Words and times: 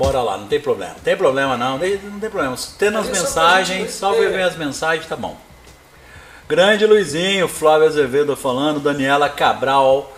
Bora 0.00 0.22
lá, 0.22 0.38
não 0.38 0.46
tem 0.46 0.58
problema. 0.58 0.94
Não 0.94 1.00
tem 1.00 1.14
problema 1.14 1.58
não, 1.58 1.72
não 1.72 1.78
tem, 1.78 1.98
problema. 2.30 2.56
Tendo 2.78 2.96
as 2.96 3.06
mensagens, 3.06 3.92
só 3.92 4.12
ver. 4.12 4.40
as 4.40 4.56
mensagens, 4.56 5.06
tá 5.06 5.14
bom. 5.14 5.36
Grande 6.48 6.86
Luizinho, 6.86 7.46
Flávio 7.46 7.86
Azevedo 7.86 8.34
falando, 8.34 8.80
Daniela 8.80 9.28
Cabral, 9.28 10.10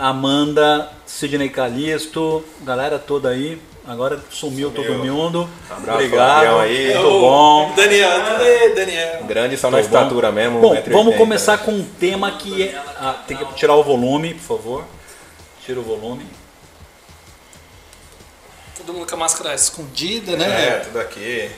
Amanda, 0.00 0.90
Sidney 1.06 1.48
Calisto, 1.48 2.44
galera 2.62 2.98
toda 2.98 3.28
aí. 3.28 3.56
Agora 3.86 4.18
sumiu, 4.30 4.72
todo 4.72 4.84
Sumiu. 4.84 5.14
mundo. 5.14 5.48
Abraço, 5.70 5.98
Obrigado. 5.98 6.58
Aí. 6.58 6.92
Tudo 6.94 7.20
bom. 7.20 7.72
Daniel, 7.76 8.20
cadê 8.24 8.68
Daniel? 8.70 9.24
Grande 9.28 9.56
só 9.56 9.70
na 9.70 9.78
Tudo 9.78 9.90
bom? 9.90 9.96
estatura 9.96 10.32
mesmo. 10.32 10.60
Bom, 10.60 10.74
1,80m. 10.74 10.90
vamos 10.90 11.16
começar 11.16 11.58
com 11.58 11.70
um 11.70 11.84
tema 11.84 12.32
que 12.32 12.64
é. 12.64 12.82
ah, 12.98 13.14
tem 13.28 13.36
que 13.36 13.44
tirar 13.54 13.76
o 13.76 13.84
volume, 13.84 14.34
por 14.34 14.56
favor. 14.56 14.84
Tira 15.64 15.78
o 15.78 15.84
volume. 15.84 16.26
Todo 18.76 18.92
mundo 18.92 19.06
com 19.08 19.14
a 19.14 19.18
máscara 19.18 19.54
escondida, 19.54 20.32
É, 20.32 20.36
né? 20.36 20.78
tudo 20.80 20.98
aqui. 21.00 21.50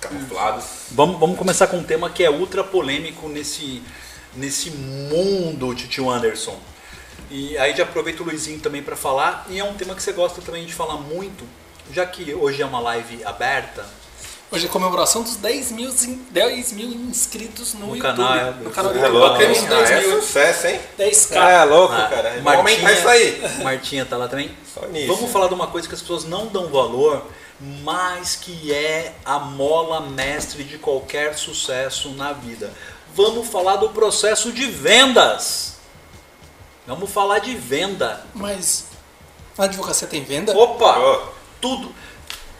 Camuflados. 0.00 0.64
Vamos, 0.92 1.18
vamos 1.18 1.38
começar 1.38 1.66
com 1.66 1.78
um 1.78 1.82
tema 1.84 2.08
que 2.08 2.22
é 2.24 2.30
ultra 2.30 2.64
polêmico 2.64 3.28
nesse, 3.28 3.82
nesse 4.34 4.70
mundo, 4.70 5.74
Titio 5.74 6.08
Anderson. 6.08 6.58
E 7.30 7.56
aí 7.58 7.76
já 7.76 7.82
aproveito 7.82 8.20
o 8.20 8.24
Luizinho 8.24 8.60
também 8.60 8.82
para 8.82 8.96
falar. 8.96 9.46
E 9.50 9.58
é 9.58 9.64
um 9.64 9.74
tema 9.74 9.94
que 9.94 10.02
você 10.02 10.12
gosta 10.12 10.40
também 10.40 10.64
de 10.64 10.72
falar 10.72 10.96
muito, 10.96 11.44
já 11.92 12.06
que 12.06 12.32
hoje 12.34 12.62
é 12.62 12.66
uma 12.66 12.80
live 12.80 13.22
aberta. 13.24 13.84
Hoje 14.52 14.66
é 14.66 14.68
comemoração 14.68 15.22
dos 15.22 15.36
10 15.36 15.70
mil, 15.70 15.90
in- 15.90 16.26
10 16.30 16.72
mil 16.72 16.88
inscritos 16.88 17.74
no, 17.74 17.86
No 17.86 17.96
YouTube. 17.96 18.16
canal, 18.16 18.34
é, 18.36 18.50
no 18.50 18.70
canal 18.70 18.92
do 18.92 18.98
É 18.98 19.02
YouTube. 19.02 19.18
louco, 19.18 19.32
Batemos 19.34 19.58
hein? 19.58 19.64
Ah, 19.70 19.74
10 19.76 19.90
é 19.90 20.00
mil. 20.08 20.22
sucesso, 20.22 20.66
hein? 20.66 20.80
10k. 20.98 21.36
É 21.36 21.64
louco, 21.64 21.94
Ah, 21.94 22.08
cara. 22.08 22.30
Vamos 22.42 22.54
aumentar 22.54 22.92
isso 22.92 23.08
aí. 23.08 23.42
Martinha 23.62 24.04
tá 24.04 24.16
lá 24.16 24.26
também. 24.26 24.50
Só 24.74 24.86
nisso. 24.86 25.06
Vamos 25.14 25.30
falar 25.30 25.46
de 25.46 25.54
uma 25.54 25.68
coisa 25.68 25.86
que 25.88 25.94
as 25.94 26.00
pessoas 26.00 26.24
não 26.24 26.46
dão 26.48 26.66
valor, 26.68 27.24
mas 27.84 28.34
que 28.34 28.72
é 28.74 29.14
a 29.24 29.38
mola 29.38 30.00
mestre 30.00 30.64
de 30.64 30.78
qualquer 30.78 31.38
sucesso 31.38 32.08
na 32.10 32.32
vida. 32.32 32.72
Vamos 33.14 33.46
falar 33.48 33.76
do 33.76 33.90
processo 33.90 34.50
de 34.50 34.66
vendas. 34.66 35.74
Vamos 36.88 37.08
falar 37.08 37.38
de 37.38 37.54
venda. 37.54 38.24
Mas 38.34 38.86
a 39.56 39.64
advocacia 39.64 40.08
tem 40.08 40.24
venda? 40.24 40.56
Opa! 40.58 40.98
Ô, 40.98 41.22
Tudo. 41.60 41.94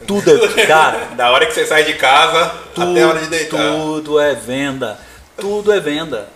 Tudo 0.07 0.31
é. 0.59 0.65
Cara, 0.65 1.05
da 1.15 1.31
hora 1.31 1.45
que 1.45 1.53
você 1.53 1.65
sai 1.65 1.83
de 1.83 1.93
casa 1.95 2.49
tudo, 2.73 2.91
até 2.91 3.03
a 3.03 3.07
hora 3.07 3.19
de 3.19 3.27
deitar. 3.27 3.57
tudo 3.71 4.19
é 4.19 4.33
venda. 4.35 4.99
Tudo 5.37 5.71
é 5.71 5.79
venda. 5.79 6.29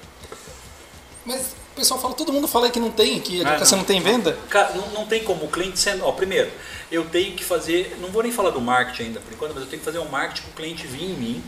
Mas 1.26 1.42
o 1.74 1.76
pessoal 1.76 2.00
fala, 2.00 2.14
todo 2.14 2.32
mundo 2.32 2.48
fala 2.48 2.70
que 2.70 2.80
não 2.80 2.92
tem, 2.92 3.20
que 3.20 3.40
a 3.42 3.44
É, 3.44 3.48
advocacia 3.48 3.76
não. 3.76 3.80
não 3.82 3.86
tem 3.88 4.02
venda. 4.02 4.38
Cara, 4.50 4.74
não, 4.76 4.88
não 4.90 5.06
tem 5.06 5.24
como 5.24 5.46
o 5.46 5.50
cliente 5.50 5.80
sendo. 5.80 6.06
Ó, 6.06 6.12
primeiro, 6.12 6.50
eu 6.92 7.04
tenho 7.06 7.36
que 7.36 7.44
fazer. 7.44 7.98
Não 8.00 8.10
vou 8.10 8.24
nem 8.24 8.32
falar 8.32 8.52
do 8.52 8.62
marketing 8.62 9.04
ainda 9.04 9.20
por 9.20 9.34
enquanto, 9.34 9.54
mas 9.54 9.64
eu 9.64 9.70
tenho 9.70 9.80
que 9.80 9.86
fazer 9.86 10.00
um 10.00 10.08
marketing 10.10 10.42
para 10.44 10.52
o 10.52 10.54
cliente 10.56 10.88
vir 10.88 11.04
em 11.04 11.14
mim. 11.14 11.44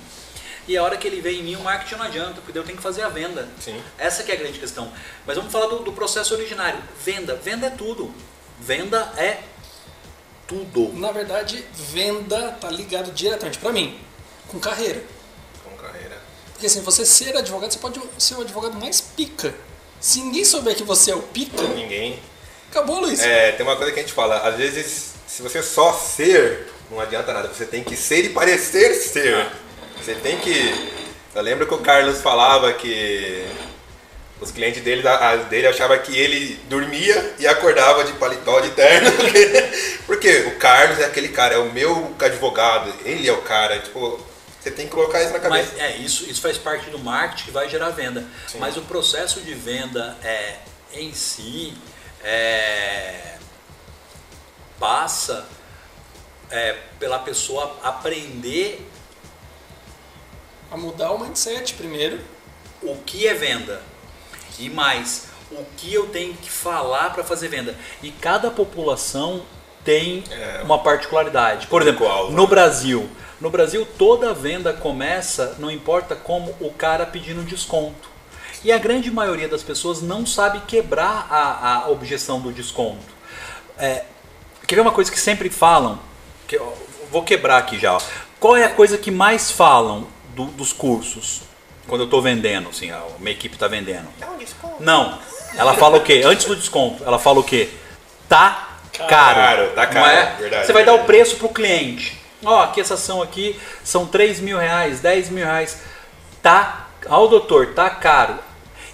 E 0.68 0.76
a 0.76 0.84
hora 0.84 0.98
que 0.98 1.08
ele 1.08 1.22
vem 1.22 1.40
em 1.40 1.44
mim, 1.44 1.56
o 1.56 1.62
marketing 1.62 1.96
não 1.96 2.06
adianta, 2.06 2.42
porque 2.44 2.58
eu 2.58 2.64
tenho 2.64 2.76
que 2.76 2.84
fazer 2.84 3.02
a 3.04 3.08
venda. 3.10 3.48
Sim. 3.60 3.82
Essa 3.98 4.22
que 4.24 4.32
é 4.32 4.36
a 4.36 4.38
grande 4.38 4.60
questão. 4.60 4.92
Mas 5.26 5.38
vamos 5.38 5.50
falar 5.52 5.68
do, 5.68 5.80
do 5.80 5.94
processo 5.94 6.34
originário. 6.34 6.80
Venda. 7.06 7.36
Venda 7.36 7.68
é 7.68 7.70
tudo. 7.70 8.14
Venda 8.60 9.10
é 9.16 9.38
tudo. 10.48 10.94
Na 10.94 11.12
verdade, 11.12 11.64
venda 11.74 12.52
tá 12.60 12.70
ligado 12.70 13.12
diretamente 13.12 13.58
pra 13.58 13.72
mim, 13.72 14.00
com 14.48 14.60
carreira. 14.60 15.04
Com 15.64 15.76
carreira. 15.78 16.18
Porque 16.54 16.66
assim, 16.66 16.82
você 16.82 17.06
ser 17.06 17.36
advogado, 17.38 17.72
você 17.72 17.80
pode 17.80 18.02
ser 18.18 18.36
o 18.36 18.42
advogado 18.42 18.74
mais 18.80 19.02
pica. 19.02 19.54
Se 20.00 20.22
ninguém 20.22 20.46
souber 20.46 20.76
que 20.76 20.84
você 20.84 21.12
é 21.12 21.16
o 21.16 21.22
pica, 21.22 21.62
Ninguém. 21.64 22.20
acabou, 22.70 23.00
Luiz. 23.00 23.20
É, 23.20 23.52
tem 23.54 23.66
uma 23.66 23.76
coisa 23.76 23.92
que 23.92 24.00
a 24.00 24.04
gente 24.04 24.14
fala, 24.14 24.38
às 24.48 24.56
vezes, 24.56 25.14
se 25.28 25.42
você 25.42 25.62
só 25.62 25.94
ser, 25.94 26.68
não 26.90 27.00
adianta 27.00 27.34
nada, 27.34 27.48
você 27.48 27.66
tem 27.66 27.84
que 27.84 27.96
ser 27.96 28.26
e 28.26 28.30
parecer 28.30 28.94
ser. 28.96 29.48
Você 30.02 30.16
tem 30.16 30.38
que. 30.40 30.92
Eu 31.36 31.42
lembro 31.42 31.68
que 31.68 31.74
o 31.74 31.80
Carlos 31.80 32.22
falava 32.22 32.74
que 32.74 33.46
os 34.40 34.52
clientes 34.52 34.82
dele, 34.84 35.08
a- 35.08 35.36
dele 35.38 35.68
achavam 35.68 35.98
que 36.00 36.16
ele 36.18 36.56
dormia 36.70 37.36
e 37.40 37.48
acordava 37.48 38.04
de 38.04 38.14
paletó 38.14 38.60
de 38.60 38.70
terno. 38.72 39.12
Porque, 39.18 39.70
porque 40.06 40.38
o 40.48 40.58
Carlos 40.58 41.00
é 41.00 41.06
aquele 41.06 41.30
cara, 41.30 41.56
é 41.56 41.58
o 41.58 41.72
meu 41.72 42.16
advogado, 42.20 42.94
ele 43.04 43.28
é 43.28 43.32
o 43.34 43.42
cara, 43.42 43.80
tipo, 43.80 44.20
você 44.62 44.72
tem 44.72 44.86
que 44.86 44.92
colocar 44.94 45.22
isso 45.22 45.34
na 45.34 45.40
cabeça. 45.40 45.72
Mas 45.74 45.82
é 45.82 45.98
isso, 45.98 46.30
isso 46.30 46.42
faz 46.42 46.58
parte 46.58 46.90
do 46.90 47.00
marketing 47.00 47.46
que 47.46 47.52
vai 47.52 47.68
gerar 47.70 47.90
venda. 47.90 48.26
Sim. 48.48 48.60
Mas 48.60 48.78
o 48.78 48.82
processo 48.84 49.42
de 49.42 49.54
venda 49.54 50.16
é 50.24 50.56
em 50.94 51.14
si 51.14 51.74
é, 52.24 53.36
passa 54.80 55.46
é, 56.50 56.78
pela 57.00 57.20
pessoa 57.20 57.78
aprender 57.84 58.88
A 60.72 60.78
mudar 60.78 61.12
o 61.12 61.20
mindset 61.20 61.74
primeiro. 61.74 62.20
o 62.82 62.96
que 63.06 63.28
é 63.28 63.34
venda 63.34 63.82
e 64.60 64.70
mais 64.70 65.28
o 65.52 65.64
que 65.78 65.94
eu 65.94 66.08
tenho 66.08 66.34
que 66.34 66.50
falar 66.50 67.14
para 67.14 67.24
fazer 67.24 67.48
venda. 67.48 67.76
E 68.04 68.12
cada 68.12 68.52
população 68.52 69.44
tem 69.84 70.24
É. 70.30 70.62
uma 70.64 70.80
particularidade. 70.80 71.68
Por 71.68 71.82
exemplo, 71.82 72.00
Público-alvo, 72.00 72.34
no 72.36 72.44
né? 72.44 72.50
Brasil, 72.50 73.10
no 73.40 73.50
Brasil 73.50 73.88
toda 73.98 74.34
venda 74.34 74.74
começa, 74.74 75.56
não 75.60 75.72
importa 75.72 76.16
como 76.16 76.54
o 76.60 76.72
cara 76.72 77.06
pedindo 77.06 77.42
desconto. 77.44 78.10
E 78.64 78.72
a 78.72 78.78
grande 78.78 79.10
maioria 79.12 79.48
das 79.48 79.64
pessoas 79.64 80.02
não 80.02 80.26
sabe 80.26 80.60
quebrar 80.68 81.28
a, 81.30 81.76
a 81.86 81.90
objeção 81.90 82.42
do 82.42 82.52
desconto. 82.52 83.16
É, 83.78 84.04
quer 84.66 84.76
ver 84.76 84.82
uma 84.82 84.92
coisa 84.92 85.12
que 85.12 85.20
sempre 85.20 85.50
falam? 85.50 86.00
Que 86.48 86.60
vou 87.12 87.24
quebrar 87.24 87.58
aqui 87.60 87.78
já. 87.80 87.94
ó. 87.94 88.02
Qual 88.40 88.58
é 88.58 88.66
a 88.66 88.70
coisa 88.70 88.98
que 88.98 89.12
mais 89.12 89.50
falam 89.52 90.08
do- 90.36 90.46
dos 90.46 90.74
cursos? 90.74 91.42
Quando 91.88 92.02
eu 92.02 92.06
estou 92.06 92.22
vendendo, 92.22 92.70
assim, 92.70 92.92
a 92.92 93.02
minha 93.20 93.32
equipe 93.32 93.56
está 93.56 93.68
vendendo. 93.68 94.08
Não. 94.80 95.18
Ela 95.56 95.74
fala 95.74 95.98
o 95.98 96.02
quê? 96.02 96.22
Antes 96.26 96.46
do 96.46 96.56
desconto, 96.56 97.04
ela 97.04 97.18
fala 97.18 97.40
o 97.40 97.44
quê? 97.44 97.70
Tá 98.28 98.78
caro. 98.98 99.10
Caro, 99.10 99.68
tá 99.74 99.86
não 99.86 99.94
caro, 99.94 100.08
é? 100.10 100.36
verdade, 100.40 100.66
Você 100.66 100.74
vai 100.74 100.84
dar 100.84 100.94
o 100.94 100.98
verdade. 100.98 101.08
preço 101.08 101.36
pro 101.38 101.50
cliente. 101.50 102.20
Ó, 102.44 102.64
aqui 102.64 102.82
essa 102.82 102.96
ação 102.96 103.22
aqui 103.22 103.60
são 103.84 104.06
3 104.06 104.40
mil 104.40 104.58
reais, 104.58 105.00
10 105.00 105.30
mil 105.30 105.46
reais. 105.46 105.82
Tá, 106.42 106.88
ó, 107.08 107.26
doutor, 107.28 107.74
tá 107.74 107.90
caro. 107.90 108.36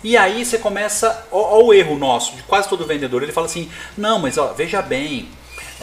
E 0.03 0.15
aí 0.17 0.45
você 0.45 0.57
começa, 0.57 1.25
ó, 1.31 1.57
ó 1.59 1.63
o 1.63 1.73
erro 1.73 1.97
nosso, 1.97 2.35
de 2.35 2.43
quase 2.43 2.67
todo 2.69 2.85
vendedor, 2.85 3.23
ele 3.23 3.31
fala 3.31 3.47
assim, 3.47 3.71
não, 3.97 4.19
mas 4.19 4.37
ó, 4.37 4.47
veja 4.53 4.81
bem, 4.81 5.29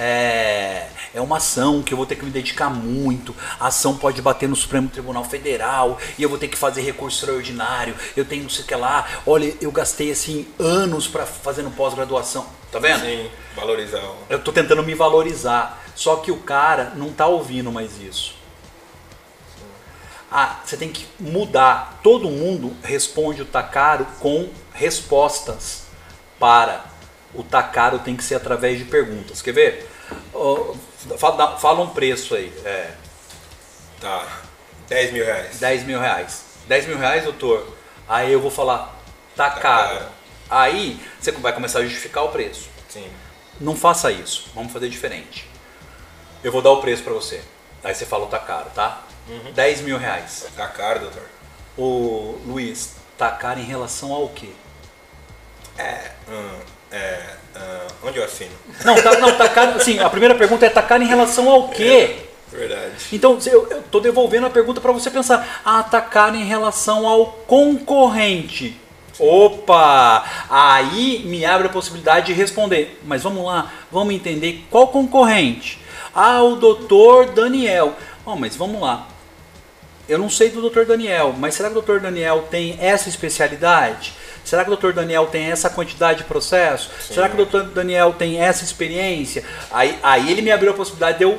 é, 0.01 0.89
é 1.15 1.21
uma 1.21 1.37
ação 1.37 1.83
que 1.83 1.93
eu 1.93 1.97
vou 1.97 2.07
ter 2.07 2.17
que 2.17 2.25
me 2.25 2.31
dedicar 2.31 2.71
muito, 2.71 3.35
a 3.59 3.67
ação 3.67 3.97
pode 3.97 4.23
bater 4.23 4.49
no 4.49 4.57
Supremo 4.57 4.89
Tribunal 4.89 5.25
Federal, 5.25 5.99
e 6.19 6.23
eu 6.23 6.29
vou 6.29 6.39
ter 6.39 6.49
que 6.49 6.57
fazer 6.57 6.81
recurso 6.81 7.19
extraordinário, 7.19 7.95
eu 8.17 8.25
tenho 8.25 8.45
não 8.45 8.51
sei 8.51 8.65
o 8.65 8.67
que 8.67 8.75
lá, 8.75 9.07
olha, 9.27 9.55
eu 9.61 9.71
gastei 9.71 10.11
assim 10.11 10.47
anos 10.59 11.07
para 11.07 11.27
fazendo 11.27 11.71
pós-graduação, 11.71 12.47
tá 12.73 12.79
vendo? 12.79 13.01
Sim, 13.03 13.31
valorizar. 13.55 14.03
Eu 14.31 14.39
tô 14.39 14.53
tentando 14.53 14.83
me 14.83 14.95
valorizar. 14.95 15.81
Só 15.95 16.17
que 16.17 16.31
o 16.31 16.39
cara 16.39 16.93
não 16.97 17.13
tá 17.13 17.27
ouvindo 17.27 17.71
mais 17.71 18.01
isso. 18.01 18.35
Ah, 20.31 20.61
você 20.65 20.77
tem 20.77 20.91
que 20.91 21.07
mudar. 21.19 22.01
Todo 22.03 22.31
mundo 22.31 22.75
responde 22.83 23.43
o 23.43 23.45
tá 23.45 23.63
caro 23.63 24.07
com 24.19 24.49
respostas 24.73 25.83
para. 26.39 26.87
O 27.35 27.43
tá 27.43 27.63
caro 27.63 27.99
tem 27.99 28.17
que 28.17 28.25
ser 28.25 28.37
através 28.37 28.79
de 28.79 28.87
perguntas. 28.87 29.43
Quer 29.43 29.53
ver? 29.53 29.90
Ó, 30.35 30.75
fala, 31.19 31.57
fala 31.59 31.81
um 31.83 31.89
preço 31.91 32.35
aí. 32.35 32.53
É, 32.65 32.91
Tá. 34.01 34.27
10 34.89 35.13
mil 35.13 35.25
reais. 35.25 35.59
10 35.61 35.85
mil 35.85 36.01
reais. 36.01 36.45
10 36.67 36.87
mil 36.87 36.99
reais, 36.99 37.25
doutor? 37.25 37.77
Aí 38.09 38.33
eu 38.33 38.41
vou 38.41 38.51
falar, 38.51 38.95
tá, 39.37 39.51
Tá 39.51 39.61
caro. 39.61 39.99
caro. 39.99 40.07
Aí 40.49 41.01
você 41.21 41.31
vai 41.33 41.53
começar 41.53 41.79
a 41.81 41.85
justificar 41.85 42.25
o 42.25 42.29
preço. 42.31 42.69
Sim. 42.89 43.09
Não 43.61 43.77
faça 43.77 44.11
isso. 44.11 44.51
Vamos 44.55 44.73
fazer 44.73 44.89
diferente. 44.89 45.49
Eu 46.43 46.51
vou 46.51 46.63
dar 46.63 46.71
o 46.71 46.81
preço 46.81 47.03
pra 47.05 47.13
você. 47.13 47.43
Aí 47.85 47.95
você 47.95 48.05
fala, 48.07 48.27
tá 48.27 48.39
caro, 48.39 48.71
tá? 48.75 49.03
10 49.55 49.83
mil 49.83 49.97
reais. 49.99 50.47
Tá 50.57 50.67
caro, 50.67 51.01
doutor. 51.01 51.29
Ô 51.77 52.37
Luiz, 52.47 52.95
tá 53.17 53.31
caro 53.31 53.61
em 53.61 53.65
relação 53.65 54.13
ao 54.13 54.29
quê? 54.31 54.51
É. 55.79 56.11
hum, 56.29 56.59
é. 56.91 57.37
Hum, 57.61 58.09
onde 58.09 58.19
eu 58.19 58.25
assino? 58.25 58.51
Não, 58.85 58.95
tá, 59.01 59.19
não, 59.19 59.37
tá 59.37 59.49
caro. 59.49 59.77
Assim, 59.77 59.99
a 59.99 60.09
primeira 60.09 60.35
pergunta 60.35 60.67
é 60.67 60.71
tá 60.71 60.83
caro 60.83 61.03
em 61.03 61.07
relação 61.07 61.49
ao 61.49 61.69
quê? 61.69 62.17
Verdade. 62.53 62.93
Então, 63.13 63.39
eu, 63.47 63.69
eu 63.71 63.83
tô 63.83 64.01
devolvendo 64.01 64.47
a 64.47 64.51
pergunta 64.51 64.81
para 64.81 64.93
você 64.93 65.11
pensar. 65.11 65.61
Ah, 65.65 65.83
tá 65.83 66.31
em 66.35 66.45
relação 66.45 67.07
ao 67.07 67.27
concorrente. 67.47 68.77
Opa! 69.19 70.25
Aí 70.49 71.23
me 71.27 71.45
abre 71.45 71.69
a 71.69 71.71
possibilidade 71.71 72.27
de 72.27 72.33
responder. 72.33 72.99
Mas 73.05 73.23
vamos 73.23 73.45
lá, 73.45 73.71
vamos 73.93 74.15
entender 74.15 74.65
qual 74.71 74.89
concorrente. 74.89 75.79
Ah, 76.15 76.43
o 76.43 76.57
doutor 76.57 77.27
Daniel. 77.27 77.95
Oh, 78.25 78.35
mas 78.35 78.57
vamos 78.57 78.81
lá. 78.81 79.07
Eu 80.09 80.19
não 80.19 80.29
sei 80.29 80.51
do 80.51 80.61
doutor 80.61 80.87
Daniel, 80.87 81.35
mas 81.39 81.55
será 81.55 81.69
que 81.69 81.73
o 81.73 81.81
doutor 81.81 82.01
Daniel 82.01 82.49
tem 82.51 82.77
essa 82.81 83.09
especialidade? 83.09 84.13
Será 84.45 84.65
que 84.65 84.71
o 84.71 84.73
doutor 84.73 84.93
Daniel 84.93 85.27
tem 85.27 85.51
essa 85.51 85.71
quantidade 85.71 86.19
de 86.19 86.25
processo? 86.25 86.91
Será 87.01 87.29
que 87.29 87.35
o 87.35 87.37
doutor 87.37 87.65
Daniel 87.65 88.15
tem 88.19 88.41
essa 88.41 88.65
experiência? 88.65 89.45
Aí, 89.71 89.99
aí 90.03 90.31
ele 90.31 90.43
me 90.43 90.51
abriu 90.51 90.73
a 90.73 90.75
possibilidade 90.75 91.19
de 91.19 91.25
eu 91.25 91.39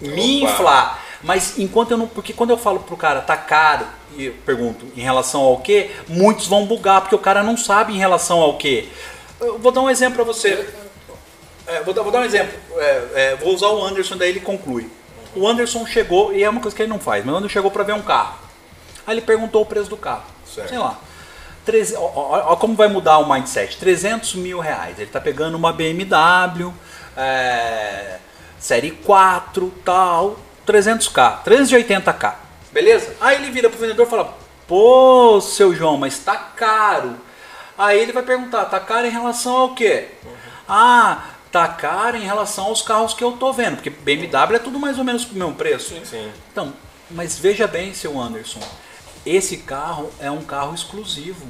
me 0.00 0.42
Opa. 0.42 0.52
inflar. 0.52 1.04
Mas 1.22 1.58
enquanto 1.58 1.92
eu 1.92 1.96
não. 1.96 2.06
Porque 2.06 2.32
quando 2.32 2.50
eu 2.50 2.58
falo 2.58 2.80
pro 2.80 2.96
cara, 2.96 3.20
tá 3.20 3.36
caro, 3.36 3.86
e 4.16 4.26
eu 4.26 4.34
pergunto 4.44 4.86
em 4.94 5.00
relação 5.00 5.40
ao 5.40 5.58
quê, 5.58 5.90
muitos 6.06 6.46
vão 6.46 6.66
bugar, 6.66 7.00
porque 7.00 7.14
o 7.14 7.18
cara 7.18 7.42
não 7.42 7.56
sabe 7.56 7.94
em 7.94 7.98
relação 7.98 8.40
ao 8.40 8.56
quê. 8.58 8.88
Eu 9.40 9.58
vou 9.58 9.72
dar 9.72 9.80
um 9.80 9.90
exemplo 9.90 10.16
pra 10.16 10.24
você. 10.24 10.68
É, 11.66 11.82
vou, 11.82 11.94
dar, 11.94 12.02
vou 12.02 12.12
dar 12.12 12.20
um 12.20 12.24
exemplo. 12.24 12.52
É, 12.76 13.04
é, 13.14 13.36
vou 13.36 13.54
usar 13.54 13.68
o 13.68 13.82
Anderson, 13.82 14.16
daí 14.16 14.30
ele 14.30 14.40
conclui. 14.40 14.90
O 15.34 15.48
Anderson 15.48 15.84
chegou, 15.86 16.32
e 16.32 16.44
é 16.44 16.48
uma 16.48 16.60
coisa 16.60 16.76
que 16.76 16.82
ele 16.82 16.90
não 16.90 17.00
faz, 17.00 17.24
mas 17.24 17.34
o 17.34 17.38
Anderson 17.38 17.52
chegou 17.52 17.70
para 17.70 17.82
ver 17.82 17.94
um 17.94 18.02
carro. 18.02 18.38
Aí 19.06 19.14
ele 19.14 19.22
perguntou 19.22 19.62
o 19.62 19.66
preço 19.66 19.88
do 19.88 19.96
carro. 19.96 20.24
Certo. 20.46 20.68
Sei 20.68 20.78
lá. 20.78 20.98
Treze- 21.64 21.96
ó, 21.96 22.56
como 22.56 22.74
vai 22.74 22.88
mudar 22.88 23.18
o 23.18 23.28
mindset. 23.32 23.76
300 23.78 24.34
mil 24.34 24.60
reais. 24.60 24.98
Ele 24.98 25.10
tá 25.10 25.20
pegando 25.20 25.56
uma 25.56 25.72
BMW, 25.72 26.72
é, 27.16 28.18
série 28.58 28.90
4, 28.90 29.72
tal, 29.84 30.36
300k, 30.66 31.42
380k. 31.44 32.34
Beleza? 32.72 33.14
Aí 33.20 33.36
ele 33.36 33.50
vira 33.50 33.70
pro 33.70 33.78
vendedor 33.78 34.06
e 34.06 34.10
fala: 34.10 34.34
Pô, 34.66 35.40
seu 35.40 35.74
João, 35.74 35.96
mas 35.96 36.18
tá 36.18 36.36
caro. 36.36 37.16
Aí 37.78 37.98
ele 37.98 38.12
vai 38.12 38.22
perguntar: 38.22 38.64
Tá 38.66 38.80
caro 38.80 39.06
em 39.06 39.10
relação 39.10 39.56
ao 39.56 39.74
quê? 39.74 40.08
Ah, 40.68 41.24
tá 41.52 41.68
caro 41.68 42.16
em 42.16 42.24
relação 42.24 42.66
aos 42.66 42.82
carros 42.82 43.14
que 43.14 43.22
eu 43.24 43.32
tô 43.32 43.52
vendo. 43.52 43.76
Porque 43.76 43.90
BMW 43.90 44.56
é 44.56 44.58
tudo 44.58 44.78
mais 44.78 44.98
ou 44.98 45.04
menos 45.04 45.24
pro 45.24 45.36
mesmo 45.38 45.54
preço. 45.54 45.94
Sim. 46.04 46.30
Então, 46.52 46.72
mas 47.10 47.38
veja 47.38 47.66
bem, 47.66 47.94
seu 47.94 48.20
Anderson, 48.20 48.60
esse 49.24 49.58
carro 49.58 50.10
é 50.20 50.30
um 50.30 50.42
carro 50.42 50.74
exclusivo. 50.74 51.46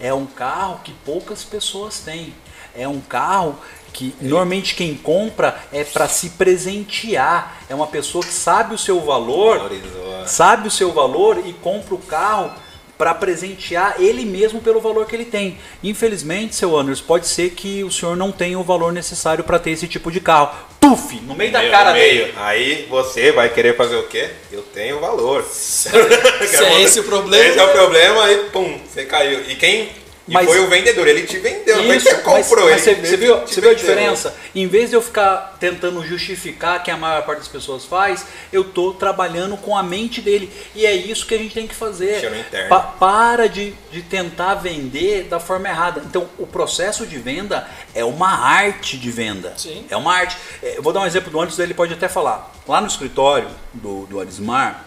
É 0.00 0.12
um 0.12 0.26
carro 0.26 0.80
que 0.82 0.92
poucas 1.04 1.44
pessoas 1.44 2.00
têm. 2.00 2.34
É 2.76 2.88
um 2.88 3.00
carro 3.00 3.56
que 3.92 4.14
normalmente 4.20 4.74
quem 4.74 4.96
compra 4.96 5.62
é 5.72 5.84
para 5.84 6.08
se 6.08 6.30
presentear. 6.30 7.62
É 7.68 7.74
uma 7.74 7.86
pessoa 7.86 8.24
que 8.24 8.32
sabe 8.32 8.74
o 8.74 8.78
seu 8.78 9.00
valor, 9.00 9.58
Valorizou. 9.58 10.26
sabe 10.26 10.68
o 10.68 10.70
seu 10.70 10.92
valor 10.92 11.38
e 11.46 11.52
compra 11.52 11.94
o 11.94 11.98
carro 11.98 12.50
para 12.98 13.14
presentear 13.14 13.96
ele 13.98 14.24
mesmo 14.24 14.60
pelo 14.60 14.80
valor 14.80 15.06
que 15.06 15.16
ele 15.16 15.24
tem. 15.24 15.58
Infelizmente, 15.82 16.54
seu 16.54 16.76
Anderson, 16.76 17.04
pode 17.04 17.26
ser 17.26 17.50
que 17.50 17.82
o 17.82 17.90
senhor 17.90 18.16
não 18.16 18.30
tenha 18.30 18.58
o 18.58 18.62
valor 18.62 18.92
necessário 18.92 19.42
para 19.42 19.58
ter 19.58 19.70
esse 19.70 19.88
tipo 19.88 20.10
de 20.10 20.20
carro. 20.20 20.54
Tuf, 20.84 21.18
no 21.22 21.34
meio 21.34 21.50
da 21.50 21.66
cara 21.70 21.94
meio. 21.94 22.26
dele. 22.26 22.34
Aí 22.36 22.86
você 22.90 23.32
vai 23.32 23.48
querer 23.48 23.74
fazer 23.74 23.96
o 23.96 24.02
quê? 24.02 24.28
Eu 24.52 24.60
tenho 24.60 25.00
valor. 25.00 25.42
Se 25.48 25.88
é 25.96 26.82
esse 26.82 27.00
o 27.00 27.04
problema. 27.04 27.42
Esse 27.42 27.58
é 27.58 27.64
o 27.64 27.72
problema, 27.72 28.24
aí 28.24 28.50
pum, 28.52 28.78
você 28.86 29.06
caiu. 29.06 29.40
E 29.48 29.54
quem. 29.54 29.88
E 30.26 30.32
Mas- 30.32 30.46
foi 30.46 30.58
o 30.60 30.68
vendedor, 30.68 31.06
ele 31.06 31.24
te 31.26 31.36
vendeu, 31.38 31.76
que 31.76 31.82
Isso, 31.96 32.06
você 32.08 32.14
mas, 32.14 32.22
comprou 32.48 32.64
mas 32.70 32.86
ele. 32.86 32.96
você, 32.96 33.06
você 33.10 33.16
viu, 33.18 33.44
te 33.44 33.54
você 33.54 33.60
viu 33.60 33.70
a 33.70 33.74
diferença? 33.74 34.34
Em 34.54 34.66
vez 34.66 34.88
de 34.88 34.96
eu 34.96 35.02
ficar 35.02 35.56
tentando 35.60 36.02
justificar 36.02 36.82
que 36.82 36.90
a 36.90 36.96
maior 36.96 37.22
parte 37.26 37.40
das 37.40 37.48
pessoas 37.48 37.84
faz, 37.84 38.24
eu 38.50 38.64
tô 38.64 38.94
trabalhando 38.94 39.54
com 39.58 39.76
a 39.76 39.82
mente 39.82 40.22
dele. 40.22 40.50
E 40.74 40.86
é 40.86 40.94
isso 40.94 41.26
que 41.26 41.34
a 41.34 41.38
gente 41.38 41.52
tem 41.52 41.66
que 41.66 41.74
fazer. 41.74 42.12
Mexer 42.12 42.30
no 42.30 42.38
interno. 42.38 42.68
Pa- 42.70 42.80
para 42.80 43.46
de, 43.50 43.74
de 43.92 44.00
tentar 44.00 44.54
vender 44.54 45.24
da 45.24 45.38
forma 45.38 45.68
errada. 45.68 46.00
Então, 46.06 46.26
o 46.38 46.46
processo 46.46 47.06
de 47.06 47.18
venda 47.18 47.68
é 47.94 48.02
uma 48.02 48.30
arte 48.30 48.96
de 48.96 49.10
venda. 49.10 49.52
Sim. 49.58 49.84
É 49.90 49.96
uma 49.96 50.14
arte. 50.14 50.38
É, 50.62 50.78
Eu 50.78 50.82
vou 50.82 50.94
dar 50.94 51.00
um 51.00 51.06
exemplo 51.06 51.30
do 51.30 51.38
Anderson, 51.38 51.62
ele 51.62 51.74
pode 51.74 51.92
até 51.92 52.08
falar. 52.08 52.50
Lá 52.66 52.80
no 52.80 52.86
escritório 52.86 53.48
do, 53.74 54.06
do 54.06 54.18
Arismar, 54.18 54.86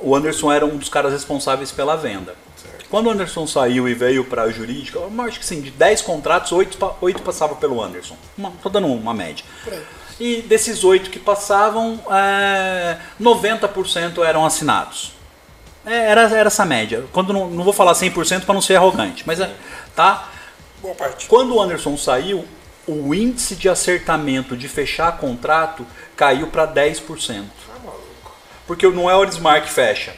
o 0.00 0.16
Anderson 0.16 0.50
era 0.50 0.66
um 0.66 0.76
dos 0.76 0.88
caras 0.88 1.12
responsáveis 1.12 1.70
pela 1.70 1.96
venda. 1.96 2.34
Quando 2.94 3.08
o 3.08 3.10
Anderson 3.10 3.44
saiu 3.44 3.88
e 3.88 3.92
veio 3.92 4.22
para 4.24 4.42
a 4.42 4.50
jurídica, 4.52 5.00
eu 5.00 5.22
acho 5.22 5.40
que 5.40 5.44
sim, 5.44 5.60
de 5.60 5.72
10 5.72 6.00
contratos, 6.02 6.52
8, 6.52 6.78
pa- 6.78 6.94
oito 7.00 7.22
passavam 7.22 7.56
pelo 7.56 7.82
Anderson. 7.82 8.16
Uma, 8.38 8.52
tô 8.62 8.68
dando 8.68 8.86
uma 8.86 9.12
média. 9.12 9.44
E 10.20 10.42
desses 10.42 10.84
8 10.84 11.10
que 11.10 11.18
passavam, 11.18 11.98
é, 12.08 12.96
90% 13.20 14.24
eram 14.24 14.46
assinados. 14.46 15.10
É, 15.84 16.08
era, 16.12 16.20
era 16.38 16.46
essa 16.46 16.64
média. 16.64 17.04
Quando 17.12 17.32
não, 17.32 17.50
não 17.50 17.64
vou 17.64 17.72
falar 17.72 17.94
100% 17.94 18.44
para 18.44 18.54
não 18.54 18.62
ser 18.62 18.76
arrogante, 18.76 19.24
mas 19.26 19.40
é, 19.40 19.52
tá? 19.96 20.28
Boa 20.80 20.94
parte. 20.94 21.26
Quando 21.26 21.52
o 21.52 21.60
Anderson 21.60 21.96
saiu, 21.96 22.44
o 22.86 23.12
índice 23.12 23.56
de 23.56 23.68
acertamento 23.68 24.56
de 24.56 24.68
fechar 24.68 25.18
contrato 25.18 25.84
caiu 26.14 26.46
para 26.46 26.64
10%. 26.64 27.42
Porque 28.68 28.86
não 28.86 29.10
é 29.10 29.16
o 29.16 29.18
Orismar 29.18 29.64
que 29.64 29.68
fecha. 29.72 30.14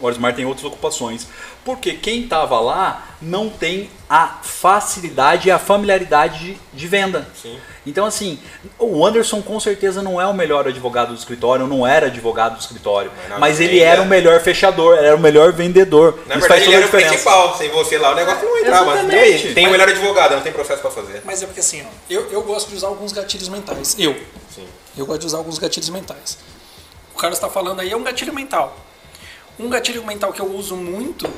O 0.00 0.06
Orismar 0.06 0.34
tem 0.34 0.44
outras 0.44 0.64
ocupações. 0.64 1.26
Porque 1.64 1.92
quem 1.94 2.24
estava 2.24 2.58
lá 2.60 3.06
não 3.20 3.48
tem 3.48 3.88
a 4.10 4.40
facilidade 4.42 5.48
e 5.48 5.50
a 5.50 5.58
familiaridade 5.58 6.38
de, 6.38 6.58
de 6.72 6.88
venda. 6.88 7.28
Sim. 7.40 7.56
Então, 7.86 8.04
assim, 8.04 8.38
o 8.78 9.04
Anderson 9.06 9.40
com 9.40 9.58
certeza 9.60 10.02
não 10.02 10.20
é 10.20 10.26
o 10.26 10.34
melhor 10.34 10.66
advogado 10.66 11.08
do 11.08 11.18
escritório, 11.18 11.66
não 11.66 11.86
era 11.86 12.06
advogado 12.06 12.54
do 12.54 12.60
escritório. 12.60 13.12
Mas 13.28 13.38
Mas 13.38 13.60
ele 13.60 13.80
era 13.80 14.02
o 14.02 14.06
melhor 14.06 14.40
fechador, 14.40 14.98
era 14.98 15.14
o 15.14 15.20
melhor 15.20 15.52
vendedor. 15.52 16.18
Na 16.26 16.36
Isso 16.36 16.48
verdade, 16.48 16.64
ele 16.64 16.74
era 16.74 16.86
o 16.86 16.90
principal. 16.90 17.56
Sem 17.56 17.70
você 17.70 17.96
lá, 17.98 18.12
o 18.12 18.14
negócio 18.14 18.44
não 18.44 18.58
entrava. 18.58 18.84
Mas 18.86 18.94
e 18.94 19.06
Exatamente. 19.06 19.46
aí? 19.48 19.54
Tem 19.54 19.66
o 19.68 19.70
melhor 19.70 19.88
advogado, 19.88 20.34
não 20.34 20.42
tem 20.42 20.52
processo 20.52 20.82
pra 20.82 20.90
fazer. 20.90 21.22
Mas 21.24 21.42
é 21.42 21.46
porque 21.46 21.60
assim, 21.60 21.82
ó, 21.82 21.90
eu, 22.10 22.30
eu 22.30 22.42
gosto 22.42 22.68
de 22.68 22.76
usar 22.76 22.88
alguns 22.88 23.12
gatilhos 23.12 23.48
mentais. 23.48 23.96
Eu. 23.98 24.16
Sim. 24.54 24.66
Eu 24.96 25.06
gosto 25.06 25.20
de 25.20 25.26
usar 25.26 25.38
alguns 25.38 25.58
gatilhos 25.58 25.88
mentais. 25.90 26.38
O 27.14 27.18
Carlos 27.18 27.38
está 27.38 27.48
falando 27.48 27.80
aí 27.80 27.90
é 27.90 27.96
um 27.96 28.02
gatilho 28.02 28.34
mental. 28.34 28.76
Um 29.58 29.68
gatilho 29.68 30.04
mental 30.04 30.32
que 30.32 30.40
eu 30.40 30.50
uso 30.54 30.76
muito 30.76 31.28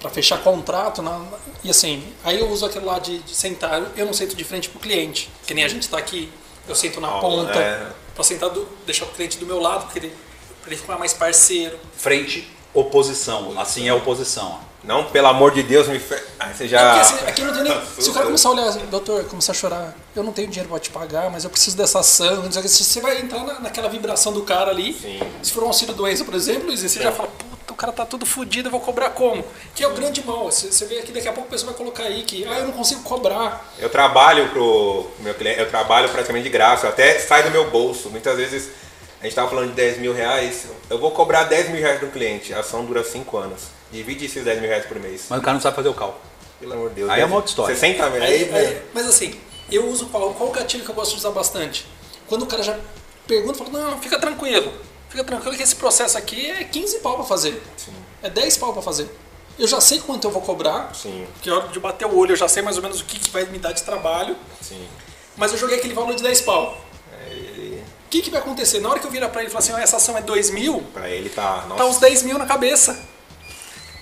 para 0.00 0.10
fechar 0.10 0.38
contrato, 0.42 1.02
na- 1.02 1.24
e 1.64 1.70
assim, 1.70 2.02
aí 2.24 2.38
eu 2.38 2.48
uso 2.48 2.64
aquele 2.66 2.84
lá 2.84 2.98
de, 2.98 3.18
de 3.18 3.34
sentar, 3.34 3.82
eu 3.96 4.06
não 4.06 4.12
sento 4.12 4.36
de 4.36 4.44
frente 4.44 4.68
pro 4.68 4.78
cliente, 4.78 5.30
que 5.46 5.52
nem 5.54 5.64
a 5.64 5.68
gente 5.68 5.82
está 5.82 5.98
aqui, 5.98 6.30
eu 6.68 6.74
sento 6.74 7.00
na 7.00 7.16
Ó, 7.16 7.20
ponta, 7.20 7.58
é. 7.58 7.86
para 8.14 8.22
sentar 8.24 8.50
do, 8.50 8.66
deixar 8.84 9.04
o 9.04 9.08
cliente 9.08 9.38
do 9.38 9.46
meu 9.46 9.58
lado, 9.60 9.84
porque 9.84 9.98
ele, 9.98 10.14
pra 10.62 10.70
ele 10.72 10.80
ficar 10.80 10.98
mais 10.98 11.12
parceiro. 11.12 11.78
Frente, 11.96 12.48
oposição. 12.72 13.58
Assim 13.58 13.88
é 13.88 13.92
oposição. 13.94 14.60
Não, 14.84 15.06
pelo 15.06 15.26
amor 15.26 15.50
de 15.52 15.64
Deus, 15.64 15.88
me 15.88 15.98
fe... 15.98 16.14
Aí 16.38 16.54
você 16.54 16.64
É 16.64 16.68
já. 16.68 16.94
porque, 16.94 17.00
assim, 17.14 17.26
aqui 17.26 17.42
não 17.42 17.52
tem 17.52 17.62
nem, 17.64 17.80
se 17.98 18.08
o 18.08 18.12
cara 18.12 18.26
começar 18.26 18.48
a 18.48 18.52
olhar, 18.52 18.70
doutor, 18.86 19.24
começar 19.24 19.50
a 19.50 19.54
chorar, 19.54 19.96
eu 20.14 20.22
não 20.22 20.32
tenho 20.32 20.46
dinheiro 20.46 20.68
para 20.68 20.78
te 20.78 20.90
pagar, 20.90 21.28
mas 21.30 21.42
eu 21.42 21.50
preciso 21.50 21.76
dessa 21.76 21.98
ação, 22.00 22.42
você 22.48 23.00
vai 23.00 23.18
entrar 23.20 23.42
na- 23.42 23.58
naquela 23.60 23.88
vibração 23.88 24.32
do 24.32 24.42
cara 24.42 24.70
ali. 24.70 24.92
Sim. 24.94 25.18
Se 25.42 25.50
for 25.52 25.64
um 25.64 25.68
auxílio 25.68 25.92
doença, 25.94 26.24
por 26.24 26.34
exemplo, 26.34 26.66
Luiz, 26.68 26.80
você 26.82 27.02
já 27.02 27.10
fala, 27.10 27.28
o 27.72 27.76
cara 27.76 27.92
tá 27.92 28.04
tudo 28.06 28.24
fodido, 28.26 28.68
eu 28.68 28.70
vou 28.72 28.80
cobrar 28.80 29.10
como? 29.10 29.44
Que 29.74 29.82
é 29.82 29.88
o 29.88 29.94
grande 29.94 30.24
mal. 30.24 30.44
Você, 30.46 30.70
você 30.70 30.84
vê 30.86 30.98
aqui, 30.98 31.12
daqui 31.12 31.28
a 31.28 31.32
pouco 31.32 31.48
a 31.48 31.50
pessoa 31.52 31.70
vai 31.72 31.78
colocar 31.78 32.04
aí 32.04 32.22
que, 32.22 32.46
ah, 32.46 32.58
eu 32.58 32.66
não 32.66 32.72
consigo 32.72 33.02
cobrar. 33.02 33.72
Eu 33.78 33.88
trabalho 33.90 34.48
pro 34.50 35.10
meu 35.20 35.34
cliente, 35.34 35.60
eu 35.60 35.68
trabalho 35.68 36.08
praticamente 36.08 36.44
de 36.44 36.50
graça, 36.50 36.88
até 36.88 37.18
sai 37.18 37.42
do 37.42 37.50
meu 37.50 37.70
bolso. 37.70 38.10
Muitas 38.10 38.36
vezes 38.36 38.70
a 39.20 39.24
gente 39.24 39.34
tava 39.34 39.48
falando 39.48 39.68
de 39.70 39.74
10 39.74 39.98
mil 39.98 40.12
reais, 40.12 40.66
eu 40.90 40.98
vou 40.98 41.10
cobrar 41.10 41.44
10 41.44 41.70
mil 41.70 41.80
reais 41.80 42.00
do 42.00 42.06
cliente, 42.08 42.52
a 42.54 42.60
ação 42.60 42.84
dura 42.84 43.02
5 43.02 43.36
anos. 43.36 43.62
Divide 43.90 44.26
esses 44.26 44.44
10 44.44 44.60
mil 44.60 44.68
reais 44.68 44.84
por 44.86 44.98
mês. 44.98 45.26
Mas 45.28 45.38
o 45.38 45.42
cara 45.42 45.54
não 45.54 45.60
sabe 45.60 45.76
fazer 45.76 45.88
o 45.88 45.94
cálculo. 45.94 46.20
Pelo 46.60 46.72
amor 46.72 46.88
de 46.90 46.96
Deus. 46.96 47.10
Aí 47.10 47.20
é 47.20 47.24
uma 47.24 47.36
outra 47.36 47.50
história. 47.50 47.74
60 47.74 48.10
mil. 48.10 48.22
Aí, 48.22 48.32
Aí, 48.32 48.54
aí- 48.54 48.74
né? 48.74 48.82
mas 48.94 49.06
assim, 49.06 49.38
eu 49.70 49.86
uso 49.88 50.06
qual? 50.06 50.32
Qual 50.34 50.48
o 50.48 50.52
gatilho 50.52 50.84
que 50.84 50.90
eu 50.90 50.94
gosto 50.94 51.12
de 51.12 51.18
usar 51.18 51.30
bastante? 51.30 51.86
Quando 52.26 52.42
o 52.42 52.46
cara 52.46 52.62
já 52.62 52.78
pergunta, 53.26 53.58
fala, 53.64 53.90
não, 53.90 54.00
fica 54.00 54.18
tranquilo. 54.18 54.72
Fica 55.16 55.24
tranquilo 55.24 55.56
que 55.56 55.62
esse 55.62 55.74
processo 55.76 56.18
aqui 56.18 56.50
é 56.50 56.62
15 56.64 56.98
pau 56.98 57.14
pra 57.16 57.24
fazer. 57.24 57.62
Sim. 57.78 57.92
É 58.22 58.28
10 58.28 58.58
pau 58.58 58.74
pra 58.74 58.82
fazer. 58.82 59.08
Eu 59.58 59.66
já 59.66 59.80
sei 59.80 59.98
quanto 59.98 60.26
eu 60.26 60.30
vou 60.30 60.42
cobrar. 60.42 60.90
Sim, 60.94 61.26
Porque 61.32 61.48
a 61.48 61.54
hora 61.54 61.68
de 61.68 61.80
bater 61.80 62.06
o 62.06 62.14
olho 62.18 62.32
eu 62.32 62.36
já 62.36 62.46
sei 62.46 62.62
mais 62.62 62.76
ou 62.76 62.82
menos 62.82 63.00
o 63.00 63.04
que, 63.04 63.18
que 63.18 63.30
vai 63.30 63.44
me 63.46 63.58
dar 63.58 63.72
de 63.72 63.82
trabalho. 63.82 64.36
sim. 64.60 64.86
Mas 65.38 65.52
eu 65.52 65.58
joguei 65.58 65.76
aquele 65.78 65.92
valor 65.94 66.14
de 66.14 66.22
10 66.22 66.40
pau. 66.42 66.78
Aí, 67.26 67.82
O 68.06 68.08
que, 68.10 68.20
que 68.22 68.30
vai 68.30 68.40
acontecer? 68.40 68.80
Na 68.80 68.90
hora 68.90 68.98
que 68.98 69.06
eu 69.06 69.10
virar 69.10 69.28
pra 69.30 69.40
ele 69.42 69.48
e 69.48 69.52
falar 69.52 69.60
assim, 69.64 69.72
ó, 69.72 69.78
essa 69.78 69.96
ação 69.96 70.16
é 70.18 70.20
2 70.22 70.50
mil, 70.50 70.82
pra 70.94 71.08
ele 71.10 71.28
tá. 71.30 71.64
Nossa, 71.68 71.76
tá 71.82 71.86
uns 71.86 71.98
10 71.98 72.22
mil 72.22 72.36
na 72.38 72.44
cabeça. 72.46 72.98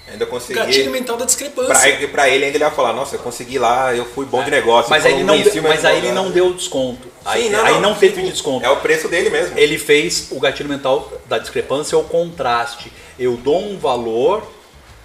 ainda 0.09 0.27
consegui. 0.27 0.55
Gatilho 0.55 0.91
mental 0.91 1.17
da 1.17 1.25
discrepância. 1.25 1.75
Pra, 1.75 1.89
ele- 1.89 2.09
pra 2.09 2.29
ele 2.29 2.45
ainda 2.45 2.57
ele 2.57 2.65
vai 2.65 2.75
falar, 2.75 2.93
nossa, 2.93 3.17
eu 3.17 3.21
consegui 3.21 3.59
lá, 3.59 3.95
eu 3.95 4.05
fui 4.05 4.27
bom 4.27 4.43
de 4.45 4.51
negócio. 4.51 4.91
Mas, 4.91 5.05
aí 5.07 5.13
ele 5.15 5.25
não, 5.25 5.37
mas 5.63 5.85
aí 5.85 5.99
ele 5.99 6.13
não 6.13 6.31
deu 6.31 6.53
desconto. 6.55 7.09
Aí 7.25 7.45
Sim, 7.45 7.51
não, 7.51 7.65
aí 7.65 7.81
não 7.81 7.95
teve 7.95 8.23
desconto. 8.23 8.65
É 8.65 8.71
o 8.71 8.77
preço 8.77 9.09
dele 9.09 9.31
mesmo. 9.31 9.59
Ele 9.59 9.79
fez 9.79 10.29
o 10.31 10.39
gatilho 10.41 10.69
mental 10.69 11.11
da 11.27 11.39
discrepância, 11.39 11.97
é 11.97 11.99
o 11.99 12.05
contraste. 12.05 12.93
Eu 13.19 13.37
dou 13.37 13.63
um 13.63 13.79
valor 13.79 14.43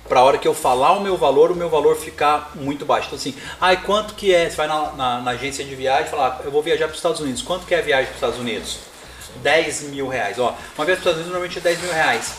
para 0.07 0.19
a 0.19 0.23
hora 0.23 0.37
que 0.37 0.47
eu 0.47 0.53
falar 0.55 0.93
o 0.93 1.01
meu 1.01 1.15
valor, 1.15 1.51
o 1.51 1.55
meu 1.55 1.69
valor 1.69 1.95
ficar 1.95 2.51
muito 2.55 2.85
baixo. 2.85 3.07
Então 3.07 3.17
assim, 3.19 3.35
ai, 3.61 3.81
quanto 3.83 4.15
que 4.15 4.33
é? 4.33 4.49
Você 4.49 4.55
vai 4.55 4.67
na, 4.67 4.91
na- 4.93 5.21
na 5.21 5.31
agência 5.31 5.63
de 5.63 5.75
viagem 5.75 6.07
e 6.07 6.09
fala, 6.09 6.39
"Ah, 6.39 6.43
eu 6.43 6.51
vou 6.51 6.61
viajar 6.63 6.85
para 6.85 6.93
os 6.93 6.97
Estados 6.99 7.21
Unidos. 7.21 7.41
Quanto 7.41 7.65
que 7.65 7.75
é 7.75 7.79
a 7.79 7.81
viagem 7.81 8.05
para 8.07 8.11
os 8.13 8.17
Estados 8.17 8.39
Unidos? 8.39 8.79
10 9.43 9.83
mil 9.83 10.07
reais. 10.07 10.39
Ó, 10.39 10.55
uma 10.77 10.85
viagem 10.85 10.85
para 10.85 10.93
os 10.93 10.97
Estados 10.99 11.13
Unidos 11.19 11.31
normalmente 11.31 11.57
é 11.59 11.61
10 11.61 11.81
mil 11.81 11.93
reais. 11.93 12.33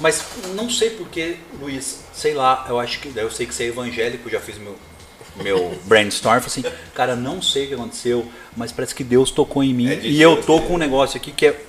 Mas 0.00 0.24
não 0.54 0.68
sei 0.68 0.90
porquê, 0.90 1.36
Luiz, 1.60 2.00
sei 2.12 2.34
lá, 2.34 2.66
eu 2.68 2.80
acho 2.80 2.98
que. 2.98 3.12
Eu 3.16 3.30
sei 3.30 3.46
que 3.46 3.54
você 3.54 3.64
é 3.64 3.66
evangélico, 3.68 4.28
já 4.28 4.40
fiz 4.40 4.56
meu, 4.58 4.74
meu 5.36 5.76
brainstorm. 5.84 6.40
Falei 6.40 6.68
assim, 6.70 6.76
cara, 6.94 7.16
não 7.16 7.40
sei 7.42 7.64
o 7.64 7.68
que 7.68 7.74
aconteceu, 7.74 8.26
mas 8.56 8.72
parece 8.72 8.94
que 8.94 9.04
Deus 9.04 9.30
tocou 9.30 9.62
em 9.62 9.72
mim. 9.74 9.88
É 9.90 10.00
e 10.02 10.20
eu 10.20 10.40
tô 10.42 10.58
né? 10.60 10.66
com 10.66 10.74
um 10.74 10.78
negócio 10.78 11.16
aqui 11.16 11.32
que 11.32 11.46
é 11.46 11.60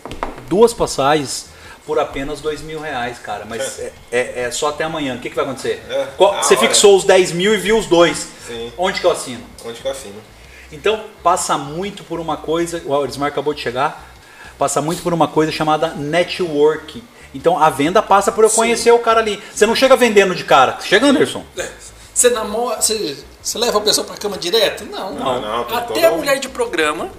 duas 0.50 0.74
passagens 0.74 1.48
por 1.86 2.00
apenas 2.00 2.41
dois 2.41 2.62
mil 2.62 2.79
reais, 2.79 3.19
cara. 3.19 3.45
Mas 3.48 3.79
é, 3.79 3.91
é- 4.12 4.41
é 4.43 4.51
só 4.51 4.69
até 4.69 4.84
amanhã. 4.84 5.15
O 5.15 5.19
que, 5.19 5.29
que 5.29 5.36
vai 5.36 5.45
acontecer? 5.45 5.84
É, 5.89 6.07
Qual- 6.17 6.34
na 6.34 6.43
você 6.43 6.55
hora. 6.55 6.67
fixou 6.67 6.98
os 6.98 7.03
10 7.03 7.31
mil 7.31 7.53
e 7.53 7.57
viu 7.57 7.77
os 7.77 7.86
dois. 7.86 8.27
Sim. 8.48 8.72
Onde 8.77 9.00
que 9.00 9.05
eu 9.05 9.12
assino? 9.12 9.43
Onde 9.63 9.79
que 9.79 9.88
eu 9.88 9.91
assino? 9.91 10.15
Então, 10.72 11.03
passa 11.24 11.57
muito 11.57 12.03
por 12.03 12.19
uma 12.19 12.38
coisa, 12.38 12.81
o 12.86 12.93
Aurismar 12.93 13.29
acabou 13.29 13.53
de 13.53 13.62
chegar, 13.62 14.13
passa 14.57 14.81
muito 14.81 15.01
por 15.03 15.13
uma 15.13 15.27
coisa 15.27 15.51
chamada 15.51 15.89
network. 15.89 17.03
Então, 17.34 17.62
a 17.62 17.69
venda 17.69 18.01
passa 18.01 18.31
por 18.31 18.43
eu 18.43 18.50
conhecer 18.50 18.91
o 18.91 19.00
cara 19.00 19.19
ali. 19.19 19.41
Você 19.53 19.65
não 19.65 19.75
chega 19.75 19.95
vendendo 19.95 20.34
de 20.34 20.43
cara. 20.43 20.79
Chega, 20.81 21.05
Anderson. 21.07 21.43
É. 21.57 21.69
Você 22.15 22.29
namora. 22.29 22.81
Você, 22.81 23.17
você 23.43 23.57
leva 23.57 23.77
a 23.77 23.81
pessoa 23.81 24.07
pra 24.07 24.15
cama 24.15 24.38
direto? 24.38 24.86
Não. 24.86 25.12
Não, 25.12 25.41
não, 25.41 25.77
Até 25.77 26.05
a 26.05 26.12
mulher 26.12 26.39
de 26.39 26.48
programa. 26.48 27.10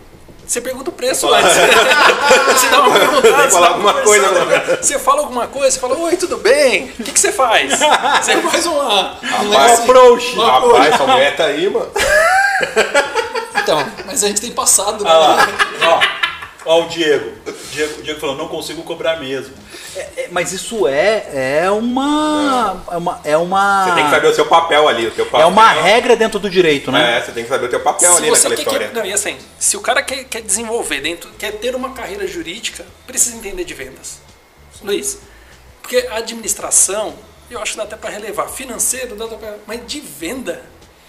Você 0.46 0.60
pergunta 0.60 0.90
o 0.90 0.92
preço 0.92 1.28
antes. 1.34 1.52
você 2.54 2.68
dá 2.70 2.80
uma 2.80 2.98
perguntada, 2.98 3.50
você 3.50 3.56
alguma 3.58 3.92
coisa, 3.94 4.30
né? 4.30 4.78
Você 4.80 4.98
fala 4.98 5.20
alguma 5.22 5.46
coisa, 5.48 5.72
você 5.72 5.80
fala, 5.80 5.98
oi, 5.98 6.16
tudo 6.16 6.36
bem? 6.38 6.84
O 6.98 7.02
que, 7.02 7.12
que 7.12 7.18
você 7.20 7.32
faz? 7.32 7.72
Você 8.22 8.36
faz 8.40 8.64
uma. 8.64 9.18
Um 9.22 9.48
negócio- 9.48 9.82
approach. 9.82 10.38
um 10.38 10.42
approach. 10.42 10.72
Rapaz, 10.76 10.94
essa 10.94 11.06
mulher 11.06 11.36
tá 11.36 11.44
aí, 11.46 11.68
mano. 11.68 11.90
Então, 13.56 13.84
mas 14.06 14.22
a 14.22 14.28
gente 14.28 14.40
tem 14.40 14.52
passado, 14.52 15.02
né? 15.02 15.10
Ah 15.10 15.18
lá, 15.18 15.48
ó, 15.82 16.00
ó 16.66 16.82
o 16.85 16.88
Diego. 16.88 17.32
Diego. 17.73 18.02
Diego 18.02 18.20
falou, 18.20 18.37
não 18.37 18.49
consigo 18.49 18.82
cobrar 18.82 19.18
mesmo. 19.20 19.54
É- 19.94 20.00
é- 20.00 20.28
mas 20.30 20.52
isso 20.52 20.87
é, 20.87 21.62
é 21.64 21.70
uma. 21.70 22.82
É 22.90 22.96
uma. 22.96 23.20
É 23.25 23.37
uma, 23.37 23.85
Você 23.88 23.94
tem 23.94 24.04
que 24.04 24.11
saber 24.11 24.26
o 24.28 24.35
seu 24.35 24.46
papel 24.46 24.88
ali, 24.88 25.06
o 25.06 25.11
teu 25.11 25.25
papel. 25.26 25.40
é 25.40 25.46
uma 25.46 25.70
regra 25.70 26.14
dentro 26.16 26.38
do 26.38 26.50
direito, 26.50 26.90
né? 26.92 27.18
É, 27.18 27.23
você 27.23 27.32
tem 27.32 27.44
que 27.44 27.49
saber 27.49 27.66
o 27.66 27.70
teu 27.70 27.80
papel 27.80 28.11
Se 28.12 28.18
ali 28.18 28.28
você 28.28 28.49
naquela 28.49 28.56
quer, 28.56 28.62
história. 28.62 28.88
quer, 28.88 28.94
não, 28.94 29.06
e 29.06 29.12
assim, 29.12 29.38
se 29.58 29.76
o 29.76 29.80
cara 29.80 30.02
quer, 30.02 30.25
quer 30.25 30.42
desenvolver 30.42 31.00
dentro, 31.00 31.30
quer 31.38 31.52
ter 31.52 31.75
uma 31.75 31.90
carreira 31.92 32.26
jurídica, 32.26 32.85
precisa 33.06 33.37
entender 33.37 33.64
de 33.64 33.73
vendas. 33.75 34.18
Luiz, 34.82 35.18
porque 35.80 36.06
a 36.11 36.16
administração, 36.16 37.14
eu 37.50 37.61
acho 37.62 37.73
que 37.73 37.78
dá 37.78 37.85
até 37.85 37.96
para 37.96 38.11
relevar. 38.11 38.49
Financeiro, 38.49 39.14
dá 39.16 39.25
até 39.25 39.37
pra, 39.37 39.54
mas 39.66 39.80
de 39.87 40.00
venda, 40.00 40.62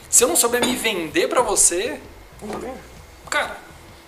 se 0.10 0.24
eu 0.24 0.28
não 0.28 0.36
souber 0.36 0.66
me 0.66 0.76
vender 0.76 1.28
para 1.28 1.42
você, 1.42 2.00
cara, 3.30 3.58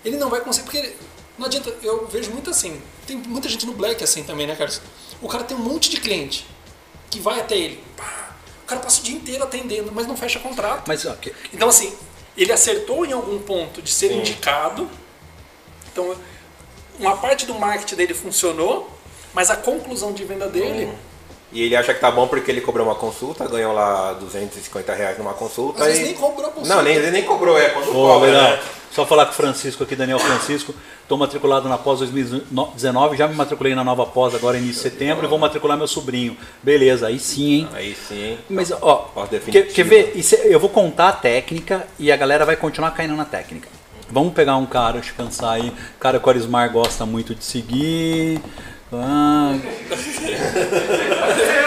ele 0.06 0.18
não 0.18 0.30
vai 0.30 0.40
conseguir, 0.42 0.64
porque 0.66 0.78
ele- 0.78 0.96
não 1.40 1.46
adianta, 1.46 1.74
eu 1.82 2.06
vejo 2.08 2.32
muito 2.32 2.50
assim, 2.50 2.82
tem 3.08 3.16
muita 3.18 3.48
gente 3.50 3.66
no 3.66 3.74
Black 3.74 4.04
assim 4.04 4.24
também, 4.24 4.46
né, 4.46 4.56
Carlos? 4.56 4.82
O 5.22 5.28
cara 5.28 5.44
tem 5.44 5.56
um 5.56 5.62
monte 5.62 5.90
de 5.90 6.00
cliente 6.00 6.46
que 7.10 7.20
vai 7.20 7.40
até 7.40 7.58
ele, 7.58 7.84
pá, 7.98 8.36
o 8.64 8.66
cara 8.68 8.82
passa 8.82 9.00
o 9.00 9.04
dia 9.04 9.16
inteiro 9.16 9.44
atendendo, 9.44 9.92
mas 9.92 10.06
não 10.06 10.16
fecha 10.16 10.40
contrato. 10.40 10.84
Mas 10.88 11.04
que- 11.22 11.34
Então, 11.54 11.70
assim, 11.70 11.94
ele 12.38 12.52
acertou 12.52 13.06
em 13.06 13.14
algum 13.14 13.40
ponto 13.40 13.82
de 13.82 13.90
ser 13.92 14.10
Sim. 14.10 14.20
indicado. 14.20 14.90
Então, 15.92 16.16
uma 17.00 17.18
parte 17.18 17.46
do 17.46 17.56
marketing 17.56 17.96
dele 17.96 18.14
funcionou, 18.14 18.90
mas 19.34 19.50
a 19.50 19.56
conclusão 19.56 20.14
de 20.14 20.24
venda 20.26 20.48
dele. 20.48 20.92
E 21.52 21.64
ele 21.64 21.76
acha 21.76 21.94
que 21.94 22.00
tá 22.00 22.12
bom 22.12 22.28
porque 22.28 22.52
ele 22.52 22.62
cobrou 22.62 22.86
uma 22.86 22.96
consulta, 22.96 23.48
ganhou 23.48 23.74
lá 23.74 24.14
250 24.14 24.94
reais 24.94 25.18
numa 25.18 25.34
consulta. 25.34 25.82
Às 25.82 25.88
vezes 25.88 26.02
e- 26.04 26.06
nem 26.06 26.14
cobrou 26.14 26.48
a 26.48 26.52
consulta. 26.52 26.76
Não, 26.76 26.84
nem, 26.84 26.96
ele 26.96 27.12
nem 27.12 27.24
cobrou, 27.24 27.58
é 27.58 27.70
quando 27.70 27.90
Ô, 27.90 27.94
cobra, 27.94 28.32
né? 28.32 28.60
Só 28.92 29.06
falar 29.06 29.26
com 29.26 29.32
o 29.32 29.36
Francisco 29.36 29.84
aqui, 29.84 29.96
Daniel 29.96 30.20
Francisco. 30.20 30.74
Estou 31.04 31.18
matriculado 31.18 31.68
na 31.68 31.78
pós 31.78 32.00
2019, 32.00 33.18
já 33.18 33.28
me 33.28 33.36
matriculei 33.36 33.74
na 33.74 33.84
nova 33.84 34.06
pós 34.06 34.36
agora 34.36 34.58
início 34.58 34.76
de 34.84 34.90
setembro 34.92 35.26
e 35.26 35.28
vou 35.28 35.40
matricular 35.40 35.76
meu 35.78 35.88
sobrinho. 35.88 36.38
Beleza, 36.62 37.08
aí 37.08 37.20
sim, 37.20 37.52
hein? 37.54 37.70
Aí 37.74 37.96
sim. 37.96 38.38
Mas, 38.50 38.72
ó, 38.72 39.12
quer, 39.52 39.64
quer 39.68 39.84
ver? 39.84 40.12
Isso 40.16 40.36
é- 40.36 40.54
eu 40.54 40.60
vou 40.60 40.70
contar 40.70 41.10
a 41.10 41.14
técnica 41.14 41.88
e 41.98 42.12
a 42.12 42.16
galera 42.18 42.46
vai 42.46 42.56
continuar 42.56 42.92
caindo 42.92 43.16
na 43.16 43.26
técnica. 43.26 43.68
Vamos 44.12 44.34
pegar 44.34 44.56
um 44.58 44.66
cara, 44.66 44.94
deixa 44.94 45.12
eu 45.18 45.24
pensar 45.26 45.52
aí. 45.52 45.72
Cara 46.00 46.20
que 46.20 46.26
o 46.26 46.30
Arismar 46.30 46.72
gosta 46.72 47.06
muito 47.06 47.36
de 47.36 47.44
seguir. 47.44 48.40
Ah, 48.92 49.56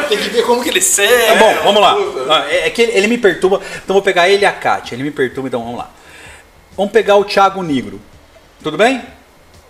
Tem 0.08 0.18
que 0.18 0.28
ver 0.30 0.42
como 0.44 0.62
que 0.62 0.68
ele 0.68 0.80
Tá 0.80 0.86
segue. 0.86 1.38
bom, 1.38 1.54
vamos 1.62 1.80
lá. 1.80 1.94
Ah, 2.30 2.46
É, 2.50 2.66
é 2.66 2.70
que 2.70 2.82
ele, 2.82 2.92
ele 2.92 3.06
me 3.06 3.18
perturba, 3.18 3.60
então 3.82 3.94
vou 3.94 4.02
pegar 4.02 4.28
ele 4.28 4.42
e 4.42 4.46
a 4.46 4.52
Kátia. 4.52 4.94
Ele 4.94 5.04
me 5.04 5.10
perturba, 5.10 5.48
então 5.48 5.62
vamos 5.62 5.78
lá. 5.78 5.90
Vamos 6.76 6.92
pegar 6.92 7.16
o 7.16 7.24
Thiago 7.24 7.62
Negro. 7.62 8.00
Tudo 8.62 8.76
bem? 8.76 9.02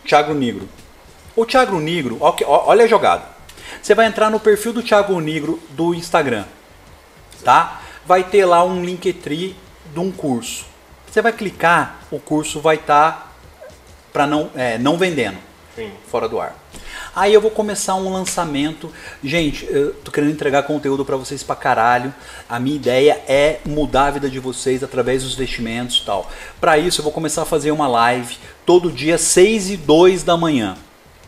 Thiago 0.07 0.33
Negro. 0.35 0.69
O 1.37 1.45
Thiago 1.47 1.79
Negro, 1.79 2.19
olha 2.21 2.85
a 2.85 2.89
jogada. 2.89 3.25
Você 3.81 3.95
vai 3.95 4.07
entrar 4.07 4.31
no 4.31 4.39
perfil 4.41 4.73
do 4.73 4.83
Thiago 4.83 5.19
Negro 5.21 5.61
do 5.71 5.95
Instagram, 5.95 6.45
tá? 7.45 7.81
Vai 8.05 8.23
ter 8.25 8.45
lá 8.45 8.63
um 8.65 8.85
Linktree 8.85 9.57
de 9.93 9.99
um 10.01 10.11
curso. 10.13 10.67
Você 11.11 11.21
vai 11.23 11.33
clicar, 11.33 12.01
o 12.11 12.19
curso 12.19 12.61
vai 12.61 12.77
estar 12.77 13.33
para 14.13 14.27
não, 14.27 14.51
é, 14.55 14.79
não 14.79 14.97
vendendo 14.99 15.39
Sim. 15.75 15.91
fora 16.11 16.29
do 16.29 16.41
ar. 16.41 16.55
Aí 17.15 17.35
eu 17.35 17.41
vou 17.43 17.51
começar 17.51 17.95
um 17.95 18.11
lançamento. 18.11 18.91
Gente, 19.23 19.67
eu 19.71 19.93
tô 19.95 20.11
querendo 20.11 20.33
entregar 20.33 20.63
conteúdo 20.63 21.05
para 21.05 21.17
vocês 21.17 21.43
pra 21.43 21.55
caralho. 21.55 22.13
A 22.49 22.59
minha 22.59 22.77
ideia 22.77 23.21
é 23.29 23.59
mudar 23.67 24.07
a 24.07 24.11
vida 24.13 24.31
de 24.31 24.41
vocês 24.41 24.83
através 24.83 25.23
dos 25.23 25.35
investimentos 25.35 25.99
e 25.99 26.07
tal. 26.07 26.31
Para 26.59 26.79
isso 26.79 27.01
eu 27.01 27.05
vou 27.05 27.13
começar 27.13 27.43
a 27.43 27.45
fazer 27.45 27.71
uma 27.71 27.87
live 27.87 28.39
todo 28.65 28.91
dia 28.91 29.19
6 29.19 29.71
e 29.71 29.77
2 29.77 30.23
da 30.23 30.39
manhã. 30.39 30.75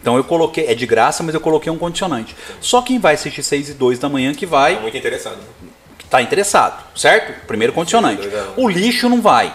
Então 0.01 0.17
eu 0.17 0.25
coloquei, 0.25 0.67
é 0.67 0.75
de 0.75 0.87
graça, 0.87 1.23
mas 1.23 1.35
eu 1.35 1.41
coloquei 1.41 1.71
um 1.71 1.79
condicionante. 1.79 2.35
Só 2.61 2.81
quem 2.81 2.99
vai 2.99 3.15
assistir 3.15 3.43
6 3.43 3.71
e 3.71 3.75
2 3.75 3.99
da 3.99 4.09
manhã 4.09 4.35
que 4.35 4.47
vai 4.47 4.77
Tô 4.77 4.83
muito 4.83 4.97
interessado. 4.97 5.37
né? 5.37 5.69
tá 6.09 6.23
interessado, 6.23 6.83
certo? 6.97 7.47
Primeiro 7.47 7.73
condicionante. 7.73 8.29
O 8.57 8.69
lixo 8.69 9.09
não 9.09 9.21
vai. 9.21 9.55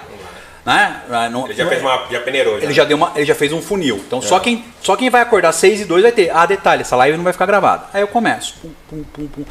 Né? 0.65 1.01
Ah, 1.09 1.29
não- 1.29 1.45
Ele 1.45 1.53
já 1.55 1.67
fez 1.67 1.81
uma. 1.81 2.05
Já 2.11 2.19
peneirou. 2.19 2.57
ele 2.57 2.73
já, 2.73 2.83
deu 2.83 2.97
uma, 2.97 3.11
ele 3.15 3.25
já 3.25 3.33
fez 3.35 3.51
um 3.53 3.61
funil. 3.61 3.95
Então 4.05 4.21
só, 4.21 4.39
quem, 4.39 4.63
só 4.81 4.95
quem 4.95 5.09
vai 5.09 5.21
acordar 5.21 5.51
6 5.51 5.81
e 5.81 5.85
2 5.85 6.03
vai 6.03 6.11
ter. 6.11 6.29
Ah, 6.35 6.45
detalhe, 6.45 6.81
essa 6.81 6.95
live 6.95 7.17
não 7.17 7.23
vai 7.23 7.33
ficar 7.33 7.45
gravada. 7.45 7.85
Aí 7.93 8.01
eu 8.01 8.07
começo. 8.07 8.55
Pum, 8.61 8.71
pum, 8.89 9.03
pum, 9.13 9.27
pum. 9.27 9.45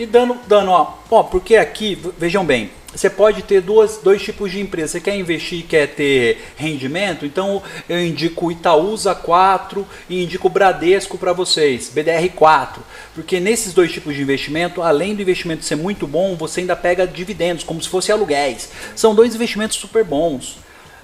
E 0.00 0.06
dando, 0.06 0.34
dando, 0.48 0.70
ó. 0.70 0.94
Ó, 1.10 1.22
porque 1.24 1.56
aqui, 1.56 1.94
vejam 2.16 2.42
bem, 2.42 2.70
você 2.90 3.10
pode 3.10 3.42
ter 3.42 3.60
duas, 3.60 3.98
dois 3.98 4.22
tipos 4.22 4.50
de 4.50 4.58
empresa. 4.58 4.92
Você 4.92 5.00
quer 5.02 5.14
investir 5.14 5.58
e 5.58 5.62
quer 5.62 5.88
ter 5.88 6.42
rendimento? 6.56 7.26
Então 7.26 7.62
eu 7.86 8.02
indico 8.02 8.50
Itaúsa 8.50 9.14
4 9.14 9.86
e 10.08 10.24
indico 10.24 10.48
Bradesco 10.48 11.18
para 11.18 11.34
vocês, 11.34 11.90
BDR 11.90 12.30
4. 12.34 12.82
Porque 13.14 13.38
nesses 13.38 13.74
dois 13.74 13.92
tipos 13.92 14.14
de 14.16 14.22
investimento, 14.22 14.80
além 14.80 15.14
do 15.14 15.20
investimento 15.20 15.66
ser 15.66 15.76
muito 15.76 16.06
bom, 16.06 16.34
você 16.34 16.60
ainda 16.60 16.74
pega 16.74 17.06
dividendos, 17.06 17.62
como 17.62 17.82
se 17.82 17.88
fosse 17.90 18.10
aluguéis. 18.10 18.70
São 18.96 19.14
dois 19.14 19.34
investimentos 19.34 19.76
super 19.76 20.02
bons 20.02 20.56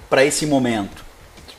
para 0.09 0.25
esse 0.25 0.47
momento. 0.47 1.05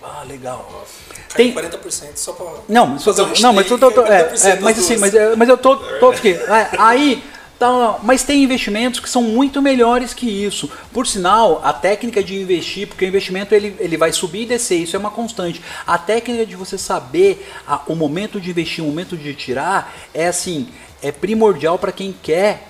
Ah, 0.01 0.23
legal. 0.27 0.87
Tem, 1.35 1.53
40% 1.53 2.15
só 2.15 2.33
pra. 2.33 2.45
não, 2.67 2.87
mas, 2.87 3.05
eu 3.05 3.13
fazer 3.13 3.21
um 3.39 3.41
não, 3.41 3.53
mas 3.53 3.69
eu 3.69 3.77
tô, 3.77 3.91
tô- 3.91 4.05
é, 4.05 4.29
40% 4.33 4.45
é, 4.45 4.59
mas 4.59 4.79
assim, 4.79 4.97
mas, 4.97 5.13
é, 5.13 5.35
mas 5.35 5.49
eu 5.49 5.57
tô, 5.57 5.75
tô 5.75 6.09
aqui. 6.09 6.29
É, 6.29 6.69
aí, 6.79 7.23
tá, 7.59 7.99
mas 8.03 8.23
tem 8.23 8.43
investimentos 8.43 8.99
que 8.99 9.09
são 9.09 9.21
muito 9.21 9.61
melhores 9.61 10.13
que 10.13 10.27
isso. 10.45 10.69
Por 10.93 11.05
sinal, 11.05 11.61
a 11.63 11.73
técnica 11.73 12.23
de 12.23 12.35
investir, 12.35 12.87
porque 12.87 13.05
o 13.05 13.07
investimento 13.07 13.53
ele, 13.53 13.75
ele 13.79 13.97
vai 13.97 14.11
subir 14.11 14.43
e 14.43 14.45
descer, 14.45 14.77
isso 14.77 14.95
é 14.95 14.99
uma 14.99 15.11
constante. 15.11 15.61
A 15.85 15.97
técnica 15.97 16.45
de 16.45 16.55
você 16.55 16.77
saber 16.77 17.47
a- 17.67 17.81
o 17.87 17.95
momento 17.95 18.39
de 18.41 18.49
investir, 18.49 18.83
o 18.83 18.87
momento 18.87 19.15
de 19.17 19.33
tirar, 19.33 19.93
é 20.13 20.27
assim, 20.27 20.69
é 21.03 21.11
primordial 21.11 21.77
para 21.77 21.91
quem 21.91 22.15
quer 22.23 22.67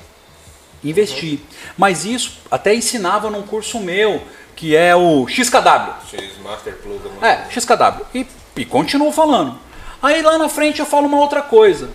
investir. 0.83 1.39
Mas 1.77 2.05
isso 2.05 2.39
até 2.49 2.73
ensinava 2.73 3.29
num 3.29 3.43
curso 3.43 3.79
meu, 3.79 4.21
que 4.55 4.75
é 4.75 4.95
o 4.95 5.27
XKW. 5.27 5.93
X 6.09 6.23
Master 6.43 6.73
Plus. 6.81 6.99
alguma 7.03 7.27
É, 7.27 7.45
XKW. 7.51 8.05
E, 8.13 8.25
e 8.57 8.65
continuo 8.65 9.11
falando. 9.11 9.55
Aí 10.01 10.21
lá 10.21 10.37
na 10.37 10.49
frente 10.49 10.79
eu 10.79 10.85
falo 10.85 11.07
uma 11.07 11.19
outra 11.19 11.41
coisa. 11.41 11.89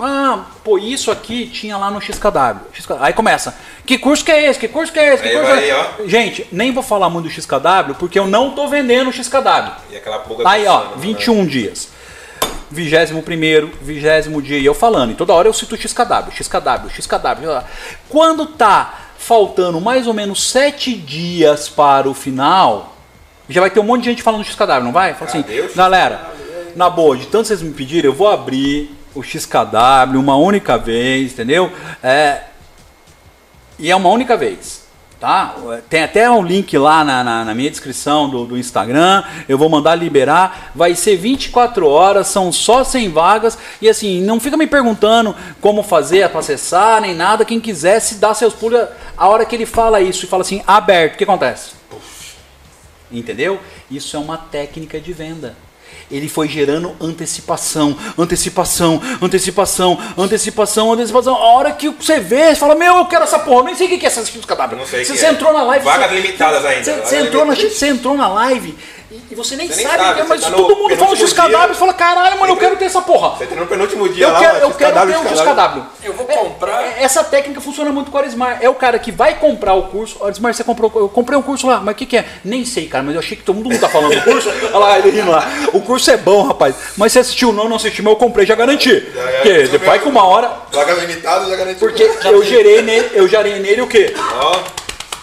Ah, 0.00 0.46
pô, 0.64 0.78
isso 0.78 1.10
aqui 1.10 1.46
tinha 1.46 1.76
lá 1.76 1.90
no 1.90 2.00
XKW. 2.00 2.60
XKW. 2.72 2.98
Aí 3.00 3.12
começa. 3.12 3.56
Que 3.84 3.98
curso 3.98 4.24
que 4.24 4.32
é 4.32 4.48
esse? 4.48 4.58
Que 4.58 4.68
curso 4.68 4.92
que 4.92 4.98
é 4.98 5.12
esse? 5.12 5.22
Que 5.22 5.28
Aí 5.28 5.36
curso 5.36 5.52
é 5.52 5.74
ó. 5.74 6.08
Gente, 6.08 6.46
nem 6.50 6.72
vou 6.72 6.82
falar 6.82 7.10
muito 7.10 7.28
do 7.28 7.30
XKW 7.30 7.94
porque 7.98 8.18
eu 8.18 8.26
não 8.26 8.52
tô 8.52 8.68
vendendo 8.68 9.10
o 9.10 9.12
XKW. 9.12 9.72
E 9.90 9.96
aquela 9.96 10.20
pulga 10.20 10.48
Aí, 10.48 10.66
ó, 10.66 10.78
coçando, 10.78 10.96
né? 10.96 11.02
21 11.02 11.46
dias. 11.46 11.88
Vigésimo 12.70 13.22
primeiro, 13.22 13.70
vigésimo 13.82 14.40
dia, 14.40 14.58
e 14.58 14.64
eu 14.64 14.72
falando. 14.72 15.10
E 15.10 15.14
toda 15.14 15.34
hora 15.34 15.46
eu 15.46 15.52
cito 15.52 15.76
XKW, 15.76 16.32
XKW, 16.32 16.90
XKW. 16.90 17.62
Quando 18.08 18.46
tá 18.46 18.98
faltando 19.18 19.78
mais 19.78 20.06
ou 20.06 20.14
menos 20.14 20.50
sete 20.50 20.94
dias 20.94 21.68
para 21.68 22.08
o 22.08 22.14
final, 22.14 22.91
já 23.48 23.60
vai 23.60 23.70
ter 23.70 23.80
um 23.80 23.84
monte 23.84 24.02
de 24.02 24.10
gente 24.10 24.22
falando 24.22 24.42
do 24.42 24.46
XKW, 24.46 24.80
não 24.82 24.92
vai? 24.92 25.14
Fala 25.14 25.30
assim, 25.30 25.44
galera, 25.74 26.32
na 26.76 26.88
boa, 26.88 27.16
de 27.16 27.26
tanto 27.26 27.48
vocês 27.48 27.62
me 27.62 27.72
pedirem, 27.72 28.10
eu 28.10 28.14
vou 28.14 28.28
abrir 28.28 28.96
o 29.14 29.22
XKW 29.22 30.18
uma 30.18 30.36
única 30.36 30.78
vez, 30.78 31.32
entendeu? 31.32 31.70
É, 32.02 32.42
e 33.78 33.90
é 33.90 33.96
uma 33.96 34.08
única 34.08 34.36
vez. 34.36 34.82
Tá? 35.22 35.54
Tem 35.88 36.02
até 36.02 36.28
um 36.28 36.42
link 36.42 36.76
lá 36.76 37.04
na, 37.04 37.22
na, 37.22 37.44
na 37.44 37.54
minha 37.54 37.70
descrição 37.70 38.28
do, 38.28 38.44
do 38.44 38.58
Instagram. 38.58 39.22
Eu 39.48 39.56
vou 39.56 39.68
mandar 39.68 39.94
liberar. 39.94 40.72
Vai 40.74 40.96
ser 40.96 41.16
24 41.16 41.86
horas, 41.86 42.26
são 42.26 42.50
só 42.50 42.82
100 42.82 43.08
vagas. 43.10 43.56
E 43.80 43.88
assim, 43.88 44.20
não 44.20 44.40
fica 44.40 44.56
me 44.56 44.66
perguntando 44.66 45.32
como 45.60 45.84
fazer 45.84 46.28
para 46.30 46.40
acessar, 46.40 47.00
nem 47.00 47.14
nada. 47.14 47.44
Quem 47.44 47.60
quiser, 47.60 48.00
se 48.00 48.16
dá 48.16 48.34
seus 48.34 48.52
pulos. 48.52 48.80
A 49.16 49.28
hora 49.28 49.44
que 49.44 49.54
ele 49.54 49.64
fala 49.64 50.00
isso 50.00 50.24
e 50.24 50.28
fala 50.28 50.42
assim, 50.42 50.60
aberto, 50.66 51.14
o 51.14 51.18
que 51.18 51.22
acontece? 51.22 51.70
Entendeu? 53.12 53.60
Isso 53.90 54.16
é 54.16 54.18
uma 54.18 54.38
técnica 54.38 55.00
de 55.00 55.12
venda. 55.12 55.56
Ele 56.10 56.28
foi 56.28 56.48
gerando 56.48 56.94
antecipação, 57.00 57.96
antecipação, 58.18 59.00
antecipação, 59.20 59.98
antecipação, 60.16 60.92
antecipação. 60.92 61.34
A 61.34 61.44
hora 61.54 61.72
que 61.72 61.88
você 61.90 62.18
vê, 62.18 62.48
você 62.48 62.56
fala, 62.56 62.74
meu, 62.74 62.96
eu 62.96 63.06
quero 63.06 63.24
essa 63.24 63.38
porra. 63.38 63.60
Eu 63.60 63.64
nem 63.64 63.74
sei 63.74 63.86
o 63.86 63.98
que 63.98 64.04
é 64.04 64.08
essa 64.08 64.20
skills 64.22 64.44
cadáver. 64.46 64.76
Não 64.78 64.86
sei 64.86 65.04
Você, 65.04 65.16
você 65.16 65.26
é. 65.26 65.30
entrou 65.30 65.52
na 65.52 65.62
live. 65.62 65.84
Vagas 65.84 66.08
você- 66.10 66.14
limitadas 66.20 66.64
ainda, 66.64 66.84
Você, 66.84 66.90
vagas 66.92 67.08
você 67.08 67.16
entrou 67.18 67.44
na, 67.44 67.54
você 67.54 67.86
entrou 67.88 68.14
na 68.16 68.28
live 68.28 68.74
e, 69.30 69.34
você 69.34 69.56
nem 69.56 69.68
Você 69.68 69.76
nem 69.76 69.86
sabe, 69.86 70.02
sabe, 70.04 70.22
mas 70.28 70.40
você 70.40 70.50
tá 70.50 70.56
todo 70.56 70.76
mundo 70.76 70.88
fala 70.90 70.96
penúltimo 70.98 71.28
X 71.28 71.32
cadáver 71.32 71.66
dia. 71.68 71.72
e 71.76 71.78
fala, 71.78 71.92
caralho, 71.94 72.38
mano, 72.40 72.52
eu 72.52 72.56
quero 72.56 72.76
ter 72.76 72.84
essa 72.86 73.00
porra. 73.02 73.36
Você 73.36 73.46
tem 73.46 73.56
no 73.58 73.66
penúltimo 73.66 74.08
dia 74.08 74.26
Eu 74.26 74.32
lá, 74.32 74.38
quero, 74.40 74.56
eu 74.58 74.70
quero 74.72 74.92
ter 74.94 75.16
um 75.18 75.22
XKW. 75.22 75.36
XKW. 75.36 75.82
Eu 76.04 76.12
vou 76.14 76.26
É, 76.28 76.34
comprar. 76.34 76.82
é, 76.82 77.02
essa 77.02 77.24
técnica 77.24 77.60
funciona 77.60 77.90
muito 77.90 78.10
com 78.10 78.16
o 78.16 78.20
Arismar. 78.20 78.58
É 78.60 78.68
o 78.68 78.74
cara 78.74 78.98
que 78.98 79.10
vai 79.12 79.34
comprar 79.38 79.74
o 79.74 79.84
curso. 79.84 80.16
Ó, 80.20 80.26
Arismar, 80.26 80.54
você 80.54 80.64
comprou. 80.64 80.90
Eu 80.94 81.08
comprei 81.08 81.38
um 81.38 81.42
curso 81.42 81.66
lá, 81.66 81.80
mas 81.80 81.94
o 81.94 81.96
que, 81.98 82.06
que 82.06 82.16
é? 82.16 82.24
Nem 82.44 82.64
sei, 82.64 82.86
cara, 82.88 83.02
mas 83.04 83.14
eu 83.14 83.20
achei 83.20 83.36
que 83.36 83.42
todo 83.42 83.56
mundo 83.56 83.78
tá 83.78 83.88
falando 83.88 84.14
do 84.14 84.22
curso. 84.22 84.48
Olha 84.72 84.78
lá, 84.78 84.98
ele 84.98 85.10
rindo 85.10 85.30
lá. 85.30 85.46
O 85.72 85.80
curso 85.80 86.10
é 86.10 86.16
bom, 86.16 86.46
rapaz. 86.46 86.74
Mas 86.96 87.12
você 87.12 87.18
assistiu? 87.20 87.52
Não, 87.52 87.68
não 87.68 87.76
assisti, 87.76 88.02
mas 88.02 88.12
eu 88.12 88.18
comprei, 88.18 88.46
já 88.46 88.54
garanti. 88.54 88.90
Já 88.90 89.22
Porque 89.22 89.48
garantiu 89.48 89.68
depois 89.72 89.90
mesmo. 89.92 90.02
que 90.02 90.08
uma 90.08 90.24
hora. 90.24 90.50
Vagas 90.72 90.98
limitadas, 90.98 91.48
já 91.48 91.56
garantiu. 91.56 91.78
Porque 91.88 92.10
eu 92.24 92.44
gerei 92.44 92.82
nele, 92.82 93.10
eu 93.14 93.28
gerei 93.28 93.58
nele 93.60 93.82
o 93.82 93.86
quê? 93.86 94.14
Ó, 94.40 94.58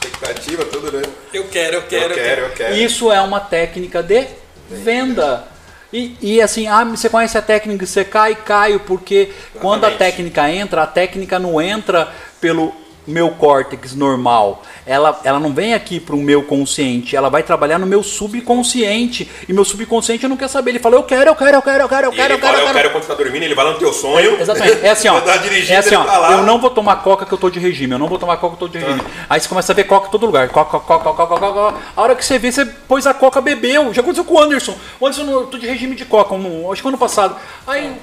expectativa, 0.01 0.65
tudo, 0.65 0.91
né? 0.91 1.01
Eu 1.33 1.47
quero, 1.47 1.77
eu 1.77 1.81
quero, 1.83 2.13
Eu 2.13 2.15
quero, 2.15 2.41
eu 2.41 2.49
quero. 2.51 2.75
Isso 2.75 3.11
é 3.11 3.21
uma 3.21 3.39
técnica 3.39 4.01
de 4.01 4.27
venda. 4.69 5.45
E, 5.91 6.15
e 6.21 6.41
assim, 6.41 6.67
ah, 6.67 6.83
você 6.83 7.09
conhece 7.09 7.37
a 7.37 7.41
técnica, 7.41 7.85
você 7.85 8.05
cai, 8.05 8.35
caio, 8.35 8.79
porque 8.81 9.31
quando 9.59 9.83
a 9.83 9.87
Exatamente. 9.87 9.97
técnica 9.97 10.49
entra, 10.49 10.83
a 10.83 10.87
técnica 10.87 11.39
não 11.39 11.59
entra 11.59 12.11
pelo 12.39 12.73
meu 13.07 13.31
córtex 13.31 13.95
normal. 13.95 14.63
Ela, 14.85 15.19
ela 15.23 15.39
não 15.39 15.53
vem 15.53 15.73
aqui 15.73 15.99
para 15.99 16.15
o 16.15 16.19
meu 16.19 16.43
consciente, 16.43 17.15
ela 17.15 17.29
vai 17.29 17.43
trabalhar 17.43 17.77
no 17.79 17.85
meu 17.85 18.01
subconsciente. 18.03 19.29
E 19.47 19.53
meu 19.53 19.65
subconsciente 19.65 20.27
não 20.27 20.37
quer 20.37 20.47
saber. 20.47 20.71
Ele 20.71 20.79
fala, 20.79 20.95
eu 20.95 21.03
quero, 21.03 21.29
eu 21.29 21.35
quero, 21.35 21.57
eu 21.57 21.61
quero, 21.61 21.83
eu 21.83 21.89
quero, 21.89 22.05
eu 22.07 22.11
quero, 22.11 22.33
eu 22.33 22.39
quero, 22.39 22.57
eu 22.57 22.59
eu 22.59 22.65
quero. 22.65 22.73
quero 22.73 22.89
quando 22.91 23.03
você 23.03 23.09
tá 23.09 23.15
dormindo, 23.15 23.43
ele 23.43 23.55
vai 23.55 23.65
lá 23.65 23.71
no 23.71 23.79
teu 23.79 23.93
sonho. 23.93 24.39
Exatamente. 24.39 24.85
É 24.85 24.91
assim, 24.91 25.07
ó. 25.09 25.19
Tá 25.21 25.35
É 25.35 25.77
assim, 25.77 25.89
tá 25.91 26.01
ó. 26.01 26.19
lá. 26.19 26.31
Eu 26.33 26.43
não 26.43 26.59
vou 26.59 26.69
tomar 26.69 26.97
coca 26.97 27.25
que 27.25 27.31
eu 27.33 27.37
tô 27.37 27.49
de 27.49 27.59
regime. 27.59 27.93
Eu 27.93 27.99
não 27.99 28.07
vou 28.07 28.17
tomar 28.19 28.37
coca 28.37 28.55
que 28.57 28.63
eu 28.63 28.67
tô 28.67 28.77
de 28.77 28.83
regime. 28.83 29.01
Aí 29.29 29.39
você 29.39 29.47
começa 29.47 29.71
a 29.71 29.75
ver 29.75 29.83
coca 29.85 30.07
em 30.07 30.11
todo 30.11 30.25
lugar. 30.25 30.49
Coca, 30.49 30.79
coca, 30.79 31.03
coca, 31.03 31.25
coca, 31.27 31.53
coca. 31.53 31.77
A 31.95 32.01
hora 32.01 32.15
que 32.15 32.25
você 32.25 32.37
vê, 32.39 32.51
você 32.51 32.65
pôs 32.65 33.05
a 33.05 33.13
coca, 33.13 33.41
bebeu. 33.41 33.93
Já 33.93 34.01
aconteceu 34.01 34.23
com 34.25 34.35
o 34.35 34.39
Anderson. 34.39 34.75
O 34.99 35.07
Anderson, 35.07 35.29
eu 35.29 35.47
tô 35.47 35.57
de 35.57 35.67
regime 35.67 35.95
de 35.95 36.05
coca, 36.05 36.35
acho 36.71 36.81
que 36.81 36.87
ano 36.87 36.97
passado. 36.97 37.35
Aí 37.67 37.93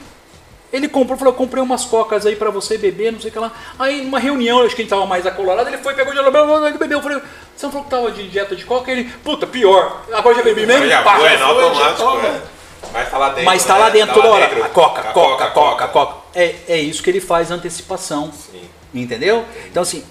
ele 0.72 0.88
comprou, 0.88 1.16
falou, 1.16 1.32
comprei 1.34 1.62
umas 1.62 1.84
cocas 1.84 2.26
aí 2.26 2.36
pra 2.36 2.50
você 2.50 2.76
beber, 2.76 3.12
não 3.12 3.20
sei 3.20 3.30
o 3.30 3.32
que 3.32 3.38
lá. 3.38 3.52
Aí 3.78 4.02
numa 4.02 4.18
reunião, 4.18 4.62
acho 4.62 4.74
que 4.74 4.82
a 4.82 4.84
gente 4.84 4.90
tava 4.90 5.06
mais 5.06 5.26
acolorado, 5.26 5.68
ele 5.68 5.78
foi, 5.78 5.94
pegou 5.94 6.12
de 6.12 6.18
ele 6.18 6.78
bebeu. 6.78 6.98
Eu 6.98 7.02
falei, 7.02 7.20
você 7.56 7.66
não 7.66 7.72
falou 7.72 7.84
que 7.84 7.90
tava 7.90 8.10
de 8.10 8.28
dieta 8.28 8.56
de 8.56 8.64
coca? 8.64 8.90
Ele, 8.90 9.04
puta, 9.24 9.46
pior. 9.46 10.02
Agora 10.12 10.34
já 10.36 10.42
bebi 10.42 10.66
mesmo? 10.66 10.86
Já 10.86 11.02
Pá, 11.02 11.16
foi, 11.16 11.40
automático, 11.40 12.26
é. 12.26 12.56
Mas 12.92 13.10
tá 13.10 13.18
lá 13.18 13.28
dentro. 13.28 13.44
Mas 13.44 13.64
tá 13.64 13.74
né? 13.74 13.80
lá 13.80 13.90
dentro 13.90 14.08
Tá 14.08 14.14
toda 14.14 14.28
lá 14.28 14.34
hora. 14.36 14.46
dentro. 14.46 14.64
A 14.64 14.68
coca, 14.68 15.00
A 15.00 15.12
coca, 15.12 15.46
coca, 15.50 15.88
coca. 15.88 16.14
É, 16.34 16.54
é 16.68 16.78
isso 16.78 17.02
que 17.02 17.10
ele 17.10 17.20
faz 17.20 17.50
antecipação. 17.50 18.32
Sim. 18.32 18.62
Entendeu? 18.94 19.44
Então, 19.70 19.82
assim, 19.82 20.04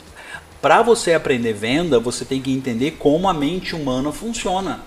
para 0.62 0.82
você 0.82 1.14
aprender 1.14 1.54
venda, 1.54 2.00
você 2.00 2.26
tem 2.26 2.42
que 2.42 2.52
entender 2.52 2.92
como 2.92 3.28
a 3.30 3.34
mente 3.34 3.76
humana 3.76 4.12
funciona. 4.12 4.82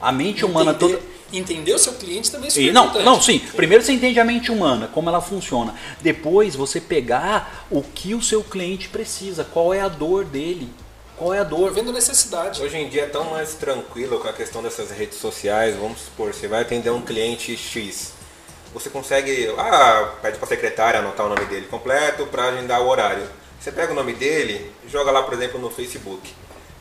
A 0.00 0.12
mente 0.12 0.44
humana 0.44 0.72
entender, 0.72 0.96
toda. 0.96 1.13
Entender 1.38 1.74
o 1.74 1.78
seu 1.78 1.92
cliente 1.94 2.30
também 2.30 2.48
é 2.48 2.50
super 2.50 2.64
E, 2.66 2.72
não, 2.72 2.84
importante. 2.84 3.04
não, 3.04 3.20
sim. 3.22 3.38
Primeiro 3.38 3.82
você 3.84 3.92
entende 3.92 4.18
a 4.20 4.24
mente 4.24 4.50
humana, 4.52 4.88
como 4.92 5.08
ela 5.08 5.20
funciona. 5.20 5.74
Depois 6.00 6.54
você 6.54 6.80
pegar 6.80 7.66
o 7.70 7.82
que 7.82 8.14
o 8.14 8.22
seu 8.22 8.42
cliente 8.42 8.88
precisa, 8.88 9.44
qual 9.44 9.72
é 9.74 9.80
a 9.80 9.88
dor 9.88 10.24
dele. 10.24 10.68
Qual 11.16 11.32
é 11.32 11.38
a 11.38 11.44
dor? 11.44 11.72
vendo 11.72 11.92
necessidade. 11.92 12.60
Hoje 12.60 12.76
em 12.76 12.88
dia 12.88 13.02
é 13.02 13.06
tão 13.06 13.30
mais 13.30 13.54
tranquilo 13.54 14.18
com 14.18 14.28
a 14.28 14.32
questão 14.32 14.62
dessas 14.62 14.90
redes 14.90 15.18
sociais. 15.18 15.76
Vamos 15.76 16.00
supor, 16.00 16.34
você 16.34 16.48
vai 16.48 16.62
atender 16.62 16.90
um 16.90 17.00
cliente 17.02 17.56
X. 17.56 18.12
Você 18.72 18.90
consegue, 18.90 19.48
ah, 19.56 20.14
pede 20.20 20.38
pra 20.38 20.48
secretária 20.48 20.98
anotar 20.98 21.26
o 21.26 21.28
nome 21.28 21.44
dele 21.44 21.66
completo 21.70 22.26
para 22.26 22.46
agendar 22.48 22.82
o 22.82 22.88
horário. 22.88 23.24
Você 23.60 23.70
pega 23.70 23.92
o 23.92 23.94
nome 23.94 24.12
dele, 24.12 24.72
joga 24.90 25.12
lá, 25.12 25.22
por 25.22 25.32
exemplo, 25.34 25.60
no 25.60 25.70
Facebook. 25.70 26.32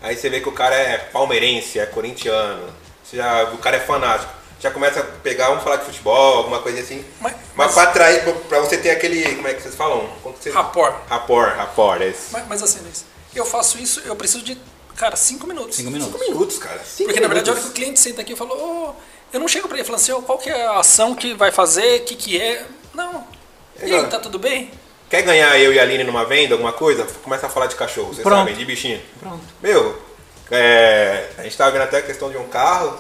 Aí 0.02 0.18
você 0.18 0.30
vê 0.30 0.42
que 0.42 0.50
o 0.50 0.52
cara 0.52 0.76
é 0.76 0.98
palmeirense, 0.98 1.78
é 1.80 1.86
corintiano, 1.86 2.68
você 3.04 3.18
já, 3.18 3.44
o 3.54 3.58
cara 3.60 3.78
é 3.78 3.80
fanático. 3.80 4.34
Já 4.64 4.72
começa 4.72 5.02
a 5.02 5.04
pegar, 5.04 5.50
vamos 5.50 5.62
falar 5.62 5.76
de 5.76 5.86
futebol, 5.86 6.38
alguma 6.38 6.62
coisa 6.62 6.80
assim. 6.80 7.04
Mas- 7.20 7.34
Mas, 7.34 7.68
mas- 7.68 7.74
pra 7.74 7.84
atrair, 7.84 8.24
pra- 8.24 8.32
pra 8.34 8.60
você 8.62 8.78
ter 8.78 8.92
aquele, 8.92 9.36
como 9.36 9.46
é 9.50 9.54
que 9.54 9.62
vocês 9.62 9.76
falam? 9.76 10.10
Você... 10.24 10.52
Rapport. 10.52 10.96
Rapport, 11.10 11.54
rapport, 11.58 12.02
é 12.02 12.08
isso. 12.08 12.28
Mas, 12.32 12.48
mas 12.48 12.64
assim, 12.64 12.80
Luiz, 12.80 13.04
eu 13.36 13.46
faço 13.46 13.78
isso, 13.78 14.00
eu 14.06 14.16
preciso 14.16 14.42
de, 14.42 14.58
cara, 14.96 15.18
cinco 15.18 15.46
minutos. 15.48 15.76
Cinco 15.76 15.92
minutos. 15.92 16.14
Cinco 16.18 16.32
minutos, 16.32 16.58
cara. 16.60 16.80
Cinco 16.80 17.10
Porque 17.10 17.20
na 17.20 17.28
verdade, 17.28 17.50
a 17.50 17.52
hora 17.52 17.60
minutos. 17.60 17.74
que 17.74 17.82
o 17.82 17.84
cliente 17.84 18.00
senta 18.00 18.22
aqui 18.22 18.32
e 18.32 18.36
fala, 18.38 18.54
ô, 18.56 18.96
eu 19.34 19.40
não 19.42 19.50
chego 19.50 19.68
pra 19.68 19.76
ele 19.78 19.86
falando 19.86 20.00
assim, 20.00 20.14
ô, 20.14 20.22
qual 20.22 20.38
que 20.38 20.50
é 20.50 20.66
a 20.66 20.80
ação 20.80 21.14
que 21.14 21.34
vai 21.34 21.52
fazer, 21.52 22.00
o 22.00 22.06
que 22.06 22.16
que 22.16 22.40
é. 22.42 22.66
Não. 22.94 23.28
E 23.82 23.94
aí, 23.94 24.08
tá 24.08 24.18
tudo 24.18 24.40
bem? 24.40 24.72
Quer 25.10 25.24
ganhar 25.24 25.60
eu 25.60 25.74
e 25.74 25.80
a 25.80 25.84
Aline 25.84 26.06
numa 26.06 26.24
venda, 26.24 26.54
alguma 26.56 26.72
coisa? 26.72 27.06
Começa 27.22 27.48
a 27.48 27.50
falar 27.50 27.66
de 27.68 27.76
cachorro, 27.76 28.14
vocês 28.14 28.24
Pronto. 28.24 28.38
sabem, 28.40 28.56
de 28.56 28.64
bichinho. 28.64 29.02
Pronto. 29.20 29.44
Meu, 29.62 30.02
é, 30.50 31.28
a 31.38 31.44
gente 31.44 31.58
tava 31.58 31.72
vendo 31.72 31.82
até 31.82 31.98
a 31.98 32.02
questão 32.02 32.32
de 32.32 32.38
um 32.38 32.48
carro. 32.48 32.98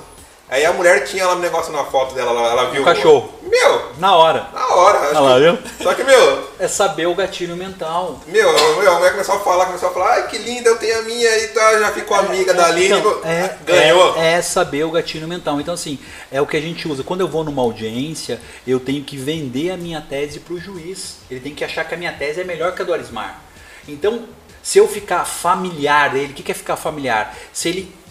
Aí 0.53 0.63
a 0.67 0.71
mulher 0.71 1.03
tinha 1.05 1.25
lá 1.25 1.33
um 1.33 1.39
negócio 1.39 1.73
na 1.73 1.83
foto 1.83 2.13
dela, 2.13 2.29
ela, 2.29 2.51
ela 2.51 2.69
viu. 2.69 2.83
Um 2.83 2.85
cachorro. 2.85 3.33
Meu, 3.41 3.91
Na 3.97 4.15
hora. 4.15 4.49
na 4.53 4.67
hora. 4.67 4.99
acho 4.99 5.19
lá, 5.23 5.33
que- 5.33 5.39
viu? 5.39 5.57
Só 5.81 5.93
que, 5.95 6.03
meu, 6.03 6.47
É 6.59 6.67
saber 6.67 7.07
o 7.07 7.15
gatilho 7.15 7.55
mental. 7.57 8.19
meu, 8.27 8.53
meu, 8.77 8.91
a 8.91 8.95
mulher 8.99 9.11
começou 9.13 9.33
a 9.33 9.39
falar, 9.39 9.65
começou 9.65 9.89
a 9.89 9.91
falar, 9.91 10.11
ai 10.11 10.27
que 10.27 10.37
linda, 10.37 10.69
eu 10.69 10.77
tenho 10.77 10.99
a 10.99 11.01
minha 11.01 11.37
e 11.39 11.47
tá, 11.47 11.79
já 11.79 11.91
ficou 11.91 12.15
amiga 12.15 12.53
da 12.53 12.67
Aline. 12.67 12.99
Então, 12.99 13.19
é, 13.25 13.57
ganhou. 13.65 14.15
É, 14.15 14.33
é 14.33 14.41
saber 14.43 14.83
o 14.83 14.91
gatilho 14.91 15.27
mental. 15.27 15.59
Então, 15.59 15.73
assim, 15.73 15.97
é 16.31 16.39
o 16.39 16.45
que 16.45 16.55
a 16.55 16.61
gente 16.61 16.87
usa. 16.87 17.03
Quando 17.03 17.21
eu 17.21 17.27
vou 17.27 17.43
numa 17.43 17.63
audiência, 17.63 18.39
eu 18.67 18.79
tenho 18.79 19.03
que 19.03 19.17
vender 19.17 19.71
a 19.71 19.77
minha 19.77 20.01
tese 20.01 20.39
para 20.39 20.53
o 20.53 20.59
juiz. 20.59 21.15
Ele 21.31 21.39
tem 21.39 21.55
que 21.55 21.63
achar 21.65 21.83
que 21.83 21.95
a 21.95 21.97
minha 21.97 22.11
tese 22.13 22.41
é 22.41 22.43
melhor 22.43 22.75
que 22.75 22.81
a 22.83 22.85
do 22.85 22.93
Arismar. 22.93 23.41
Então, 23.87 24.25
se 24.61 24.77
eu 24.77 24.87
ficar 24.87 25.25
familiar 25.25 26.11
dele, 26.11 26.31
o 26.31 26.35
que 26.35 26.43
que 26.43 26.51
é 26.51 26.55
ficar 26.55 26.75
familiar? 26.77 27.35
Se 27.51 27.69
ele 27.69 28.02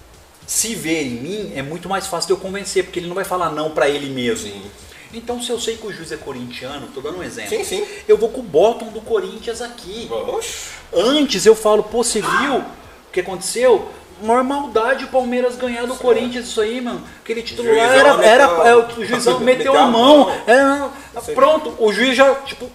se 0.52 0.74
ver 0.74 1.06
em 1.06 1.12
mim, 1.12 1.52
é 1.56 1.62
muito 1.62 1.88
mais 1.88 2.06
fácil 2.06 2.26
de 2.26 2.32
eu 2.34 2.36
convencer, 2.36 2.84
porque 2.84 3.00
ele 3.00 3.06
não 3.06 3.14
vai 3.14 3.24
falar 3.24 3.50
não 3.50 3.70
para 3.70 3.88
ele 3.88 4.10
mesmo. 4.10 4.52
Então, 5.10 5.40
se 5.40 5.48
eu 5.48 5.58
sei 5.58 5.78
que 5.78 5.86
o 5.86 5.90
juiz 5.90 6.12
é 6.12 6.16
corintiano, 6.18 6.88
tô 6.94 7.00
dando 7.00 7.20
um 7.20 7.22
exemplo. 7.22 7.56
Sim, 7.56 7.64
sim. 7.64 7.86
Eu 8.06 8.18
vou 8.18 8.28
com 8.28 8.40
o 8.40 8.44
bottom 8.44 8.88
do 8.88 9.00
Corinthians 9.00 9.62
aqui. 9.62 10.10
Oxe. 10.10 10.68
Antes 10.92 11.46
eu 11.46 11.56
falo, 11.56 11.82
pô, 11.82 12.04
você 12.04 12.20
viu 12.20 12.58
o 12.58 12.64
que 13.10 13.20
aconteceu? 13.20 13.90
Normalidade 14.20 15.06
o 15.06 15.08
Palmeiras 15.08 15.56
ganhar 15.56 15.86
do 15.86 15.94
Corinthians, 15.94 16.46
isso 16.48 16.60
aí, 16.60 16.82
mano. 16.82 17.02
Aquele 17.22 17.42
título 17.42 17.74
lá 17.74 17.84
era. 17.84 18.22
era 18.22 18.44
é, 18.68 18.76
o 18.76 19.04
juizão 19.06 19.40
meteu 19.40 19.74
a 19.74 19.86
mão. 19.86 20.30
Era, 20.46 20.90
Sei. 21.22 21.34
pronto, 21.34 21.74
o 21.78 21.90
juiz 21.90 22.14
já, 22.14 22.34
tipo. 22.34 22.70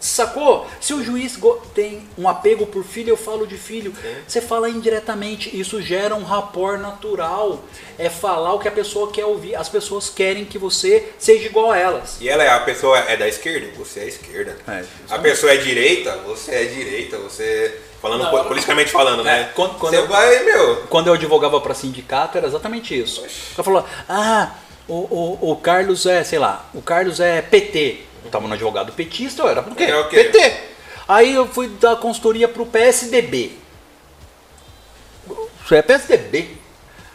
Sacou? 0.00 0.66
Se 0.80 0.92
o 0.92 1.02
juiz 1.04 1.38
tem 1.74 2.08
um 2.18 2.28
apego 2.28 2.66
por 2.66 2.82
filho, 2.84 3.10
eu 3.10 3.16
falo 3.16 3.46
de 3.46 3.56
filho. 3.56 3.94
Você 4.26 4.40
fala 4.40 4.68
indiretamente, 4.68 5.56
isso 5.58 5.80
gera 5.80 6.14
um 6.14 6.24
rapport 6.24 6.80
natural. 6.80 7.62
É 7.98 8.08
falar 8.10 8.52
o 8.54 8.58
que 8.58 8.66
a 8.66 8.72
pessoa 8.72 9.10
quer 9.12 9.24
ouvir. 9.24 9.54
As 9.54 9.68
pessoas 9.68 10.10
querem 10.10 10.44
que 10.44 10.58
você 10.58 11.08
seja 11.18 11.46
igual 11.46 11.70
a 11.70 11.78
elas. 11.78 12.16
E 12.20 12.28
ela 12.28 12.42
é 12.42 12.48
a 12.48 12.60
pessoa 12.60 12.98
é 12.98 13.16
da 13.16 13.28
esquerda, 13.28 13.68
você 13.76 14.00
é 14.00 14.08
esquerda. 14.08 14.56
É, 14.66 14.82
a 15.08 15.18
pessoa 15.18 15.52
é 15.52 15.56
direita, 15.56 16.16
você 16.26 16.50
é 16.52 16.64
direita, 16.64 17.18
você 17.18 17.78
falando 18.00 18.24
hora- 18.24 18.44
politicamente 18.44 18.90
falando, 18.90 19.22
né? 19.22 19.42
É, 19.42 19.44
quando- 19.54 19.78
quando 19.78 19.94
você 19.94 20.00
eu- 20.00 20.08
vai, 20.08 20.42
meu, 20.42 20.76
quando 20.88 21.06
eu 21.06 21.12
advogava 21.12 21.60
para 21.60 21.74
sindicato, 21.74 22.36
era 22.36 22.48
exatamente 22.48 22.98
isso. 23.00 23.20
O 23.20 23.54
cara 23.54 23.62
falou, 23.64 23.84
ah, 24.08 24.50
o, 24.88 24.94
o, 24.94 25.52
o 25.52 25.56
Carlos 25.56 26.04
é, 26.06 26.24
sei 26.24 26.40
lá, 26.40 26.68
o 26.74 26.82
Carlos 26.82 27.20
é 27.20 27.40
PT. 27.40 28.00
Eu 28.24 28.30
tava 28.30 28.46
no 28.46 28.54
advogado 28.54 28.92
petista, 28.92 29.42
eu 29.42 29.48
era 29.48 29.62
por 29.62 29.74
quê? 29.74 29.84
É 29.84 29.98
o 29.98 30.08
quê? 30.08 30.24
PT. 30.24 30.54
Aí 31.08 31.34
eu 31.34 31.46
fui 31.46 31.68
dar 31.68 31.96
consultoria 31.96 32.48
pro 32.48 32.64
PSDB. 32.64 33.58
Isso 35.64 35.74
é 35.74 35.82
PSDB. 35.82 36.62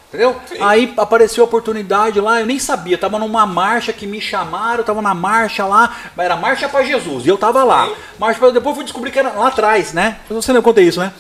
Entendeu? 0.07 0.39
Aí 0.61 0.93
apareceu 0.97 1.43
a 1.43 1.47
oportunidade 1.47 2.19
lá, 2.21 2.39
eu 2.39 2.45
nem 2.45 2.57
sabia, 2.57 2.93
eu 2.95 2.99
tava 2.99 3.19
numa 3.19 3.45
marcha 3.45 3.91
que 3.91 4.07
me 4.07 4.21
chamaram, 4.21 4.77
eu 4.77 4.83
tava 4.85 5.01
na 5.01 5.13
marcha 5.13 5.65
lá, 5.65 5.97
mas 6.15 6.25
era 6.25 6.37
marcha 6.37 6.69
para 6.69 6.81
Jesus, 6.85 7.25
e 7.25 7.27
eu 7.27 7.37
tava 7.37 7.61
lá. 7.65 7.89
Marcha 8.17 8.39
pra, 8.39 8.49
depois 8.49 8.73
fui 8.73 8.85
descobrir 8.85 9.11
que 9.11 9.19
era 9.19 9.31
lá 9.33 9.49
atrás, 9.49 9.91
né? 9.91 10.19
Você 10.29 10.53
não 10.53 10.61
contei 10.61 10.85
isso, 10.85 11.01
né? 11.01 11.11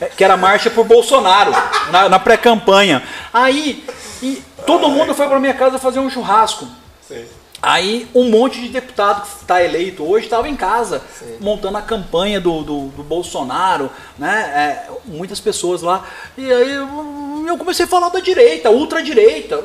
É, 0.00 0.06
Que 0.06 0.24
era 0.24 0.38
marcha 0.38 0.70
por 0.70 0.86
Bolsonaro, 0.86 1.52
na, 1.90 2.08
na 2.08 2.18
pré-campanha. 2.18 3.02
Aí, 3.30 3.84
e 4.22 4.42
todo 4.66 4.88
mundo 4.88 5.14
foi 5.14 5.28
pra 5.28 5.38
minha 5.38 5.54
casa 5.54 5.78
fazer 5.78 5.98
um 6.00 6.08
churrasco. 6.08 6.66
Sim. 7.06 7.26
Aí 7.66 8.06
um 8.14 8.28
monte 8.28 8.60
de 8.60 8.68
deputado 8.68 9.22
que 9.22 9.40
está 9.42 9.62
eleito 9.62 10.04
hoje 10.08 10.26
estava 10.26 10.48
em 10.48 10.54
casa, 10.56 11.02
montando 11.40 11.78
a 11.78 11.82
campanha 11.82 12.40
do, 12.40 12.62
do, 12.62 12.86
do 12.88 13.02
Bolsonaro, 13.02 13.90
né? 14.18 14.86
É, 14.88 14.92
muitas 15.06 15.40
pessoas 15.40 15.80
lá. 15.82 16.06
E 16.36 16.52
aí 16.52 16.74
eu- 16.74 17.58
comecei 17.58 17.84
a 17.84 17.88
falar 17.88 18.08
da 18.10 18.18
direita, 18.20 18.68
ultradireita. 18.70 19.58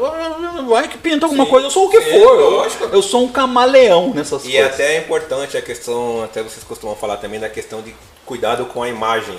Vai 0.68 0.88
que 0.88 0.98
pinta 0.98 1.26
alguma 1.26 1.44
Sim, 1.46 1.50
coisa, 1.50 1.68
eu 1.68 1.72
sou 1.72 1.88
o 1.88 1.90
que 1.90 2.00
sim, 2.02 2.12
for. 2.12 2.40
Eu, 2.40 2.50
lógico. 2.52 2.84
eu 2.86 3.02
sou 3.02 3.24
um 3.24 3.28
camaleão 3.28 4.14
nessas 4.14 4.46
E 4.46 4.56
é 4.56 4.60
coisas. 4.62 4.74
até 4.76 4.96
é 4.96 5.00
importante 5.00 5.58
a 5.58 5.62
questão, 5.62 6.24
até 6.24 6.42
vocês 6.44 6.64
costumam 6.64 6.96
falar 6.96 7.18
também 7.18 7.40
da 7.40 7.50
questão 7.50 7.82
de 7.82 7.94
cuidado 8.26 8.66
com 8.68 8.84
a 8.84 8.88
imagem. 8.90 9.38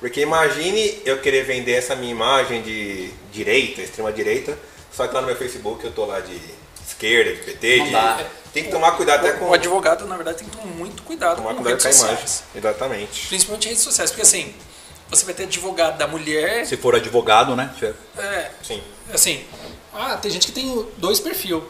Porque 0.00 0.20
imagine 0.20 1.00
eu 1.06 1.18
querer 1.20 1.44
vender 1.44 1.72
essa 1.72 1.94
minha 1.96 2.10
imagem 2.12 2.60
de 2.60 3.08
direita, 3.32 3.80
extrema 3.80 4.12
direita, 4.12 4.58
só 4.92 5.06
que 5.06 5.14
lá 5.14 5.20
no 5.20 5.26
meu 5.28 5.36
Facebook 5.36 5.82
eu 5.84 5.92
tô 5.92 6.04
lá 6.04 6.20
de 6.20 6.38
esquerda, 6.96 7.32
de 7.34 7.42
PT, 7.42 7.80
de- 7.80 8.26
tem 8.52 8.64
que 8.64 8.70
tomar 8.70 8.92
cuidado 8.92 9.26
até 9.26 9.36
com 9.38 9.50
O 9.50 9.54
advogado, 9.54 10.06
na 10.06 10.16
verdade, 10.16 10.38
tem 10.38 10.48
que 10.48 10.56
tomar 10.56 10.66
muito 10.74 11.02
cuidado 11.02 11.36
tomar 11.36 11.50
com 11.54 11.62
cuidado 11.62 11.82
redes 11.82 11.98
com 11.98 12.04
a 12.04 12.08
sociais. 12.08 12.20
imagem. 12.54 12.70
Exatamente. 12.70 13.26
Principalmente 13.28 13.68
redes 13.68 13.82
sociais, 13.82 14.10
porque 14.10 14.22
assim, 14.22 14.54
você 15.10 15.24
vai 15.26 15.34
ter 15.34 15.42
advogado 15.44 15.98
da 15.98 16.06
mulher, 16.08 16.64
Se 16.66 16.76
for 16.76 16.94
advogado, 16.96 17.54
né? 17.54 17.72
é, 18.18 18.50
Sim. 18.62 18.82
assim, 19.12 19.44
ah, 19.92 20.16
tem 20.16 20.30
gente 20.30 20.46
que 20.46 20.52
tem 20.52 20.86
dois 20.96 21.20
perfis. 21.20 21.60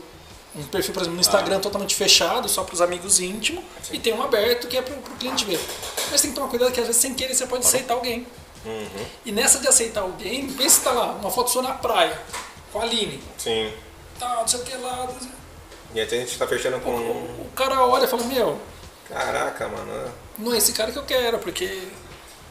Um 0.54 0.62
perfil, 0.62 0.94
por 0.94 1.00
exemplo, 1.00 1.16
no 1.16 1.20
Instagram 1.20 1.60
totalmente 1.60 1.94
fechado, 1.94 2.48
só 2.48 2.62
para 2.64 2.72
os 2.74 2.80
amigos 2.80 3.20
íntimos, 3.20 3.62
e 3.92 3.98
tem 3.98 4.14
um 4.14 4.22
aberto 4.22 4.66
que 4.68 4.78
é 4.78 4.80
para 4.80 4.94
o 4.94 5.02
cliente 5.18 5.44
ver. 5.44 5.60
Mas 6.10 6.22
tem 6.22 6.30
que 6.30 6.36
tomar 6.36 6.48
cuidado 6.48 6.72
que 6.72 6.80
às 6.80 6.86
vezes 6.86 7.02
sem 7.02 7.12
querer 7.12 7.34
você 7.34 7.46
pode 7.46 7.66
aceitar 7.66 7.92
alguém. 7.94 8.26
E 9.24 9.30
nessa 9.32 9.58
de 9.58 9.68
aceitar 9.68 10.00
alguém, 10.00 10.46
vê 10.46 10.68
se 10.70 10.80
tá 10.80 10.92
lá, 10.92 11.12
uma 11.12 11.30
foto 11.30 11.50
sua 11.50 11.60
na 11.62 11.72
praia, 11.74 12.18
com 12.72 12.80
a 12.80 12.84
Aline, 12.84 13.22
Sim. 13.36 13.70
Tal, 14.18 14.40
não 14.40 14.48
sei 14.48 14.60
o 14.60 14.62
que 14.64 14.76
lá. 14.76 15.08
E 15.94 16.00
até 16.00 16.16
a 16.16 16.20
gente 16.20 16.38
tá 16.38 16.46
fechando 16.46 16.80
com. 16.80 16.90
O 16.90 17.50
cara 17.54 17.82
olha 17.84 18.04
e 18.04 18.08
fala, 18.08 18.22
meu, 18.24 18.58
Caraca, 19.08 19.68
mano. 19.68 20.12
não 20.38 20.52
é 20.52 20.58
esse 20.58 20.72
cara 20.72 20.92
que 20.92 20.98
eu 20.98 21.04
quero, 21.04 21.38
porque. 21.38 21.88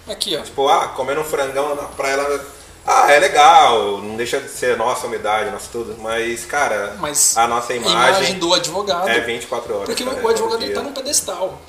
Aqui, 0.08 0.38
ó. 0.38 0.42
Tipo, 0.42 0.68
ah, 0.68 0.90
comendo 0.90 1.22
um 1.22 1.26
frangão 1.26 1.76
na 1.76 1.84
praia 1.84 2.18
lá. 2.18 2.40
Ah, 2.88 3.12
é 3.12 3.18
legal, 3.18 3.98
não 3.98 4.16
deixa 4.16 4.40
de 4.40 4.48
ser 4.48 4.78
nossa 4.78 5.08
umidade, 5.08 5.50
nosso 5.50 5.70
tudo, 5.72 5.96
mas, 6.00 6.46
cara, 6.46 6.96
Mas 7.00 7.36
a 7.36 7.48
nossa 7.48 7.74
a 7.74 7.76
imagem, 7.76 8.38
do 8.38 8.54
advogado. 8.54 9.10
é 9.10 9.20
24 9.22 9.74
horas. 9.74 9.86
Porque 9.88 10.04
cara, 10.04 10.16
o 10.24 10.30
advogado 10.30 10.52
todo 10.60 10.64
ele 10.64 10.74
tá 10.74 10.84
num 10.84 10.94
pedestal. 10.94 11.60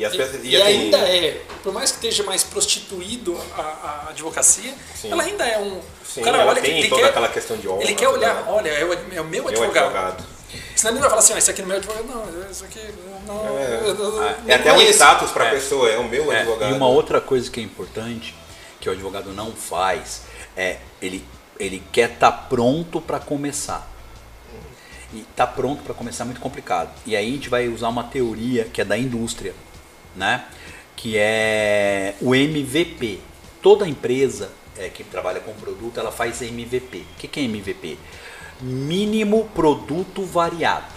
E, 0.00 0.04
as 0.06 0.14
E, 0.14 0.16
pessoas, 0.16 0.40
e 0.44 0.56
assim, 0.56 0.66
ainda 0.66 0.96
é, 0.98 1.42
por 1.62 1.74
mais 1.74 1.90
que 1.90 1.96
esteja 1.98 2.22
mais 2.22 2.42
prostituído 2.42 3.38
a, 3.54 3.60
a 3.60 4.06
advocacia, 4.08 4.72
Sim. 4.94 5.12
ela 5.12 5.22
ainda 5.22 5.44
é 5.46 5.58
um. 5.58 5.78
Sim, 6.04 6.22
o 6.22 6.24
cara 6.24 6.38
ela 6.38 6.50
olha 6.52 6.60
que 6.62 6.66
tem 6.68 6.78
ele 6.78 6.88
toda 6.88 7.02
quer, 7.02 7.08
aquela 7.10 7.28
questão 7.28 7.56
de 7.58 7.68
honra. 7.68 7.82
Ele 7.82 7.94
quer 7.94 8.08
olhar, 8.08 8.34
toda- 8.38 8.50
olha, 8.50 8.70
é 8.70 8.82
o, 8.84 8.92
é 8.94 9.20
o 9.20 9.24
meu 9.24 9.24
Meu 9.24 9.48
advogado. 9.48 9.84
advogado. 9.84 10.24
Senão 10.74 10.92
ele 10.94 11.00
vai 11.00 11.10
falar 11.10 11.20
assim, 11.20 11.34
ó, 11.34 11.36
esse 11.36 11.50
aqui 11.50 11.60
não 11.60 11.66
é 11.74 11.78
meu 11.78 11.90
advogado. 11.90 12.06
Não, 12.32 12.50
isso 12.50 12.64
aqui 12.64 12.80
não. 13.26 13.58
É. 13.58 13.80
eu- 13.84 13.94
eu- 13.94 14.22
Ah, 14.22 14.36
nem 14.42 14.54
É 14.54 14.58
até 14.58 14.72
um 14.72 14.80
status 14.80 15.30
pra 15.32 15.44
É. 15.48 15.50
pessoa, 15.50 15.90
é 15.90 15.98
o 15.98 16.04
meu 16.08 16.32
É, 16.32 16.38
advogado. 16.40 16.70
e 16.72 16.74
uma 16.74 16.88
outra 16.88 17.20
coisa 17.20 17.50
que 17.50 17.60
é 17.60 17.62
importante, 17.62 18.34
que 18.80 18.88
o 18.88 18.92
advogado 18.92 19.30
não 19.34 19.52
faz, 19.52 20.22
é 20.56 20.78
ele, 21.02 21.22
ele 21.58 21.82
quer 21.92 22.12
estar 22.12 22.32
pronto 22.48 23.02
para 23.02 23.20
começar. 23.20 23.86
E 25.12 25.24
tá 25.36 25.46
pronto 25.46 25.82
para 25.82 25.92
começar 25.92 26.24
é 26.24 26.26
muito 26.26 26.40
complicado. 26.40 26.90
E 27.04 27.14
aí 27.14 27.28
a 27.28 27.32
gente 27.32 27.48
vai 27.50 27.68
usar 27.68 27.88
uma 27.88 28.04
teoria 28.04 28.64
que 28.64 28.80
é 28.80 28.84
da 28.84 28.96
indústria, 28.96 29.54
né? 30.14 30.44
Que 30.96 31.16
é 31.16 32.14
o 32.20 32.34
MVP. 32.34 33.20
Toda 33.62 33.88
empresa 33.88 34.50
é, 34.76 34.88
que 34.88 35.04
trabalha 35.04 35.40
com 35.40 35.52
produto, 35.54 35.98
ela 35.98 36.10
faz 36.10 36.40
MVP. 36.42 36.98
O 36.98 37.18
que, 37.18 37.28
que 37.28 37.40
é 37.40 37.44
MVP? 37.44 37.98
Mínimo 38.60 39.48
produto 39.54 40.24
variado, 40.24 40.92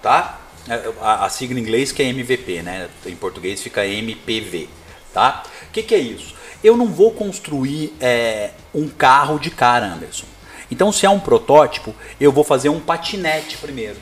tá? 0.00 0.40
É, 0.68 0.92
A, 1.00 1.26
a 1.26 1.28
sigla 1.28 1.58
em 1.58 1.62
inglês 1.62 1.92
que 1.92 2.02
é 2.02 2.06
MVP, 2.06 2.62
né? 2.62 2.88
Em 3.06 3.16
português 3.16 3.62
fica 3.62 3.86
MPV, 3.86 4.68
tá? 5.12 5.42
O 5.68 5.72
que, 5.72 5.82
que 5.82 5.94
é 5.94 5.98
isso? 5.98 6.34
Eu 6.62 6.76
não 6.76 6.86
vou 6.86 7.10
construir 7.10 7.92
é, 8.00 8.50
um 8.72 8.88
carro 8.88 9.38
de 9.38 9.50
cara, 9.50 9.86
Anderson. 9.86 10.26
Então, 10.70 10.90
se 10.92 11.04
é 11.04 11.10
um 11.10 11.20
protótipo, 11.20 11.94
eu 12.20 12.32
vou 12.32 12.44
fazer 12.44 12.68
um 12.68 12.80
patinete 12.80 13.58
primeiro. 13.58 13.96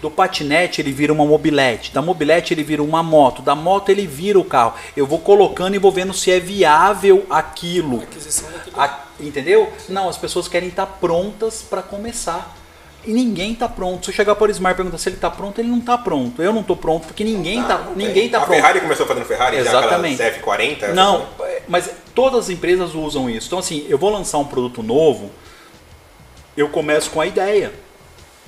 Do 0.00 0.10
patinete 0.10 0.80
ele 0.80 0.92
vira 0.92 1.12
uma 1.12 1.24
mobilete, 1.24 1.92
da 1.92 2.02
mobilete 2.02 2.52
ele 2.54 2.62
vira 2.62 2.82
uma 2.82 3.02
moto, 3.02 3.42
da 3.42 3.54
moto 3.54 3.88
ele 3.88 4.06
vira 4.06 4.38
o 4.38 4.44
carro. 4.44 4.74
Eu 4.96 5.06
vou 5.06 5.18
colocando 5.18 5.74
e 5.74 5.78
vou 5.78 5.90
vendo 5.90 6.12
se 6.12 6.30
é 6.30 6.38
viável 6.38 7.24
aquilo. 7.30 8.02
A- 8.76 9.00
entendeu? 9.18 9.72
Não, 9.88 10.08
as 10.08 10.16
pessoas 10.18 10.48
querem 10.48 10.68
estar 10.68 10.86
prontas 10.86 11.62
para 11.62 11.82
começar. 11.82 12.54
E 13.04 13.12
ninguém 13.12 13.52
está 13.52 13.68
pronto. 13.68 14.04
Se 14.04 14.10
eu 14.10 14.14
chegar 14.16 14.34
por 14.34 14.50
Smart 14.50 14.74
e 14.74 14.76
perguntar 14.76 14.98
se 14.98 15.08
ele 15.08 15.14
está 15.16 15.30
pronto, 15.30 15.60
ele 15.60 15.68
não 15.68 15.78
está 15.78 15.96
pronto. 15.96 16.42
Eu 16.42 16.52
não 16.52 16.60
estou 16.62 16.76
pronto 16.76 17.06
porque 17.06 17.22
ninguém 17.22 17.60
está 17.60 17.78
Não 17.78 17.94
tem. 17.94 18.06
ninguém 18.08 18.28
tá 18.28 18.38
a 18.38 18.40
pronto. 18.40 18.56
Ferrari 18.56 18.80
começou 18.80 19.06
fazendo 19.06 19.24
Ferrari, 19.26 19.56
Exatamente. 19.58 20.16
já 20.16 20.26
aquela 20.26 20.56
F40. 20.58 20.92
Não, 20.92 21.24
mas 21.68 21.88
todas 22.16 22.40
as 22.46 22.50
empresas 22.50 22.94
usam 22.96 23.30
isso. 23.30 23.46
Então, 23.46 23.60
assim, 23.60 23.86
eu 23.88 23.96
vou 23.96 24.10
lançar 24.10 24.38
um 24.38 24.44
produto 24.44 24.82
novo, 24.82 25.30
eu 26.56 26.68
começo 26.68 27.10
com 27.10 27.20
a 27.20 27.26
ideia. 27.26 27.72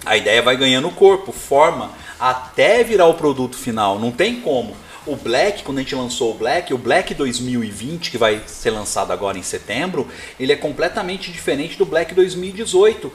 A 0.05 0.17
ideia 0.17 0.41
vai 0.41 0.57
ganhando 0.57 0.91
corpo, 0.91 1.33
forma, 1.33 1.91
até 2.19 2.83
virar 2.83 3.07
o 3.07 3.15
produto 3.15 3.57
final. 3.57 3.99
Não 3.99 4.11
tem 4.11 4.41
como. 4.41 4.77
O 5.07 5.17
Black, 5.17 5.63
quando 5.63 5.79
a 5.79 5.81
gente 5.81 5.95
lançou 5.95 6.33
o 6.33 6.35
Black, 6.35 6.73
o 6.75 6.79
Black 6.79 7.15
2020, 7.15 8.11
que 8.11 8.19
vai 8.19 8.43
ser 8.47 8.71
lançado 8.71 9.11
agora 9.11 9.39
em 9.39 9.43
setembro, 9.43 10.07
ele 10.39 10.53
é 10.53 10.57
completamente 10.57 11.33
diferente 11.33 11.79
do 11.79 11.87
Black 11.87 12.15
2018. 12.15 13.11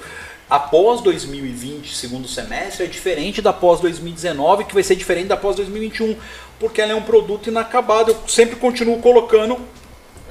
Após 0.49 1.01
2020, 1.01 1.95
segundo 1.95 2.27
semestre, 2.27 2.85
é 2.85 2.87
diferente 2.87 3.41
da 3.41 3.53
pós 3.53 3.79
2019, 3.79 4.65
que 4.65 4.73
vai 4.73 4.83
ser 4.83 4.95
diferente 4.95 5.27
da 5.27 5.37
pós 5.37 5.55
2021, 5.55 6.15
porque 6.59 6.81
ela 6.81 6.91
é 6.91 6.95
um 6.95 7.01
produto 7.01 7.49
inacabado. 7.49 8.11
Eu 8.11 8.27
sempre 8.27 8.55
continuo 8.55 8.99
colocando 8.99 9.59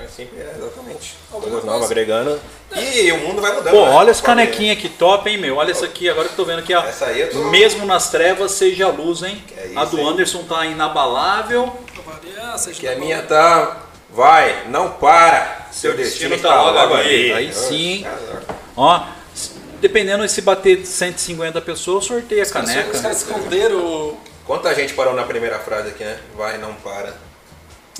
É 0.02 0.08
sempre, 0.08 0.38
é, 0.40 0.54
exatamente. 0.58 1.14
Alguma 1.30 1.42
Coisas 1.42 1.60
coisa. 1.60 1.66
novas, 1.66 1.90
agregando. 1.90 2.40
E 2.74 3.12
o 3.12 3.18
mundo 3.18 3.40
vai 3.40 3.52
mudando. 3.52 3.72
Pô, 3.72 3.84
né? 3.86 3.90
olha 3.92 4.10
as 4.10 4.20
Conforme- 4.20 4.42
canequinhas 4.46 4.78
aqui 4.78 4.88
top, 4.88 5.30
hein, 5.30 5.38
meu? 5.38 5.56
Olha 5.56 5.70
essa 5.70 5.84
aqui, 5.84 6.08
agora 6.08 6.26
que 6.28 6.32
eu 6.32 6.36
tô 6.36 6.44
vendo 6.44 6.58
aqui, 6.60 6.74
ó. 6.74 6.82
Essa 6.82 7.06
aí 7.06 7.20
eu 7.20 7.30
tô- 7.30 7.44
Mesmo 7.44 7.86
nas 7.86 8.10
trevas, 8.10 8.52
seja 8.52 8.86
a 8.86 8.88
luz, 8.90 9.22
hein? 9.22 9.42
Que 9.46 9.54
é 9.60 9.66
isso, 9.66 9.78
a 9.78 9.84
do 9.84 9.98
hein? 9.98 10.08
Anderson 10.08 10.42
tá 10.44 10.66
inabalável. 10.66 11.72
Variar, 12.04 12.58
Que 12.74 12.88
a 12.88 12.96
minha 12.96 13.22
tá. 13.22 13.82
Vai, 14.10 14.64
não 14.68 14.90
para. 14.90 15.68
Seu 15.70 15.96
destino 15.96 16.30
destino 16.36 16.50
tá 16.50 16.56
está 16.58 16.70
logo 16.70 16.94
ali. 16.94 17.32
Aí 17.32 17.52
sim. 17.52 18.04
Oxe, 18.06 18.52
Ó, 18.76 19.00
dependendo 19.80 20.28
se 20.28 20.42
bater 20.42 20.84
150 20.84 21.60
pessoas, 21.62 22.04
sorteia 22.04 22.42
a 22.42 22.44
Os 22.44 22.50
caneca. 22.50 22.98
caras 23.00 23.18
esconderam. 23.18 24.16
Quanta 24.46 24.74
gente 24.74 24.92
parou 24.94 25.14
na 25.14 25.22
primeira 25.22 25.58
frase 25.60 25.88
aqui, 25.88 26.04
né? 26.04 26.18
Vai, 26.36 26.58
não 26.58 26.74
para. 26.74 27.14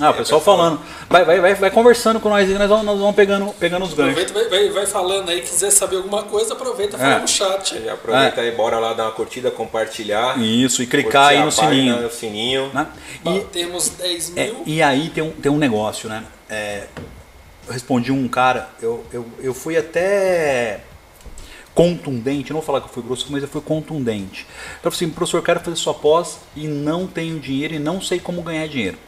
Ah, 0.04 0.10
o 0.10 0.14
pessoal 0.14 0.40
falando. 0.40 0.80
Vai, 1.08 1.24
vai, 1.24 1.40
vai, 1.40 1.54
vai 1.54 1.70
conversando 1.70 2.18
com 2.18 2.28
nós 2.28 2.48
aí, 2.50 2.58
nós 2.58 2.68
vamos, 2.68 2.84
nós 2.84 2.98
vamos 2.98 3.14
pegando, 3.14 3.52
pegando 3.54 3.84
os 3.84 3.94
ganchos. 3.94 4.20
Aproveita, 4.20 4.32
vai, 4.32 4.48
vai, 4.48 4.68
vai 4.70 4.86
falando 4.86 5.28
aí, 5.28 5.40
quiser 5.42 5.70
saber 5.70 5.96
alguma 5.96 6.24
coisa, 6.24 6.54
aproveita 6.54 6.96
e 6.96 7.00
É. 7.00 7.04
fala 7.04 7.18
no 7.20 7.28
chat. 7.28 7.84
Já 7.84 7.92
aproveita 7.92 8.40
aí, 8.40 8.50
bora 8.50 8.78
lá 8.80 8.92
dar 8.94 9.04
uma 9.04 9.12
curtida, 9.12 9.50
compartilhar. 9.50 10.36
Isso, 10.42 10.82
e 10.82 10.86
clicar 10.88 11.28
aí 11.28 11.38
no 11.38 11.44
página, 11.52 11.68
sininho. 11.70 12.00
No 12.02 12.10
sininho. 12.10 12.70
Né? 12.74 12.86
E, 13.24 13.30
Batemos 13.38 13.88
10 13.90 14.32
É, 14.36 14.44
mil. 14.46 14.62
e 14.66 14.82
aí 14.82 15.08
tem 15.10 15.22
um, 15.22 15.30
tem 15.30 15.52
um 15.52 15.58
negócio, 15.58 16.08
né? 16.08 16.24
É, 16.50 16.86
eu 17.68 17.72
respondi 17.72 18.10
um 18.10 18.26
cara, 18.26 18.70
eu, 18.82 19.04
eu, 19.12 19.24
eu 19.40 19.54
fui 19.54 19.76
até 19.76 20.80
contundente, 21.74 22.50
não 22.52 22.58
vou 22.60 22.66
falar 22.66 22.80
que 22.80 22.86
eu 22.88 22.92
fui 22.92 23.02
grosso, 23.02 23.26
mas 23.30 23.42
eu 23.42 23.48
fui 23.48 23.60
contundente. 23.62 24.46
Eu 24.82 24.90
falei 24.90 24.96
assim, 24.96 25.08
professor, 25.10 25.38
eu 25.38 25.42
quero 25.42 25.60
fazer 25.60 25.76
sua 25.76 25.94
pós 25.94 26.38
e 26.54 26.66
não 26.66 27.06
tenho 27.06 27.38
dinheiro 27.38 27.74
e 27.74 27.78
não 27.78 28.00
sei 28.00 28.18
como 28.18 28.42
ganhar 28.42 28.66
dinheiro. 28.68 28.98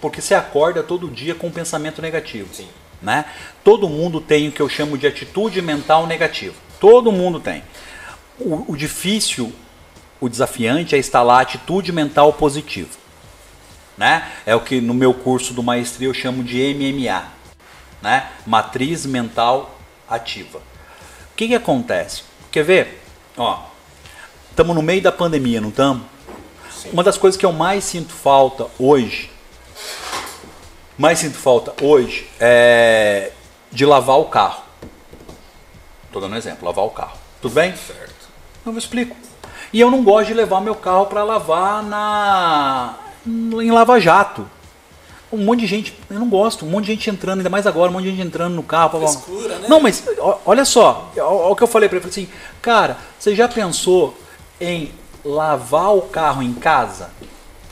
Porque 0.00 0.20
você 0.20 0.34
acorda 0.34 0.82
todo 0.82 1.08
dia 1.08 1.34
com 1.34 1.48
um 1.48 1.52
pensamento 1.52 2.00
negativo. 2.00 2.48
Sim. 2.54 2.68
Né? 3.02 3.24
Todo 3.64 3.88
mundo 3.88 4.20
tem 4.20 4.48
o 4.48 4.52
que 4.52 4.60
eu 4.60 4.68
chamo 4.68 4.96
de 4.96 5.06
atitude 5.06 5.60
mental 5.62 6.06
negativa. 6.06 6.54
Todo 6.78 7.12
mundo 7.12 7.40
tem. 7.40 7.62
O, 8.38 8.72
o 8.72 8.76
difícil, 8.76 9.52
o 10.20 10.28
desafiante 10.28 10.94
é 10.94 10.98
instalar 10.98 11.38
a 11.38 11.42
atitude 11.42 11.92
mental 11.92 12.32
positiva. 12.32 12.90
Né? 13.96 14.30
É 14.46 14.54
o 14.54 14.60
que 14.60 14.80
no 14.80 14.94
meu 14.94 15.12
curso 15.12 15.52
do 15.52 15.62
maestria 15.62 16.08
eu 16.08 16.14
chamo 16.14 16.42
de 16.42 16.74
MMA, 16.74 17.24
né? 18.00 18.30
Matriz 18.46 19.04
mental 19.04 19.78
ativa. 20.08 20.58
O 20.58 21.36
que, 21.36 21.48
que 21.48 21.54
acontece? 21.54 22.22
Quer 22.50 22.64
ver? 22.64 23.02
Ó, 23.36 23.62
estamos 24.50 24.74
no 24.74 24.82
meio 24.82 25.02
da 25.02 25.12
pandemia, 25.12 25.60
não 25.60 25.68
estamos? 25.68 26.02
Uma 26.92 27.04
das 27.04 27.18
coisas 27.18 27.38
que 27.38 27.44
eu 27.44 27.52
mais 27.52 27.84
sinto 27.84 28.12
falta 28.12 28.66
hoje, 28.78 29.30
mais 31.00 31.18
sinto 31.18 31.38
falta 31.38 31.72
hoje 31.82 32.28
é 32.38 33.32
de 33.72 33.86
lavar 33.86 34.18
o 34.18 34.26
carro. 34.26 34.62
Estou 36.04 36.20
dando 36.20 36.34
um 36.34 36.36
exemplo, 36.36 36.66
lavar 36.66 36.84
o 36.84 36.90
carro. 36.90 37.16
Tudo 37.40 37.54
bem? 37.54 37.74
Certo. 37.74 38.28
Eu 38.66 38.76
explico. 38.76 39.16
E 39.72 39.80
eu 39.80 39.90
não 39.90 40.04
gosto 40.04 40.26
de 40.26 40.34
levar 40.34 40.60
meu 40.60 40.74
carro 40.74 41.06
para 41.06 41.24
lavar 41.24 41.82
na 41.82 42.96
em 43.26 43.70
Lava 43.70 43.98
Jato. 43.98 44.46
Um 45.32 45.38
monte 45.38 45.60
de 45.60 45.66
gente, 45.68 45.98
eu 46.10 46.18
não 46.18 46.28
gosto, 46.28 46.66
um 46.66 46.68
monte 46.68 46.86
de 46.86 46.92
gente 46.92 47.08
entrando, 47.08 47.38
ainda 47.38 47.48
mais 47.48 47.66
agora, 47.66 47.88
um 47.88 47.94
monte 47.94 48.02
de 48.02 48.10
gente 48.10 48.26
entrando 48.26 48.54
no 48.54 48.62
carro. 48.62 48.98
Frescura, 48.98 49.58
né? 49.58 49.68
Não, 49.68 49.80
mas 49.80 50.04
olha 50.44 50.66
só, 50.66 51.10
ó 51.18 51.52
o 51.52 51.56
que 51.56 51.62
eu 51.62 51.68
falei 51.68 51.88
para 51.88 51.96
ele, 51.96 52.06
eu 52.06 52.10
falei 52.10 52.26
assim, 52.26 52.34
cara, 52.60 52.98
você 53.18 53.34
já 53.34 53.48
pensou 53.48 54.14
em 54.60 54.92
lavar 55.24 55.94
o 55.94 56.02
carro 56.02 56.42
em 56.42 56.52
casa? 56.52 57.10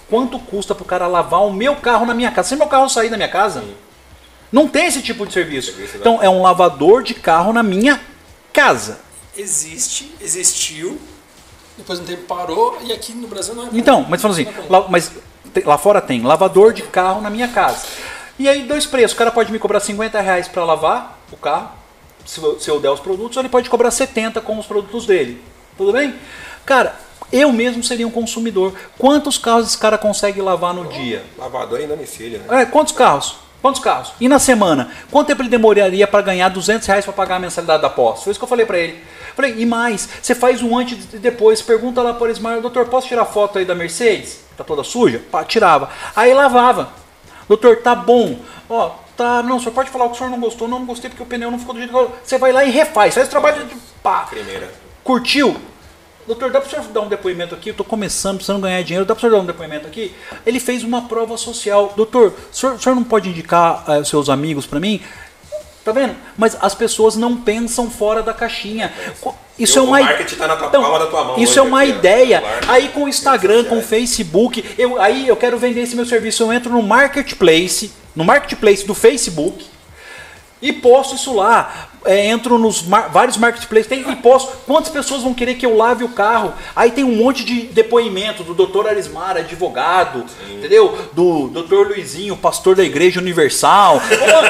Quanto 0.09 0.39
custa 0.39 0.75
pro 0.75 0.85
cara 0.85 1.07
lavar 1.07 1.43
o 1.45 1.53
meu 1.53 1.77
carro 1.77 2.07
na 2.07 2.15
minha 2.15 2.31
casa? 2.31 2.49
Se 2.51 2.57
meu 2.57 2.67
carro 2.67 2.89
sair 2.89 3.11
da 3.11 3.17
minha 3.17 3.29
casa, 3.29 3.63
não 4.51 4.67
tem 4.67 4.87
esse 4.87 5.03
tipo 5.03 5.27
de 5.27 5.33
serviço. 5.33 5.73
Serviço 5.73 5.93
da- 5.95 5.99
Então 5.99 6.23
é 6.23 6.29
um 6.31 6.41
lavador 6.43 7.03
de 7.03 7.15
carro 7.15 7.53
na 7.53 7.63
minha 7.63 8.01
casa. 8.53 9.01
Existe, 9.37 10.13
existiu, 10.21 10.99
depois 11.77 11.99
de 11.99 12.05
um 12.05 12.09
tempo 12.09 12.23
parou, 12.27 12.79
e 12.83 12.93
aqui 12.93 13.13
no 13.13 13.29
Brasil 13.29 13.55
não 13.55 13.65
é. 13.65 13.69
Então, 13.73 14.05
mas 14.09 14.21
falando 14.23 14.41
assim, 14.41 14.49
lá, 14.69 14.87
mas 14.89 15.13
te- 15.55 15.63
lá 15.65 15.77
fora 15.79 16.01
tem 16.01 16.23
lavador 16.23 16.73
de 16.73 16.83
carro 16.83 17.21
na 17.21 17.31
minha 17.31 17.49
casa. 17.49 17.87
E 18.39 18.49
aí, 18.49 18.63
dois 18.63 18.87
preços. 18.87 19.15
O 19.15 19.19
cara 19.19 19.31
pode 19.31 19.53
me 19.53 19.59
cobrar 19.59 19.81
50 19.81 20.21
reais 20.21 20.49
para 20.49 20.65
lavar 20.65 21.19
o 21.31 21.37
carro, 21.37 21.71
se 22.25 22.39
eu, 22.41 22.59
se 22.59 22.71
eu 22.71 22.81
der 22.81 22.91
os 22.91 23.01
produtos, 23.01 23.37
ou 23.37 23.43
ele 23.43 23.49
pode 23.49 23.69
cobrar 23.69 23.91
70 23.91 24.41
com 24.41 24.59
os 24.59 24.67
produtos 24.67 25.07
dele. 25.07 25.43
Tudo 25.77 25.93
bem? 25.93 26.15
Cara, 26.65 26.97
eu 27.33 27.53
mesmo 27.53 27.83
seria 27.83 28.07
um 28.07 28.11
consumidor. 28.11 28.75
Quantos 28.99 29.39
carros 29.39 29.69
esse 29.69 29.79
cara 29.79 29.99
consegue 29.99 30.41
lavar 30.41 30.75
no 30.75 30.87
dia? 30.87 31.25
Lavador 31.39 31.81
em 31.81 31.87
domicílio, 31.87 32.41
né? 32.41 32.63
É, 32.63 32.67
quantos 32.67 32.93
carros? 32.93 33.37
Quantos 33.61 33.81
carros? 33.81 34.13
E 34.21 34.29
na 34.29 34.39
semana? 34.39 34.91
Quanto 35.11 35.27
tempo 35.27 35.43
ele 35.43 35.49
demoraria 35.49 36.07
para 36.07 36.23
ganhar 36.23 36.49
200 36.49 36.87
reais 36.87 37.05
para 37.05 37.13
pagar 37.13 37.37
a 37.37 37.41
mensalidade 37.41 37.83
da 37.83 37.91
pós? 37.91 38.23
Foi 38.23 38.31
isso 38.31 38.39
que 38.39 38.45
eu 38.45 38.49
falei 38.49 38.65
para 38.65 38.79
ele. 38.79 39.03
Falei, 39.35 39.55
e 39.59 39.67
mais, 39.67 40.09
você 40.23 40.35
faz 40.35 40.63
um 40.63 40.77
antes 40.77 41.13
e 41.13 41.19
depois, 41.19 41.61
pergunta 41.61 42.03
lá 42.03 42.15
para 42.15 42.29
o 42.29 42.31
Ismael, 42.31 42.61
doutor, 42.61 42.87
posso 42.87 43.09
tirar 43.09 43.25
foto 43.25 43.59
aí 43.59 43.65
da 43.65 43.75
Mercedes? 43.75 44.41
Tá 44.57 44.65
toda 44.65 44.83
suja? 44.83 45.23
Pá, 45.31 45.45
tirava. 45.45 45.91
Aí 46.15 46.33
lavava. 46.35 46.93
Doutor, 47.49 47.79
tá 47.79 47.95
bom. 47.95 48.39
Ó, 48.69 48.91
tá, 49.17 49.43
não, 49.43 49.57
o 49.57 49.61
senhor 49.61 49.73
pode 49.73 49.91
falar 49.91 50.07
o 50.07 50.11
que 50.11 50.15
o 50.17 50.19
senhor 50.19 50.31
não 50.31 50.41
gostou. 50.41 50.69
Não, 50.69 50.81
não 50.81 50.87
gostei 50.87 51.11
porque 51.11 51.23
o 51.23 51.27
pneu 51.27 51.51
não 51.51 51.59
ficou 51.59 51.75
do 51.75 51.79
jeito 51.79 51.91
que 51.91 51.97
eu... 51.97 52.13
Você 52.25 52.39
vai 52.39 52.53
lá 52.53 52.65
e 52.65 52.71
refaz, 52.71 53.15
faz 53.15 53.27
o 53.27 53.31
trabalho 53.31 53.65
de 53.65 53.75
pá. 54.03 54.27
Primeira. 54.29 54.73
Curtiu? 55.03 55.57
Doutor, 56.29 56.51
dá 56.51 56.61
para 56.61 56.69
o 56.69 56.71
senhor 56.71 56.85
dar 56.89 57.01
um 57.01 57.09
depoimento 57.09 57.55
aqui? 57.55 57.71
Eu 57.71 57.73
estou 57.73 57.87
começando, 57.87 58.37
precisando 58.37 58.61
ganhar 58.61 58.83
dinheiro. 58.83 59.07
Dá 59.07 59.15
para 59.15 59.19
o 59.19 59.21
senhor 59.23 59.33
dar 59.33 59.43
um 59.43 59.47
depoimento 59.47 59.87
aqui? 59.87 60.15
Ele 60.45 60.61
fez 60.61 60.85
uma 60.85 61.09
prova 61.09 61.39
social. 61.39 61.95
Doutor, 61.97 62.35
o 62.53 62.55
senhor, 62.55 62.75
o 62.75 62.79
senhor 62.79 62.95
não 62.95 63.03
pode 63.03 63.31
indicar 63.31 63.83
eh, 63.89 64.05
seus 64.05 64.29
amigos 64.29 64.67
para 64.67 64.79
mim? 64.79 65.01
Tá 65.83 65.91
vendo? 65.91 66.15
Mas 66.37 66.55
as 66.61 66.75
pessoas 66.75 67.17
não 67.17 67.35
pensam 67.35 67.91
fora 67.91 68.23
da 68.23 68.35
caixinha. 68.35 68.93
Isso 69.59 69.79
E 69.79 69.81
é 69.81 69.83
uma 69.83 70.01
marketing 70.01 70.37
tá 70.37 70.47
na 70.47 70.57
tua 70.57 70.69
palma 70.69 70.99
da 70.99 71.07
tua 71.07 71.25
mão 71.25 71.39
Isso 71.39 71.59
é 71.59 71.63
uma 71.63 71.87
ideia. 71.87 72.41
Celular, 72.41 72.65
Aí 72.69 72.89
com 72.91 73.05
o 73.05 73.09
Instagram, 73.09 73.65
com 73.65 73.79
o. 73.79 73.83
Facebook, 73.83 74.63
eu, 74.77 75.01
aí 75.01 75.27
eu 75.27 75.35
quero 75.35 75.57
vender 75.57 75.81
esse 75.81 75.97
meu 75.97 76.05
serviço. 76.05 76.43
Eu 76.43 76.53
entro 76.53 76.71
no 76.71 76.83
marketplace, 76.83 77.91
no 78.15 78.23
marketplace 78.23 78.87
do 78.87 78.95
Facebook 78.95 79.65
e 80.61 80.73
posto 80.73 81.15
isso 81.15 81.35
lá. 81.35 81.89
É, 82.05 82.27
entro 82.29 82.59
nos 82.59 82.83
mar- 82.85 83.11
vários 83.11 83.37
marketplaces 83.37 83.89
tem, 83.89 84.09
e 84.09 84.17
posto. 84.17 84.57
Quantas 84.67 84.91
pessoas 84.91 85.23
vão 85.23 85.35
querer 85.35 85.57
que 85.57 85.67
eu 85.67 85.77
lave 85.77 86.05
o 86.05 86.09
carro? 86.11 86.55
Aí 86.75 86.93
tem 86.93 87.03
um 87.05 87.17
monte 87.17 87.45
de 87.45 87.63
depoimento 87.63 88.45
do 88.45 88.55
doutor 88.55 88.87
Arismar, 88.89 89.37
advogado, 89.37 90.25
entendeu? 90.49 90.97
Do 91.13 91.49
doutor 91.49 91.89
Luizinho, 91.89 92.37
pastor 92.37 92.77
da 92.77 92.85
Igreja 92.85 93.21
Universal. 93.21 94.01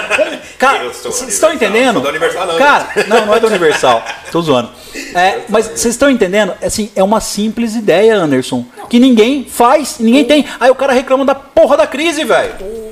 Cara, 0.59 0.89
vocês 0.91 1.33
estão 1.33 1.53
entendendo? 1.53 2.01
Da 2.01 2.11
Universal, 2.11 2.47
não, 2.47 2.59
Cara, 2.59 2.89
não, 3.09 3.27
não 3.27 3.35
é 3.35 3.41
da 3.41 3.49
Universal. 3.49 4.05
Tô 4.31 4.43
zoando. 4.43 4.71
É, 5.15 5.41
mas 5.49 5.67
vocês 5.67 5.95
estão 5.95 6.11
entendendo? 6.11 6.53
Assim, 6.63 6.91
é 6.95 7.03
uma 7.03 7.21
simples 7.21 7.75
ideia, 7.75 8.15
Anderson. 8.17 8.65
Que 8.91 8.99
ninguém 9.01 9.45
faz, 9.49 9.97
ninguém 9.99 10.25
tem. 10.25 10.45
Aí 10.61 10.71
o 10.71 10.75
cara 10.75 10.93
reclama 10.93 11.25
da 11.25 11.35
porra 11.35 11.77
da 11.77 11.87
crise, 11.87 12.25
velho. 12.25 12.88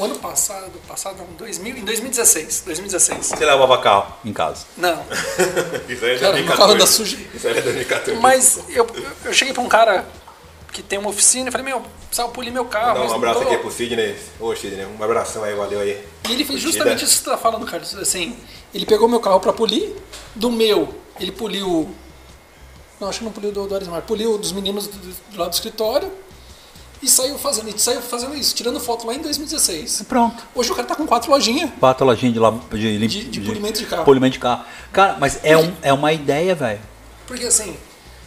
O, 0.00 0.04
ano 0.04 0.18
passado, 0.18 0.72
passado 0.88 1.18
não, 1.18 1.26
2000, 1.36 1.76
em 1.76 1.84
2016, 1.84 2.62
2016. 2.64 3.26
Você 3.26 3.44
lavava 3.44 3.78
carro 3.78 4.16
em 4.24 4.32
casa. 4.32 4.64
Não, 4.76 5.04
Isso 5.88 6.04
aí 6.04 6.16
é 6.16 6.18
Cara, 6.18 6.32
2014. 6.32 6.44
meu 6.44 6.56
carro 6.56 6.72
anda 6.72 6.86
sujo. 6.86 7.18
Isso 7.34 7.46
aí 7.46 7.58
é 7.58 7.60
2014. 7.60 8.20
mas 8.20 8.60
eu, 8.70 8.86
eu 9.24 9.32
cheguei 9.32 9.52
pra 9.52 9.62
um 9.62 9.68
cara 9.68 10.06
que 10.72 10.82
tem 10.82 10.98
uma 10.98 11.10
oficina 11.10 11.48
e 11.48 11.52
falei, 11.52 11.66
meu, 11.66 11.82
precisava 12.06 12.30
polir 12.30 12.52
meu 12.52 12.64
carro. 12.64 13.00
Dá 13.00 13.12
um 13.12 13.14
abraço 13.14 13.40
tô. 13.40 13.46
aqui 13.46 13.58
pro 13.58 13.70
Sidney. 13.70 14.16
Ô, 14.38 14.54
Sidney, 14.56 14.86
um 14.86 15.02
abração 15.02 15.44
aí, 15.44 15.54
valeu 15.54 15.80
aí. 15.80 16.02
E 16.28 16.32
ele 16.32 16.44
fez 16.44 16.60
justamente 16.60 17.04
isso 17.04 17.18
que 17.18 17.24
você 17.24 17.30
tá 17.30 17.36
falando, 17.36 17.66
Carlos. 17.66 17.94
Assim, 17.96 18.36
ele 18.72 18.86
pegou 18.86 19.08
meu 19.08 19.20
carro 19.20 19.40
pra 19.40 19.52
polir, 19.52 19.94
do 20.34 20.50
meu, 20.50 20.94
ele 21.18 21.32
poliu. 21.32 21.94
Não, 22.98 23.08
acho 23.08 23.18
que 23.18 23.24
não 23.24 23.32
poliu 23.32 23.52
do, 23.52 23.66
do 23.66 23.74
Arismar, 23.74 24.02
poliu 24.02 24.38
dos 24.38 24.52
meninos 24.52 24.86
do, 24.86 24.98
do 24.98 25.38
lado 25.38 25.50
do 25.50 25.54
escritório 25.54 26.10
e 27.02 27.08
saiu 27.08 27.38
fazendo, 27.38 27.68
e 27.68 27.78
saiu 27.78 28.00
fazendo 28.02 28.34
isso, 28.36 28.54
tirando 28.54 28.78
foto 28.80 29.06
lá 29.06 29.14
em 29.14 29.20
2016. 29.20 30.04
Pronto. 30.08 30.42
Hoje 30.54 30.70
o 30.70 30.74
cara 30.74 30.86
tá 30.86 30.94
com 30.94 31.06
quatro 31.06 31.30
lojinhas. 31.30 31.70
Quatro 31.80 32.04
lojinhas 32.04 32.34
de, 32.34 32.40
la- 32.40 32.50
de, 32.72 32.98
lim- 32.98 33.06
De- 33.08 33.24
de 33.24 33.40
polimento 33.40 33.78
de 33.78 33.86
carro. 33.86 34.04
Polimento 34.04 34.32
de 34.34 34.38
carro. 34.38 34.64
Cara, 34.92 35.16
mas 35.18 35.40
é, 35.42 35.56
um, 35.56 35.72
é 35.82 35.92
uma 35.92 36.12
ideia, 36.12 36.54
velho. 36.54 36.80
Porque 37.26 37.46
assim, 37.46 37.76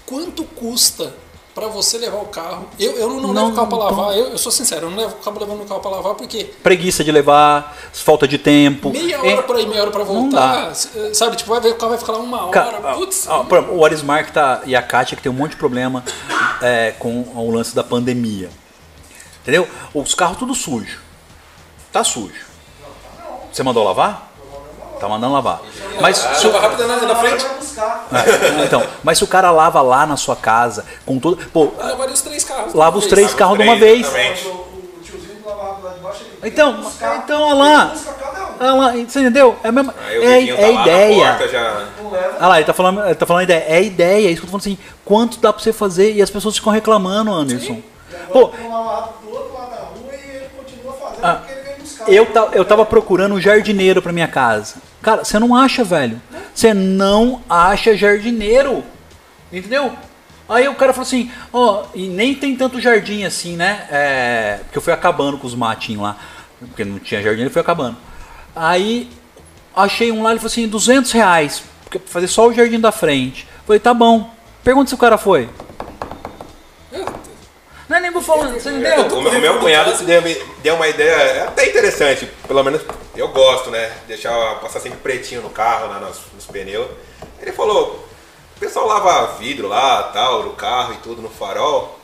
quanto 0.05 0.43
custa 0.43 1.13
pra 1.53 1.67
você 1.67 1.99
levar 1.99 2.17
o 2.17 2.25
carro? 2.25 2.65
Eu, 2.79 2.93
eu 2.93 3.09
não, 3.09 3.31
Não, 3.31 3.33
levo 3.33 3.49
o 3.49 3.53
carro 3.55 3.67
pra 3.67 3.77
não. 3.77 3.83
lavar, 3.86 4.17
eu, 4.17 4.29
eu 4.29 4.38
sou 4.39 4.51
sincero, 4.51 4.88
eu 4.88 4.89
não 4.89 4.97
levo 4.97 5.13
o 5.13 5.23
carro 5.23 5.39
levando 5.39 5.62
o 5.62 5.65
carro 5.65 5.79
pra 5.81 5.91
lavar 5.91 6.15
porque 6.15 6.45
Preguiça 6.63 7.03
de 7.03 7.12
levar, 7.12 7.77
falta 7.93 8.27
de 8.27 8.39
tempo. 8.39 8.89
meia 8.89 9.17
É- 9.17 9.19
hora 9.33 9.43
pra 9.43 9.62
ir, 9.62 9.67
meia 9.67 9.81
hora 9.83 9.91
pra 9.91 9.99
Não 10.03 10.05
voltar. 10.31 10.71
s- 10.71 10.89
Sabe, 11.13 11.36
tipo, 11.36 11.51
vai 11.51 11.62
ver 11.62 11.69
o 11.73 11.75
carro 11.75 11.91
vai 11.91 11.99
ficar 11.99 12.13
lá 12.13 12.17
uma 12.19 12.45
hora. 12.47 12.95
Putz, 12.95 13.27
ó, 13.27 13.45
ó, 13.47 13.62
o 13.75 13.86
Arismar 13.86 14.31
tá, 14.31 14.63
e 14.65 14.75
a 14.75 14.81
Kátia 14.81 15.15
que 15.15 15.21
tem 15.21 15.31
um 15.31 15.36
monte 15.36 15.51
de 15.51 15.57
problema 15.57 16.03
é, 16.59 16.95
com 16.97 17.21
o 17.36 17.51
lance 17.51 17.75
da 17.75 17.83
pandemia. 17.83 18.49
Entendeu? 19.43 19.67
Os 19.93 20.15
carros 20.15 20.38
tudo 20.38 20.56
sujo. 20.56 20.99
Tá 21.91 22.03
sujo. 22.03 22.34
Você 23.51 23.62
mandou 23.62 23.84
lavar? 23.84 24.32
Tá 24.99 25.08
mandando 25.08 25.34
lavar. 25.34 25.62
Mas 25.99 26.17
se 26.17 26.27
o- 26.27 26.36
Chuva 26.41 26.60
rápida 26.62 26.88
na, 26.88 27.15
frente. 27.15 27.43
Vai 27.45 27.56
buscar. 27.58 28.08
é, 28.13 28.63
então, 28.65 28.84
mas 29.03 29.17
se 29.17 29.23
o 29.23 29.27
cara 29.27 29.51
lava 29.51 29.82
lá 29.82 30.06
na 30.06 30.15
sua 30.15 30.36
casa, 30.36 30.86
com 31.06 31.19
tudo. 31.19 31.45
Pô, 31.51 31.73
Eu 31.77 31.86
levaria 31.88 32.13
os 32.13 32.21
três 32.21 32.43
carros. 32.45 32.73
lava 32.73 32.97
os 32.97 33.06
três 33.06 33.34
carros 33.34 33.58
de 33.58 33.63
uma 33.63 33.75
Três, 33.75 34.08
vez. 34.10 34.47
Então, 36.43 36.79
então, 37.23 37.41
olha 37.41 37.53
lá. 37.53 37.93
Olha 38.60 38.73
lá, 38.73 38.91
você 38.91 39.19
entendeu? 39.19 39.56
É, 39.63 39.67
a 39.69 39.71
mesma, 39.71 39.93
Aí 40.08 40.49
é, 40.49 40.49
é 40.51 40.56
tá 40.56 40.82
ideia. 40.82 41.25
porta 41.29 41.47
já. 41.49 41.86
Olha 42.39 42.47
lá, 42.47 42.58
ele 42.58 42.65
tá 42.65 42.73
falando, 42.73 43.06
ele 43.06 43.15
tá 43.15 43.25
falando 43.25 43.43
ideia. 43.43 43.65
É 43.67 43.84
ideia, 43.84 44.27
é 44.27 44.32
isso 44.32 44.41
que 44.41 44.47
eu 44.47 44.51
tô 44.51 44.60
falando 44.60 44.62
assim. 44.62 44.77
Quanto 45.03 45.38
dá 45.39 45.51
pra 45.51 45.62
você 45.62 45.73
fazer? 45.73 46.13
E 46.13 46.21
as 46.21 46.29
pessoas 46.29 46.56
ficam 46.56 46.71
reclamando, 46.71 47.32
Anderson. 47.34 47.73
Agora 47.73 47.92
Pô, 48.32 48.52
Ah, 51.21 51.41
eu, 52.08 52.26
ta- 52.26 52.49
eu 52.54 52.65
tava 52.65 52.86
procurando 52.86 53.36
um 53.36 53.41
jardineiro 53.41 54.02
pra 54.02 54.12
minha 54.12 54.28
casa. 54.28 54.76
Cara, 55.02 55.23
você 55.23 55.39
não 55.39 55.56
acha, 55.56 55.84
velho. 55.84 56.21
Você 56.54 56.73
não 56.73 57.41
acha 57.49 57.95
jardineiro. 57.95 58.84
Entendeu? 59.52 59.93
Aí 60.49 60.67
o 60.67 60.76
cara 60.76 60.91
falou 60.93 61.08
assim, 61.08 61.32
ó, 61.54 61.84
e 61.95 62.08
nem 62.08 62.36
tem 62.36 62.56
tanto 62.56 62.80
jardim 62.80 63.23
assim, 63.23 63.56
né? 63.56 63.88
É, 63.89 64.60
porque 64.63 64.78
eu 64.78 64.82
fui 64.82 64.91
acabando 64.93 65.38
com 65.38 65.47
os 65.47 65.56
matinhos 65.56 66.02
lá. 66.04 66.17
Porque 66.60 66.84
não 66.84 66.99
tinha 66.99 67.21
jardim, 67.21 67.41
ele 67.41 67.49
foi 67.49 67.62
acabando. 67.62 67.97
Aí 68.56 69.10
achei 69.76 70.12
um 70.12 70.21
lá, 70.23 70.32
ele 70.32 70.39
falou 70.39 70.52
assim, 70.52 70.67
200 70.67 71.12
reais. 71.12 71.63
Pra 71.89 71.99
fazer 72.06 72.28
só 72.28 72.47
o 72.47 72.54
jardim 72.54 72.80
da 72.80 72.91
frente. 72.91 73.47
Falei, 73.65 73.80
tá 73.80 73.93
bom. 73.93 74.30
Pergunta 74.63 74.89
se 74.89 74.95
o 74.95 74.97
cara 74.97 75.17
foi. 75.17 75.49
Não 77.93 77.99
é 77.99 78.10
nem 78.10 78.21
falando, 78.23 78.60
você 78.60 78.71
entendeu? 78.71 79.06
o, 79.06 79.21
meu, 79.21 79.32
o 79.32 79.39
meu 79.39 79.60
cunhado 79.60 80.03
deu, 80.03 80.19
deu 80.63 80.73
uma 80.73 80.88
ideia 80.88 81.12
é 81.12 81.41
até 81.41 81.69
interessante, 81.69 82.27
pelo 82.47 82.63
menos 82.63 82.82
eu 83.15 83.27
gosto, 83.27 83.69
né? 83.69 83.91
Deixar 84.08 84.56
passar 84.56 84.79
sempre 84.79 84.97
pretinho 84.97 85.43
no 85.43 85.51
carro, 85.51 85.89
lá 85.89 85.99
nos, 85.99 86.19
nos 86.34 86.47
pneus. 86.47 86.88
Ele 87.39 87.51
falou: 87.51 88.03
o 88.58 88.60
pessoal 88.60 88.88
lava 88.88 89.38
vidro 89.38 89.67
lá, 89.67 90.10
tal, 90.12 90.41
no 90.41 90.53
carro 90.53 90.95
e 90.95 90.97
tudo, 91.03 91.21
no 91.21 91.29
farol. 91.29 91.99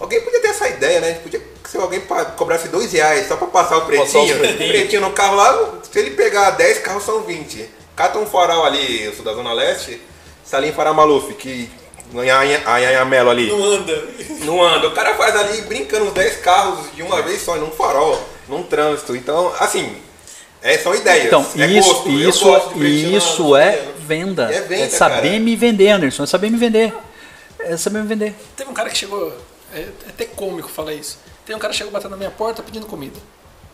Alguém 0.00 0.22
podia 0.22 0.40
ter 0.40 0.48
essa 0.48 0.66
ideia, 0.66 1.00
né? 1.00 1.12
Podia 1.22 1.42
se 1.66 1.76
alguém 1.76 2.00
cobrasse 2.38 2.68
dois 2.68 2.90
reais 2.90 3.28
só 3.28 3.36
pra 3.36 3.48
passar 3.48 3.76
o 3.76 3.82
pretinho, 3.82 4.38
pretinho 4.38 5.02
no 5.02 5.10
carro 5.10 5.36
lá, 5.36 5.74
se 5.82 5.98
ele 5.98 6.12
pegar 6.12 6.52
10 6.52 6.78
carros 6.78 7.02
são 7.04 7.20
20. 7.20 7.68
Cata 7.94 8.18
um 8.18 8.24
farol 8.24 8.64
ali, 8.64 9.02
eu 9.02 9.12
sou 9.12 9.22
da 9.22 9.34
Zona 9.34 9.52
Leste, 9.52 10.00
Salim 10.42 10.72
Faramaluf, 10.72 11.34
que 11.34 11.70
no 12.12 12.20
Anhanha- 12.20 12.62
Anhanhamelo 12.66 13.30
ali. 13.30 13.48
Não 13.48 13.62
anda. 13.64 14.08
Não 14.44 14.62
anda. 14.62 14.88
O 14.88 14.92
cara 14.92 15.14
faz 15.14 15.34
ali 15.36 15.62
brincando 15.62 16.06
uns 16.06 16.12
10 16.12 16.36
carros 16.38 16.92
de 16.94 17.02
uma 17.02 17.22
vez 17.22 17.42
só, 17.42 17.56
num 17.56 17.70
farol, 17.70 18.20
num 18.48 18.62
trânsito. 18.62 19.14
Então, 19.16 19.52
assim, 19.58 19.96
é, 20.62 20.78
são 20.78 20.94
ideias. 20.94 21.26
Então, 21.26 21.46
é 21.58 21.66
isso, 21.66 21.88
gosto. 21.94 22.82
Isso, 22.84 23.16
isso 23.16 23.56
é 23.56 23.82
venda. 23.98 24.52
É 24.52 24.60
venda, 24.62 24.90
saber 24.90 25.28
cara. 25.30 25.40
me 25.40 25.56
vender, 25.56 25.88
Anderson. 25.90 26.22
É 26.22 26.26
saber 26.26 26.50
me 26.50 26.58
vender. 26.58 26.92
É 27.58 27.76
saber 27.76 28.00
me 28.00 28.06
vender. 28.06 28.34
Teve 28.56 28.70
um 28.70 28.74
cara 28.74 28.88
que 28.90 28.96
chegou, 28.98 29.32
é, 29.74 29.80
é 29.80 29.88
até 30.08 30.24
cômico 30.24 30.68
falar 30.68 30.92
isso. 30.94 31.18
Tem 31.44 31.54
um 31.54 31.58
cara 31.58 31.72
que 31.72 31.78
chegou 31.78 31.92
batendo 31.92 32.10
na 32.12 32.16
minha 32.16 32.30
porta 32.30 32.62
pedindo 32.62 32.86
comida. 32.86 33.18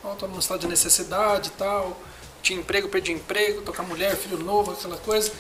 Ó, 0.04 0.10
tô 0.14 0.26
num 0.26 0.38
estado 0.38 0.60
de 0.60 0.66
necessidade 0.66 1.48
e 1.48 1.52
tal. 1.52 1.96
Tinha 2.42 2.58
emprego, 2.58 2.88
perdi 2.88 3.12
emprego, 3.12 3.62
tô 3.62 3.72
com 3.72 3.82
a 3.82 3.84
mulher, 3.84 4.16
filho 4.16 4.38
novo, 4.38 4.72
aquela 4.72 4.96
coisa. 4.96 5.30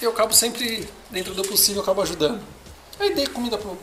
Eu 0.00 0.10
acabo 0.10 0.34
sempre, 0.34 0.88
dentro 1.10 1.34
do 1.34 1.42
possível, 1.42 1.76
eu 1.76 1.82
acabo 1.82 2.02
ajudando. 2.02 2.42
Aí 2.98 3.14
dei 3.14 3.26
comida 3.26 3.56
pro. 3.56 3.78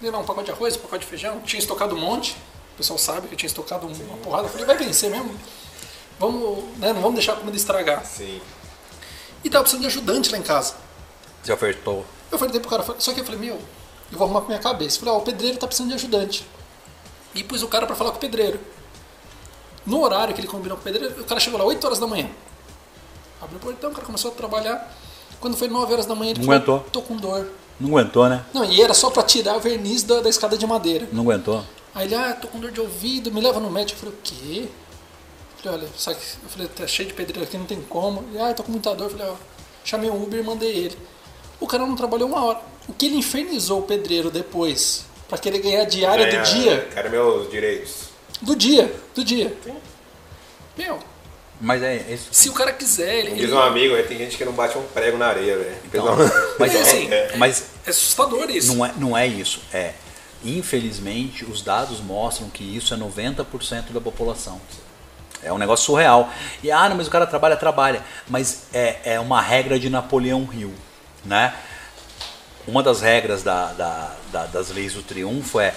Dei 0.00 0.10
lá 0.10 0.18
um 0.18 0.24
pacote 0.24 0.46
de 0.46 0.52
arroz, 0.52 0.76
um 0.76 0.80
pacote 0.80 1.04
de 1.04 1.10
feijão. 1.10 1.40
Tinha 1.40 1.58
estocado 1.58 1.94
um 1.94 1.98
monte. 1.98 2.36
O 2.74 2.76
pessoal 2.76 2.98
sabe 2.98 3.28
que 3.28 3.34
eu 3.34 3.38
tinha 3.38 3.48
estocado 3.48 3.86
uma 3.86 4.16
porrada. 4.18 4.44
Eu 4.44 4.50
falei, 4.50 4.66
vai 4.66 4.76
vencer 4.76 5.10
mesmo. 5.10 5.34
Vamos, 6.18 6.64
né, 6.78 6.92
não 6.92 7.00
vamos 7.00 7.14
deixar 7.14 7.32
a 7.32 7.36
comida 7.36 7.56
estragar. 7.56 8.04
Sim. 8.04 8.40
E 9.42 9.50
tava 9.50 9.62
precisando 9.62 9.82
de 9.82 9.86
ajudante 9.88 10.30
lá 10.30 10.38
em 10.38 10.42
casa. 10.42 10.74
Você 11.42 11.52
ofertou. 11.52 12.04
Eu 12.30 12.38
falei 12.38 12.60
pro 12.60 12.70
cara, 12.70 12.84
só 12.98 13.12
que 13.12 13.20
eu 13.20 13.24
falei, 13.24 13.40
meu, 13.40 13.54
eu 14.10 14.18
vou 14.18 14.24
arrumar 14.24 14.40
pra 14.40 14.48
minha 14.48 14.60
cabeça. 14.60 14.96
Eu 14.96 15.00
falei, 15.00 15.14
ó, 15.14 15.18
o 15.18 15.22
pedreiro 15.22 15.58
tá 15.58 15.66
precisando 15.66 15.90
de 15.90 15.94
ajudante. 15.94 16.46
E 17.34 17.44
pus 17.44 17.62
o 17.62 17.68
cara 17.68 17.86
pra 17.86 17.94
falar 17.94 18.10
com 18.10 18.16
o 18.16 18.20
pedreiro. 18.20 18.58
No 19.84 20.02
horário 20.02 20.34
que 20.34 20.40
ele 20.40 20.48
combinou 20.48 20.76
com 20.76 20.82
o 20.82 20.84
pedreiro, 20.84 21.20
o 21.20 21.24
cara 21.24 21.38
chegou 21.38 21.58
lá 21.58 21.64
8 21.64 21.84
horas 21.84 21.98
da 21.98 22.06
manhã. 22.06 22.28
Abriu 23.40 23.58
o 23.58 23.60
portão, 23.60 23.90
o 23.90 23.94
cara 23.94 24.04
começou 24.04 24.32
a 24.32 24.34
trabalhar. 24.34 24.92
Quando 25.40 25.56
foi 25.56 25.68
9 25.68 25.92
horas 25.92 26.06
da 26.06 26.14
manhã, 26.14 26.30
ele 26.32 26.40
Não 26.40 26.46
falou, 26.46 26.56
aguentou. 26.62 26.90
tô 26.90 27.02
com 27.02 27.16
dor. 27.16 27.46
Não 27.78 27.90
aguentou, 27.90 28.28
né? 28.28 28.44
Não, 28.54 28.64
e 28.64 28.80
era 28.82 28.94
só 28.94 29.10
pra 29.10 29.22
tirar 29.22 29.56
o 29.56 29.60
verniz 29.60 30.02
da, 30.02 30.20
da 30.20 30.28
escada 30.30 30.56
de 30.56 30.66
madeira. 30.66 31.06
Não 31.12 31.22
aguentou. 31.22 31.62
Aí 31.94 32.06
ele, 32.06 32.14
ah, 32.14 32.34
tô 32.34 32.48
com 32.48 32.58
dor 32.58 32.70
de 32.70 32.80
ouvido, 32.80 33.30
me 33.32 33.40
leva 33.40 33.60
no 33.60 33.70
médico. 33.70 33.98
Eu 34.06 34.12
falei, 34.12 34.14
o 34.18 34.22
quê? 34.22 34.68
Eu 35.58 35.62
falei, 35.72 35.78
olha, 35.80 35.88
sabe, 35.96 36.18
eu 36.42 36.48
falei, 36.48 36.68
tá 36.68 36.86
cheio 36.86 37.08
de 37.08 37.14
pedreiro 37.14 37.42
aqui, 37.46 37.56
não 37.58 37.66
tem 37.66 37.80
como. 37.82 38.24
Ele, 38.32 38.40
ah, 38.42 38.54
tô 38.54 38.62
com 38.62 38.72
muita 38.72 38.94
dor. 38.94 39.04
Eu 39.10 39.10
falei, 39.18 39.26
ó, 39.32 39.34
chamei 39.84 40.10
um 40.10 40.22
Uber 40.22 40.40
e 40.40 40.42
mandei 40.42 40.70
ele. 40.70 40.96
O 41.60 41.66
cara 41.66 41.86
não 41.86 41.96
trabalhou 41.96 42.28
uma 42.28 42.44
hora. 42.44 42.60
O 42.88 42.92
que 42.92 43.06
ele 43.06 43.16
infernizou 43.16 43.80
o 43.80 43.82
pedreiro 43.82 44.30
depois 44.30 45.04
pra 45.28 45.36
querer 45.38 45.58
ganhar 45.58 45.82
a 45.82 45.84
diária 45.86 46.26
Ganha- 46.26 46.42
do 46.42 46.50
dia? 46.50 46.88
Quero 46.92 47.10
meus 47.10 47.50
direitos. 47.50 47.94
Do 48.42 48.54
dia, 48.54 48.94
do 49.14 49.24
dia. 49.24 49.56
Meu, 50.76 50.98
Mas 51.60 51.82
é 51.82 51.96
isso. 52.10 52.28
se 52.32 52.48
o 52.50 52.52
cara 52.52 52.72
quiser, 52.72 53.14
ele. 53.20 53.30
Diz 53.30 53.44
ele- 53.44 53.52
um 53.54 53.58
amigo, 53.60 53.94
aí 53.94 54.02
tem 54.02 54.18
gente 54.18 54.36
que 54.36 54.44
não 54.44 54.52
bate 54.52 54.76
um 54.76 54.82
prego 54.82 55.16
na 55.16 55.28
areia, 55.28 55.56
velho. 55.56 55.76
Então, 55.86 56.16
Pessoal- 56.16 56.54
mas, 56.58 56.74
É 56.76 56.80
assim, 56.82 57.10
é, 57.10 57.36
mas 57.36 57.64
É 57.86 57.90
assustador 57.90 58.50
isso. 58.50 58.74
não, 58.74 58.84
é, 58.84 58.92
não 58.98 59.16
é 59.16 59.26
isso. 59.26 59.60
É, 59.72 59.92
infelizmente, 60.44 61.44
os 61.44 61.62
dados 61.62 62.00
mostram 62.00 62.48
que 62.50 62.62
isso 62.64 62.92
é 62.92 62.96
90% 62.96 63.92
da 63.92 64.00
população. 64.00 64.60
É 65.42 65.52
um 65.52 65.58
negócio 65.58 65.86
surreal. 65.86 66.30
E, 66.62 66.70
ah, 66.70 66.88
não, 66.88 66.96
mas 66.96 67.06
o 67.06 67.10
cara 67.10 67.26
trabalha, 67.26 67.56
trabalha. 67.56 68.02
Mas 68.28 68.64
é, 68.74 68.96
é 69.14 69.20
uma 69.20 69.40
regra 69.40 69.78
de 69.78 69.88
Napoleão 69.88 70.48
Hill, 70.52 70.74
né? 71.24 71.54
Uma 72.66 72.82
das 72.82 73.00
regras 73.00 73.42
da, 73.42 73.72
da- 73.72 74.12
da- 74.32 74.46
das 74.46 74.70
leis 74.70 74.92
do 74.94 75.02
triunfo 75.02 75.60
é 75.60 75.72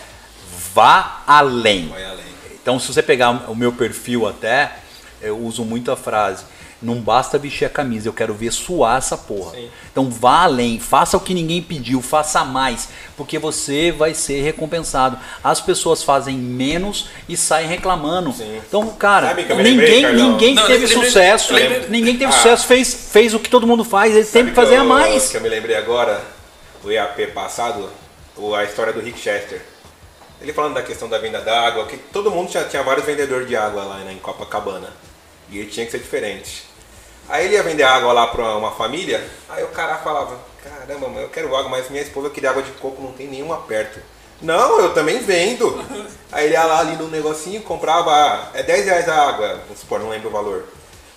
vá 0.74 1.22
além. 1.28 1.88
Vai 1.89 2.04
além. 2.04 2.26
Então, 2.62 2.80
se 2.80 2.88
você 2.92 3.02
pegar 3.04 3.30
o 3.50 3.56
meu 3.56 3.72
perfil 3.72 4.28
até, 4.28 4.76
eu 5.21 5.38
uso 5.38 5.63
muito 5.65 5.91
a 5.91 5.95
frase: 5.97 6.43
não 6.82 6.95
basta 6.95 7.38
vestir 7.38 7.65
a 7.65 7.69
camisa, 7.69 8.08
eu 8.08 8.13
quero 8.13 8.34
ver 8.34 8.51
suar 8.51 8.97
essa 8.97 9.17
porra. 9.17 9.51
Sim. 9.51 9.69
Então, 9.91 10.10
vá 10.10 10.43
além, 10.43 10.79
faça 10.79 11.17
o 11.17 11.19
que 11.19 11.34
ninguém 11.34 11.62
pediu, 11.62 12.01
faça 12.01 12.45
mais, 12.45 12.88
porque 13.17 13.38
você 13.38 13.91
vai 13.91 14.13
ser 14.13 14.41
recompensado. 14.41 15.17
As 15.43 15.60
pessoas 15.60 16.03
fazem 16.03 16.38
menos 16.38 17.10
e 17.27 17.36
saem 17.36 17.67
reclamando. 17.67 18.32
Sim. 18.32 18.62
Então, 18.67 18.88
cara, 18.91 19.34
ninguém, 19.34 19.58
lembrei, 19.58 20.05
ninguém 20.13 20.55
Não, 20.55 20.67
teve 20.67 20.86
lembrei- 20.86 21.05
sucesso, 21.05 21.53
ninguém 21.89 22.17
teve 22.17 22.32
Ah. 22.32 22.32
sucesso, 22.32 22.65
fez, 22.67 22.93
fez 23.12 23.34
o 23.34 23.39
que 23.39 23.49
todo 23.49 23.67
mundo 23.67 23.84
faz, 23.84 24.13
ele 24.15 24.23
tem 24.23 24.41
Sabe 24.43 24.49
que 24.51 24.55
fazer 24.55 24.77
eu, 24.77 24.82
a 24.82 24.86
mais. 24.86 25.29
Que 25.29 25.38
eu 25.38 25.41
me 25.41 25.49
lembrei 25.49 25.75
agora, 25.75 26.23
o 26.84 26.89
EAP 26.89 27.27
passado, 27.34 27.89
a 28.55 28.63
história 28.63 28.93
do 28.93 29.01
Rick 29.01 29.19
Chester. 29.19 29.62
Ele 30.41 30.53
falando 30.53 30.75
da 30.75 30.82
questão 30.82 31.10
da 31.10 31.17
venda 31.17 31.41
da 31.41 31.67
água, 31.67 31.86
que 31.86 31.97
todo 31.97 32.32
mundo 32.32 32.49
já 32.49 32.63
tinha 32.63 32.82
vários 32.82 33.05
vendedores 33.05 33.45
de 33.45 33.58
água 33.58 33.84
lá 33.84 33.97
né, 33.97 34.13
em 34.13 34.17
Copacabana. 34.19 34.88
E 35.52 35.60
ele 35.60 35.70
tinha 35.70 35.86
que 35.86 35.92
ser 35.92 36.00
diferente. 36.00 36.68
Aí 37.28 37.46
ele 37.46 37.56
ia 37.56 37.64
vender 37.64 37.84
água 37.84 38.12
lá 38.12 38.28
pra 38.28 38.58
uma 38.58 38.72
família, 38.72 39.24
aí 39.48 39.64
o 39.64 39.68
cara 39.68 39.98
falava, 39.98 40.40
caramba, 40.64 41.08
mano, 41.08 41.22
eu 41.22 41.30
quero 41.30 41.56
água, 41.56 41.70
mas 41.70 41.90
minha 41.90 42.02
esposa 42.02 42.30
queria 42.30 42.50
água 42.50 42.64
de 42.64 42.72
coco, 42.72 43.02
não 43.02 43.12
tem 43.12 43.28
nenhuma 43.28 43.58
perto. 43.58 44.00
Não, 44.42 44.80
eu 44.80 44.94
também 44.94 45.20
vendo. 45.20 45.84
Aí 46.32 46.46
ele 46.46 46.54
ia 46.54 46.64
lá 46.64 46.80
ali 46.80 46.96
no 46.96 47.10
negocinho, 47.10 47.62
comprava, 47.62 48.50
é 48.54 48.64
10 48.64 48.86
reais 48.86 49.10
a 49.10 49.28
água, 49.28 49.60
vamos 49.66 49.80
supor, 49.80 50.00
não 50.00 50.10
lembro 50.10 50.30
o 50.30 50.32
valor. 50.32 50.64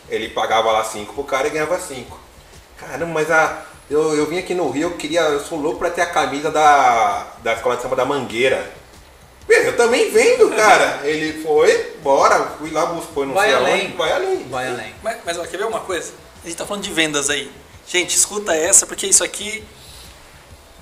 Ele 0.09 0.29
pagava 0.31 0.73
lá 0.73 0.83
5 0.83 1.15
pro 1.15 1.23
cara 1.23 1.47
e 1.47 1.51
ganhava 1.51 1.79
5. 1.79 2.19
Caramba, 2.77 3.13
mas 3.13 3.31
a, 3.31 3.63
eu, 3.89 4.17
eu 4.17 4.27
vim 4.27 4.39
aqui 4.39 4.55
no 4.55 4.69
Rio, 4.71 4.89
eu 4.89 4.97
queria, 4.97 5.21
eu 5.21 5.41
sou 5.41 5.59
louco 5.59 5.79
pra 5.79 5.91
ter 5.91 6.01
a 6.01 6.07
camisa 6.07 6.51
da, 6.51 7.27
da 7.43 7.53
escola 7.53 7.77
de 7.77 7.83
samba 7.83 7.95
da 7.95 8.05
Mangueira. 8.05 8.73
Beleza, 9.47 9.71
eu 9.71 9.77
também 9.77 10.11
vendo, 10.11 10.51
cara. 10.55 11.01
Ele 11.05 11.43
foi, 11.43 11.97
bora, 12.03 12.55
fui 12.59 12.71
lá, 12.71 12.87
buscou, 12.87 13.27
não 13.27 13.35
Vai 13.35 13.49
sei 13.49 13.57
além. 13.57 13.81
aonde, 13.83 13.97
vai 13.97 14.13
além. 14.13 14.49
Vai 14.49 14.69
além. 14.69 14.95
Mas, 15.03 15.19
mas 15.25 15.39
ó, 15.39 15.43
quer 15.45 15.57
ver 15.59 15.67
uma 15.67 15.81
coisa? 15.81 16.13
A 16.45 16.47
gente 16.47 16.57
tá 16.57 16.65
falando 16.67 16.83
de 16.85 16.93
vendas 16.93 17.29
aí. 17.31 17.51
Gente, 17.87 18.17
escuta 18.17 18.55
essa, 18.55 18.87
porque 18.87 19.07
isso 19.07 19.23
aqui 19.25 19.65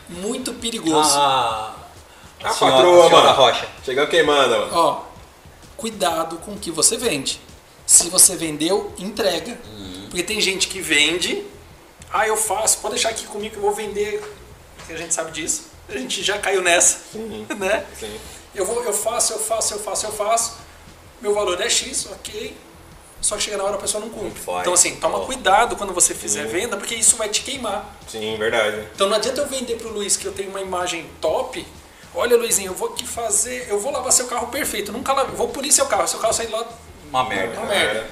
muito 0.08 0.52
perigoso. 0.54 1.10
Ah, 1.16 1.74
A 2.42 2.50
senhora- 2.52 2.76
patroa, 2.76 3.08
senhora 3.08 3.26
mano. 3.26 3.36
Rocha. 3.36 3.68
Chegando 3.84 4.08
queimando, 4.08 4.50
mano. 4.50 4.70
Ó, 4.72 5.02
cuidado 5.76 6.36
com 6.38 6.52
o 6.52 6.58
que 6.58 6.70
você 6.70 6.96
vende. 6.96 7.40
Se 7.86 8.08
você 8.08 8.36
vendeu, 8.36 8.92
entrega. 8.98 9.58
Uhum. 9.66 10.06
Porque 10.08 10.22
tem 10.22 10.40
gente 10.40 10.68
que 10.68 10.80
vende, 10.80 11.44
ah, 12.12 12.26
eu 12.26 12.36
faço, 12.36 12.78
pode 12.78 12.94
deixar 12.94 13.08
aqui 13.10 13.26
comigo 13.26 13.52
que 13.52 13.58
eu 13.58 13.62
vou 13.62 13.72
vender. 13.74 14.22
Porque 14.76 14.92
a 14.92 14.96
gente 14.96 15.14
sabe 15.14 15.30
disso. 15.32 15.64
A 15.88 15.92
gente 15.96 16.22
já 16.22 16.38
caiu 16.38 16.62
nessa, 16.62 16.98
né? 17.58 17.84
Sim. 17.98 18.20
Eu, 18.54 18.64
vou, 18.64 18.82
eu 18.84 18.92
faço, 18.92 19.32
eu 19.32 19.38
faço, 19.38 19.74
eu 19.74 19.78
faço, 19.78 20.06
eu 20.06 20.12
faço. 20.12 20.58
Meu 21.20 21.34
valor 21.34 21.60
é 21.60 21.68
X, 21.68 22.08
ok. 22.10 22.56
Só 23.20 23.36
que 23.36 23.42
chega 23.42 23.56
na 23.58 23.64
hora 23.64 23.74
a 23.74 23.78
pessoa 23.78 24.02
não 24.02 24.10
cumpre. 24.10 24.40
Vai. 24.40 24.60
Então 24.60 24.72
assim, 24.72 24.96
toma 24.96 25.18
Ó. 25.18 25.26
cuidado 25.26 25.76
quando 25.76 25.92
você 25.92 26.14
fizer 26.14 26.46
venda, 26.46 26.76
porque 26.76 26.94
isso 26.94 27.16
vai 27.16 27.28
te 27.28 27.42
queimar. 27.42 27.94
Sim, 28.08 28.36
verdade. 28.36 28.88
Então 28.94 29.08
não 29.08 29.16
adianta 29.16 29.42
eu 29.42 29.46
vender 29.46 29.76
pro 29.76 29.90
Luiz 29.90 30.16
que 30.16 30.24
eu 30.26 30.32
tenho 30.32 30.50
uma 30.50 30.60
imagem 30.60 31.06
top. 31.20 31.66
Olha, 32.14 32.36
Luizinho, 32.36 32.70
eu 32.70 32.74
vou 32.74 32.88
aqui 32.88 33.06
fazer. 33.06 33.68
Eu 33.68 33.78
vou 33.78 33.92
lavar 33.92 34.10
seu 34.12 34.26
carro 34.26 34.48
perfeito. 34.48 34.90
Nunca 34.90 35.12
lavei. 35.12 35.34
Vou 35.36 35.48
polir 35.48 35.72
seu 35.72 35.86
carro. 35.86 36.08
Seu 36.08 36.18
carro 36.18 36.32
sair 36.32 36.48
lá. 36.48 36.66
Uma 37.08 37.28
merda. 37.28 37.60
Uma 37.60 37.66
merda. 37.66 38.00
É. 38.00 38.10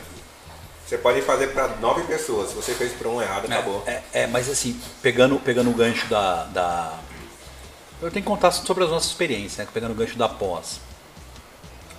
Você 0.87 0.97
pode 0.97 1.21
fazer 1.23 1.49
pra 1.49 1.69
nove 1.69 2.03
pessoas. 2.05 2.51
Se 2.51 2.55
você 2.55 2.73
fez 2.73 2.93
pra 2.93 3.09
um 3.09 3.21
errado, 3.21 3.45
acabou. 3.47 3.83
É, 3.87 3.91
é, 3.91 4.03
é, 4.23 4.27
mas 4.27 4.49
assim, 4.49 4.81
pegando, 5.03 5.39
pegando 5.39 5.69
o 5.69 5.75
gancho 5.75 6.07
da, 6.07 6.45
da. 6.45 6.99
Eu 8.01 8.11
tenho 8.11 8.25
que 8.25 8.31
contar 8.31 8.53
sobre 8.53 8.85
as 8.85 8.91
nossas 8.91 9.11
experiências, 9.11 9.59
né? 9.59 9.69
Pegando 9.73 9.93
o 9.93 9.95
gancho 9.95 10.17
da 10.17 10.29
pós. 10.29 10.81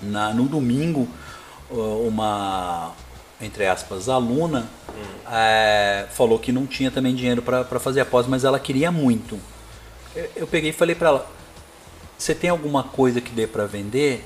Na, 0.02 0.34
no 0.34 0.46
domingo, 0.46 1.08
uh, 1.70 2.08
uma, 2.08 2.94
entre 3.42 3.68
aspas, 3.68 4.08
aluna 4.08 4.70
é, 5.30 6.08
falou 6.12 6.40
que 6.40 6.54
não 6.54 6.66
tinha 6.66 6.90
também 6.90 7.14
dinheiro 7.14 7.42
para 7.42 7.80
fazer 7.80 8.00
a 8.00 8.06
pós, 8.06 8.26
mas 8.28 8.46
ela 8.46 8.60
queria 8.60 8.92
muito. 8.92 9.38
Eu, 10.16 10.32
eu 10.38 10.48
peguei 10.48 10.70
e 10.70 10.74
falei 10.74 10.96
para 10.96 11.10
ela: 11.10 11.32
Você 12.18 12.34
tem 12.34 12.50
alguma 12.50 12.84
coisa 12.84 13.20
que 13.20 13.32
dê 13.32 13.46
para 13.46 13.66
vender? 13.66 14.26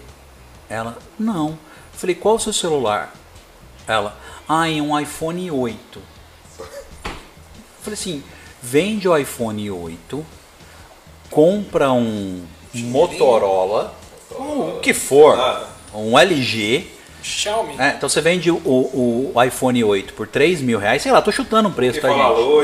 Ela: 0.69 0.97
Não. 1.17 1.49
Eu 1.49 1.57
falei: 1.99 2.15
Qual 2.15 2.35
o 2.35 2.39
seu 2.39 2.53
celular? 2.53 3.13
Ela: 3.87 4.15
Ah, 4.47 4.69
em 4.69 4.79
um 4.79 4.99
iPhone 4.99 5.49
8. 5.49 6.13
Falei 7.83 7.99
assim, 7.99 8.23
vende 8.61 9.09
o 9.09 9.17
iPhone 9.17 9.69
8, 9.69 10.25
compra 11.33 11.91
um 11.91 12.43
Motorola, 12.73 13.93
ou 14.31 14.77
o 14.77 14.79
que 14.79 14.93
for, 14.93 15.37
Ah. 15.39 15.67
um 15.93 16.17
LG. 16.17 16.87
Xiaomi. 17.23 17.75
né? 17.75 17.93
Então 17.97 18.09
você 18.09 18.19
vende 18.19 18.51
o, 18.51 18.55
o 18.65 19.33
iPhone 19.43 19.81
8 19.81 20.13
por 20.13 20.27
3 20.27 20.59
mil 20.61 20.77
reais, 20.77 21.01
sei 21.01 21.09
lá, 21.11 21.21
tô 21.21 21.31
chutando 21.31 21.69
um 21.69 21.71
preço, 21.71 21.99
Ele 21.99 22.01
tá, 22.01 22.09
gente? 22.09 22.19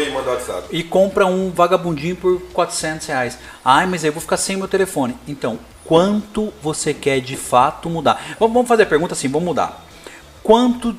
e 0.10 0.12
mandou 0.12 0.34
WhatsApp. 0.34 0.68
E 0.70 0.84
compra 0.84 1.26
um 1.26 1.50
vagabundinho 1.50 2.16
por 2.18 2.42
400 2.54 3.08
reais. 3.08 3.38
Ai, 3.64 3.86
mas 3.86 4.04
aí 4.04 4.10
eu 4.10 4.14
vou 4.14 4.22
ficar 4.22 4.36
sem 4.36 4.58
meu 4.58 4.68
telefone. 4.68 5.16
Então, 5.28 5.58
quanto 5.86 6.52
você 6.62 6.94
quer 6.94 7.22
de 7.22 7.38
fato 7.38 7.90
mudar? 7.90 8.36
Vamos 8.38 8.68
fazer 8.68 8.84
a 8.84 8.86
pergunta 8.86 9.14
assim, 9.14 9.30
vamos 9.30 9.46
mudar. 9.48 9.86
Quanto 10.44 10.94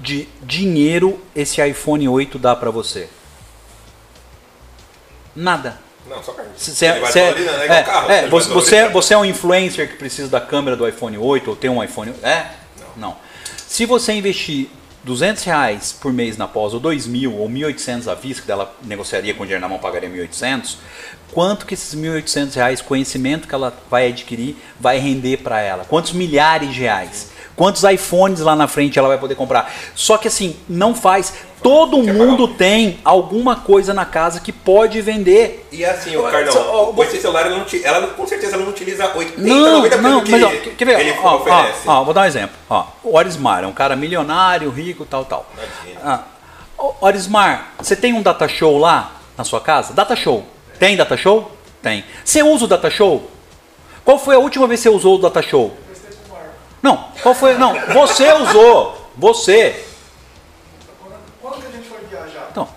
de 0.00 0.28
dinheiro 0.42 1.20
esse 1.36 1.64
iPhone 1.64 2.08
8 2.08 2.36
dá 2.36 2.56
pra 2.56 2.70
você? 2.72 3.08
Nada. 5.36 5.78
Não, 6.08 6.22
só 6.22 6.32
Ele 6.32 7.00
vai 7.00 7.12
você- 7.12 7.20
valorizando, 7.20 7.60
é 7.60 7.64
igual 7.64 7.78
é, 7.78 7.82
carro. 7.82 8.10
é, 8.10 8.26
você, 8.28 8.48
você, 8.50 8.76
é, 8.76 8.88
você 8.88 9.14
é 9.14 9.18
um 9.18 9.24
influencer 9.24 9.88
que 9.88 9.96
precisa 9.96 10.28
da 10.28 10.40
câmera 10.40 10.76
do 10.76 10.88
iPhone 10.88 11.16
8 11.18 11.50
ou 11.50 11.56
tem 11.56 11.70
um 11.70 11.82
iPhone. 11.82 12.12
É? 12.22 12.46
Não. 12.96 13.16
Se 13.66 13.84
você 13.84 14.12
investir 14.14 14.68
200 15.04 15.44
reais 15.44 15.92
por 15.92 16.12
mês 16.12 16.36
na 16.36 16.48
pós, 16.48 16.74
ou 16.74 16.80
2 16.80 17.06
mil, 17.06 17.34
ou 17.36 17.48
1.800 17.48 18.08
à 18.10 18.14
vista, 18.14 18.42
que 18.42 18.48
dela 18.48 18.74
negociaria 18.82 19.32
com 19.34 19.44
dinheiro 19.44 19.60
na 19.60 19.68
mão, 19.68 19.78
pagaria 19.78 20.08
1.800, 20.08 20.76
quanto 21.32 21.64
que 21.66 21.74
esses 21.74 21.94
1.800 21.94 22.54
reais, 22.54 22.80
conhecimento 22.80 23.46
que 23.46 23.54
ela 23.54 23.72
vai 23.90 24.08
adquirir, 24.08 24.56
vai 24.80 24.98
render 24.98 25.38
para 25.38 25.60
ela? 25.60 25.84
Quantos 25.84 26.12
milhares 26.12 26.72
de 26.72 26.80
reais? 26.80 27.30
Quantos 27.58 27.82
iPhones 27.82 28.38
lá 28.38 28.54
na 28.54 28.68
frente 28.68 29.00
ela 29.00 29.08
vai 29.08 29.18
poder 29.18 29.34
comprar? 29.34 29.68
Só 29.92 30.16
que 30.16 30.28
assim, 30.28 30.54
não 30.68 30.94
faz. 30.94 31.34
Todo 31.60 32.00
Quer 32.04 32.14
mundo 32.14 32.46
pagar? 32.46 32.58
tem 32.58 33.00
alguma 33.04 33.56
coisa 33.56 33.92
na 33.92 34.04
casa 34.04 34.38
que 34.38 34.52
pode 34.52 35.00
vender. 35.02 35.66
E 35.72 35.84
assim, 35.84 36.16
o 36.16 36.22
Só- 36.22 36.30
Cardão, 36.30 36.54
ó, 36.70 36.86
com 36.92 37.02
esse 37.02 37.20
celular, 37.20 37.46
ela, 37.46 37.56
não, 37.58 37.66
ela 37.82 38.06
com 38.06 38.24
certeza 38.28 38.54
ela 38.54 38.62
não 38.62 38.70
utiliza 38.70 39.12
80, 39.12 39.40
Não, 39.40 39.82
90% 39.82 39.96
não, 40.00 40.20
que 40.22 40.30
mas 40.30 40.42
ó, 40.44 40.50
quer 40.78 40.84
ver? 40.84 41.00
ele 41.00 41.10
ó, 41.20 41.26
ó, 41.32 41.36
oferece. 41.38 41.80
ó, 41.84 42.04
vou 42.04 42.14
dar 42.14 42.20
um 42.20 42.24
exemplo. 42.26 42.56
Ó, 42.70 42.84
o 43.02 43.16
Orismar 43.16 43.64
é 43.64 43.66
um 43.66 43.72
cara 43.72 43.96
milionário, 43.96 44.70
rico, 44.70 45.04
tal, 45.04 45.24
tal. 45.24 45.44
Imagina. 45.52 46.00
Ah, 46.04 46.22
ó, 46.78 46.92
Orismar, 47.00 47.72
você 47.76 47.96
tem 47.96 48.12
um 48.12 48.22
data 48.22 48.46
show 48.46 48.78
lá 48.78 49.14
na 49.36 49.42
sua 49.42 49.60
casa? 49.60 49.92
Data 49.92 50.14
show. 50.14 50.44
Tem 50.78 50.96
data 50.96 51.16
show? 51.16 51.50
Tem. 51.82 52.04
Você 52.24 52.40
usa 52.40 52.66
o 52.66 52.68
data 52.68 52.88
show? 52.88 53.28
Qual 54.04 54.16
foi 54.16 54.36
a 54.36 54.38
última 54.38 54.68
vez 54.68 54.78
que 54.80 54.88
você 54.88 54.94
usou 54.94 55.16
o 55.16 55.18
data 55.18 55.42
show? 55.42 55.76
Não, 56.82 57.04
qual 57.22 57.34
foi? 57.34 57.54
Não, 57.58 57.74
você 57.92 58.32
usou. 58.32 58.96
Você. 59.16 59.84
Quando 61.42 61.60
que 61.60 61.66
a 61.66 61.70
gente 61.70 61.88
foi 61.88 61.98
viajar? 62.08 62.48
Então, 62.50 62.68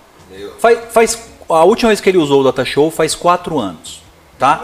faz, 0.58 0.78
faz 0.92 1.28
a 1.48 1.64
última 1.64 1.88
vez 1.90 2.00
que 2.00 2.08
ele 2.08 2.18
usou 2.18 2.40
o 2.40 2.44
data 2.44 2.64
show 2.64 2.90
faz 2.90 3.14
quatro 3.14 3.58
anos, 3.58 4.02
tá? 4.38 4.60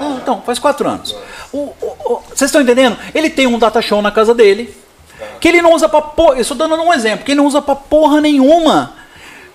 Não, 0.00 0.16
então, 0.18 0.42
faz 0.42 0.58
quatro 0.58 0.88
anos. 0.88 1.14
O- 1.52 1.58
o- 1.80 1.96
o- 2.04 2.22
vocês 2.28 2.42
estão 2.48 2.60
entendendo? 2.60 2.96
Ele 3.14 3.28
tem 3.30 3.46
um 3.46 3.58
data 3.58 3.80
show 3.82 4.00
na 4.00 4.12
casa 4.12 4.32
dele, 4.34 4.76
que 5.40 5.48
ele 5.48 5.60
não 5.62 5.72
usa 5.72 5.88
pra 5.88 6.00
porra. 6.00 6.36
Eu 6.36 6.42
estou 6.42 6.56
dando 6.56 6.74
um 6.76 6.92
exemplo, 6.92 7.24
que 7.24 7.32
ele 7.32 7.38
não 7.40 7.46
usa 7.46 7.60
pra 7.60 7.74
porra 7.74 8.20
nenhuma. 8.20 8.94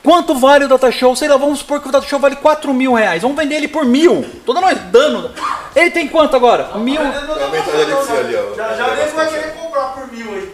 Quanto 0.04 0.36
vale 0.36 0.66
o 0.66 0.68
data 0.68 0.92
show? 0.92 1.16
Sei 1.16 1.28
lá, 1.30 1.38
vamos 1.38 1.60
supor 1.60 1.80
que 1.82 1.88
o 1.88 1.92
data 1.92 2.06
show 2.06 2.20
vale 2.20 2.36
4 2.36 2.74
mil 2.74 2.94
reais. 2.94 3.22
Vamos 3.22 3.38
vender 3.38 3.56
ele 3.56 3.70
por 3.70 3.86
mil. 3.86 4.26
Tô 4.46 4.54
dando 4.54 4.76
dano. 4.92 5.32
Ele 5.74 5.92
tem 5.92 6.08
quanto 6.10 6.36
agora? 6.36 6.78
Mil. 6.78 7.02
Não, 7.02 7.12
você 7.14 8.12
não, 8.12 8.18
ali, 8.20 8.36
ó. 8.36 8.56
Já 8.56 8.74
já 8.76 8.96
nem 8.96 9.08
vai 9.08 9.28
querer 9.30 9.54
comprar 9.54 9.86
por 9.94 10.12
mil 10.12 10.30
aí. 10.34 10.52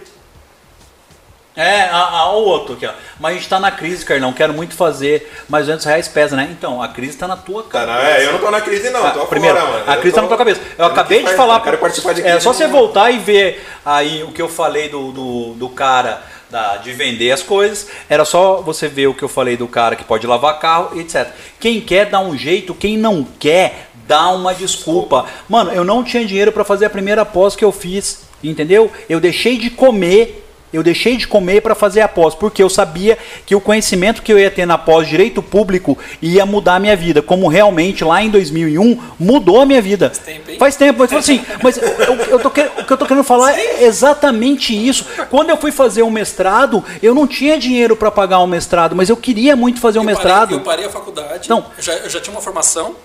É, 1.56 1.82
a, 1.90 1.98
a, 1.98 2.32
o 2.32 2.44
outro 2.46 2.76
aqui, 2.76 2.86
ó. 2.86 2.92
Mas 3.20 3.32
a 3.32 3.36
gente 3.36 3.50
tá 3.50 3.60
na 3.60 3.70
crise, 3.72 4.06
Carlão. 4.06 4.32
Quero 4.32 4.54
muito 4.54 4.76
fazer, 4.76 5.30
mas 5.50 5.66
200 5.66 5.84
reais 5.88 6.08
pesa, 6.08 6.36
né? 6.36 6.48
Então, 6.52 6.82
a 6.82 6.88
crise 6.88 7.18
tá 7.18 7.28
na 7.28 7.36
tua 7.36 7.64
Tá, 7.64 7.70
cara. 7.70 7.94
não, 7.96 8.02
é, 8.02 8.26
eu 8.26 8.32
não 8.34 8.40
tô 8.40 8.50
na 8.52 8.62
crise, 8.62 8.90
não. 8.92 9.06
Ah, 9.06 9.12
tô 9.12 9.26
primeiro, 9.26 9.58
fora, 9.58 9.70
mano. 9.72 9.84
a 9.88 9.96
Eu 9.96 10.00
crise 10.00 10.16
tá 10.16 10.22
tô- 10.22 10.22
na 10.22 10.28
tua 10.30 10.38
cabeça. 10.38 10.62
Eu 10.78 10.86
eu 10.86 10.92
acabei 10.92 11.24
de 11.24 11.34
falar. 11.34 11.56
Eu 11.56 11.62
quero 11.62 11.78
participar 11.80 12.14
de 12.14 12.22
É 12.22 12.24
crise 12.32 12.42
só 12.42 12.54
você 12.54 12.64
nenhuma. 12.66 12.80
voltar 12.82 13.12
e 13.12 13.18
ver 13.18 13.68
aí 13.86 14.24
o 14.24 14.32
que 14.32 14.42
eu 14.42 14.48
falei 14.48 14.88
do, 14.90 15.12
do, 15.12 15.54
do 15.56 15.70
cara 15.70 16.22
da, 16.50 16.78
de 16.78 16.92
vender 16.94 17.32
as 17.32 17.44
coisas. 17.44 17.88
Era 18.10 18.26
só 18.26 18.62
você 18.62 18.88
ver 18.88 19.08
o 19.08 19.14
que 19.14 19.24
eu 19.24 19.30
falei 19.30 19.56
do 19.56 19.68
cara 19.68 19.96
que 19.96 20.04
pode 20.04 20.26
lavar 20.26 20.60
carro, 20.60 21.00
etc. 21.00 21.28
Quem 21.60 21.80
quer 21.80 22.10
dá 22.10 22.20
um 22.20 22.38
jeito, 22.38 22.74
quem 22.74 22.98
não 22.98 23.24
quer 23.24 23.90
dá 24.08 24.30
uma 24.32 24.54
desculpa. 24.56 25.26
Mano, 25.48 25.72
eu 25.72 25.84
não 25.84 26.04
tinha 26.04 26.26
dinheiro 26.26 26.52
para 26.52 26.64
fazer 26.64 26.86
a 26.86 26.90
primeira 26.90 27.24
pós 27.24 27.56
que 27.56 27.64
eu 27.64 27.72
fiz, 27.72 28.24
entendeu? 28.44 28.92
Eu 29.08 29.20
deixei 29.20 29.58
de 29.58 29.70
comer. 29.70 30.48
Eu 30.72 30.84
deixei 30.84 31.18
de 31.18 31.28
comer 31.28 31.62
para 31.62 31.74
fazer 31.74 32.02
a 32.02 32.08
pós, 32.08 32.36
porque 32.36 32.62
eu 32.62 32.70
sabia 32.70 33.18
que 33.46 33.56
o 33.56 33.62
conhecimento 33.62 34.22
que 34.22 34.32
eu 34.32 34.38
ia 34.38 34.52
ter 34.52 34.66
na 34.68 34.78
pós 34.78 35.08
direito 35.08 35.42
público 35.42 35.98
ia 36.22 36.46
mudar 36.46 36.76
a 36.76 36.80
minha 36.80 36.96
vida, 36.96 37.22
como 37.24 37.48
realmente 37.48 38.04
lá 38.04 38.22
em 38.22 38.30
2001 38.30 39.02
mudou 39.20 39.62
a 39.62 39.66
minha 39.66 39.82
vida. 39.82 40.10
tempo, 40.12 40.52
hein? 40.52 40.58
Faz 40.60 40.76
tempo, 40.76 41.00
mas 41.00 41.12
assim, 41.14 41.44
mas 41.64 41.78
eu, 41.78 42.16
eu 42.30 42.40
tô, 42.40 42.50
o 42.50 42.52
que 42.52 42.94
eu 42.94 42.98
tô 42.98 43.06
querendo 43.06 43.24
falar 43.24 43.58
é 43.58 43.84
exatamente 43.84 44.74
isso. 44.76 45.06
Quando 45.30 45.50
eu 45.50 45.58
fui 45.58 45.72
fazer 45.72 46.04
um 46.04 46.12
mestrado, 46.12 46.84
eu 47.02 47.16
não 47.16 47.26
tinha 47.26 47.58
dinheiro 47.58 47.96
para 47.96 48.12
pagar 48.12 48.40
um 48.40 48.48
mestrado, 48.48 48.96
mas 48.96 49.10
eu 49.10 49.18
queria 49.18 49.56
muito 49.56 49.80
fazer 49.80 49.98
um 50.00 50.04
Eu 50.04 50.06
mestrado. 50.08 50.50
Parei, 50.50 50.58
eu 50.60 50.64
parei 50.64 50.86
a 50.86 50.90
faculdade. 50.90 51.50
Não. 51.50 51.66
Eu, 51.78 51.84
já, 51.84 51.94
eu 51.94 52.10
já 52.10 52.20
tinha 52.22 52.34
uma 52.36 52.42
formação. 52.42 52.96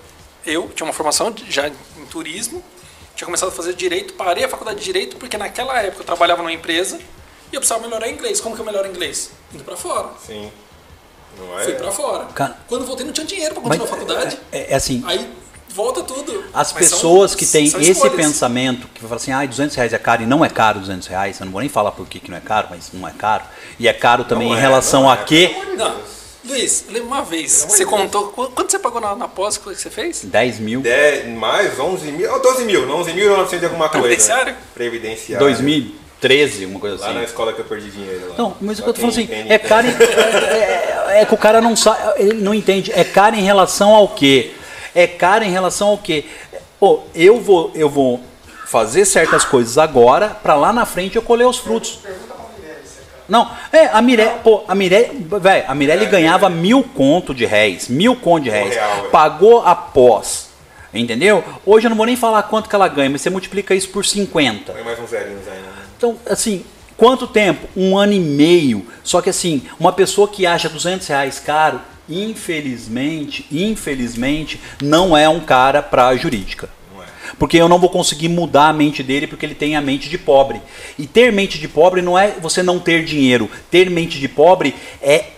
Eu 0.47 0.71
tinha 0.75 0.87
uma 0.87 0.93
formação 0.93 1.31
de- 1.31 1.51
já 1.51 1.69
em 1.69 1.73
turismo. 2.11 2.63
Tinha 3.17 3.25
começado 3.27 3.49
a 3.49 3.53
fazer 3.53 3.75
direito. 3.75 4.13
Parei 4.15 4.45
a 4.45 4.49
faculdade 4.49 4.79
de 4.81 4.85
direito 4.85 5.17
porque 5.17 5.39
naquela 5.39 5.81
época 5.81 6.03
eu 6.03 6.05
trabalhava 6.07 6.43
numa 6.43 6.53
empresa 6.53 6.99
e 7.55 7.57
eu 7.57 7.61
precisava 7.61 7.87
melhorar 7.87 8.09
inglês. 8.09 8.41
Como 8.41 8.55
que 8.57 8.61
eu 8.61 8.67
melhoro 8.67 8.89
inglês? 8.89 9.31
Indo 9.55 9.63
pra 9.63 9.77
fora. 9.77 10.09
Sim. 10.27 10.51
Não 11.39 11.59
é? 11.59 11.65
Fui 11.65 11.75
pra 11.75 11.91
fora. 11.93 12.25
Cara- 12.27 12.57
Quando 12.69 12.85
voltei 12.85 13.07
não 13.07 13.13
tinha 13.13 13.27
dinheiro 13.27 13.55
pra 13.55 13.63
Mas, 13.65 13.79
continuar 13.79 13.97
a 13.97 14.01
faculdade. 14.07 14.39
é, 14.53 14.73
é 14.73 14.75
assim, 14.75 15.03
Aí 15.07 15.29
volta 15.69 16.03
tudo. 16.03 16.45
As 16.53 16.73
Mas 16.73 16.87
são- 16.89 16.99
pessoas 16.99 17.35
que 17.35 17.47
têm 17.47 17.69
são 17.69 17.81
esse 17.81 17.93
escolhas. 17.93 18.15
pensamento, 18.17 18.89
que 18.93 19.01
falam 19.03 19.17
assim, 19.17 19.31
ah, 19.33 19.45
200 19.47 19.75
reais 19.77 19.93
é 19.93 19.99
caro, 19.99 20.23
e 20.23 20.27
não 20.27 20.45
é 20.45 20.49
caro 20.49 20.81
200 20.81 21.07
reais, 21.09 21.39
eu 21.39 21.45
não 21.47 21.53
vou 21.53 21.61
nem 21.61 21.69
falar 21.71 21.93
por 21.93 22.07
que, 22.07 22.19
que 22.21 22.31
não 22.31 22.37
é 22.39 22.41
caro, 22.41 22.67
mas 22.71 22.91
não 22.93 23.07
é 23.07 23.13
caro. 23.13 23.45
E 23.79 23.87
é 23.89 23.93
caro 23.93 24.25
também 24.25 24.49
Não 24.49 24.55
em 24.57 24.59
é, 24.59 24.61
relação 24.61 25.03
não 25.03 25.11
a 25.11 25.15
é. 25.15 25.25
quê? 25.25 25.57
Não, 25.77 25.97
Luiz, 26.45 26.85
lembra 26.89 27.07
uma 27.09 27.23
vez, 27.23 27.65
você 27.69 27.85
contou, 27.87 28.29
qu- 28.29 28.49
quanto 28.53 28.71
você 28.71 28.79
pagou 28.79 29.01
na, 29.01 29.17
na 29.17 29.27
pós 29.27 29.57
que 29.57 29.65
você 29.65 29.89
fez? 29.91 30.25
10 30.25 30.59
mil. 30.61 30.83
10, 30.83 31.27
mais 31.37 31.81
11 31.81 32.13
mil, 32.13 32.33
oh, 32.33 32.39
12 32.39 32.65
mil, 32.65 32.87
11.900 32.87 33.63
e 33.63 33.65
alguma 33.65 33.89
coisa. 33.89 34.07
Previdenciário? 34.07 34.57
Previdenciário. 34.75 35.47
2013, 36.29 36.67
uma 36.67 36.81
coisa 36.81 36.97
Lá 37.01 37.09
na 37.13 37.21
assim. 37.21 37.25
escola 37.25 37.53
que 37.53 37.61
eu 37.61 37.65
perdi 37.65 37.91
dinheiro. 37.91 38.31
Lá. 38.31 38.35
Não, 38.39 38.57
mas 38.61 38.79
o 38.79 38.83
que 38.83 38.89
eu 38.89 38.95
tô 38.95 39.01
falando 39.01 39.13
assim, 39.13 39.25
entende, 39.25 39.53
é 39.53 39.55
em- 39.55 39.59
É, 40.55 41.15
é- 41.17 41.21
é 41.23 41.25
que 41.25 41.35
o 41.35 41.39
cara 41.39 41.61
não 41.61 41.77
sabe, 41.77 41.99
ele 42.17 42.35
não 42.41 42.55
entende. 42.55 42.91
É 42.95 43.05
caro 43.05 43.37
em 43.37 43.43
relação 43.43 43.95
ao 43.95 44.09
quê? 44.09 44.53
É 44.95 45.07
caro 45.07 45.45
em 45.45 45.51
relação 45.51 45.89
ao 45.89 45.99
quê? 45.99 46.25
Pô, 46.81 47.03
eu 47.15 47.41
vou, 47.41 47.71
eu 47.75 47.89
vou 47.89 48.21
fazer 48.67 49.05
certas 49.05 49.45
coisas 49.45 49.79
agora, 49.79 50.29
pra 50.43 50.55
lá 50.55 50.73
na 50.73 50.85
frente 50.85 51.17
eu 51.17 51.23
colher 51.23 51.47
os 51.47 51.59
frutos. 51.59 51.99
Pergunta 52.03 52.35
pra 52.35 52.45
Mirelle 52.59 52.81
se 52.85 52.99
é 52.99 53.03
caro. 53.03 53.25
Não, 53.29 53.51
é, 53.73 53.87
a 53.97 54.03
Mirelle, 54.03 54.39
pô, 54.43 54.65
a 54.67 54.75
Mirelle, 54.75 55.27
velho, 55.41 55.65
a 55.69 55.75
Mirelle 55.75 56.07
ganhava 56.07 56.49
mil 56.49 56.83
conto 56.83 57.33
de 57.35 57.45
réis, 57.45 57.89
mil 57.89 58.17
conto 58.17 58.45
de 58.45 58.51
réis, 58.51 58.75
real, 58.75 59.05
pagou 59.13 59.65
a 59.65 59.75
pós, 59.75 60.49
entendeu? 60.93 61.45
Hoje 61.65 61.87
eu 61.87 61.91
não 61.91 61.97
vou 61.97 62.07
nem 62.07 62.17
falar 62.17 62.43
quanto 62.45 62.69
que 62.69 62.75
ela 62.75 62.89
ganha, 62.89 63.09
mas 63.11 63.21
você 63.23 63.31
multiplica 63.31 63.75
isso 63.75 63.89
por 63.91 64.05
50. 64.05 64.73
Põe 64.73 64.83
mais 64.83 64.99
uns 64.99 65.11
zerinhos 65.11 65.47
aí, 65.47 65.59
né? 65.61 65.69
Então, 66.05 66.19
assim, 66.29 66.63
quanto 66.99 67.27
tempo? 67.27 67.67
Um 67.75 67.97
ano 67.97 68.13
e 68.13 68.21
meio. 68.21 68.87
Só 69.03 69.23
que 69.23 69.31
assim, 69.31 69.63
uma 69.81 69.91
pessoa 69.91 70.29
que 70.29 70.45
acha 70.45 70.69
200 70.69 71.07
reais 71.07 71.39
caro, 71.39 71.81
infelizmente, 72.07 73.47
infelizmente, 73.51 74.61
não 74.83 75.17
é 75.17 75.27
um 75.27 75.41
cara 75.41 75.83
pra 75.83 76.15
jurídica. 76.15 76.69
É. 77.01 77.05
Porque 77.39 77.57
eu 77.57 77.71
não 77.71 77.79
vou 77.79 77.89
conseguir 77.89 78.29
mudar 78.29 78.69
a 78.69 78.73
mente 78.75 79.03
dele 79.03 79.27
porque 79.27 79.47
ele 79.47 79.55
tem 79.55 79.77
a 79.77 79.81
mente 79.81 80.11
de 80.11 80.19
pobre. 80.19 80.61
E 80.99 81.07
ter 81.07 81.33
mente 81.33 81.59
de 81.59 81.69
pobre 81.69 82.03
não 82.03 82.19
é 82.19 82.33
você 82.33 82.63
não 82.63 82.79
ter 82.79 83.03
dinheiro. 83.03 83.51
Ter 83.71 83.89
mente 83.89 84.21
de 84.21 84.29
pobre 84.29 84.75
é 85.01 85.29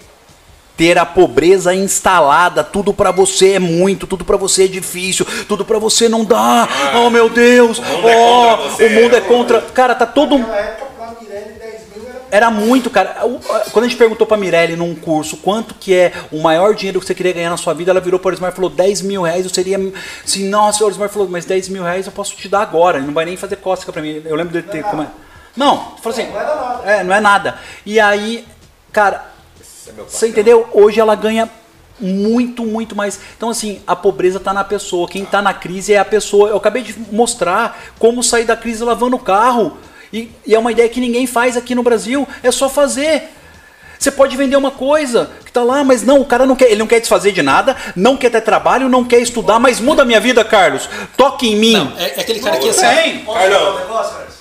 ter 0.77 0.99
a 0.99 1.07
pobreza 1.07 1.74
instalada, 1.74 2.62
tudo 2.62 2.93
pra 2.93 3.11
você 3.11 3.55
é 3.55 3.59
muito, 3.59 4.07
tudo 4.07 4.24
pra 4.24 4.37
você 4.37 4.64
é 4.64 4.68
difícil, 4.68 5.27
tudo 5.49 5.64
pra 5.64 5.79
você 5.79 6.09
não 6.09 6.24
dá. 6.24 6.68
Oh 6.95 7.11
meu 7.11 7.29
Deus! 7.29 7.79
O 7.79 7.83
mundo 7.83 8.09
é 8.09 8.16
oh, 8.16 8.57
contra 8.57 8.70
você. 8.70 8.87
o 8.87 8.91
mundo 8.91 9.16
é 9.16 9.20
contra. 9.20 9.61
Cara, 9.62 9.95
tá 9.95 10.07
todo 10.07 10.39
Naquela 10.39 10.57
época, 10.59 10.87
pra 10.97 11.14
Mirelle, 11.20 11.59
10 11.59 11.83
mil 11.95 12.09
era 12.09 12.27
era 12.31 12.51
muito, 12.51 12.91
cara. 12.91 13.16
Quando 13.72 13.85
a 13.85 13.89
gente 13.89 13.97
perguntou 13.97 14.27
pra 14.27 14.37
Mirelle 14.37 14.77
num 14.77 14.95
curso 14.95 15.39
quanto 15.39 15.74
que 15.74 15.95
é 15.95 16.12
o 16.31 16.43
maior 16.43 16.74
dinheiro 16.74 17.01
que 17.01 17.07
você 17.07 17.14
queria 17.14 17.33
ganhar 17.33 17.51
na 17.51 17.57
sua 17.57 17.72
vida, 17.72 17.91
ela 17.91 18.01
virou 18.01 18.20
para 18.20 18.31
o 18.31 18.33
Osmar 18.35 18.53
e 18.53 18.55
falou 18.55 18.68
10 18.68 19.03
mil 19.03 19.22
reais. 19.22 19.45
Eu 19.45 19.51
seria. 19.51 19.79
Assim, 20.24 20.49
nossa, 20.49 20.85
o 20.85 20.89
Osmar 20.89 21.09
falou, 21.09 21.29
mas 21.29 21.45
10 21.45 21.68
mil 21.70 21.83
reais 21.83 22.07
eu 22.07 22.12
posso 22.12 22.37
te 22.37 22.49
dar 22.49 22.61
agora. 22.61 23.01
Não 23.01 23.14
vai 23.14 23.24
nem 23.24 23.37
fazer 23.37 23.57
cócega 23.57 23.93
pra 23.93 24.03
mim. 24.03 24.22
Eu 24.24 24.37
lembro 24.37 24.53
dele 24.53 24.66
ter. 24.70 24.83
Como 24.85 25.03
é? 25.03 25.07
Não, 25.57 25.97
falou 26.03 26.18
assim. 26.18 26.27
Não 26.31 26.41
era 26.41 26.55
nada. 26.55 26.91
É, 26.91 27.05
não 27.05 27.14
é 27.14 27.20
nada. 27.20 27.59
E 27.87 27.99
aí, 27.99 28.47
cara, 28.93 29.36
é 29.89 29.93
você 30.09 30.28
entendeu? 30.28 30.68
Hoje 30.72 31.01
ela 31.01 31.14
ganha 31.14 31.49
muito, 31.99 32.64
muito 32.64 32.95
mais. 32.95 33.18
Então, 33.37 33.51
assim, 33.51 33.82
a 33.87 33.97
pobreza 33.97 34.39
tá 34.39 34.53
na 34.53 34.64
pessoa. 34.64 35.09
Quem 35.09 35.24
tá 35.24 35.41
na 35.41 35.55
crise 35.55 35.93
é 35.95 35.99
a 35.99 36.05
pessoa. 36.05 36.51
Eu 36.51 36.57
acabei 36.57 36.82
de 36.82 36.95
mostrar 37.11 37.80
como 37.99 38.22
sair 38.22 38.45
da 38.45 38.57
crise 38.57 38.84
lavando 38.84 39.16
o 39.16 39.20
carro. 39.20 39.78
E, 40.12 40.30
e 40.47 40.55
é 40.55 40.59
uma 40.59 40.72
ideia 40.72 40.89
que 40.89 41.01
ninguém 41.01 41.26
faz 41.26 41.57
aqui 41.57 41.74
no 41.74 41.82
Brasil. 41.82 42.26
É 42.43 42.51
só 42.51 42.68
fazer. 42.68 43.30
Você 43.99 44.11
pode 44.11 44.37
vender 44.37 44.57
uma 44.57 44.70
coisa 44.70 45.30
que 45.43 45.51
tá 45.51 45.62
lá, 45.62 45.82
mas 45.82 46.03
não, 46.03 46.20
o 46.20 46.26
cara 46.26 46.45
não 46.45 46.55
quer, 46.55 46.66
ele 46.66 46.80
não 46.80 46.87
quer 46.87 47.01
desfazer 47.01 47.32
de 47.32 47.41
nada, 47.43 47.74
não 47.97 48.14
quer 48.14 48.28
ter 48.30 48.43
trabalho, 48.43 48.91
não 48.91 49.03
quer 49.03 49.20
estudar, 49.20 49.59
mas 49.59 49.80
muda 49.80 50.03
a 50.03 50.05
minha 50.05 50.20
vida, 50.20 50.45
Carlos. 50.45 50.87
Toque 51.16 51.49
em 51.49 51.57
mim. 51.57 51.72
Não, 51.72 51.97
é, 51.97 52.11
é 52.11 52.20
aquele 52.20 52.41
cara 52.41 52.59
que 52.59 52.68
assim, 52.68 53.24
Carlão. 53.24 53.74
um 53.74 53.78
negócio, 53.78 54.12
Carlos? 54.16 54.34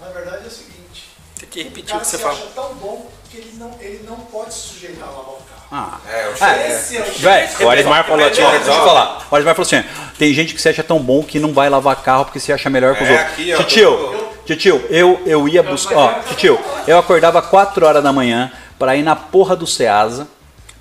Na 0.00 0.08
verdade 0.08 0.44
é 0.44 0.48
o 0.48 0.50
seguinte. 0.50 1.10
tem 1.38 1.48
que 1.50 1.60
O 1.60 1.64
repetir 1.64 1.84
o 1.84 1.88
cara 1.88 2.00
que 2.00 2.06
se 2.06 2.16
você 2.16 2.22
fala. 2.22 2.34
acha 2.34 2.46
tão 2.54 2.74
bom 2.76 3.06
que 3.32 3.38
ele 3.38 3.54
não, 3.58 3.70
ele 3.80 4.04
não 4.08 4.16
pode 4.16 4.52
se 4.54 4.60
sujeitar 4.60 5.08
a 5.08 5.10
lavar 5.10 5.24
o 5.24 5.38
carro. 5.38 5.62
Ah. 5.72 5.98
É, 6.08 6.28
o 6.28 6.32
Ah. 6.40 6.68
Esse 6.68 6.96
é 6.98 7.00
o 7.00 7.04
Véi, 7.18 7.48
o 7.62 7.68
Arismar 7.70 8.04
falou 8.04 8.18
Repete, 8.24 8.42
assim, 8.42 8.52
deixa 8.64 8.70
eu 8.78 8.84
falar. 8.84 9.26
O 9.30 9.34
Arismar 9.34 9.54
falou 9.54 9.66
assim, 9.66 9.88
tem 10.18 10.32
gente 10.34 10.54
que 10.54 10.60
se 10.60 10.68
acha 10.68 10.82
tão 10.84 10.98
bom 11.00 11.22
que 11.24 11.40
não 11.40 11.52
vai 11.52 11.68
lavar 11.70 11.96
carro 12.02 12.26
porque 12.26 12.38
se 12.38 12.52
acha 12.52 12.68
melhor 12.68 12.94
que 12.94 13.02
os 13.02 13.08
É, 13.08 13.12
outros. 13.12 13.32
aqui, 13.32 13.54
ó, 13.54 13.56
Titio, 13.56 14.32
titio, 14.44 14.86
eu, 14.90 15.20
eu 15.24 15.48
ia 15.48 15.62
buscar, 15.62 15.96
ó, 15.96 16.12
titio, 16.28 16.58
eu 16.86 16.98
acordava 16.98 17.40
4 17.40 17.86
horas 17.86 18.02
da 18.02 18.12
manhã 18.12 18.52
para 18.78 18.94
ir 18.96 19.02
na 19.02 19.16
porra 19.16 19.56
do 19.56 19.66
Ceasa 19.66 20.28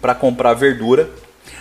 para 0.01 0.13
comprar 0.13 0.53
verdura. 0.53 1.09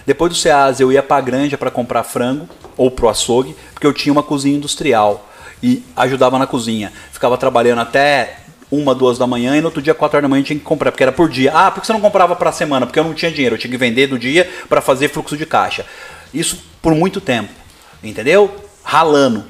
Depois 0.06 0.32
do 0.32 0.36
Ceasa 0.36 0.82
eu 0.82 0.90
ia 0.90 1.02
pra 1.02 1.20
granja 1.20 1.56
para 1.56 1.70
comprar 1.70 2.02
frango 2.02 2.48
ou 2.76 2.90
pro 2.90 3.08
açougue, 3.08 3.54
porque 3.74 3.86
eu 3.86 3.92
tinha 3.92 4.12
uma 4.12 4.22
cozinha 4.22 4.56
industrial 4.56 5.28
e 5.62 5.84
ajudava 5.94 6.38
na 6.38 6.46
cozinha. 6.46 6.90
Ficava 7.12 7.36
trabalhando 7.38 7.80
até 7.82 8.38
uma, 8.70 8.94
duas 8.94 9.18
da 9.18 9.26
manhã 9.26 9.56
e 9.56 9.60
no 9.60 9.66
outro 9.66 9.82
dia, 9.82 9.94
quatro 9.94 10.16
horas 10.16 10.24
da 10.24 10.28
manhã, 10.28 10.42
tinha 10.42 10.58
que 10.58 10.64
comprar, 10.64 10.90
porque 10.92 11.02
era 11.02 11.12
por 11.12 11.28
dia. 11.28 11.52
Ah, 11.54 11.70
por 11.70 11.80
que 11.80 11.86
você 11.86 11.92
não 11.92 12.00
comprava 12.00 12.36
pra 12.36 12.52
semana? 12.52 12.86
Porque 12.86 12.98
eu 12.98 13.04
não 13.04 13.14
tinha 13.14 13.30
dinheiro, 13.30 13.56
eu 13.56 13.58
tinha 13.58 13.70
que 13.70 13.76
vender 13.76 14.06
do 14.06 14.18
dia 14.18 14.48
para 14.68 14.80
fazer 14.80 15.08
fluxo 15.08 15.36
de 15.36 15.46
caixa. 15.46 15.84
Isso 16.32 16.62
por 16.80 16.94
muito 16.94 17.20
tempo, 17.20 17.50
entendeu? 18.02 18.54
Ralando. 18.84 19.44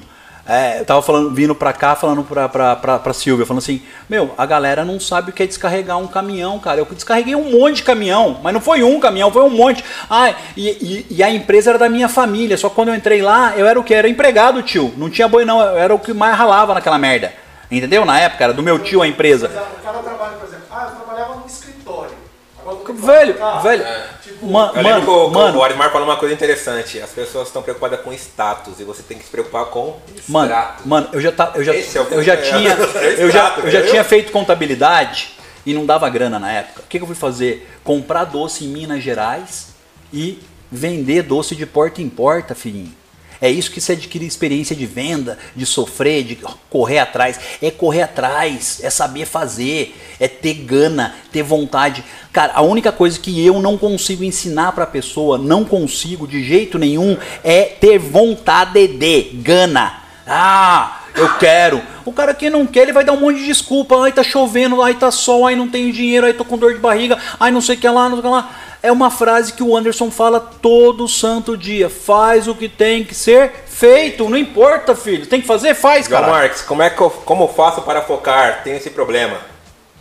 É, 0.47 0.79
eu 0.79 0.85
tava 0.85 1.01
falando, 1.01 1.33
vindo 1.33 1.53
pra 1.53 1.71
cá, 1.71 1.95
falando 1.95 2.23
pra, 2.23 2.49
pra, 2.49 2.75
pra, 2.75 2.99
pra 2.99 3.13
Silvia, 3.13 3.45
falando 3.45 3.61
assim, 3.61 3.81
meu, 4.09 4.33
a 4.37 4.45
galera 4.45 4.83
não 4.83 4.99
sabe 4.99 5.29
o 5.29 5.33
que 5.33 5.43
é 5.43 5.47
descarregar 5.47 5.97
um 5.99 6.07
caminhão, 6.07 6.57
cara. 6.59 6.79
Eu 6.79 6.87
descarreguei 6.89 7.35
um 7.35 7.51
monte 7.51 7.77
de 7.77 7.83
caminhão, 7.83 8.39
mas 8.43 8.53
não 8.53 8.59
foi 8.59 8.83
um 8.83 8.99
caminhão, 8.99 9.31
foi 9.31 9.43
um 9.43 9.49
monte. 9.49 9.83
Ah, 10.09 10.33
e, 10.57 10.69
e, 10.69 11.05
e 11.11 11.23
a 11.23 11.31
empresa 11.31 11.69
era 11.69 11.79
da 11.79 11.87
minha 11.87 12.09
família, 12.09 12.57
só 12.57 12.69
quando 12.69 12.89
eu 12.89 12.95
entrei 12.95 13.21
lá, 13.21 13.53
eu 13.55 13.67
era 13.67 13.79
o 13.79 13.83
que? 13.83 13.93
Era 13.93 14.09
empregado, 14.09 14.63
tio. 14.63 14.91
Não 14.97 15.09
tinha 15.09 15.27
boi, 15.27 15.45
não, 15.45 15.61
eu 15.61 15.77
era 15.77 15.93
o 15.93 15.99
que 15.99 16.13
mais 16.13 16.35
ralava 16.35 16.73
naquela 16.73 16.97
merda. 16.97 17.31
Entendeu? 17.71 18.03
Na 18.05 18.19
época, 18.19 18.43
era 18.43 18.53
do 18.53 18.61
meu 18.61 18.77
tio 18.79 19.01
a 19.01 19.07
empresa. 19.07 19.49
Mas 19.53 19.63
O 19.79 19.81
cara 19.81 19.99
trabalha, 19.99 20.37
por 20.37 20.47
exemplo, 20.47 20.65
ah, 20.69 20.89
eu 20.91 20.95
trabalhava 21.05 21.35
num 21.35 21.45
escritório. 21.45 22.11
Agora 22.59 22.93
Velho, 22.93 23.35
velho. 23.63 23.85
Tipo, 24.21 24.45
Ma- 24.45 24.71
Eu 24.75 24.83
lembro 24.83 25.01
que 25.01 25.09
o, 25.09 25.13
Mano, 25.13 25.31
que 25.31 25.37
o 25.37 25.39
mano, 25.41 25.63
Arismar 25.63 25.91
falou 25.91 26.07
uma 26.07 26.17
coisa 26.17 26.35
interessante. 26.35 27.01
As 27.01 27.09
pessoas 27.09 27.47
estão 27.47 27.63
preocupadas 27.63 28.01
com 28.01 28.11
status 28.13 28.79
e 28.79 28.83
você 28.83 29.01
tem 29.01 29.17
que 29.17 29.23
se 29.23 29.31
preocupar 29.31 29.65
com 29.65 29.97
Mano, 30.27 30.45
extrato. 30.51 30.87
mano, 30.87 31.09
eu 31.11 31.19
já, 31.21 31.31
tá, 31.31 31.51
eu 31.55 31.63
já, 31.63 31.73
Esse 31.73 31.97
é 31.97 32.01
eu 32.11 32.21
já 32.23 32.37
tinha, 32.37 32.73
É 32.73 33.23
eu 33.23 33.31
já, 33.31 33.55
eu 33.63 33.71
já 33.71 33.81
tinha 33.87 34.03
feito 34.03 34.31
contabilidade 34.31 35.29
e 35.65 35.73
não 35.73 35.85
dava 35.87 36.07
grana 36.09 36.37
na 36.37 36.51
época. 36.51 36.81
O 36.81 36.87
que, 36.87 36.99
que 36.99 37.03
eu 37.03 37.07
fui 37.07 37.15
fazer? 37.15 37.67
Comprar 37.83 38.25
doce 38.25 38.63
em 38.65 38.67
Minas 38.67 39.01
Gerais 39.01 39.69
e 40.13 40.39
vender 40.71 41.23
doce 41.23 41.55
de 41.55 41.65
porta 41.65 41.99
em 42.01 42.09
porta, 42.09 42.53
filhinho. 42.53 42.93
É 43.41 43.49
isso 43.49 43.71
que 43.71 43.81
você 43.81 43.93
adquire 43.93 44.23
experiência 44.23 44.75
de 44.75 44.85
venda, 44.85 45.37
de 45.55 45.65
sofrer, 45.65 46.23
de 46.23 46.37
correr 46.69 46.99
atrás. 46.99 47.39
É 47.59 47.71
correr 47.71 48.03
atrás, 48.03 48.79
é 48.83 48.89
saber 48.91 49.25
fazer, 49.25 49.95
é 50.19 50.27
ter 50.27 50.53
gana, 50.53 51.15
ter 51.31 51.41
vontade. 51.41 52.03
Cara, 52.31 52.53
a 52.53 52.61
única 52.61 52.91
coisa 52.91 53.19
que 53.19 53.43
eu 53.43 53.59
não 53.59 53.79
consigo 53.79 54.23
ensinar 54.23 54.73
pra 54.73 54.85
pessoa, 54.85 55.39
não 55.39 55.65
consigo 55.65 56.27
de 56.27 56.43
jeito 56.43 56.77
nenhum, 56.77 57.17
é 57.43 57.63
ter 57.63 57.97
vontade 57.97 58.87
de 58.87 59.21
gana. 59.41 60.03
Ah, 60.27 61.00
eu 61.15 61.37
quero. 61.37 61.81
O 62.05 62.11
cara 62.13 62.33
que 62.33 62.49
não 62.49 62.65
quer, 62.65 62.83
ele 62.83 62.93
vai 62.93 63.03
dar 63.03 63.13
um 63.13 63.19
monte 63.19 63.39
de 63.39 63.45
desculpa. 63.45 64.01
Ai, 64.03 64.11
tá 64.11 64.23
chovendo, 64.23 64.81
ai, 64.81 64.93
tá 64.95 65.11
sol, 65.11 65.45
ai, 65.47 65.55
não 65.55 65.67
tenho 65.67 65.91
dinheiro, 65.91 66.25
ai, 66.25 66.33
tô 66.33 66.43
com 66.45 66.57
dor 66.57 66.73
de 66.73 66.79
barriga, 66.79 67.17
ai, 67.39 67.51
não 67.51 67.61
sei 67.61 67.75
o 67.75 67.79
que 67.79 67.87
lá, 67.87 68.03
não 68.09 68.11
sei 68.11 68.19
o 68.19 68.21
que 68.23 68.27
lá. 68.29 68.49
É 68.83 68.91
uma 68.91 69.11
frase 69.11 69.53
que 69.53 69.61
o 69.61 69.77
Anderson 69.77 70.09
fala 70.09 70.39
todo 70.39 71.07
santo 71.07 71.55
dia. 71.55 71.87
Faz 71.89 72.47
o 72.47 72.55
que 72.55 72.67
tem 72.67 73.03
que 73.03 73.13
ser 73.13 73.51
feito. 73.67 74.27
Não 74.27 74.37
importa, 74.37 74.95
filho. 74.95 75.27
Tem 75.27 75.39
que 75.39 75.45
fazer? 75.45 75.75
Faz, 75.75 76.07
João 76.07 76.21
cara. 76.21 76.33
Marques, 76.33 76.61
como 76.63 76.81
é 76.81 76.89
que 76.89 76.99
eu, 76.99 77.09
como 77.09 77.43
eu 77.43 77.47
faço 77.47 77.83
para 77.83 78.01
focar? 78.01 78.63
Tem 78.63 78.75
esse 78.75 78.89
problema. 78.89 79.37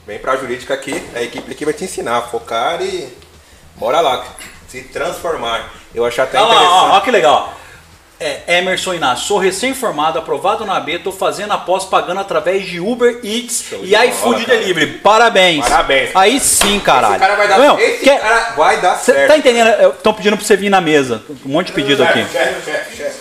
Vem 0.07 0.19
pra 0.19 0.35
jurídica 0.37 0.73
aqui, 0.73 1.01
a 1.15 1.23
equipe 1.23 1.53
aqui 1.53 1.65
vai 1.65 1.75
te 1.75 1.85
ensinar 1.85 2.17
a 2.17 2.23
focar 2.23 2.81
e 2.83 3.07
bora 3.77 4.01
lá, 4.01 4.25
se 4.67 4.83
transformar. 4.85 5.71
Eu 5.95 6.05
achei 6.05 6.25
até 6.25 6.39
Olha 6.41 6.49
lá, 6.49 6.55
ó, 6.55 6.65
interessante. 6.65 6.97
ó 6.97 7.01
que 7.01 7.11
legal. 7.11 7.60
É, 8.23 8.59
Emerson 8.59 8.93
Inácio, 8.93 9.25
sou 9.27 9.39
recém-formado, 9.39 10.19
aprovado 10.19 10.67
na 10.67 10.79
B, 10.79 10.99
tô 10.99 11.11
fazendo 11.11 11.53
após 11.53 11.87
pagando 11.87 12.21
através 12.21 12.67
de 12.67 12.79
Uber 12.79 13.19
Eats 13.25 13.65
Show 13.67 13.79
e 13.83 13.87
de 13.87 13.93
bola, 13.93 14.05
iFood 14.07 14.45
cara. 14.45 14.59
Delivery. 14.59 14.87
Parabéns. 14.99 15.67
Parabéns. 15.67 16.11
Aí 16.15 16.39
sim, 16.39 16.79
caralho. 16.81 17.15
Esse 17.15 17.21
cara 17.21 17.35
vai 17.37 17.49
dar, 17.49 17.59
Meu, 17.59 17.79
esse 17.79 18.05
quer- 18.05 18.21
cara 18.21 18.51
vai 18.59 18.79
dar 18.79 18.97
Cê 18.99 19.13
certo. 19.15 19.29
tá 19.29 19.39
entendendo? 19.39 19.71
Estão 19.95 20.13
pedindo 20.13 20.37
pra 20.37 20.45
você 20.45 20.55
vir 20.55 20.69
na 20.69 20.83
mesa. 20.83 21.23
Um 21.47 21.49
monte 21.53 21.69
de 21.69 21.73
pedido 21.73 22.03
aqui. 22.05 22.19
Chefe, 22.31 22.71
chefe, 22.71 22.97
chefe. 22.97 23.19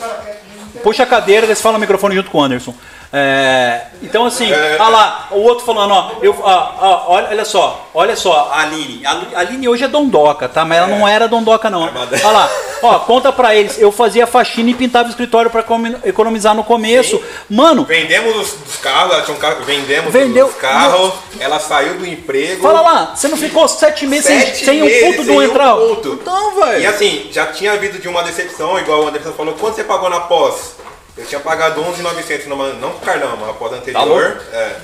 Puxa 0.83 1.03
a 1.03 1.05
cadeira, 1.05 1.47
daí 1.47 1.55
você 1.55 1.61
fala 1.63 1.73
no 1.73 1.79
microfone 1.79 2.13
junto 2.15 2.29
com 2.29 2.39
o 2.39 2.43
Anderson. 2.43 2.75
É, 3.11 3.81
então 4.03 4.23
assim, 4.25 4.51
É. 4.51 4.77
olha 4.79 4.89
lá, 4.89 5.27
o 5.31 5.39
outro 5.39 5.65
falando, 5.65 5.91
ó, 5.93 6.11
eu, 6.21 6.35
ó, 6.43 6.71
ó, 6.79 7.03
olha, 7.07 7.27
olha 7.31 7.43
só, 7.45 7.89
olha 7.91 8.15
só, 8.15 8.51
a 8.53 8.61
Aline. 8.61 9.01
A 9.05 9.39
Aline 9.39 9.67
hoje 9.67 9.83
é 9.83 9.87
dondoca, 9.87 10.47
tá? 10.47 10.63
Mas 10.63 10.77
ela 10.77 10.87
não 10.87 11.07
era 11.07 11.27
dondoca, 11.27 11.71
não. 11.71 11.81
Olha 11.81 12.29
lá, 12.31 12.49
ó, 12.83 12.99
conta 12.99 13.31
pra 13.31 13.55
eles, 13.55 13.79
eu 13.81 13.91
fazia 13.91 14.27
faxina 14.27 14.69
e 14.69 14.75
pintava 14.75 15.07
o 15.07 15.09
escritório 15.09 15.49
pra 15.49 15.65
economizar 16.05 16.53
no 16.53 16.63
começo. 16.63 17.17
Sim. 17.17 17.23
Mano, 17.49 17.83
Vendemos 17.83 18.35
os, 18.35 18.53
os 18.67 18.77
carros, 18.77 19.11
ela 19.13 19.23
tinha 19.23 19.35
um 19.35 19.39
carro, 19.39 19.63
vendemos 19.63 20.13
Vendeu- 20.13 20.45
os 20.45 20.55
carros, 20.55 21.11
ela 21.39 21.59
saiu 21.59 21.95
do 21.95 22.05
emprego. 22.05 22.61
fala 22.61 22.81
lá, 22.81 23.13
você 23.15 23.27
não 23.27 23.37
ficou 23.37 23.67
sete 23.67 24.05
meses 24.05 24.25
sem, 24.27 24.39
Sete 24.39 24.65
sem 24.65 24.81
um 24.83 24.85
meses 24.85 25.03
puto 25.07 25.17
do 25.23 25.25
sem 25.29 25.35
um 25.37 25.41
entrar? 25.41 25.75
Então, 26.05 26.51
E 26.61 26.65
velho. 26.65 26.89
assim, 26.91 27.27
já 27.31 27.47
tinha 27.47 27.71
havido 27.73 27.97
de 27.97 28.07
uma 28.07 28.21
decepção, 28.21 28.77
igual 28.77 29.03
o 29.03 29.07
Anderson 29.07 29.31
falou, 29.33 29.55
quanto 29.55 29.75
você 29.77 29.83
pagou 29.83 30.11
na 30.11 30.19
pós? 30.21 30.77
Eu 31.19 31.25
tinha 31.25 31.41
pagado 31.41 31.81
11,900, 31.81 32.47
numa- 32.47 32.73
não 32.73 32.91
com 32.91 32.97
o 32.97 33.01
Carlão, 33.01 33.35
mas 33.37 33.49
a 33.49 33.53
pós 33.53 33.71
Tá 33.71 33.77
anterior. 33.77 34.05
louco? 34.07 34.43
é. 34.53 34.75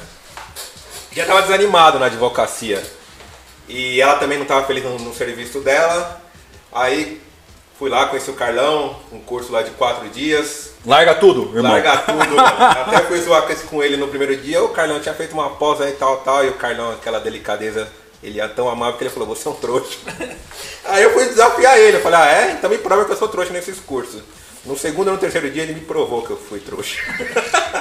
Já 1.13 1.25
tava 1.25 1.41
desanimado 1.43 1.97
na 1.97 2.07
advocacia. 2.07 2.83
E 3.69 4.01
ela 4.01 4.15
também 4.15 4.37
não 4.37 4.43
estava 4.43 4.65
feliz 4.67 4.83
no, 4.83 4.99
no 4.99 5.13
serviço 5.13 5.61
dela. 5.61 6.21
Aí 6.73 7.21
fui 7.79 7.89
lá, 7.89 8.07
conheci 8.07 8.29
o 8.29 8.33
Carlão, 8.33 8.97
um 9.13 9.19
curso 9.19 9.51
lá 9.51 9.61
de 9.61 9.71
quatro 9.71 10.09
dias. 10.09 10.71
Larga 10.85 11.15
tudo, 11.15 11.55
irmão. 11.55 11.71
Larga 11.71 11.97
tudo. 11.99 12.37
Até 12.39 12.99
fui 13.05 13.21
zoar 13.21 13.43
com 13.69 13.81
ele 13.81 13.95
no 13.95 14.09
primeiro 14.09 14.35
dia. 14.35 14.61
O 14.61 14.69
Carlão 14.69 14.99
tinha 14.99 15.15
feito 15.15 15.31
uma 15.31 15.51
pós 15.51 15.79
aí, 15.79 15.93
tal, 15.93 16.17
tal. 16.17 16.43
E 16.43 16.49
o 16.49 16.53
Carlão, 16.55 16.91
aquela 16.91 17.19
delicadeza, 17.21 17.87
ele 18.21 18.41
é 18.41 18.47
tão 18.49 18.67
amável 18.69 18.97
que 18.97 19.03
ele 19.05 19.09
falou: 19.09 19.27
Você 19.29 19.47
é 19.47 19.51
um 19.51 19.55
trouxa. 19.55 19.97
Aí 20.87 21.01
eu 21.01 21.13
fui 21.13 21.25
desafiar 21.25 21.79
ele. 21.79 21.97
Eu 21.97 22.01
falei: 22.01 22.19
Ah, 22.19 22.27
é? 22.31 22.51
Então 22.51 22.69
me 22.69 22.77
prova 22.77 23.05
que 23.05 23.11
eu 23.11 23.17
sou 23.17 23.27
trouxa 23.29 23.51
nesses 23.53 23.79
cursos. 23.79 24.21
No 24.65 24.77
segundo 24.77 25.07
ou 25.07 25.13
no 25.13 25.19
terceiro 25.19 25.49
dia 25.51 25.63
ele 25.63 25.73
me 25.73 25.81
provou 25.81 26.23
que 26.23 26.31
eu 26.31 26.37
fui 26.37 26.59
trouxa. 26.59 27.01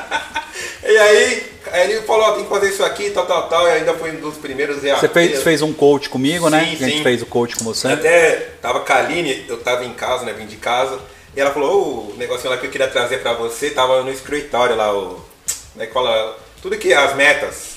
e 0.85 0.97
aí, 0.99 1.53
aí 1.73 1.91
ele 1.91 2.03
falou: 2.03 2.27
ó, 2.27 2.33
Tem 2.33 2.45
que 2.45 2.51
fazer 2.51 2.69
isso 2.69 2.85
aqui, 2.85 3.11
tal, 3.11 3.27
tal, 3.27 3.49
tal. 3.49 3.67
E 3.67 3.71
ainda 3.71 3.95
foi 3.95 4.11
um 4.13 4.21
dos 4.21 4.37
primeiros 4.37 4.77
Você 4.77 4.89
EAPs. 4.89 5.13
fez, 5.13 5.43
fez 5.43 5.63
um 5.63 5.73
coach 5.73 6.09
comigo, 6.09 6.51
né? 6.51 6.61
Sim, 6.61 6.85
a 6.85 6.89
gente 6.89 6.99
sim. 6.99 7.03
fez 7.03 7.23
o 7.23 7.27
coach 7.27 7.57
com 7.57 7.65
você. 7.65 7.89
Até 7.89 8.33
tava 8.61 8.81
com 8.81 8.93
a 8.93 8.97
Aline, 8.97 9.47
eu 9.49 9.59
tava 9.61 9.85
em 9.85 9.95
casa, 9.95 10.25
né? 10.25 10.33
Vim 10.33 10.47
de 10.47 10.57
casa. 10.57 10.99
E 11.37 11.41
ela 11.41 11.51
falou, 11.51 11.73
"Ô, 11.73 12.13
o 12.13 12.17
negocinho 12.17 12.51
lá 12.51 12.59
que 12.59 12.67
eu 12.67 12.71
queria 12.71 12.87
trazer 12.89 13.19
pra 13.19 13.33
você, 13.33 13.71
tava 13.71 14.03
no 14.03 14.11
escritório 14.11 14.77
lá, 14.77 14.95
o. 14.95 15.25
Como 15.73 15.83
é 15.83 15.87
que 15.87 15.93
fala? 15.93 16.39
Tudo 16.63 16.79
que 16.79 16.93
as 16.93 17.17
metas. 17.17 17.75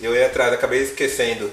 Eu 0.00 0.14
ia 0.14 0.26
atrás, 0.26 0.52
acabei 0.52 0.82
esquecendo. 0.82 1.50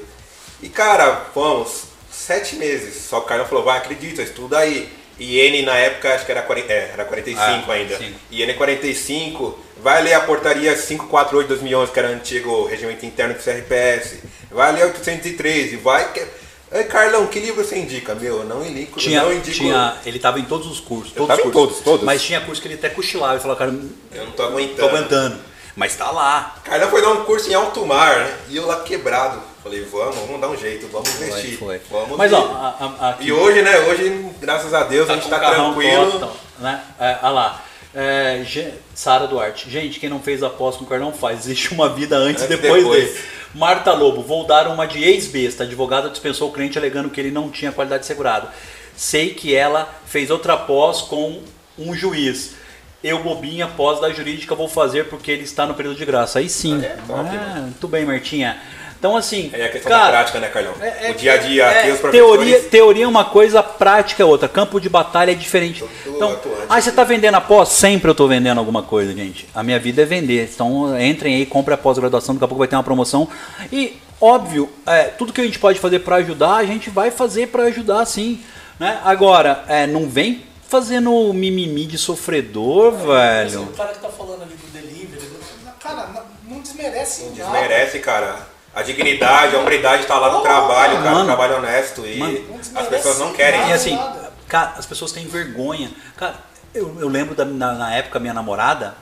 E 0.61 0.69
cara, 0.69 1.27
vamos, 1.33 1.83
sete 2.11 2.55
meses. 2.55 3.05
Só 3.05 3.19
que 3.19 3.25
o 3.25 3.29
Carlão 3.29 3.47
falou, 3.47 3.63
vai, 3.63 3.77
acredita, 3.77 4.21
estuda 4.21 4.57
aí. 4.57 4.91
E 5.19 5.39
N 5.39 5.61
na 5.63 5.75
época 5.77 6.13
acho 6.13 6.25
que 6.25 6.31
era, 6.31 6.41
40, 6.41 6.73
é, 6.73 6.89
era 6.93 7.05
45 7.05 7.71
Ah, 7.71 7.73
ainda. 7.75 7.97
sim. 7.97 8.13
E 8.31 8.41
N 8.41 8.53
45, 8.55 9.59
vai 9.81 10.01
ler 10.01 10.13
a 10.13 10.21
portaria 10.21 10.73
548 10.75 11.41
de 11.43 11.47
2011, 11.49 11.91
que 11.91 11.99
era 11.99 12.09
o 12.09 12.13
antigo 12.13 12.65
regimento 12.65 13.05
interno 13.05 13.33
do 13.35 13.39
CRPS. 13.43 14.17
Vai 14.51 14.71
ler 14.73 14.85
803 14.85 15.73
e 15.73 15.75
vai. 15.77 16.11
que- 16.11 16.25
Ei, 16.71 16.85
Carlão, 16.85 17.27
que 17.27 17.39
livro 17.39 17.63
você 17.63 17.77
indica? 17.77 18.15
Meu, 18.15 18.39
eu 18.39 18.43
não 18.45 18.65
indico, 18.65 18.99
Tinha, 18.99 19.21
não 19.21 19.31
indico. 19.31 19.55
tinha, 19.57 19.95
ele 20.05 20.17
tava 20.17 20.39
em 20.39 20.45
todos 20.45 20.65
os 20.65 20.79
cursos. 20.79 21.13
Todos 21.13 21.35
os 21.37 21.41
cursos. 21.43 21.53
todos, 21.61 21.79
todos. 21.83 22.03
Mas 22.05 22.23
tinha 22.23 22.41
curso 22.41 22.59
que 22.59 22.67
ele 22.67 22.75
até 22.75 22.89
cochilava. 22.89 23.33
Ele 23.33 23.41
falou, 23.41 23.55
cara, 23.55 23.69
Eu 24.11 24.25
não 24.25 24.31
tô 24.31 24.41
aguentando. 24.41 24.77
tô 24.77 24.85
aguentando. 24.87 25.39
Mas 25.75 25.95
tá 25.95 26.09
lá. 26.09 26.55
Carlão 26.63 26.89
foi 26.89 27.01
dar 27.03 27.09
um 27.11 27.25
curso 27.25 27.49
em 27.49 27.53
alto 27.53 27.85
mar, 27.85 28.17
né? 28.17 28.37
E 28.49 28.55
eu 28.57 28.65
lá 28.65 28.81
quebrado. 28.81 29.39
Falei, 29.63 29.81
vamos, 29.85 30.15
vamos 30.17 30.41
dar 30.41 30.49
um 30.49 30.57
jeito, 30.57 30.87
vamos 30.89 31.09
investir. 31.21 31.57
Foi, 31.57 31.79
foi. 31.79 32.01
Vamos 32.01 32.17
Mas 32.17 32.33
ó, 32.33 32.37
a, 32.37 32.85
a, 32.99 33.09
aqui- 33.11 33.27
E 33.27 33.31
hoje, 33.31 33.61
né? 33.61 33.79
Hoje, 33.79 34.25
graças 34.41 34.73
a 34.73 34.83
Deus, 34.83 35.09
a 35.09 35.15
gente 35.15 35.29
tá 35.29 35.39
tranquilo. 35.39 36.19
top, 36.19 36.37
né? 36.59 36.81
É, 36.99 37.17
olha 37.23 37.29
lá. 37.29 37.63
É, 37.95 38.43
Sara 38.93 39.25
Duarte. 39.27 39.69
Gente, 39.69 39.99
quem 39.99 40.09
não 40.09 40.19
fez 40.19 40.43
a 40.43 40.49
pós 40.49 40.75
com 40.75 40.83
o 40.83 40.87
Carlão 40.87 41.13
faz. 41.13 41.39
Existe 41.45 41.73
uma 41.73 41.87
vida 41.89 42.17
antes 42.17 42.41
e 42.41 42.45
Antes 42.45 42.57
e 42.57 42.61
depois, 42.61 42.83
depois. 42.83 43.03
dele. 43.13 43.19
Marta 43.53 43.93
Lobo. 43.93 44.21
Vou 44.21 44.45
dar 44.45 44.67
uma 44.67 44.85
de 44.85 45.01
ex-besta. 45.03 45.63
Advogada 45.63 46.09
dispensou 46.09 46.49
o 46.49 46.51
cliente 46.51 46.77
alegando 46.77 47.09
que 47.09 47.21
ele 47.21 47.31
não 47.31 47.49
tinha 47.49 47.71
qualidade 47.71 48.01
de 48.01 48.07
segurado. 48.07 48.47
Sei 48.97 49.33
que 49.33 49.55
ela 49.55 49.87
fez 50.05 50.29
outra 50.29 50.57
pós 50.57 51.01
com 51.01 51.41
um 51.77 51.93
juiz. 51.95 52.55
Eu, 53.03 53.19
bobinha, 53.19 53.67
pós 53.67 53.99
da 53.99 54.09
jurídica, 54.11 54.55
vou 54.55 54.67
fazer 54.67 55.05
porque 55.09 55.29
ele 55.31 55.43
está 55.43 55.65
no 55.65 55.73
período 55.73 55.97
de 55.97 56.05
graça. 56.05 56.39
Aí 56.39 56.49
sim. 56.49 56.83
É, 56.83 56.97
top, 57.05 57.19
Ah, 57.29 57.59
muito 57.61 57.87
bem, 57.87 58.05
Martinha. 58.05 58.59
Então, 59.03 59.17
assim. 59.17 59.49
É 59.51 59.65
a 59.65 59.69
questão 59.69 59.91
cara, 59.91 60.05
da 60.05 60.11
prática, 60.11 60.39
né, 60.39 60.47
Carlão? 60.47 60.73
é- 60.79 61.07
é- 61.07 61.11
o 61.11 61.13
dia 61.13 61.33
a 61.33 61.37
dia 61.37 61.65
é, 61.65 61.91
os 61.91 61.99
teoria, 61.99 62.57
teoria 62.61 63.03
é 63.03 63.07
uma 63.07 63.25
coisa, 63.25 63.61
prática 63.61 64.23
é 64.23 64.25
outra. 64.25 64.47
Campo 64.47 64.79
de 64.79 64.87
batalha 64.87 65.31
é 65.31 65.35
diferente. 65.35 65.83
Então, 66.07 66.31
atuante. 66.31 66.61
ah, 66.69 66.79
você 66.79 66.89
está 66.89 67.03
vendendo 67.03 67.35
após? 67.35 67.67
Sempre 67.67 68.07
eu 68.07 68.13
estou 68.13 68.29
vendendo 68.29 68.59
alguma 68.59 68.81
coisa, 68.81 69.13
gente. 69.13 69.45
A 69.53 69.61
minha 69.61 69.77
vida 69.77 70.03
é 70.03 70.05
vender. 70.05 70.49
Então, 70.53 70.97
entrem 70.97 71.35
aí, 71.35 71.45
comprem 71.45 71.75
a 71.75 71.77
pós-graduação, 71.77 72.33
daqui 72.33 72.45
a 72.45 72.47
pouco 72.47 72.59
vai 72.59 72.67
ter 72.69 72.77
uma 72.77 72.83
promoção. 72.83 73.27
E, 73.73 73.97
óbvio, 74.21 74.69
é, 74.85 75.03
tudo 75.03 75.33
que 75.33 75.41
a 75.41 75.43
gente 75.43 75.59
pode 75.59 75.79
fazer 75.79 75.99
para 75.99 76.15
ajudar, 76.15 76.55
a 76.55 76.63
gente 76.63 76.89
vai 76.89 77.11
fazer 77.11 77.47
para 77.47 77.63
ajudar 77.63 78.05
sim. 78.05 78.39
Né? 78.79 79.01
Agora, 79.03 79.65
é, 79.67 79.85
não 79.85 80.07
vem 80.07 80.45
fazendo 80.69 81.33
mimimi 81.33 81.85
de 81.85 81.97
sofredor, 81.97 82.93
Assim, 82.93 83.05
velho. 83.57 83.63
o 83.63 83.73
cara 83.73 83.91
que 83.91 83.99
tá 83.99 84.07
falando 84.07 84.43
ali 84.43 84.55
do 84.55 84.71
delivery, 84.71 85.33
Cara, 85.81 86.07
não, 86.07 86.55
não 86.55 86.61
desmerece 86.61 87.23
nada. 87.23 87.51
Desmerece, 87.51 87.99
cara. 87.99 88.52
A 88.75 88.81
dignidade, 88.81 89.55
a 89.55 89.59
hombridade 89.59 90.05
tá 90.05 90.17
lá 90.17 90.31
no 90.31 90.41
trabalho, 90.41 90.97
cara. 90.97 91.11
mano. 91.11 91.21
Um 91.21 91.25
trabalho 91.25 91.57
honesto. 91.57 92.05
E 92.07 92.17
Mano. 92.17 92.59
as 92.75 92.87
pessoas 92.87 93.19
não 93.19 93.31
querem. 93.31 93.69
E 93.69 93.73
assim, 93.73 93.99
cara, 94.47 94.73
as 94.77 94.85
pessoas 94.85 95.11
têm 95.11 95.27
vergonha. 95.27 95.91
Cara, 96.17 96.35
eu, 96.73 96.99
eu 96.99 97.07
lembro 97.07 97.35
da, 97.35 97.45
na, 97.45 97.73
na 97.73 97.95
época 97.95 98.19
minha 98.19 98.33
namorada, 98.33 98.95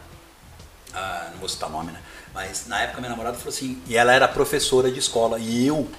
ah, 0.94 1.30
não 1.32 1.40
vou 1.40 1.48
citar 1.48 1.70
nome, 1.70 1.92
né? 1.92 2.00
Mas 2.34 2.68
na 2.68 2.82
época 2.82 3.00
minha 3.00 3.10
namorada 3.10 3.38
falou 3.38 3.50
assim, 3.54 3.82
e 3.88 3.96
ela 3.96 4.14
era 4.14 4.28
professora 4.28 4.92
de 4.92 5.00
escola, 5.00 5.40
e 5.40 5.68
eu 5.68 5.90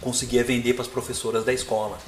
conseguia 0.00 0.42
vender 0.42 0.72
para 0.74 0.82
as 0.82 0.88
professoras 0.88 1.44
da 1.44 1.52
escola. 1.52 1.98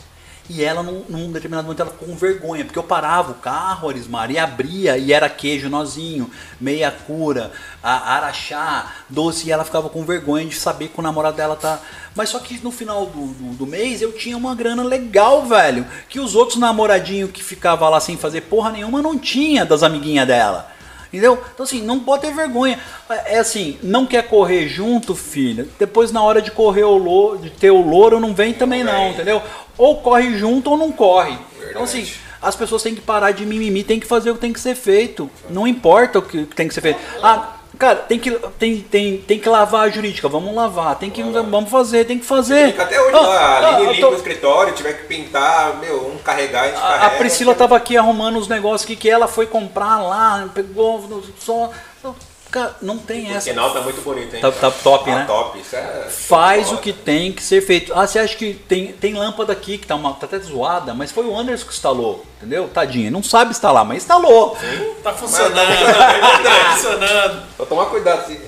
E 0.53 0.65
ela, 0.65 0.83
num, 0.83 1.05
num 1.09 1.31
determinado 1.31 1.63
momento, 1.63 1.81
ela 1.81 1.93
ficou 1.93 2.09
com 2.09 2.17
vergonha, 2.17 2.65
porque 2.65 2.79
eu 2.79 2.83
parava 2.83 3.31
o 3.31 3.37
carro, 3.37 3.89
Arismar, 3.89 4.33
e 4.33 4.37
abria, 4.37 4.99
e 4.99 5.13
era 5.13 5.29
queijo 5.29 5.69
nozinho, 5.69 6.29
meia 6.61 6.91
cura, 6.91 7.53
a, 7.81 8.17
araxá, 8.17 8.93
doce, 9.09 9.47
e 9.47 9.53
ela 9.53 9.65
ficava 9.65 9.89
com 9.89 10.05
vergonha 10.05 10.45
de 10.47 10.57
saber 10.57 10.89
que 10.89 10.99
o 10.99 11.03
namorado 11.03 11.37
dela 11.37 11.55
tá. 11.55 11.79
Mas 12.17 12.31
só 12.31 12.41
que 12.41 12.59
no 12.65 12.73
final 12.73 13.07
do, 13.07 13.29
do, 13.29 13.55
do 13.59 13.67
mês 13.67 14.03
eu 14.03 14.11
tinha 14.11 14.37
uma 14.37 14.53
grana 14.53 14.83
legal, 14.83 15.47
velho, 15.47 15.87
que 16.09 16.19
os 16.19 16.35
outros 16.35 16.59
namoradinhos 16.59 17.31
que 17.31 17.45
ficavam 17.45 17.89
lá 17.89 18.01
sem 18.01 18.17
fazer 18.17 18.41
porra 18.41 18.73
nenhuma 18.73 19.01
não 19.01 19.17
tinha 19.17 19.65
das 19.65 19.85
amiguinhas 19.85 20.27
dela. 20.27 20.69
Entendeu? 21.13 21.43
Então 21.53 21.65
assim, 21.65 21.83
não 21.83 21.99
pode 21.99 22.23
ter 22.23 22.33
vergonha. 22.33 22.79
É 23.27 23.39
assim, 23.39 23.79
não 23.83 24.07
quer 24.07 24.29
correr 24.29 24.69
junto, 24.69 25.15
filha. 25.15 25.67
Depois 25.77 26.13
na 26.13 26.23
hora 26.23 26.41
de 26.41 26.53
correr 26.53 26.85
o 26.85 26.97
louro, 26.97 27.39
de 27.39 27.51
ter 27.51 27.71
o 27.71 27.81
louro, 27.81 28.21
não 28.21 28.33
vem 28.33 28.53
também 28.53 28.85
não, 28.85 29.11
entendeu? 29.11 29.43
Ou 29.81 29.97
corre 30.03 30.37
junto 30.39 30.71
ou 30.71 30.77
não 30.77 30.93
corre. 30.93 31.33
Então 31.33 31.85
Verdade. 31.85 31.85
assim, 31.85 32.13
as 32.43 32.55
pessoas 32.55 32.83
têm 32.83 32.95
que 32.95 33.01
parar 33.01 33.31
de 33.33 33.47
mimimi, 33.47 33.83
tem 33.83 33.99
que 33.99 34.07
fazer 34.07 34.31
o 34.31 34.35
que 34.35 34.41
tem 34.41 34.53
que 34.53 34.61
ser 34.61 34.75
feito. 34.75 35.31
Não 35.49 35.67
importa 35.67 36.19
o 36.19 36.23
que 36.23 36.45
tem 36.45 36.69
que 36.69 36.75
ser 36.75 36.81
feito. 36.83 36.99
Ah, 37.23 37.55
cara, 37.79 37.97
tem 37.97 38.19
que, 38.19 38.31
tem, 38.59 38.81
tem, 38.81 39.17
tem 39.19 39.39
que 39.39 39.49
lavar 39.49 39.87
a 39.87 39.91
jurídica, 39.91 40.29
vamos 40.29 40.55
lavar. 40.55 40.97
Tem 40.97 41.09
que, 41.09 41.23
vamos 41.23 41.71
fazer, 41.71 42.05
tem 42.05 42.19
que 42.19 42.27
fazer. 42.27 42.73
Fica 42.73 42.83
até 42.83 43.01
hoje 43.01 43.17
Ah, 43.17 43.21
lá, 43.21 43.77
ah, 43.77 43.81
limpa 43.81 44.01
tô- 44.01 44.11
o 44.11 44.17
escritório, 44.17 44.75
tiver 44.75 44.93
que 44.95 45.07
pintar, 45.07 45.79
meu, 45.81 46.09
um 46.15 46.19
carregar, 46.19 46.65
a 46.65 46.67
gente 46.69 46.77
A, 46.77 46.81
carrega. 46.81 47.07
a 47.07 47.11
Priscila 47.11 47.55
tava 47.55 47.77
aqui 47.77 47.97
arrumando 47.97 48.37
os 48.39 48.49
negócios 48.49 48.85
que, 48.87 48.97
que 48.97 49.09
ela 49.09 49.27
foi 49.29 49.47
comprar 49.47 49.99
lá, 50.03 50.49
pegou 50.55 51.01
no- 51.09 51.23
só. 51.39 51.71
Cara, 52.51 52.75
não 52.83 52.99
tem 52.99 53.29
O 53.29 53.37
essa. 53.37 53.43
sinal 53.43 53.73
tá 53.73 53.81
muito 53.81 54.01
bonito, 54.03 54.35
hein? 54.35 54.41
Tá- 54.43 54.51
tá 54.51 54.71
top, 54.73 55.05
Tá 55.05 55.17
né? 55.17 55.25
top. 55.27 55.59
Isso 55.61 55.77
é... 55.77 56.07
Faz 56.11 56.73
o 56.73 56.79
que 56.79 56.93
tem 56.93 57.31
que 57.33 57.43
ser 57.43 57.61
feito. 57.61 57.93
Ah, 57.95 58.07
você 58.07 58.19
acha 58.19 58.37
que 58.37 58.55
tem, 58.55 58.89
tem 58.93 59.15
lâmpada 59.15 59.53
aqui 59.53 59.79
que 59.79 59.87
tá, 59.87 59.95
uma, 59.95 60.13
tá 60.15 60.27
até 60.27 60.39
zoada, 60.41 60.93
mas 60.93 61.13
foi 61.13 61.25
o 61.27 61.39
Anderson 61.39 61.67
que 61.67 61.73
instalou, 61.73 62.25
entendeu? 62.39 62.69
Tadinho, 62.73 63.11
não 63.13 63.23
sabe 63.23 63.53
instalar, 63.53 63.85
mas 63.85 63.99
instalou. 63.99 64.57
Tá 65.03 65.13
funcionando, 65.13 65.55
tá 66.43 66.73
funcionando. 66.77 67.43
Só 67.57 67.65
tomar 67.67 67.87
cuidado. 67.87 68.27
Se... 68.27 68.41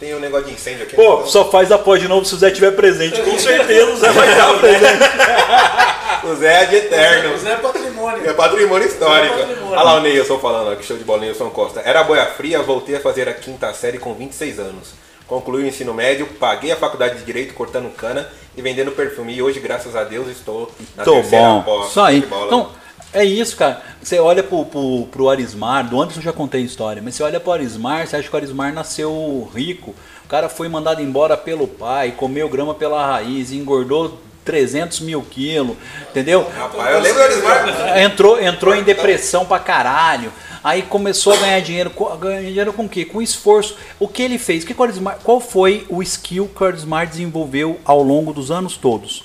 Tem 0.00 0.14
um 0.14 0.18
negócio 0.18 0.46
de 0.46 0.54
incêndio 0.54 0.84
aqui. 0.84 0.96
Pô, 0.96 1.26
só 1.26 1.50
faz 1.50 1.70
a 1.70 1.78
pós 1.78 2.00
de 2.00 2.08
novo 2.08 2.24
se 2.24 2.34
o 2.34 2.38
Zé 2.38 2.48
estiver 2.48 2.70
presente. 2.74 3.20
Com 3.20 3.38
certeza 3.38 3.92
o 3.92 3.96
Zé 3.98 4.10
vai 4.10 4.30
estar 4.32 4.58
presente. 4.58 4.98
O 6.24 6.34
Zé 6.34 6.62
é 6.62 6.66
de 6.66 6.76
eterno. 6.76 7.30
Mas 7.32 7.46
é 7.46 7.56
patrimônio. 7.56 8.30
É 8.30 8.32
patrimônio 8.32 8.86
histórico. 8.86 9.34
É 9.34 9.38
patrimônio. 9.38 9.72
Olha 9.72 9.82
lá 9.82 9.94
o 9.94 10.00
Neilson 10.00 10.38
falando, 10.38 10.72
ó, 10.72 10.76
que 10.76 10.84
show 10.84 10.96
de 10.96 11.04
bola, 11.04 11.20
Neilson 11.20 11.50
Costa. 11.50 11.80
Era 11.80 12.04
boia 12.04 12.26
fria, 12.26 12.62
voltei 12.62 12.96
a 12.96 13.00
fazer 13.00 13.28
a 13.28 13.34
quinta 13.34 13.72
série 13.72 13.98
com 13.98 14.14
26 14.14 14.58
anos. 14.58 14.94
Concluí 15.26 15.62
o 15.62 15.66
ensino 15.66 15.94
médio, 15.94 16.26
paguei 16.26 16.72
a 16.72 16.76
faculdade 16.76 17.18
de 17.18 17.24
Direito 17.24 17.54
cortando 17.54 17.88
cana 17.94 18.28
e 18.56 18.62
vendendo 18.62 18.90
perfume. 18.90 19.34
E 19.34 19.42
hoje, 19.42 19.60
graças 19.60 19.94
a 19.94 20.02
Deus, 20.02 20.26
estou 20.28 20.70
na 20.96 21.04
Tô 21.04 21.12
terceira 21.12 21.44
bom. 21.44 21.62
pós. 21.62 21.90
Isso 21.90 22.00
aí. 22.00 22.20
Show 22.20 22.22
de 22.22 22.34
bola. 22.34 22.46
Então, 22.46 22.70
é 23.12 23.24
isso, 23.24 23.56
cara. 23.56 23.80
Você 24.02 24.18
olha 24.18 24.42
pro, 24.42 24.64
pro, 24.64 25.06
pro 25.10 25.28
Arismar, 25.28 25.88
do 25.88 26.00
Anderson 26.00 26.20
eu 26.20 26.24
já 26.24 26.32
contei 26.32 26.62
a 26.62 26.64
história, 26.64 27.02
mas 27.02 27.14
você 27.14 27.22
olha 27.22 27.38
pro 27.40 27.52
Arismar, 27.52 28.06
você 28.06 28.16
acha 28.16 28.28
que 28.28 28.34
o 28.34 28.36
Arismar 28.36 28.72
nasceu 28.72 29.48
rico. 29.54 29.94
O 30.24 30.28
cara 30.28 30.48
foi 30.48 30.68
mandado 30.68 31.02
embora 31.02 31.36
pelo 31.36 31.66
pai, 31.66 32.12
comeu 32.16 32.48
grama 32.48 32.74
pela 32.74 33.04
raiz, 33.04 33.52
engordou 33.52 34.18
300 34.50 34.98
mil 35.00 35.22
quilos, 35.22 35.76
entendeu? 36.10 36.44
Rapaz, 36.58 36.92
eu 36.94 37.00
lembro 37.00 37.22
Arismar. 37.22 37.98
Entrou, 38.00 38.42
entrou 38.42 38.74
em 38.74 38.82
depressão 38.82 39.46
pra 39.46 39.60
caralho. 39.60 40.32
Aí 40.62 40.82
começou 40.82 41.32
a 41.32 41.36
ganhar 41.36 41.60
dinheiro. 41.60 41.92
Ganhar 42.20 42.42
dinheiro 42.42 42.72
com 42.72 42.84
o 42.84 42.88
quê? 42.88 43.04
Com 43.04 43.22
esforço. 43.22 43.76
O 44.00 44.08
que 44.08 44.22
ele 44.22 44.38
fez? 44.38 44.64
Que 44.64 44.74
qual 44.74 45.40
foi 45.40 45.86
o 45.88 46.02
skill 46.02 46.50
que 46.54 46.62
o 46.64 46.66
Arismar 46.66 47.06
desenvolveu 47.06 47.78
ao 47.84 48.02
longo 48.02 48.32
dos 48.32 48.50
anos 48.50 48.76
todos? 48.76 49.22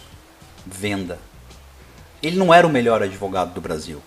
Venda. 0.63 1.17
Ele 2.21 2.37
não 2.37 2.53
era 2.53 2.65
o 2.67 2.69
melhor 2.69 3.01
advogado 3.01 3.51
do 3.53 3.59
Brasil. 3.61 4.01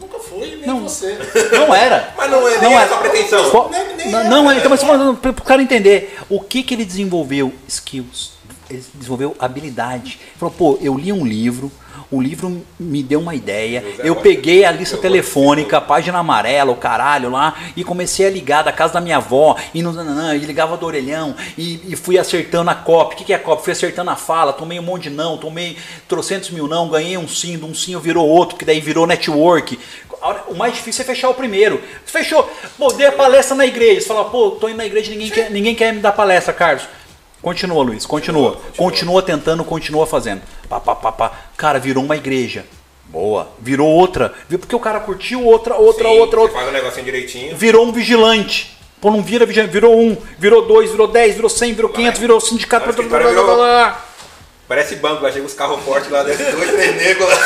Nunca 0.00 0.18
fui, 0.18 0.56
nem 0.56 0.66
Não. 0.66 0.80
você. 0.82 1.16
Não 1.52 1.72
era. 1.74 2.12
Mas 2.16 2.30
não 2.30 2.48
é 2.48 2.58
Não 2.60 2.72
era. 2.72 2.94
a 2.94 2.98
pretensão. 2.98 3.50
Qual- 3.50 3.70
Nem- 3.70 3.96
nem 3.96 4.10
não, 4.28 4.50
era, 4.50 4.58
então, 4.58 4.70
mas 4.70 4.82
para 5.18 5.30
o 5.30 5.34
cara 5.42 5.62
entender, 5.62 6.18
o 6.28 6.40
que, 6.40 6.62
que 6.64 6.74
ele 6.74 6.84
desenvolveu? 6.84 7.52
Skills. 7.68 8.39
Ele 8.70 8.84
desenvolveu 8.94 9.36
habilidade. 9.38 10.18
Ele 10.20 10.38
falou, 10.38 10.54
pô, 10.56 10.78
eu 10.80 10.96
li 10.96 11.12
um 11.12 11.26
livro, 11.26 11.70
o 12.10 12.20
livro 12.20 12.64
me 12.78 13.02
deu 13.02 13.20
uma 13.20 13.34
ideia, 13.34 13.84
eu 13.98 14.16
peguei 14.16 14.64
a 14.64 14.70
lista 14.70 14.96
telefônica, 14.96 15.76
a 15.76 15.80
página 15.80 16.18
amarela, 16.18 16.72
o 16.72 16.76
caralho 16.76 17.30
lá, 17.30 17.54
e 17.76 17.84
comecei 17.84 18.26
a 18.26 18.30
ligar 18.30 18.62
da 18.62 18.72
casa 18.72 18.94
da 18.94 19.00
minha 19.00 19.16
avó, 19.16 19.56
e, 19.74 19.82
no, 19.82 19.92
nananã, 19.92 20.34
e 20.34 20.38
ligava 20.38 20.76
do 20.76 20.86
orelhão, 20.86 21.34
e, 21.56 21.92
e 21.92 21.96
fui 21.96 22.18
acertando 22.18 22.70
a 22.70 22.74
copy. 22.74 23.14
O 23.14 23.18
que, 23.18 23.24
que 23.24 23.32
é 23.32 23.38
copy? 23.38 23.64
Fui 23.64 23.72
acertando 23.72 24.10
a 24.10 24.16
fala, 24.16 24.52
tomei 24.52 24.78
um 24.78 24.82
monte 24.82 25.04
de 25.04 25.10
não, 25.10 25.36
tomei 25.36 25.76
trocentos 26.08 26.50
mil 26.50 26.66
não, 26.66 26.88
ganhei 26.88 27.16
um 27.16 27.28
sim, 27.28 27.58
de 27.58 27.64
um 27.64 27.74
sim 27.74 27.92
eu 27.92 28.00
virou 28.00 28.26
outro, 28.26 28.56
que 28.56 28.64
daí 28.64 28.80
virou 28.80 29.06
network. 29.06 29.78
A 30.22 30.42
O 30.48 30.54
mais 30.54 30.74
difícil 30.74 31.02
é 31.02 31.06
fechar 31.06 31.30
o 31.30 31.34
primeiro. 31.34 31.80
Fechou. 32.04 32.46
Pô, 32.76 32.92
dei 32.92 33.06
a 33.06 33.12
palestra 33.12 33.56
na 33.56 33.64
igreja. 33.64 34.02
Você 34.02 34.08
fala, 34.08 34.26
pô, 34.26 34.50
tô 34.50 34.68
indo 34.68 34.76
na 34.76 34.84
igreja, 34.84 35.10
ninguém 35.10 35.30
quer, 35.30 35.50
ninguém 35.50 35.74
quer 35.74 35.94
me 35.94 36.00
dar 36.00 36.12
palestra, 36.12 36.52
Carlos. 36.52 36.86
Continua, 37.42 37.82
Luiz, 37.82 38.04
continua. 38.04 38.52
Continua, 38.52 38.72
Continua, 38.76 38.90
continua. 38.90 39.22
tentando, 39.22 39.64
continua 39.64 40.06
fazendo. 40.06 40.42
Pá, 40.68 40.78
pá, 40.78 40.94
pá, 40.94 41.12
pá. 41.12 41.32
Cara, 41.56 41.78
virou 41.78 42.04
uma 42.04 42.16
igreja. 42.16 42.66
Boa. 43.06 43.48
Virou 43.58 43.88
outra. 43.88 44.32
Viu? 44.48 44.58
Porque 44.58 44.76
o 44.76 44.80
cara 44.80 45.00
curtiu 45.00 45.44
outra, 45.44 45.74
outra, 45.74 46.08
Sim, 46.08 46.18
outra, 46.18 46.40
outra. 46.40 46.58
Faz 46.58 46.68
o 46.68 46.72
negocinho 46.72 47.04
direitinho. 47.04 47.56
Virou 47.56 47.86
um 47.86 47.92
vigilante. 47.92 48.76
Pô, 49.00 49.10
não 49.10 49.22
vira 49.22 49.46
vigilante. 49.46 49.72
Virou 49.72 49.98
um, 49.98 50.16
virou 50.38 50.66
dois, 50.66 50.90
virou 50.90 51.08
dez, 51.08 51.34
virou 51.34 51.48
cem, 51.48 51.72
virou 51.72 51.90
quinhentos, 51.90 52.20
virou 52.20 52.40
sindicato. 52.40 52.92
Blá, 52.92 53.08
blá, 53.08 53.18
blá, 53.18 53.42
blá, 53.42 53.54
blá. 53.54 54.04
Parece 54.68 54.94
banco, 54.96 55.22
lá 55.24 55.32
chega 55.32 55.44
os 55.44 55.54
carros 55.54 55.82
fortes 55.82 56.08
lá, 56.10 56.22
desce 56.22 56.44
dois, 56.52 56.70
três 56.70 56.96
negros 56.96 57.28
lá. 57.28 57.38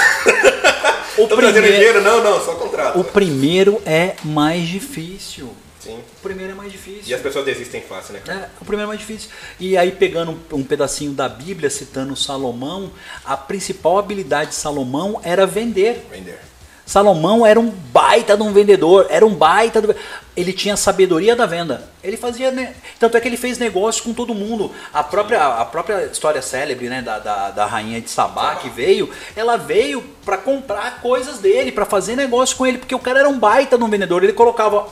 O 1.16 1.28
primeiro, 1.28 1.62
dinheiro? 1.62 2.02
Não, 2.02 2.22
não, 2.22 2.44
só 2.44 2.54
contrato. 2.54 2.98
o 2.98 3.04
primeiro 3.04 3.80
é 3.86 4.16
mais 4.24 4.68
difícil. 4.68 5.48
Sim. 5.84 5.98
O 5.98 6.22
primeiro 6.22 6.52
é 6.52 6.54
mais 6.54 6.72
difícil. 6.72 7.02
E 7.06 7.14
as 7.14 7.20
pessoas 7.20 7.44
desistem 7.44 7.82
fácil, 7.82 8.14
né? 8.14 8.22
É, 8.26 8.48
o 8.58 8.64
primeiro 8.64 8.84
é 8.84 8.94
mais 8.94 9.00
difícil. 9.00 9.30
E 9.60 9.76
aí, 9.76 9.92
pegando 9.92 10.40
um, 10.50 10.64
pedacinho 10.64 11.12
da 11.12 11.28
Bíblia, 11.28 11.68
citando 11.68 12.16
Salomão, 12.16 12.90
a 13.24 13.36
principal 13.36 13.98
habilidade 13.98 14.50
de 14.50 14.56
Salomão 14.56 15.20
era 15.22 15.46
vender. 15.46 16.06
Vender. 16.10 16.40
Salomão 16.86 17.46
era 17.46 17.58
um 17.58 17.70
baita 17.70 18.36
de 18.36 18.42
um 18.42 18.52
vendedor, 18.52 19.06
era 19.08 19.24
um 19.24 19.34
baita 19.34 19.80
do... 19.80 19.94
Ele 20.36 20.52
tinha 20.52 20.76
sabedoria 20.76 21.34
da 21.34 21.46
venda. 21.46 21.88
Ele 22.02 22.16
fazia, 22.16 22.50
né? 22.50 22.74
Tanto 22.98 23.16
é 23.16 23.20
que 23.20 23.28
ele 23.28 23.36
fez 23.36 23.56
negócio 23.56 24.02
com 24.02 24.12
todo 24.12 24.34
mundo. 24.34 24.70
A 24.92 25.02
própria, 25.02 25.46
a 25.46 25.64
própria 25.64 26.06
história 26.06 26.42
célebre, 26.42 26.88
né, 26.88 27.00
da, 27.00 27.18
da, 27.18 27.50
da 27.50 27.66
rainha 27.66 28.00
de 28.00 28.10
Sabá 28.10 28.56
que 28.56 28.68
veio, 28.68 29.08
ela 29.34 29.56
veio 29.56 30.02
para 30.24 30.36
comprar 30.36 31.00
coisas 31.00 31.38
dele, 31.38 31.72
para 31.72 31.86
fazer 31.86 32.16
negócio 32.16 32.56
com 32.56 32.66
ele, 32.66 32.78
porque 32.78 32.94
o 32.94 32.98
cara 32.98 33.20
era 33.20 33.28
um 33.28 33.38
baita 33.38 33.78
de 33.78 33.84
um 33.84 33.88
vendedor. 33.88 34.22
Ele 34.22 34.32
colocava, 34.32 34.86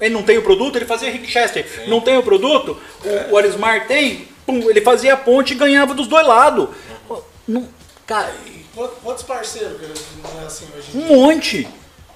ele 0.00 0.14
não 0.14 0.22
tem 0.22 0.38
o 0.38 0.42
produto, 0.42 0.76
ele 0.76 0.84
fazia 0.86 1.10
Rick 1.10 1.26
Chester. 1.30 1.84
Não 1.88 2.00
tem 2.00 2.16
o 2.16 2.22
produto, 2.22 2.76
o, 3.30 3.32
o 3.34 3.38
Arismar 3.38 3.86
tem, 3.86 4.28
pum, 4.44 4.68
ele 4.70 4.80
fazia 4.80 5.14
a 5.14 5.16
ponte 5.16 5.52
e 5.52 5.56
ganhava 5.56 5.94
dos 5.94 6.06
dois 6.06 6.26
lados. 6.26 6.68
Não, 7.46 7.68
cara, 8.06 8.32
Quantos 8.74 8.96
quantos 9.02 9.22
parceiros 9.22 9.78
que 9.80 10.20
não 10.34 10.42
é 10.42 10.46
assim 10.46 10.66
hoje? 10.76 10.88
um 10.94 11.00
monte. 11.16 11.66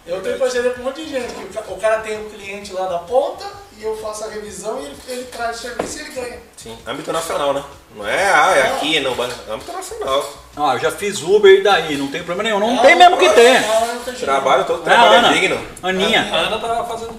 Eu 0.07 0.21
tenho 0.21 0.39
parceria 0.39 0.71
com 0.73 0.81
um 0.81 0.85
monte 0.85 1.03
de 1.05 1.09
gente. 1.11 1.33
que 1.33 1.45
o 1.45 1.49
ca- 1.49 1.65
O 1.73 1.77
cara 1.79 2.01
tem 2.01 2.19
um 2.19 2.29
cliente 2.29 2.73
lá 2.73 2.87
da 2.87 2.99
ponta 2.99 3.45
e 3.79 3.85
eu 3.85 3.97
faço 3.97 4.25
a 4.25 4.29
revisão 4.29 4.79
e 4.81 4.85
ele, 4.87 4.97
ele 5.09 5.25
traz 5.25 5.57
o 5.59 5.61
serviço 5.63 5.99
e 5.99 6.01
ele 6.03 6.11
ganha. 6.11 6.39
Sim. 6.57 6.77
Âmbito 6.87 7.13
nacional, 7.13 7.55
né? 7.55 7.63
Não 7.97 8.07
é, 8.07 8.25
ah, 8.31 8.53
é 8.57 8.63
aqui, 8.73 8.99
não. 9.01 9.13
Âmbito 9.13 9.73
nacional. 9.73 10.35
Ah, 10.57 10.75
eu 10.75 10.81
já 10.81 10.91
fiz 10.91 11.23
Uber 11.23 11.51
e 11.61 11.63
daí, 11.63 11.97
não 11.97 12.09
tem 12.09 12.23
problema 12.25 12.43
nenhum. 12.51 12.75
Não 12.75 12.83
tem 12.83 12.95
mesmo 12.97 13.17
que 13.17 13.29
ter. 13.31 13.61
Não, 13.61 13.87
não. 13.95 14.15
Trabalho, 14.15 14.65
todo 14.65 14.81
É 14.83 14.85
trabalho 14.85 15.15
Ana. 15.19 15.29
é 15.29 15.33
digno. 15.33 15.61
Aninha. 15.83 16.23
A 16.33 16.37
Ana 16.39 16.59
tava 16.59 16.85
fazendo. 16.89 17.19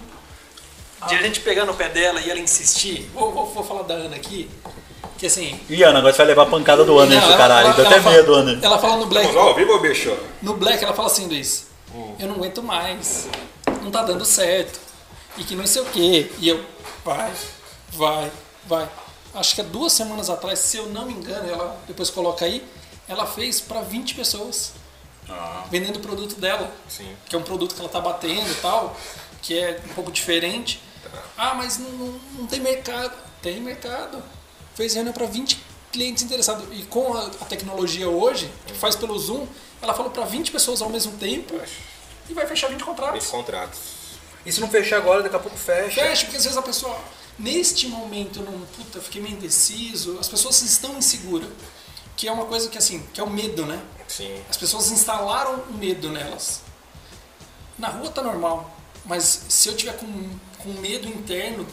De 1.07 1.15
a 1.15 1.21
gente 1.21 1.39
pegar 1.39 1.65
no 1.65 1.73
pé 1.73 1.89
dela 1.89 2.21
e 2.21 2.29
ela 2.29 2.39
insistir. 2.39 3.09
Vou, 3.13 3.31
vou, 3.31 3.45
vou 3.47 3.63
falar 3.63 3.83
da 3.83 3.93
Ana 3.95 4.15
aqui. 4.15 4.49
Que 5.17 5.25
assim. 5.27 5.59
Ih, 5.69 5.83
Ana, 5.83 5.99
agora 5.99 6.13
você 6.13 6.17
vai 6.17 6.27
levar 6.27 6.43
a 6.43 6.45
pancada 6.47 6.83
do 6.83 6.93
não, 6.93 7.01
ela- 7.11 7.37
caralho. 7.37 7.65
ela- 7.67 7.75
Deu 7.75 7.85
até 7.87 8.01
fala- 8.01 8.15
medo, 8.15 8.33
Anderson. 8.35 8.65
Ela 8.65 8.79
fala 8.79 8.97
no 8.97 9.05
Black. 9.07 9.27
Vamos 9.27 9.41
ao 9.49 9.55
vivo, 9.55 9.79
bicho? 9.79 10.17
No 10.41 10.53
Black 10.55 10.83
ela 10.83 10.93
fala 10.93 11.07
assim, 11.07 11.27
Luiz, 11.27 11.67
eu 12.19 12.27
não 12.27 12.35
aguento 12.35 12.61
mais, 12.63 13.27
não 13.83 13.91
tá 13.91 14.03
dando 14.03 14.25
certo, 14.25 14.79
e 15.37 15.43
que 15.43 15.55
não 15.55 15.65
sei 15.67 15.81
o 15.81 15.85
que. 15.85 16.31
E 16.39 16.49
eu, 16.49 16.63
vai, 17.05 17.31
vai, 17.91 18.31
vai. 18.65 18.89
Acho 19.33 19.55
que 19.55 19.61
há 19.61 19.63
duas 19.63 19.93
semanas 19.93 20.29
atrás, 20.29 20.59
se 20.59 20.77
eu 20.77 20.87
não 20.87 21.05
me 21.05 21.13
engano, 21.13 21.49
ela 21.49 21.77
depois 21.87 22.09
coloca 22.09 22.43
aí, 22.45 22.63
ela 23.07 23.25
fez 23.25 23.61
para 23.61 23.81
20 23.81 24.13
pessoas, 24.15 24.73
vendendo 25.69 25.97
o 25.97 25.99
produto 25.99 26.39
dela, 26.39 26.69
Sim. 26.89 27.15
que 27.29 27.35
é 27.35 27.39
um 27.39 27.43
produto 27.43 27.73
que 27.75 27.79
ela 27.79 27.89
tá 27.89 27.99
batendo 28.01 28.49
e 28.51 28.55
tal, 28.55 28.95
que 29.41 29.57
é 29.57 29.79
um 29.89 29.93
pouco 29.93 30.11
diferente. 30.11 30.81
Ah, 31.38 31.53
mas 31.55 31.78
não, 31.78 31.89
não, 31.91 32.20
não 32.39 32.47
tem 32.47 32.59
mercado. 32.59 33.14
Tem 33.41 33.59
mercado. 33.59 34.22
Fez 34.76 34.93
reunião 34.93 35.14
para 35.14 35.26
20 35.26 35.57
clientes 35.91 36.24
interessados. 36.24 36.66
E 36.72 36.84
com 36.84 37.14
a, 37.14 37.26
a 37.26 37.45
tecnologia 37.45 38.09
hoje, 38.09 38.51
que 38.66 38.74
faz 38.74 38.95
pelo 38.95 39.18
Zoom, 39.18 39.45
ela 39.82 39.93
falou 39.93 40.12
para 40.12 40.26
20 40.26 40.51
pessoas 40.51 40.82
ao 40.82 40.89
mesmo 40.89 41.14
tempo 41.18 41.59
e 42.30 42.34
vai 42.34 42.45
fechar 42.47 42.68
20 42.68 42.78
Esse 42.78 42.86
contratos. 42.86 43.28
contrato. 43.28 43.78
E 44.45 44.51
se 44.51 44.59
não 44.59 44.70
fechar 44.70 44.97
agora, 44.97 45.22
daqui 45.22 45.36
a 45.36 45.39
pouco 45.39 45.57
fecha. 45.57 46.01
Fecha, 46.01 46.24
porque 46.26 46.38
às 46.38 46.43
vezes 46.43 46.57
a 46.57 46.62
pessoa, 46.62 46.97
neste 47.38 47.88
momento, 47.88 48.39
eu 48.39 48.45
não, 48.45 48.59
puta, 48.68 48.99
fiquei 49.01 49.22
meio 49.22 49.36
indeciso, 49.36 50.18
as 50.20 50.28
pessoas 50.28 50.62
estão 50.62 50.97
inseguras. 50.97 51.49
Que 52.16 52.28
é 52.28 52.32
uma 52.32 52.45
coisa 52.45 52.70
que 52.70 52.78
assim, 52.78 53.05
que 53.14 53.20
é 53.20 53.24
o 53.24 53.30
medo, 53.30 53.66
né? 53.66 53.82
Sim. 54.07 54.41
As 54.49 54.57
pessoas 54.57 54.91
instalaram 54.91 55.55
o 55.70 55.74
medo 55.74 56.09
nelas. 56.09 56.62
Na 57.78 57.88
rua 57.89 58.09
tá 58.12 58.22
normal, 58.22 58.70
mas 59.05 59.45
se 59.49 59.70
eu 59.70 59.76
tiver 59.76 59.97
com, 59.97 60.05
com 60.64 60.70
medo 60.80 61.07
interno 61.07 61.66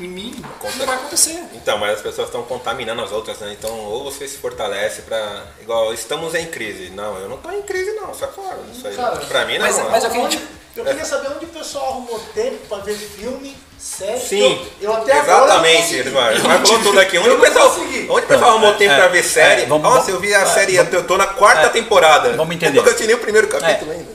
em 0.00 0.08
mim, 0.08 0.34
não 0.78 0.86
vai 0.86 0.96
acontecer. 0.96 1.40
Então, 1.54 1.78
mas 1.78 1.92
as 1.94 2.00
pessoas 2.02 2.26
estão 2.26 2.42
contaminando 2.42 3.00
as 3.02 3.12
outras, 3.12 3.38
né? 3.38 3.54
Então, 3.56 3.70
ou 3.78 4.02
você 4.04 4.26
se 4.26 4.38
fortalece 4.38 5.02
pra. 5.02 5.44
Igual, 5.60 5.94
estamos 5.94 6.34
em 6.34 6.46
crise. 6.46 6.90
Não, 6.90 7.16
eu 7.18 7.28
não 7.28 7.36
tô 7.36 7.50
em 7.52 7.62
crise, 7.62 7.92
não, 7.92 8.12
sai 8.12 8.28
fora. 8.32 8.58
Isso 8.72 8.86
aí, 8.88 8.96
Cara, 8.96 9.16
pra 9.18 9.44
mim, 9.46 9.58
não. 9.58 9.66
mas- 9.66 9.78
não. 9.78 9.90
mas 9.90 10.02
eu 10.04 10.10
queria- 10.10 10.24
Onde- 10.26 10.40
eu 10.76 10.84
queria 10.84 11.04
saber 11.04 11.28
onde 11.36 11.44
o 11.44 11.48
pessoal 11.48 11.90
arrumou 11.90 12.18
tempo 12.34 12.66
pra 12.68 12.78
ver 12.78 12.96
filme, 12.96 13.56
série. 13.78 14.18
Sim, 14.18 14.66
eu, 14.80 14.88
eu 14.90 14.96
até 14.96 15.12
agora 15.12 15.38
não 15.58 15.64
exatamente. 15.64 15.94
Eduardo. 16.08 16.42
Mas 16.48 16.68
falou 16.68 16.82
tudo 16.82 16.98
aqui. 17.00 17.18
Onde 17.18 17.30
o 17.30 17.40
pessoal, 17.40 17.70
onde 17.78 18.24
o 18.24 18.26
pessoal 18.26 18.50
arrumou 18.50 18.74
tempo 18.74 18.92
é, 18.92 18.96
pra 18.96 19.06
ver 19.08 19.22
série? 19.22 19.62
é, 19.62 19.66
vamos- 19.66 19.84
Nossa, 19.88 20.10
eu 20.10 20.18
vi 20.18 20.34
a 20.34 20.40
é, 20.40 20.46
série, 20.46 20.76
vamos- 20.76 20.92
eu 20.92 21.06
tô 21.06 21.16
na 21.16 21.28
quarta 21.28 21.66
é, 21.66 21.68
temporada. 21.68 22.32
vamos 22.32 22.56
entender. 22.56 22.72
Eu 22.78 22.82
nunca 22.82 22.90
assisti 22.90 23.06
nem 23.06 23.14
o 23.14 23.20
primeiro 23.20 23.46
capítulo 23.46 23.92
É. 23.92 23.94
ainda. 23.94 24.13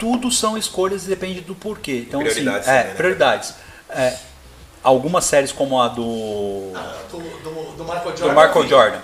Tudo 0.00 0.30
são 0.32 0.56
escolhas 0.58 1.04
e 1.04 1.08
depende 1.08 1.42
do 1.42 1.54
porquê. 1.54 2.04
Então, 2.08 2.20
Prioridades 2.20 2.66
assim, 2.68 2.70
é, 2.78 2.84
né? 2.84 2.94
prioridades. 2.96 3.54
É, 3.90 4.14
algumas 4.82 5.24
séries 5.26 5.52
como 5.52 5.80
a 5.80 5.86
do, 5.88 6.72
Do, 7.10 7.18
do, 7.18 7.72
do 7.76 7.84
Michael 7.84 8.10
do 8.12 8.18
Jordan. 8.18 8.46
Michael 8.46 8.68
Jordan. 8.68 8.98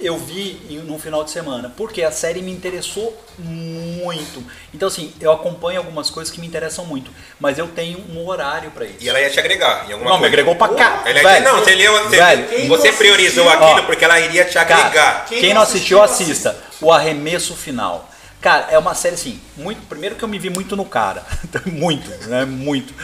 eu 0.00 0.16
vi 0.16 0.80
num 0.86 0.98
final 0.98 1.22
de 1.22 1.30
semana, 1.30 1.72
porque 1.76 2.02
a 2.02 2.10
série 2.10 2.40
me 2.40 2.50
interessou 2.50 3.14
muito. 3.38 4.42
Então, 4.72 4.88
assim, 4.88 5.12
eu 5.20 5.30
acompanho 5.30 5.78
algumas 5.78 6.08
coisas 6.08 6.32
que 6.32 6.40
me 6.40 6.46
interessam 6.46 6.84
muito, 6.86 7.10
mas 7.38 7.58
eu 7.58 7.68
tenho 7.68 7.98
um 8.10 8.26
horário 8.26 8.70
pra 8.70 8.84
isso. 8.86 8.96
E 9.00 9.08
ela 9.08 9.20
ia 9.20 9.28
te 9.30 9.38
agregar 9.38 9.84
em 9.88 9.92
alguma 9.92 10.10
Não, 10.12 10.16
me 10.16 10.22
coisa. 10.22 10.26
agregou 10.34 10.56
pra 10.56 10.68
cá. 10.68 11.02
Ela 11.04 11.18
ia- 11.18 11.22
velho. 11.28 11.44
não, 11.44 11.58
você, 11.60 11.74
leu, 11.74 11.92
você, 12.04 12.16
Velho, 12.16 12.48
Quem 12.48 12.68
você 12.68 12.90
não 12.90 12.96
priorizou 12.96 13.44
assistiu- 13.48 13.66
aquilo 13.68 13.82
Ó, 13.82 13.86
porque 13.86 14.04
ela 14.04 14.18
iria 14.20 14.44
te 14.46 14.58
agregar. 14.58 14.92
Cara, 14.92 15.20
Quem 15.28 15.40
quem, 15.40 15.48
não 15.50 15.56
não 15.56 15.62
assistiu, 15.62 16.02
assistiu, 16.02 16.32
assista. 16.32 16.56
O 16.80 16.90
Arremesso 16.92 17.54
Final. 17.54 18.08
Cara, 18.40 18.70
é 18.70 18.78
uma 18.78 18.94
série 18.94 19.16
assim, 19.16 19.40
muito, 19.56 19.86
primeiro 19.88 20.14
que 20.14 20.22
eu 20.22 20.28
me 20.28 20.38
vi 20.38 20.48
muito 20.48 20.76
no 20.76 20.84
cara. 20.84 21.24
muito, 21.66 22.08
né? 22.28 22.44
Muito. 22.44 22.94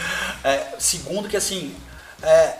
É, 0.43 0.75
segundo 0.79 1.27
que 1.27 1.35
assim, 1.35 1.75
é, 2.21 2.55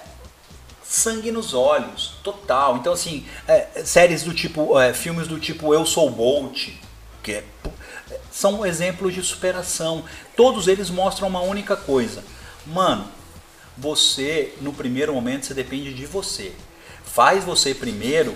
sangue 0.84 1.32
nos 1.32 1.54
olhos, 1.54 2.16
total. 2.24 2.78
Então 2.78 2.92
assim, 2.92 3.26
é, 3.48 3.84
séries 3.86 4.24
do 4.24 4.34
tipo, 4.34 4.80
é, 4.80 4.94
filmes 4.94 5.28
do 5.28 5.40
tipo 5.40 5.74
Eu 5.74 5.86
Sou 5.86 6.10
Bolt, 6.10 6.70
que 7.24 7.32
é, 7.32 7.44
são 8.30 8.66
exemplos 8.66 9.14
de 9.14 9.24
superação. 9.24 10.04
Todos 10.36 10.68
eles 10.68 10.90
mostram 10.90 11.30
uma 11.30 11.42
única 11.42 11.78
coisa. 11.78 12.24
Mano, 12.66 13.08
você, 13.78 14.54
no 14.62 14.74
primeiro 14.74 15.14
momento, 15.14 15.46
você 15.46 15.54
depende 15.54 15.94
de 15.94 16.06
você. 16.06 16.54
Faz 17.06 17.44
você 17.44 17.74
primeiro, 17.74 18.36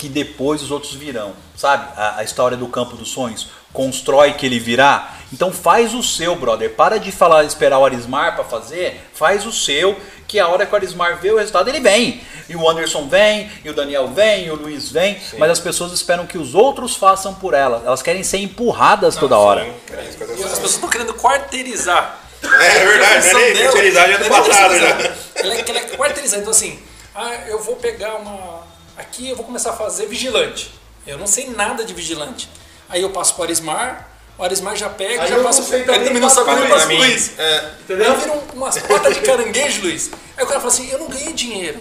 que 0.00 0.08
depois 0.08 0.62
os 0.62 0.70
outros 0.70 0.94
virão. 0.94 1.34
Sabe? 1.54 1.86
A, 1.94 2.20
a 2.20 2.24
história 2.24 2.56
do 2.56 2.66
campo 2.68 2.96
dos 2.96 3.10
sonhos. 3.10 3.48
Constrói 3.70 4.32
que 4.32 4.46
ele 4.46 4.58
virá. 4.58 5.16
Então 5.30 5.52
faz 5.52 5.92
o 5.92 6.02
seu, 6.02 6.34
brother. 6.34 6.70
Para 6.70 6.98
de 6.98 7.12
falar, 7.12 7.44
esperar 7.44 7.78
o 7.78 7.84
Arismar 7.84 8.34
para 8.34 8.42
fazer. 8.44 8.98
Faz 9.12 9.44
o 9.44 9.52
seu, 9.52 9.94
que 10.26 10.40
a 10.40 10.48
hora 10.48 10.64
que 10.64 10.72
o 10.72 10.76
Arismar 10.76 11.18
vê 11.18 11.30
o 11.30 11.36
resultado, 11.36 11.68
ele 11.68 11.80
vem. 11.80 12.22
E 12.48 12.56
o 12.56 12.66
Anderson 12.66 13.08
vem, 13.08 13.50
e 13.62 13.68
o 13.68 13.74
Daniel 13.74 14.08
vem, 14.08 14.46
e 14.46 14.50
o 14.50 14.54
Luiz 14.54 14.90
vem. 14.90 15.20
Mas 15.36 15.50
as 15.50 15.60
pessoas 15.60 15.92
esperam 15.92 16.26
que 16.26 16.38
os 16.38 16.54
outros 16.54 16.96
façam 16.96 17.34
por 17.34 17.52
elas. 17.52 17.84
Elas 17.84 18.00
querem 18.02 18.22
ser 18.24 18.38
empurradas 18.38 19.16
toda 19.16 19.36
hora. 19.36 19.64
Sim, 19.64 19.74
é 19.92 20.40
E 20.40 20.44
as 20.44 20.52
pessoas 20.52 20.70
estão 20.72 20.88
querendo 20.88 21.12
quarteirizar. 21.12 22.20
É 22.42 22.86
verdade, 22.86 23.26
né? 23.26 23.32
dela 23.32 23.54
Terceirizar 23.54 24.08
já 24.08 24.14
é 24.14 24.18
do 24.18 24.24
é 24.24 24.28
passado, 24.30 24.70
terceirizar. 24.70 24.98
né? 24.98 25.16
Ela 25.34 25.54
é, 25.54 25.64
ela 25.68 25.78
é 25.78 25.82
quarteirizar. 25.82 26.40
Então, 26.40 26.50
assim, 26.50 26.78
ah, 27.14 27.34
eu 27.48 27.62
vou 27.62 27.76
pegar 27.76 28.14
uma. 28.14 28.69
Aqui 29.00 29.28
eu 29.30 29.36
vou 29.36 29.44
começar 29.44 29.70
a 29.70 29.76
fazer 29.76 30.06
vigilante. 30.06 30.70
Eu 31.06 31.16
não 31.18 31.26
sei 31.26 31.48
nada 31.50 31.84
de 31.84 31.94
vigilante. 31.94 32.48
Aí 32.88 33.02
eu 33.02 33.10
passo 33.10 33.34
para 33.34 33.42
o 33.42 33.44
Arismar, 33.44 34.08
o 34.36 34.44
Arismar 34.44 34.76
já 34.76 34.88
pega, 34.90 35.22
Aí 35.22 35.28
já 35.28 35.36
eu 35.36 35.42
passa 35.44 35.60
não 35.60 35.68
sei 35.68 35.80
Ele 35.80 35.86
também, 35.92 36.14
não 36.14 36.20
passa 36.20 36.44
sabe, 36.44 36.50
eu 36.60 36.64
mim. 36.64 36.70
passo 36.70 36.86
pro 36.86 36.96
Luiz. 36.96 37.38
É. 37.38 37.70
Entendeu? 37.82 38.12
Aí 38.12 38.18
vira 38.18 38.32
um- 38.32 38.42
umas 38.54 38.78
patas 38.78 39.14
de 39.14 39.20
caranguejo, 39.22 39.82
Luiz. 39.82 40.10
Aí 40.36 40.44
o 40.44 40.46
cara 40.46 40.60
fala 40.60 40.72
assim: 40.72 40.88
eu 40.90 40.98
não 40.98 41.08
ganhei 41.08 41.32
dinheiro. 41.32 41.80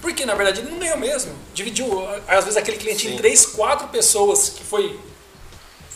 Porque 0.00 0.24
na 0.24 0.34
verdade 0.34 0.60
ele 0.60 0.70
não 0.70 0.78
ganhou 0.78 0.96
mesmo. 0.96 1.32
Dividiu, 1.52 2.06
às 2.26 2.44
vezes, 2.44 2.56
aquele 2.56 2.78
cliente 2.78 3.06
em 3.06 3.10
Sim. 3.12 3.16
três, 3.18 3.44
quatro 3.44 3.88
pessoas 3.88 4.48
que 4.50 4.64
foi. 4.64 4.98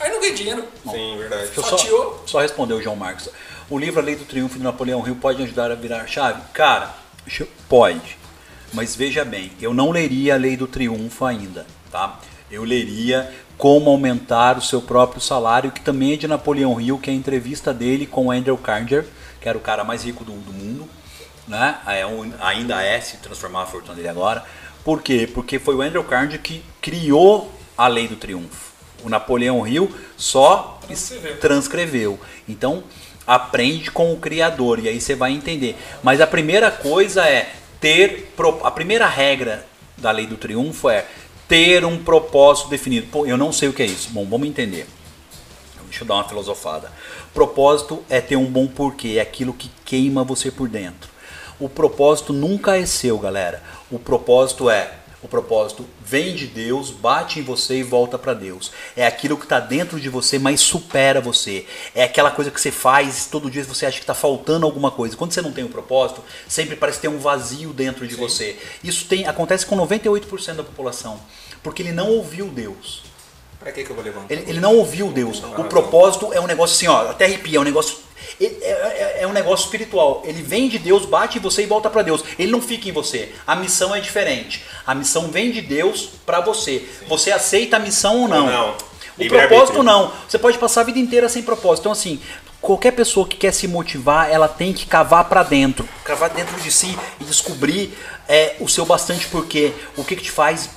Aí 0.00 0.10
não 0.10 0.20
ganhei 0.20 0.34
dinheiro. 0.34 0.64
Sim, 0.90 1.16
verdade. 1.18 1.50
Eu 1.56 1.62
Fatiou. 1.62 2.12
só, 2.26 2.32
só 2.32 2.40
responder 2.40 2.74
o 2.74 2.82
João 2.82 2.96
Marcos. 2.96 3.28
O 3.70 3.78
livro 3.78 4.00
A 4.00 4.04
Lei 4.04 4.14
do 4.16 4.24
Triunfo 4.26 4.58
de 4.58 4.64
Napoleão 4.64 5.06
Hill 5.06 5.16
pode 5.16 5.42
ajudar 5.42 5.70
a 5.70 5.74
virar 5.74 6.06
chave? 6.06 6.42
Cara, 6.52 6.94
pode. 7.68 8.18
Mas 8.74 8.94
veja 8.96 9.24
bem, 9.24 9.52
eu 9.60 9.72
não 9.72 9.90
leria 9.90 10.34
A 10.34 10.36
Lei 10.36 10.56
do 10.56 10.66
Triunfo 10.66 11.24
ainda, 11.24 11.66
tá? 11.90 12.18
Eu 12.50 12.64
leria 12.64 13.32
Como 13.56 13.88
Aumentar 13.90 14.58
o 14.58 14.62
Seu 14.62 14.82
Próprio 14.82 15.20
Salário, 15.20 15.70
que 15.72 15.80
também 15.80 16.12
é 16.12 16.16
de 16.16 16.26
Napoleão 16.26 16.80
Hill, 16.80 16.98
que 16.98 17.08
é 17.08 17.12
a 17.12 17.16
entrevista 17.16 17.72
dele 17.72 18.06
com 18.06 18.26
o 18.26 18.30
Andrew 18.30 18.56
Carnegie, 18.58 19.04
que 19.40 19.48
era 19.48 19.56
o 19.56 19.60
cara 19.60 19.84
mais 19.84 20.04
rico 20.04 20.24
do, 20.24 20.32
do 20.32 20.52
mundo, 20.52 20.88
né? 21.46 21.78
É 21.86 22.04
um- 22.04 22.32
ainda 22.40 22.82
é, 22.82 23.00
se 23.00 23.18
transformar 23.18 23.62
a 23.62 23.66
fortuna 23.66 23.94
dele 23.94 24.08
agora. 24.08 24.44
Por 24.84 25.02
quê? 25.02 25.28
Porque 25.32 25.58
foi 25.58 25.74
o 25.74 25.82
Andrew 25.82 26.02
Carnegie 26.04 26.38
que 26.38 26.62
criou 26.80 27.50
a 27.78 27.86
Lei 27.86 28.08
do 28.08 28.16
Triunfo. 28.16 28.72
O 29.04 29.08
Napoleão 29.08 29.66
Hill 29.66 29.90
só 30.16 30.80
Transcreveu. 30.86 31.36
transcreveu. 31.40 32.20
Então, 32.48 32.82
aprende 33.26 33.90
com 33.90 34.12
o 34.12 34.16
criador 34.18 34.78
e 34.78 34.88
aí 34.88 35.00
você 35.00 35.14
vai 35.14 35.32
entender. 35.32 35.76
Mas 36.02 36.20
a 36.20 36.26
primeira 36.26 36.70
coisa 36.70 37.26
é 37.26 37.52
ter 37.80 38.32
a 38.62 38.70
primeira 38.70 39.06
regra 39.06 39.66
da 39.96 40.10
lei 40.10 40.26
do 40.26 40.36
triunfo 40.36 40.88
é 40.88 41.06
ter 41.48 41.84
um 41.84 42.02
propósito 42.02 42.68
definido. 42.68 43.06
Pô, 43.08 43.26
eu 43.26 43.36
não 43.36 43.52
sei 43.52 43.68
o 43.68 43.72
que 43.72 43.82
é 43.82 43.86
isso. 43.86 44.10
Bom, 44.10 44.24
vamos 44.24 44.48
entender. 44.48 44.86
Deixa 45.94 46.02
eu 46.02 46.08
dar 46.08 46.14
uma 46.14 46.28
filosofada. 46.28 46.90
Propósito 47.32 48.02
é 48.10 48.20
ter 48.20 48.34
um 48.34 48.46
bom 48.46 48.66
porquê, 48.66 49.14
é 49.18 49.20
aquilo 49.20 49.52
que 49.52 49.70
queima 49.84 50.24
você 50.24 50.50
por 50.50 50.68
dentro. 50.68 51.08
O 51.60 51.68
propósito 51.68 52.32
nunca 52.32 52.76
é 52.76 52.84
seu, 52.84 53.16
galera. 53.16 53.62
O 53.90 53.98
propósito 53.98 54.68
é 54.68 54.90
o 55.24 55.28
propósito 55.28 55.86
vem 56.04 56.34
de 56.34 56.46
Deus, 56.46 56.90
bate 56.90 57.40
em 57.40 57.42
você 57.42 57.78
e 57.78 57.82
volta 57.82 58.18
para 58.18 58.34
Deus. 58.34 58.70
É 58.94 59.06
aquilo 59.06 59.38
que 59.38 59.44
está 59.44 59.58
dentro 59.58 59.98
de 59.98 60.10
você, 60.10 60.38
mas 60.38 60.60
supera 60.60 61.18
você. 61.18 61.64
É 61.94 62.04
aquela 62.04 62.30
coisa 62.30 62.50
que 62.50 62.60
você 62.60 62.70
faz 62.70 63.24
todo 63.24 63.50
dia 63.50 63.64
você 63.64 63.86
acha 63.86 63.96
que 63.96 64.02
está 64.02 64.12
faltando 64.12 64.66
alguma 64.66 64.90
coisa. 64.90 65.16
Quando 65.16 65.32
você 65.32 65.40
não 65.40 65.50
tem 65.50 65.64
um 65.64 65.68
propósito, 65.68 66.22
sempre 66.46 66.76
parece 66.76 67.00
ter 67.00 67.08
um 67.08 67.18
vazio 67.18 67.72
dentro 67.72 68.06
de 68.06 68.14
você. 68.14 68.58
Isso 68.82 69.06
tem 69.06 69.26
acontece 69.26 69.64
com 69.64 69.74
98% 69.78 70.56
da 70.56 70.62
população, 70.62 71.18
porque 71.62 71.80
ele 71.80 71.92
não 71.92 72.10
ouviu 72.10 72.48
Deus. 72.48 73.02
Pra 73.58 73.72
que, 73.72 73.82
que 73.82 73.90
eu 73.90 73.96
vou 73.96 74.04
levantar? 74.04 74.30
Ele, 74.30 74.44
ele 74.46 74.60
não 74.60 74.76
ouviu 74.76 75.10
Deus. 75.10 75.42
O 75.56 75.64
propósito 75.64 76.34
é 76.34 76.40
um 76.40 76.46
negócio 76.46 76.76
assim, 76.76 76.86
ó, 76.86 77.10
até 77.10 77.24
arrepia, 77.24 77.56
é 77.56 77.60
um 77.60 77.64
negócio. 77.64 77.96
É, 78.40 78.44
é- 78.44 79.16
é 79.22 79.26
um 79.26 79.32
negócio 79.32 79.64
espiritual. 79.64 80.22
Ele 80.24 80.42
vem 80.42 80.68
de 80.68 80.78
Deus, 80.78 81.04
bate 81.04 81.38
em 81.38 81.40
você 81.40 81.62
e 81.62 81.66
volta 81.66 81.90
para 81.90 82.02
Deus. 82.02 82.24
Ele 82.38 82.50
não 82.50 82.60
fica 82.60 82.88
em 82.88 82.92
você. 82.92 83.32
A 83.46 83.54
missão 83.56 83.94
é 83.94 84.00
diferente. 84.00 84.64
A 84.86 84.94
missão 84.94 85.28
vem 85.30 85.50
de 85.50 85.60
Deus 85.60 86.08
para 86.24 86.40
você. 86.40 86.88
Você 87.08 87.30
aceita 87.32 87.76
a 87.76 87.78
missão 87.78 88.22
ou 88.22 88.28
não? 88.28 88.46
Ou 88.46 88.52
não. 88.52 88.76
O 89.16 89.28
propósito 89.28 89.82
não. 89.82 90.12
Você 90.28 90.38
pode 90.38 90.58
passar 90.58 90.80
a 90.80 90.84
vida 90.84 90.98
inteira 90.98 91.28
sem 91.28 91.42
propósito. 91.42 91.82
Então 91.82 91.92
assim, 91.92 92.20
qualquer 92.60 92.92
pessoa 92.92 93.28
que 93.28 93.36
quer 93.36 93.52
se 93.52 93.68
motivar, 93.68 94.30
ela 94.30 94.48
tem 94.48 94.72
que 94.72 94.86
cavar 94.86 95.28
para 95.28 95.42
dentro, 95.42 95.88
cavar 96.02 96.30
dentro 96.30 96.58
de 96.60 96.70
si 96.72 96.98
e 97.20 97.24
descobrir 97.24 97.96
é, 98.28 98.56
o 98.58 98.68
seu 98.68 98.84
bastante 98.84 99.26
porquê. 99.28 99.72
O 99.96 100.02
que, 100.02 100.16
que 100.16 100.22
te 100.24 100.30
faz 100.30 100.68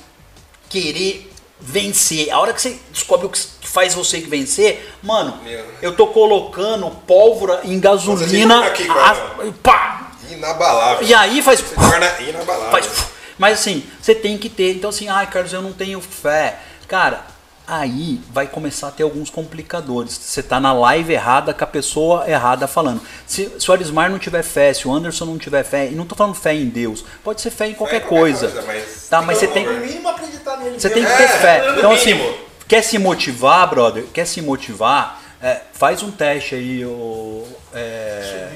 querer 0.68 1.27
vencer. 1.60 2.30
A 2.30 2.38
hora 2.38 2.52
que 2.52 2.60
você 2.62 2.78
descobre 2.92 3.26
o 3.26 3.30
que 3.30 3.40
faz 3.62 3.94
você 3.94 4.20
vencer, 4.20 4.94
mano, 5.02 5.38
Meu. 5.42 5.64
eu 5.82 5.94
tô 5.94 6.08
colocando 6.08 6.88
pólvora 7.06 7.60
em 7.64 7.78
gasolina. 7.80 8.62
Fica 8.62 8.66
aqui, 8.68 8.88
a- 8.90 9.52
pá! 9.62 10.12
Inabalável. 10.30 11.06
E 11.06 11.14
aí 11.14 11.42
faz. 11.42 11.60
Você 11.60 11.74
torna 11.74 12.20
inabalável. 12.20 12.70
faz 12.70 13.06
mas 13.38 13.60
assim, 13.60 13.84
você 14.00 14.14
tem 14.14 14.36
que 14.36 14.48
ter. 14.48 14.74
Então, 14.74 14.90
assim, 14.90 15.08
ai, 15.08 15.26
Carlos, 15.28 15.52
eu 15.52 15.62
não 15.62 15.72
tenho 15.72 16.00
fé. 16.00 16.58
Cara, 16.88 17.24
aí 17.68 18.18
vai 18.32 18.46
começar 18.46 18.88
a 18.88 18.90
ter 18.90 19.02
alguns 19.02 19.28
complicadores. 19.28 20.14
Você 20.14 20.42
tá 20.42 20.58
na 20.58 20.72
live 20.72 21.12
errada 21.12 21.52
com 21.52 21.62
a 21.62 21.66
pessoa 21.66 22.28
errada 22.28 22.66
falando. 22.66 23.00
Se, 23.26 23.52
se 23.58 23.70
o 23.70 23.74
Arismar 23.74 24.10
não 24.10 24.18
tiver 24.18 24.42
fé, 24.42 24.72
se 24.72 24.88
o 24.88 24.92
Anderson 24.92 25.26
não 25.26 25.36
tiver 25.38 25.62
fé, 25.64 25.88
e 25.88 25.94
não 25.94 26.06
tô 26.06 26.14
falando 26.14 26.34
fé 26.34 26.54
em 26.54 26.66
Deus, 26.66 27.04
pode 27.22 27.40
ser 27.42 27.50
fé 27.50 27.68
em 27.68 27.74
qualquer, 27.74 28.00
qualquer 28.00 28.08
coisa. 28.20 28.48
coisa, 28.48 28.62
mas- 28.66 29.08
Tá, 29.08 29.20
mas 29.22 29.38
você 29.38 29.46
tem. 29.48 29.66
Você 29.66 30.90
tem 30.90 31.04
que 31.04 31.16
ter 31.16 31.22
É, 31.22 31.28
fé. 31.28 31.74
Então, 31.76 31.92
assim, 31.92 32.34
quer 32.66 32.82
se 32.82 32.98
motivar, 32.98 33.68
brother? 33.68 34.04
Quer 34.12 34.26
se 34.26 34.40
motivar? 34.42 35.22
É, 35.40 35.60
faz 35.72 36.02
um 36.02 36.10
teste 36.10 36.54
aí, 36.56 36.84
o, 36.84 37.46
é, 37.72 38.50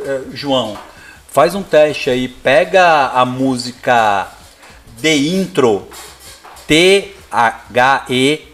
é, 0.00 0.20
João. 0.32 0.78
Faz 1.32 1.54
um 1.54 1.62
teste 1.62 2.10
aí. 2.10 2.28
Pega 2.28 3.08
a 3.08 3.24
música 3.24 4.28
The 5.00 5.14
Intro. 5.14 5.88
T-H-E 7.30 8.48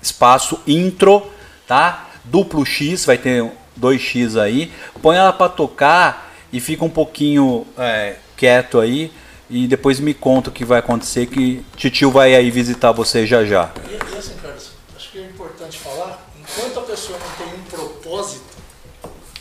espaço 0.00 0.60
intro, 0.66 1.26
tá? 1.66 2.08
Duplo 2.24 2.64
X, 2.64 3.04
vai 3.04 3.18
ter 3.18 3.50
dois 3.74 4.00
X 4.00 4.36
aí. 4.36 4.70
Põe 5.02 5.16
ela 5.16 5.32
pra 5.32 5.48
tocar 5.48 6.32
e 6.52 6.60
fica 6.60 6.84
um 6.84 6.90
pouquinho 6.90 7.66
é, 7.76 8.16
quieto 8.36 8.80
aí. 8.80 9.12
E 9.50 9.66
depois 9.66 9.98
me 9.98 10.12
conta 10.12 10.50
o 10.50 10.52
que 10.52 10.64
vai 10.64 10.78
acontecer, 10.78 11.26
que 11.26 11.64
Titio 11.74 12.10
vai 12.10 12.34
aí 12.34 12.50
visitar 12.50 12.92
você 12.92 13.26
já 13.26 13.44
já. 13.46 13.70
E, 13.88 14.14
e 14.14 14.18
assim, 14.18 14.34
Carlos, 14.42 14.72
acho 14.94 15.10
que 15.10 15.18
é 15.18 15.24
importante 15.24 15.78
falar, 15.78 16.28
enquanto 16.38 16.80
a 16.80 16.82
pessoa 16.82 17.18
não 17.18 17.46
tem 17.46 17.54
um 17.54 17.62
propósito, 17.64 18.44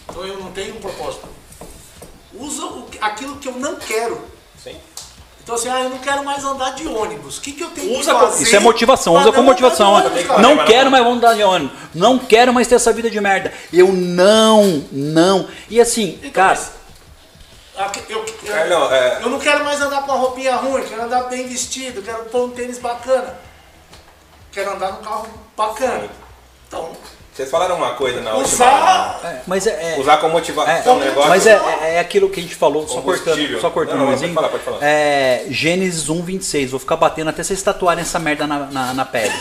então 0.09 0.25
eu 0.25 0.39
não 0.39 0.51
tenho 0.53 0.77
um 0.77 0.79
propósito, 0.79 1.27
usa 2.33 2.85
aquilo 3.01 3.35
que 3.35 3.49
eu 3.49 3.59
não 3.59 3.75
quero. 3.75 4.36
Então 5.47 5.55
assim, 5.55 5.69
ah, 5.69 5.79
eu 5.79 5.89
não 5.89 5.99
quero 5.99 6.25
mais 6.25 6.43
andar 6.43 6.71
de 6.71 6.85
ônibus. 6.85 7.37
O 7.37 7.41
que, 7.41 7.53
que 7.53 7.63
eu 7.63 7.69
tenho 7.69 7.97
Usa 7.97 8.13
que 8.13 8.19
com- 8.19 8.25
fazer? 8.27 8.43
isso 8.43 8.53
é 8.57 8.59
motivação, 8.59 9.13
usa 9.13 9.23
como 9.31 9.37
não 9.37 9.43
motivação. 9.45 9.93
ônibus? 9.93 10.25
Não 10.41 10.65
quero 10.65 10.91
mais 10.91 11.05
andar 11.05 11.35
de 11.35 11.43
ônibus. 11.43 11.77
Não 11.95 12.19
quero 12.19 12.53
mais 12.53 12.67
ter 12.67 12.75
essa 12.75 12.91
vida 12.91 13.09
de 13.09 13.21
merda. 13.21 13.53
Eu 13.71 13.93
não, 13.93 14.83
não. 14.91 15.47
E 15.69 15.79
assim, 15.79 16.19
Então, 16.21 16.31
cara, 16.31 16.49
mas, 16.59 16.71
aqui- 17.87 18.03
eu, 18.09 18.25
eu, 18.43 18.53
Carlão, 18.53 18.91
é- 18.91 19.19
eu 19.23 19.29
não 19.29 19.39
quero 19.39 19.63
mais 19.63 19.79
andar 19.79 20.01
com 20.01 20.11
uma 20.11 20.17
roupinha 20.19 20.53
ruim, 20.57 20.83
quero 20.83 21.03
andar 21.03 21.23
bem 21.29 21.47
vestido, 21.47 22.01
quero 22.01 22.25
pôr 22.25 22.47
um 22.47 22.49
tênis 22.49 22.77
bacana. 22.79 23.33
Quero 24.51 24.73
andar 24.73 24.91
num 24.91 25.01
carro 25.01 25.27
bacana. 25.55 26.09
Então, 26.67 26.91
Vocês 27.37 27.51
falaram 27.51 27.75
uma 27.75 27.93
coisa 27.93 28.19
na 28.19 28.33
última. 28.33 28.51
Usar. 28.55 29.43
Mas 29.45 29.67
é, 29.67 29.93
é- 29.93 29.99
Usar 29.99 30.17
como 30.17 30.33
motivação 30.33 30.93
É, 30.93 30.95
um 30.95 30.99
negócio. 30.99 31.29
mas 31.29 31.45
é, 31.45 31.51
é- 31.83 31.93
é 31.93 31.99
aquilo 31.99 32.31
que 32.31 32.39
a 32.39 32.43
gente 32.43 32.55
falou, 32.55 32.87
só 32.87 32.99
cortando, 32.99 33.61
só 33.61 33.69
cortando 33.69 33.99
Não, 33.99 34.09
não, 34.09 34.17
pode 34.17 34.33
falar, 34.33 34.49
pode 34.49 34.63
falar. 34.63 34.79
É, 34.81 35.45
Gênesis 35.47 36.09
1, 36.09 36.23
26. 36.23 36.71
Vou 36.71 36.79
ficar 36.79 36.95
batendo 36.95 37.29
até 37.29 37.43
vocês 37.43 37.61
tatuarem 37.61 38.01
essa 38.01 38.17
merda 38.17 38.47
na, 38.47 38.65
na, 38.65 38.91
na 38.95 39.05
pele. 39.05 39.31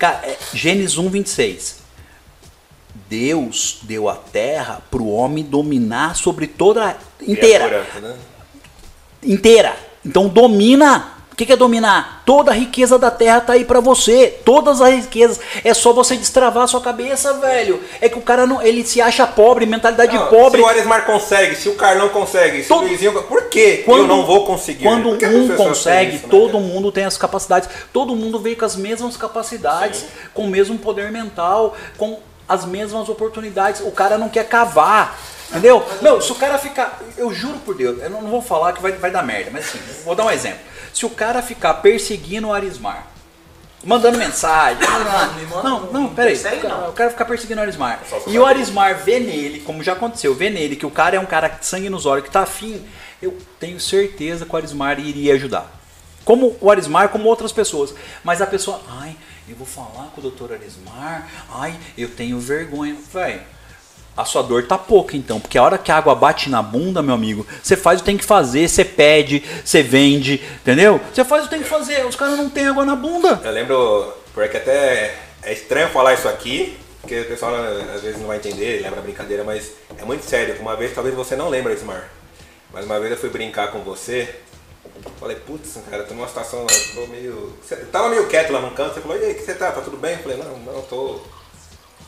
Cara, 0.00 0.20
é, 0.24 0.36
Gênesis 0.52 0.98
1, 0.98 1.08
26. 1.10 1.76
Deus 3.08 3.78
deu 3.82 4.08
a 4.08 4.16
terra 4.16 4.82
pro 4.90 5.06
homem 5.06 5.44
dominar 5.44 6.16
sobre 6.16 6.48
toda 6.48 6.86
a 6.88 6.94
inteira. 7.24 7.68
Criatura, 7.68 8.00
né? 8.00 8.16
Inteira. 9.22 9.76
Então 10.04 10.26
domina. 10.26 11.11
O 11.32 11.34
que 11.34 11.46
que 11.46 11.52
é 11.52 11.56
dominar? 11.56 12.22
Toda 12.26 12.50
a 12.50 12.54
riqueza 12.54 12.98
da 12.98 13.10
terra 13.10 13.40
tá 13.40 13.54
aí 13.54 13.64
pra 13.64 13.80
você. 13.80 14.38
Todas 14.44 14.82
as 14.82 14.90
riquezas. 14.94 15.40
É 15.64 15.72
só 15.72 15.90
você 15.94 16.14
destravar 16.14 16.64
a 16.64 16.66
sua 16.66 16.80
cabeça, 16.82 17.32
velho. 17.34 17.82
É 18.02 18.08
que 18.08 18.18
o 18.18 18.22
cara 18.22 18.46
não, 18.46 18.60
ele 18.60 18.84
se 18.84 19.00
acha 19.00 19.26
pobre, 19.26 19.64
mentalidade 19.64 20.14
Não, 20.14 20.26
pobre. 20.28 20.60
Se 20.60 20.64
o 20.66 20.68
Aresmar 20.68 21.06
consegue, 21.06 21.56
se 21.56 21.70
o 21.70 21.74
Carlão 21.74 22.10
consegue, 22.10 22.62
se 22.62 22.68
Todo- 22.68 22.84
o 22.84 22.88
Luizinho. 22.88 23.22
Por 23.22 23.44
que 23.44 23.82
eu 23.88 24.06
não 24.06 24.26
vou 24.26 24.44
conseguir? 24.44 24.84
Quando 24.84 25.08
um 25.24 25.56
consegue, 25.56 26.16
isso, 26.16 26.24
né, 26.26 26.30
todo 26.30 26.52
cara? 26.52 26.64
mundo 26.64 26.92
tem 26.92 27.04
as 27.06 27.16
capacidades. 27.16 27.68
Todo 27.94 28.14
mundo 28.14 28.38
veio 28.38 28.56
com 28.56 28.66
as 28.66 28.76
mesmas 28.76 29.16
capacidades, 29.16 30.04
com 30.34 30.44
o 30.44 30.48
mesmo 30.48 30.76
poder 30.78 31.10
mental, 31.10 31.74
com 31.96 32.20
as 32.46 32.66
mesmas 32.66 33.08
oportunidades. 33.08 33.80
O 33.80 33.90
cara 33.90 34.18
não 34.18 34.28
quer 34.28 34.44
cavar. 34.46 35.18
Entendeu? 35.48 35.82
Não, 36.00 36.18
se 36.20 36.30
o 36.32 36.34
cara 36.34 36.58
ficar. 36.58 36.98
Eu 37.16 37.32
juro 37.32 37.58
por 37.64 37.74
Deus, 37.74 38.02
eu 38.02 38.08
não 38.10 38.20
não 38.22 38.30
vou 38.30 38.40
falar 38.42 38.72
que 38.72 38.80
vai, 38.82 38.92
vai 38.92 39.10
dar 39.10 39.22
merda, 39.22 39.50
mas 39.52 39.66
assim, 39.68 39.78
vou 40.04 40.14
dar 40.14 40.24
um 40.26 40.30
exemplo. 40.30 40.71
Se 40.92 41.06
o 41.06 41.10
cara 41.10 41.42
ficar 41.42 41.74
perseguindo 41.74 42.48
o 42.48 42.52
Arismar, 42.52 43.06
mandando 43.84 44.18
mensagem. 44.18 44.82
não, 45.62 45.62
não, 45.62 45.92
não 45.92 46.14
peraí. 46.14 46.34
O 46.88 46.92
cara- 46.92 47.10
ficar 47.10 47.24
perseguindo 47.24 47.60
o 47.60 47.62
Arismar. 47.64 48.00
E 48.26 48.38
o 48.38 48.44
Arismar 48.46 48.98
vê 48.98 49.18
nele, 49.18 49.60
como 49.60 49.82
já 49.82 49.92
aconteceu, 49.94 50.34
vê 50.34 50.50
nele 50.50 50.76
que 50.76 50.86
o 50.86 50.90
cara 50.90 51.16
é 51.16 51.20
um 51.20 51.26
cara 51.26 51.48
de 51.48 51.66
sangue 51.66 51.88
nos 51.90 52.06
olhos, 52.06 52.24
que 52.24 52.30
tá 52.30 52.42
afim, 52.42 52.84
eu 53.20 53.36
tenho 53.58 53.80
certeza 53.80 54.44
que 54.44 54.52
o 54.52 54.56
Arismar 54.56 54.98
iria 55.00 55.34
ajudar. 55.34 55.80
Como 56.24 56.56
o 56.60 56.70
Arismar, 56.70 57.08
como 57.08 57.28
outras 57.28 57.50
pessoas. 57.52 57.92
Mas 58.22 58.40
a 58.40 58.46
pessoa, 58.46 58.80
ai, 58.88 59.16
eu 59.48 59.56
vou 59.56 59.66
falar 59.66 60.10
com 60.14 60.20
o 60.20 60.22
doutor 60.22 60.52
Arismar, 60.52 61.28
ai, 61.50 61.74
eu 61.98 62.08
tenho 62.08 62.38
vergonha. 62.38 62.96
Véi, 63.12 63.40
a 64.16 64.24
sua 64.24 64.42
dor 64.42 64.66
tá 64.66 64.76
pouca 64.76 65.16
então, 65.16 65.40
porque 65.40 65.56
a 65.56 65.62
hora 65.62 65.78
que 65.78 65.90
a 65.90 65.96
água 65.96 66.14
bate 66.14 66.50
na 66.50 66.62
bunda, 66.62 67.02
meu 67.02 67.14
amigo, 67.14 67.46
você 67.62 67.76
faz 67.76 68.00
o 68.00 68.02
que 68.02 68.06
tem 68.06 68.16
que 68.16 68.24
fazer, 68.24 68.68
você 68.68 68.84
pede, 68.84 69.42
você 69.64 69.82
vende, 69.82 70.42
entendeu? 70.60 71.00
Você 71.12 71.24
faz 71.24 71.42
o 71.42 71.48
que 71.48 71.54
tem 71.54 71.62
que 71.62 71.68
fazer, 71.68 72.04
os 72.06 72.16
caras 72.16 72.36
não 72.36 72.50
têm 72.50 72.66
água 72.66 72.84
na 72.84 72.94
bunda. 72.94 73.40
Eu 73.42 73.52
lembro, 73.52 74.12
porque 74.34 74.56
até 74.56 75.14
é 75.42 75.52
estranho 75.52 75.88
falar 75.88 76.14
isso 76.14 76.28
aqui, 76.28 76.78
porque 77.00 77.20
o 77.20 77.24
pessoal 77.26 77.54
às 77.94 78.02
vezes 78.02 78.20
não 78.20 78.28
vai 78.28 78.36
entender, 78.36 78.82
lembra 78.82 79.00
a 79.00 79.02
brincadeira, 79.02 79.44
mas 79.44 79.72
é 79.96 80.04
muito 80.04 80.24
sério. 80.24 80.56
Uma 80.60 80.76
vez, 80.76 80.94
talvez 80.94 81.14
você 81.14 81.34
não 81.34 81.48
lembre, 81.48 81.72
Ismar, 81.72 82.08
mas 82.72 82.84
uma 82.84 83.00
vez 83.00 83.12
eu 83.12 83.18
fui 83.18 83.30
brincar 83.30 83.72
com 83.72 83.80
você, 83.80 84.28
falei, 85.18 85.36
putz, 85.36 85.78
cara, 85.90 86.02
tô 86.04 86.14
numa 86.14 86.28
situação, 86.28 86.66
tô 86.94 87.06
meio... 87.06 87.52
Você 87.62 87.76
tava 87.76 88.08
meio 88.08 88.26
quieto 88.28 88.52
lá 88.52 88.60
no 88.60 88.72
canto, 88.72 88.94
você 88.94 89.00
falou, 89.00 89.16
e 89.16 89.24
aí, 89.24 89.34
que 89.34 89.42
você 89.42 89.54
tá? 89.54 89.72
Tá 89.72 89.80
tudo 89.80 89.96
bem? 89.96 90.12
Eu 90.12 90.18
falei, 90.18 90.38
não, 90.38 90.58
não, 90.58 90.82
tô, 90.82 91.20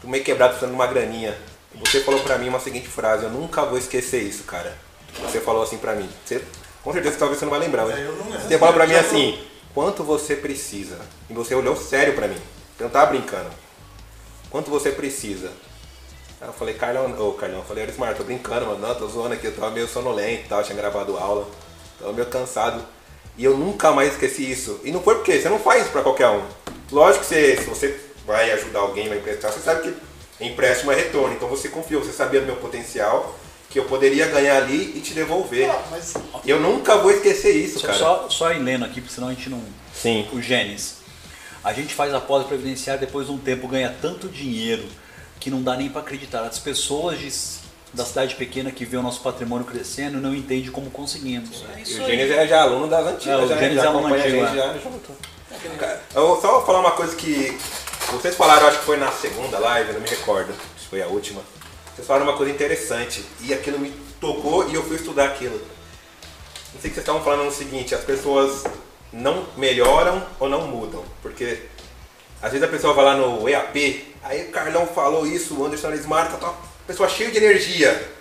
tô 0.00 0.08
meio 0.08 0.22
quebrado, 0.22 0.50
precisando 0.50 0.70
de 0.70 0.76
uma 0.76 0.86
graninha. 0.86 1.36
Você 1.80 2.00
falou 2.00 2.20
pra 2.20 2.38
mim 2.38 2.48
uma 2.48 2.60
seguinte 2.60 2.88
frase, 2.88 3.24
eu 3.24 3.30
nunca 3.30 3.64
vou 3.64 3.78
esquecer 3.78 4.22
isso, 4.22 4.44
cara. 4.44 4.76
Você 5.22 5.40
falou 5.40 5.62
assim 5.62 5.78
pra 5.78 5.94
mim, 5.94 6.08
você, 6.24 6.42
com 6.82 6.92
certeza 6.92 7.16
talvez 7.18 7.38
você 7.38 7.44
não 7.44 7.50
vai 7.50 7.60
lembrar, 7.60 7.84
mas 7.86 7.96
É, 7.98 8.06
eu 8.06 8.12
não 8.16 8.24
lembro. 8.30 8.40
você 8.48 8.58
falou 8.58 8.74
pra 8.74 8.86
mim 8.86 8.94
assim, 8.94 9.40
quanto 9.74 10.02
você 10.02 10.36
precisa? 10.36 10.98
E 11.28 11.32
você 11.34 11.54
olhou 11.54 11.76
sério 11.76 12.14
pra 12.14 12.26
mim. 12.28 12.38
Você 12.76 12.84
não 12.84 12.90
tava 12.90 13.06
brincando. 13.06 13.48
Quanto 14.50 14.70
você 14.70 14.90
precisa? 14.90 15.50
Aí 16.40 16.48
eu 16.48 16.52
falei, 16.52 16.74
Carlão, 16.74 17.06
ô 17.28 17.32
Carlão, 17.32 17.58
eu 17.60 17.64
falei, 17.64 17.84
Arismar, 17.84 18.14
tô 18.16 18.24
brincando, 18.24 18.66
mano. 18.66 18.78
Não, 18.78 18.94
tô 18.94 19.06
zoando 19.08 19.34
aqui, 19.34 19.46
eu 19.46 19.54
tava 19.54 19.70
meio 19.70 19.86
sonolento 19.88 20.44
e 20.44 20.48
tal, 20.48 20.62
tinha 20.62 20.76
gravado 20.76 21.16
aula, 21.16 21.46
tava 21.98 22.12
meio 22.12 22.26
cansado. 22.26 22.84
E 23.36 23.44
eu 23.44 23.56
nunca 23.56 23.90
mais 23.92 24.12
esqueci 24.12 24.48
isso. 24.50 24.80
E 24.84 24.92
não 24.92 25.02
foi 25.02 25.16
porque 25.16 25.40
você 25.40 25.48
não 25.48 25.58
faz 25.58 25.82
isso 25.82 25.90
pra 25.92 26.02
qualquer 26.02 26.28
um. 26.28 26.42
Lógico 26.92 27.24
que 27.24 27.28
você, 27.34 27.56
se 27.56 27.64
você 27.64 28.00
vai 28.26 28.50
ajudar 28.52 28.80
alguém, 28.80 29.08
vai 29.08 29.18
emprestar, 29.18 29.52
você 29.52 29.60
sabe 29.60 29.82
que 29.82 29.96
empréstimo 30.40 30.90
é 30.92 30.94
retorno. 30.96 31.34
Então 31.34 31.48
você 31.48 31.68
confiou, 31.68 32.02
você 32.02 32.12
sabia 32.12 32.40
do 32.40 32.46
meu 32.46 32.56
potencial, 32.56 33.38
que 33.70 33.78
eu 33.78 33.84
poderia 33.84 34.26
ganhar 34.26 34.56
ali 34.56 34.92
e 34.96 35.00
te 35.00 35.14
devolver. 35.14 35.68
Ah, 35.70 35.82
mas 35.90 36.14
eu 36.46 36.60
nunca 36.60 36.96
vou 36.98 37.10
esquecer 37.10 37.52
isso, 37.56 37.78
Só, 37.80 37.86
cara. 37.86 37.98
só, 37.98 38.26
só 38.30 38.52
ir 38.52 38.58
lendo 38.60 38.84
aqui, 38.84 39.00
porque 39.00 39.14
senão 39.14 39.28
a 39.28 39.32
gente 39.34 39.48
não. 39.50 39.62
Sim. 39.94 40.28
O 40.32 40.40
Gênesis. 40.40 40.96
A 41.62 41.72
gente 41.72 41.94
faz 41.94 42.12
a 42.12 42.20
pós 42.20 42.46
previdenciária 42.46 43.00
depois 43.00 43.26
de 43.26 43.32
um 43.32 43.38
tempo 43.38 43.66
ganha 43.66 43.94
tanto 44.02 44.28
dinheiro 44.28 44.84
que 45.40 45.50
não 45.50 45.62
dá 45.62 45.76
nem 45.76 45.88
para 45.88 46.02
acreditar. 46.02 46.42
As 46.42 46.58
pessoas 46.58 47.18
de- 47.18 47.64
da 47.94 48.04
cidade 48.04 48.34
pequena 48.34 48.70
que 48.70 48.84
vê 48.84 48.96
o 48.96 49.02
nosso 49.02 49.20
patrimônio 49.20 49.64
crescendo 49.64 50.20
não 50.20 50.34
entendem 50.34 50.70
como 50.70 50.90
conseguimos. 50.90 51.64
É 51.74 51.78
E 51.78 51.82
isso 51.82 52.02
o. 52.02 52.06
Gênesis 52.06 52.36
é 52.36 52.46
já 52.46 52.62
aluno 52.62 52.86
das 52.88 53.06
antigas, 53.06 53.40
É, 53.40 53.44
o 53.44 53.48
já, 53.48 53.54
Gênesis 53.56 53.76
já 53.76 53.84
é 53.84 53.86
aluno 53.86 54.14
antigo, 54.14 54.36
é. 54.44 54.54
já 54.54 54.72
junto. 54.74 55.12
Eu 56.14 56.26
vou 56.28 56.40
só 56.40 56.64
falar 56.66 56.80
uma 56.80 56.90
coisa 56.90 57.14
que 57.16 57.56
vocês 58.12 58.36
falaram, 58.36 58.66
acho 58.66 58.78
que 58.78 58.84
foi 58.84 58.96
na 58.96 59.10
segunda 59.10 59.58
live, 59.58 59.92
não 59.92 60.00
me 60.00 60.08
recordo, 60.08 60.52
se 60.78 60.86
foi 60.86 61.02
a 61.02 61.06
última. 61.06 61.42
Vocês 61.94 62.06
falaram 62.06 62.26
uma 62.26 62.36
coisa 62.36 62.52
interessante 62.52 63.24
e 63.40 63.52
aquilo 63.52 63.78
me 63.78 63.90
tocou 64.20 64.68
e 64.68 64.74
eu 64.74 64.82
fui 64.82 64.96
estudar 64.96 65.26
aquilo. 65.26 65.56
Não 66.72 66.80
sei 66.80 66.90
que 66.90 66.94
vocês 66.94 66.98
estavam 66.98 67.22
falando 67.22 67.48
o 67.48 67.52
seguinte, 67.52 67.94
as 67.94 68.04
pessoas 68.04 68.64
não 69.12 69.46
melhoram 69.56 70.26
ou 70.40 70.48
não 70.48 70.66
mudam, 70.66 71.04
porque 71.22 71.62
às 72.42 72.50
vezes 72.50 72.66
a 72.66 72.70
pessoa 72.70 72.92
vai 72.94 73.04
lá 73.04 73.16
no 73.16 73.48
EAP, 73.48 74.14
aí 74.22 74.48
o 74.48 74.50
Carlão 74.50 74.86
falou 74.86 75.26
isso, 75.26 75.54
o 75.54 75.64
Anderson 75.64 75.92
Smart, 75.92 76.32
tá, 76.32 76.38
tá, 76.38 76.54
pessoa 76.86 77.08
cheia 77.08 77.30
de 77.30 77.38
energia. 77.38 78.12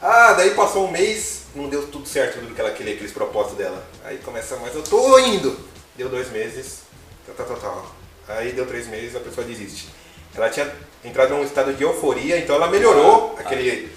Ah, 0.00 0.32
daí 0.32 0.54
passou 0.54 0.86
um 0.86 0.90
mês, 0.90 1.42
não 1.54 1.68
deu 1.68 1.86
tudo 1.88 2.08
certo 2.08 2.38
tudo 2.38 2.54
que 2.54 2.60
ela 2.60 2.70
queria, 2.70 2.94
aqueles 2.94 3.12
propósitos 3.12 3.58
dela. 3.58 3.84
Aí 4.04 4.18
começa, 4.18 4.56
mas 4.56 4.74
eu 4.74 4.82
tô 4.82 5.18
indo. 5.18 5.58
Deu 5.96 6.08
dois 6.08 6.30
meses, 6.30 6.82
tal, 7.26 7.34
tal, 7.34 7.46
tal, 7.46 7.56
tal. 7.56 7.97
Aí 8.28 8.52
deu 8.52 8.66
três 8.66 8.86
meses, 8.86 9.16
a 9.16 9.20
pessoa 9.20 9.46
desiste. 9.46 9.88
Ela 10.34 10.50
tinha 10.50 10.70
entrado 11.04 11.34
num 11.34 11.42
estado 11.42 11.72
de 11.72 11.82
euforia, 11.82 12.38
então 12.38 12.54
ela 12.56 12.68
melhorou 12.68 13.34
aquele. 13.38 13.90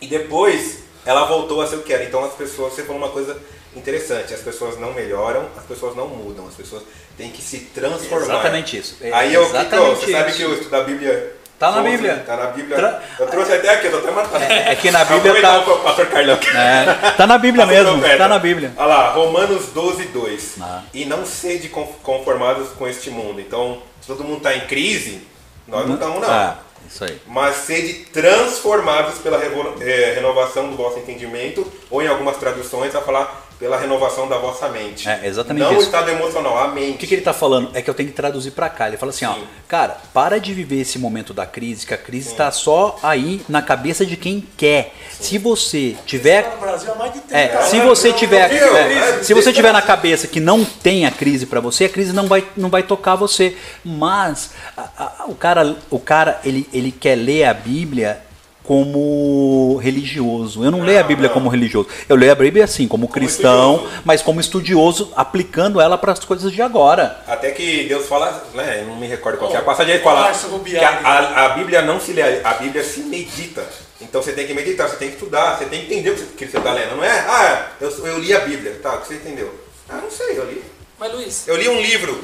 E 0.00 0.06
depois 0.06 0.80
ela 1.04 1.24
voltou 1.24 1.60
a 1.60 1.66
ser 1.66 1.76
o 1.76 1.82
que 1.82 1.92
era. 1.92 2.04
Então 2.04 2.24
as 2.24 2.34
pessoas, 2.34 2.74
você 2.74 2.82
falou 2.82 2.98
uma 2.98 3.10
coisa 3.10 3.40
interessante, 3.74 4.32
as 4.32 4.40
pessoas 4.40 4.78
não 4.78 4.92
melhoram, 4.92 5.48
as 5.56 5.64
pessoas 5.64 5.96
não 5.96 6.06
mudam, 6.06 6.46
as 6.46 6.54
pessoas 6.54 6.82
têm 7.16 7.30
que 7.30 7.42
se 7.42 7.60
transformar. 7.74 8.24
Exatamente 8.26 8.76
isso. 8.76 8.96
É 9.00 9.12
Aí 9.12 9.34
eu, 9.34 9.44
exatamente 9.44 10.00
você 10.00 10.12
sabe 10.12 10.28
isso. 10.28 10.38
que 10.38 10.42
eu 10.44 10.54
estudo 10.54 10.76
a 10.76 10.84
Bíblia. 10.84 11.36
Tá 11.58 11.70
na 11.70 11.82
Bíblia. 11.82 12.22
Tá 12.26 12.36
na 12.36 12.46
Bíblia. 12.46 12.76
Tra- 12.76 13.00
Eu 13.20 13.26
trouxe 13.28 13.52
até 13.52 13.70
aqui, 13.74 13.86
eu 13.86 13.92
tô 13.92 13.98
até 13.98 14.10
marcando. 14.10 14.42
É 14.42 14.74
que 14.74 14.90
na 14.90 15.04
Bíblia 15.06 15.40
tá- 15.40 15.58
o 15.60 15.78
pastor 15.78 16.06
Carlão. 16.06 16.38
É, 16.54 17.10
tá 17.12 17.26
na 17.26 17.38
Bíblia 17.38 17.64
mesmo, 17.66 18.02
tá 18.18 18.28
na 18.28 18.38
Bíblia. 18.38 18.72
Olha 18.76 18.86
lá, 18.86 19.10
Romanos 19.10 19.66
12, 19.68 20.04
2. 20.06 20.54
Ah. 20.60 20.82
E 20.92 21.04
não 21.04 21.24
sede 21.24 21.68
con- 21.68 21.86
conformados 22.02 22.68
com 22.70 22.86
este 22.88 23.08
mundo. 23.10 23.40
Então, 23.40 23.80
se 24.00 24.06
todo 24.08 24.24
mundo 24.24 24.38
está 24.38 24.54
em 24.54 24.62
crise, 24.66 25.26
nós 25.68 25.86
não 25.86 25.94
estamos, 25.94 26.20
não. 26.20 26.28
Ah, 26.30 26.56
isso 26.86 27.04
aí. 27.04 27.18
Mas 27.26 27.56
sede 27.56 28.04
transformados 28.12 29.18
pela 29.18 29.38
eh, 29.80 30.12
renovação 30.16 30.68
do 30.68 30.76
vosso 30.76 30.98
entendimento, 30.98 31.70
ou 31.90 32.02
em 32.02 32.08
algumas 32.08 32.36
traduções, 32.36 32.92
vai 32.92 33.02
falar 33.02 33.43
pela 33.64 33.78
renovação 33.78 34.28
da 34.28 34.36
vossa 34.36 34.68
mente. 34.68 35.08
É, 35.08 35.22
exatamente 35.24 35.62
não 35.64 35.70
isso. 35.72 35.80
o 35.80 35.84
estado 35.84 36.10
emocional, 36.10 36.58
a 36.58 36.68
mente. 36.68 36.96
O 36.96 36.98
que, 36.98 37.06
que 37.06 37.14
ele 37.14 37.22
tá 37.22 37.32
falando? 37.32 37.70
É 37.72 37.80
que 37.80 37.88
eu 37.88 37.94
tenho 37.94 38.10
que 38.10 38.14
traduzir 38.14 38.50
pra 38.50 38.68
cá. 38.68 38.88
Ele 38.88 38.98
fala 38.98 39.08
assim, 39.08 39.24
ó, 39.24 39.32
Sim. 39.32 39.44
cara, 39.66 39.96
para 40.12 40.38
de 40.38 40.52
viver 40.52 40.82
esse 40.82 40.98
momento 40.98 41.32
da 41.32 41.46
crise, 41.46 41.86
que 41.86 41.94
a 41.94 41.96
crise 41.96 42.28
está 42.30 42.50
só 42.52 42.98
aí 43.02 43.40
na 43.48 43.62
cabeça 43.62 44.04
de 44.04 44.18
quem 44.18 44.46
quer. 44.58 44.92
Se 45.18 45.38
você 45.38 45.96
tiver 46.04 46.42
tá 46.42 46.50
no 46.56 46.60
Brasil 46.60 46.92
há 46.92 46.94
mais 46.96 47.12
de 47.14 47.20
30 47.20 47.38
É, 47.38 47.56
anos. 47.56 47.68
se 47.70 47.80
você 47.80 48.12
tiver, 48.12 48.48
Viu? 48.50 48.76
é, 48.76 48.92
É, 49.20 49.22
se 49.22 49.32
você 49.32 49.50
tiver 49.50 49.72
na 49.72 49.80
cabeça 49.80 50.26
que 50.28 50.40
não 50.40 50.62
tem 50.62 51.06
a 51.06 51.10
crise 51.10 51.46
pra 51.46 51.58
você, 51.58 51.86
a 51.86 51.88
crise 51.88 52.12
não 52.12 52.26
vai, 52.26 52.46
não 52.54 52.68
vai 52.68 52.82
tocar 52.82 53.14
você. 53.14 53.56
Mas 53.82 54.50
a- 54.76 54.88
a- 54.98 55.24
o 55.26 55.34
cara, 55.34 55.74
o 55.88 55.98
cara 55.98 56.38
ele, 56.44 56.68
ele 56.70 56.92
quer 56.92 57.14
ler 57.14 57.44
a 57.44 57.54
Bíblia 57.54 58.20
como 58.64 59.76
religioso. 59.76 60.64
Eu 60.64 60.70
não, 60.70 60.82
leio 60.82 60.98
a 60.98 61.02
Bíblia 61.02 61.28
como 61.28 61.48
religioso. 61.48 61.88
Eu 62.08 62.16
leio 62.16 62.32
a 62.32 62.34
Bíblia 62.34 62.64
assim, 62.64 62.88
como, 62.88 63.06
cristão, 63.08 63.86
mas 64.04 64.22
como 64.22 64.40
estudioso, 64.40 65.12
aplicando 65.14 65.80
ela 65.80 65.96
para 65.98 66.12
as 66.12 66.18
coisas 66.18 66.50
de 66.50 66.60
agora. 66.62 67.22
Até 67.26 67.50
que 67.50 67.84
Deus 67.84 68.06
fala, 68.06 68.42
né, 68.54 68.80
eu 68.82 68.86
não 68.88 68.96
me 68.96 69.06
recordo 69.06 69.38
qual 69.38 69.50
que 69.50 69.56
é 69.56 69.60
a 69.60 69.62
passagem, 69.62 69.94
ele 69.94 70.02
fala 70.02 70.32
que 70.64 70.76
a, 70.84 70.88
a- 70.88 71.44
a 71.46 71.48
Bíblia 71.50 71.82
não 71.82 72.00
se 72.00 72.12
lê, 72.12 72.22
a 72.42 72.54
Bíblia 72.54 72.82
se 72.82 73.00
medita. 73.00 73.64
Então 74.00 74.22
você 74.22 74.32
tem 74.32 74.46
que 74.46 74.54
meditar, 74.54 74.88
você 74.88 74.96
tem 74.96 75.08
que 75.08 75.14
estudar, 75.14 75.56
você 75.58 75.66
tem 75.66 75.80
que 75.80 75.86
entender 75.94 76.10
o 76.10 76.14
que 76.14 76.20
você- 76.20 76.26
que 76.36 76.46
você 76.48 76.58
está 76.58 76.72
lendo. 76.72 76.96
Não 76.96 77.04
é, 77.04 77.10
ah, 77.20 77.66
eu, 77.80 77.90
eu 78.06 78.18
li 78.18 78.34
a 78.34 78.40
Bíblia, 78.40 78.78
tá, 78.82 78.94
o 78.94 79.00
que 79.00 79.08
você 79.08 79.14
entendeu? 79.14 79.54
Ah, 79.88 79.98
não 80.02 80.10
sei, 80.10 80.38
eu 80.38 80.44
li. 80.46 80.62
Mas 80.98 81.12
Luiz, 81.12 81.48
Eu 81.48 81.56
li 81.56 81.68
um 81.68 81.80
livro 81.80 82.18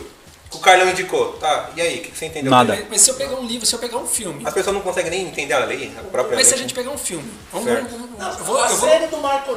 que 0.50 0.56
o 0.56 0.60
Carlão 0.60 0.88
indicou, 0.90 1.34
tá, 1.34 1.70
e 1.76 1.80
aí, 1.80 1.98
o 2.00 2.02
que 2.02 2.16
você 2.18 2.26
entendeu? 2.26 2.50
Nada. 2.50 2.86
mas 2.90 3.00
se 3.02 3.10
eu 3.10 3.14
pegar 3.14 3.36
um 3.36 3.46
livro, 3.46 3.64
se 3.64 3.72
eu 3.74 3.78
pegar 3.78 3.98
um 3.98 4.06
filme, 4.06 4.44
As 4.46 4.52
pessoas 4.52 4.74
não 4.74 4.82
conseguem 4.82 5.10
nem 5.10 5.26
entender 5.28 5.54
a 5.54 5.64
lei, 5.64 5.92
a 5.96 6.02
própria 6.02 6.36
mas 6.36 6.46
se 6.48 6.54
a 6.54 6.56
lei. 6.56 6.64
gente 6.64 6.74
pegar 6.74 6.90
um 6.90 6.98
filme, 6.98 7.30
vamos, 7.52 7.66
vamos- 7.72 8.18
Não, 8.18 8.28
eu 8.38 8.44
vou, 8.44 8.60
a 8.60 8.68
eu 8.68 8.76
vou- 8.76 8.88
série 8.88 9.06
do 9.06 9.16
Michael, 9.18 9.56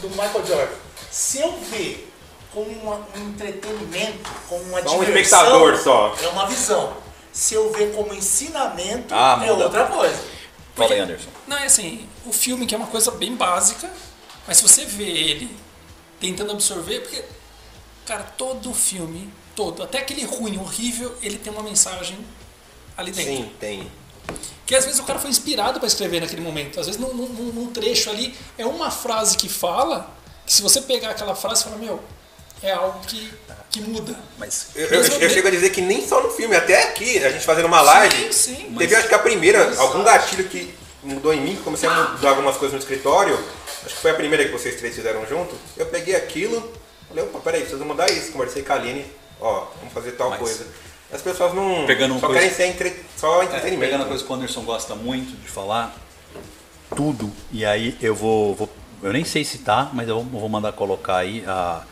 do 0.00 0.08
Michael 0.10 0.46
Jordan, 0.46 0.74
se 1.10 1.40
eu 1.40 1.52
ver 1.70 2.06
como 2.54 2.68
um 2.70 3.28
entretenimento, 3.28 4.30
como 4.48 4.62
uma 4.64 4.82
Só 4.82 4.96
um 4.98 5.04
diversão, 5.04 5.40
espectador 5.42 5.76
só. 5.78 6.16
É 6.22 6.28
uma 6.28 6.46
visão. 6.46 6.96
Se 7.32 7.54
eu 7.54 7.70
ver 7.72 7.94
como 7.94 8.12
ensinamento, 8.12 9.14
Ah, 9.14 9.40
é 9.44 9.50
muda. 9.50 9.64
outra 9.64 9.84
coisa. 9.86 10.18
Fala 10.74 10.92
aí, 10.94 11.00
Anderson. 11.00 11.28
Não, 11.46 11.58
é 11.58 11.66
assim, 11.66 12.08
o 12.26 12.32
filme 12.32 12.66
que 12.66 12.74
é 12.74 12.78
uma 12.78 12.86
coisa 12.88 13.10
bem 13.12 13.36
básica, 13.36 13.88
mas 14.48 14.56
se 14.56 14.62
você 14.64 14.84
vê 14.84 15.04
ele 15.04 15.56
tentando 16.18 16.50
absorver, 16.52 17.00
porque, 17.00 17.22
cara, 18.06 18.24
todo 18.36 18.72
filme, 18.74 19.32
todo, 19.60 19.82
até 19.82 19.98
aquele 19.98 20.24
ruim, 20.24 20.56
horrível, 20.58 21.14
ele 21.22 21.36
tem 21.36 21.52
uma 21.52 21.62
mensagem 21.62 22.16
ali 22.96 23.12
dentro. 23.12 23.30
Sim, 23.30 23.52
tem. 23.60 23.92
Que 24.64 24.74
às 24.74 24.84
vezes 24.86 24.98
o 24.98 25.02
cara 25.02 25.18
foi 25.18 25.28
inspirado 25.28 25.78
para 25.78 25.86
escrever 25.86 26.20
naquele 26.20 26.40
momento. 26.40 26.80
Às 26.80 26.86
vezes 26.86 26.98
num, 26.98 27.12
num- 27.12 27.52
num 27.52 27.66
trecho 27.70 28.08
ali 28.08 28.34
é 28.56 28.64
uma 28.64 28.90
frase 28.90 29.36
que 29.36 29.50
fala, 29.50 30.10
que 30.46 30.52
se 30.54 30.62
você 30.62 30.80
pegar 30.80 31.10
aquela 31.10 31.34
frase 31.34 31.64
falar, 31.64 31.76
meu, 31.76 32.00
é 32.62 32.70
algo 32.72 33.00
que, 33.00 33.30
que 33.70 33.80
muda. 33.82 34.18
Mas 34.38 34.68
Eu, 34.74 34.86
eu- 34.88 35.02
eu 35.18 35.28
chego 35.30 35.48
a 35.48 35.50
dizer 35.50 35.68
que 35.70 35.82
nem 35.82 36.06
só 36.08 36.22
no 36.22 36.30
filme, 36.30 36.56
até 36.56 36.84
aqui, 36.84 37.22
a 37.22 37.30
gente 37.30 37.44
fazendo 37.44 37.66
uma 37.66 37.82
live, 37.82 38.32
Sim, 38.32 38.54
sim. 38.54 38.74
teve 38.78 38.94
acho 38.96 39.08
que 39.08 39.14
a 39.14 39.18
primeira, 39.18 39.78
algum 39.78 40.02
gatilho 40.02 40.48
que 40.48 40.72
mudou 41.02 41.34
em 41.34 41.40
mim, 41.42 41.56
que 41.56 41.62
comecei 41.62 41.86
a 41.88 41.92
mudar 42.12 42.30
algumas 42.30 42.56
coisas 42.56 42.72
no 42.72 42.78
escritório, 42.78 43.34
acho 43.84 43.94
que 43.94 44.00
foi 44.00 44.10
a 44.12 44.14
primeira 44.14 44.44
que 44.46 44.52
vocês 44.52 44.76
três 44.76 44.94
fizeram 44.94 45.26
junto, 45.26 45.54
eu 45.76 45.84
peguei 45.86 46.14
aquilo, 46.16 46.72
falei, 47.08 47.24
opa, 47.24 47.40
peraí, 47.40 47.60
preciso 47.62 47.84
mudar 47.84 48.10
isso, 48.10 48.32
conversei 48.32 48.62
com 48.62 48.72
a 48.72 48.76
Aline, 48.76 49.04
ó, 49.40 49.66
vamos 49.78 49.92
fazer 49.92 50.12
tal 50.12 50.30
Mas- 50.30 50.38
coisa. 50.40 50.66
As 51.12 51.20
pessoas 51.22 51.52
não 51.54 51.86
Pegando 51.86 52.14
só 52.20 52.26
coisa- 52.28 52.40
querem 52.40 52.54
ser 52.54 52.66
entre, 52.66 53.04
só 53.16 53.42
É, 53.42 53.46
entretenimento. 53.46 53.80
pegando 53.80 54.04
a 54.04 54.06
coisa 54.06 54.22
que 54.22 54.30
o 54.30 54.34
Anderson 54.34 54.62
gosta 54.62 54.94
muito 54.94 55.36
de 55.40 55.48
falar, 55.48 55.92
tudo, 56.94 57.32
e 57.52 57.64
aí 57.64 57.96
eu 58.00 58.14
vou, 58.14 58.54
vou- 58.54 58.70
eu 59.02 59.12
nem 59.12 59.24
sei 59.24 59.44
se 59.44 59.58
tá, 59.58 59.90
mas 59.92 60.08
eu 60.08 60.22
vou, 60.22 60.48
mandar 60.48 60.72
colocar 60.72 61.16
aí 61.16 61.44
a, 61.48 61.82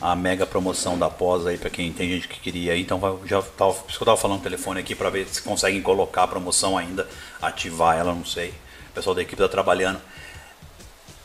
a 0.00 0.16
mega 0.16 0.46
promoção 0.46 0.98
da 0.98 1.10
pós 1.10 1.46
aí 1.46 1.58
para 1.58 1.68
quem 1.68 1.92
tem 1.92 2.08
gente 2.08 2.26
que 2.28 2.40
queria 2.40 2.72
aí, 2.72 2.80
então 2.80 2.98
vai, 2.98 3.14
já 3.26 3.42
tava, 3.42 3.74
por 3.74 3.88
isso 3.90 3.98
que 3.98 4.02
eu 4.02 4.06
tava 4.06 4.16
falando 4.16 4.38
no 4.38 4.42
telefone 4.42 4.80
aqui 4.80 4.94
para 4.94 5.10
ver 5.10 5.26
se 5.28 5.42
conseguem 5.42 5.82
colocar 5.82 6.22
a 6.22 6.28
promoção 6.28 6.78
ainda, 6.78 7.06
ativar 7.42 7.96
ela, 7.98 8.14
não 8.14 8.24
sei. 8.24 8.50
O 8.90 8.94
pessoal 8.94 9.14
da 9.14 9.20
equipe 9.22 9.40
tá 9.40 9.48
trabalhando. 9.48 10.00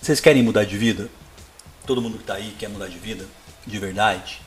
Vocês 0.01 0.19
querem 0.19 0.43
mudar 0.43 0.63
de 0.65 0.77
vida? 0.77 1.09
Todo 1.85 2.01
mundo 2.01 2.17
que 2.17 2.23
tá 2.23 2.33
aí 2.35 2.53
quer 2.59 2.69
mudar 2.69 2.87
de 2.87 2.97
vida? 2.97 3.25
De 3.65 3.77
verdade? 3.79 4.41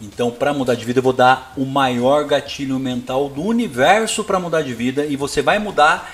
Então, 0.00 0.30
para 0.30 0.52
mudar 0.52 0.74
de 0.74 0.84
vida, 0.84 0.98
eu 0.98 1.02
vou 1.02 1.12
dar 1.12 1.52
o 1.56 1.64
maior 1.64 2.24
gatilho 2.24 2.78
mental 2.78 3.28
do 3.28 3.42
universo 3.42 4.24
para 4.24 4.40
mudar 4.40 4.62
de 4.62 4.74
vida 4.74 5.06
e 5.06 5.16
você 5.16 5.40
vai 5.40 5.58
mudar 5.58 6.12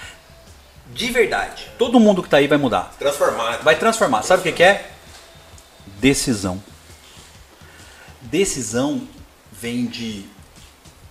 de 0.92 1.10
verdade. 1.10 1.68
Todo 1.78 2.00
mundo 2.00 2.22
que 2.22 2.28
tá 2.28 2.36
aí 2.38 2.46
vai 2.46 2.58
mudar. 2.58 2.94
Transformar. 2.98 3.58
Vai 3.58 3.76
transformar. 3.76 4.22
Sabe 4.22 4.40
o 4.40 4.42
que 4.42 4.52
que 4.52 4.62
é? 4.62 4.90
Decisão. 5.98 6.62
Decisão 8.20 9.06
vem 9.50 9.86
de 9.86 10.24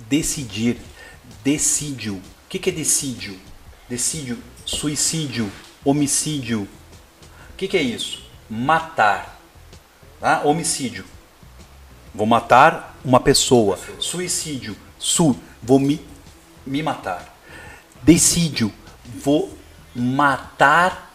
decidir, 0.07 0.79
decídio. 1.43 2.15
O 2.15 2.49
que, 2.49 2.59
que 2.59 2.69
é 2.69 2.73
decídio? 2.73 3.39
Decídio, 3.87 4.37
suicídio, 4.65 5.51
homicídio. 5.83 6.67
O 7.53 7.57
que, 7.57 7.67
que 7.67 7.77
é 7.77 7.81
isso? 7.81 8.23
Matar. 8.49 9.39
Tá? 10.19 10.41
Homicídio. 10.43 11.05
Vou 12.13 12.25
matar 12.25 12.97
uma 13.03 13.19
pessoa. 13.19 13.77
Suicídio. 13.99 14.75
Su. 14.97 15.35
Vou 15.61 15.79
me, 15.79 15.99
me 16.65 16.81
matar. 16.81 17.35
Decídio. 18.01 18.71
Vou 19.23 19.53
matar 19.95 21.13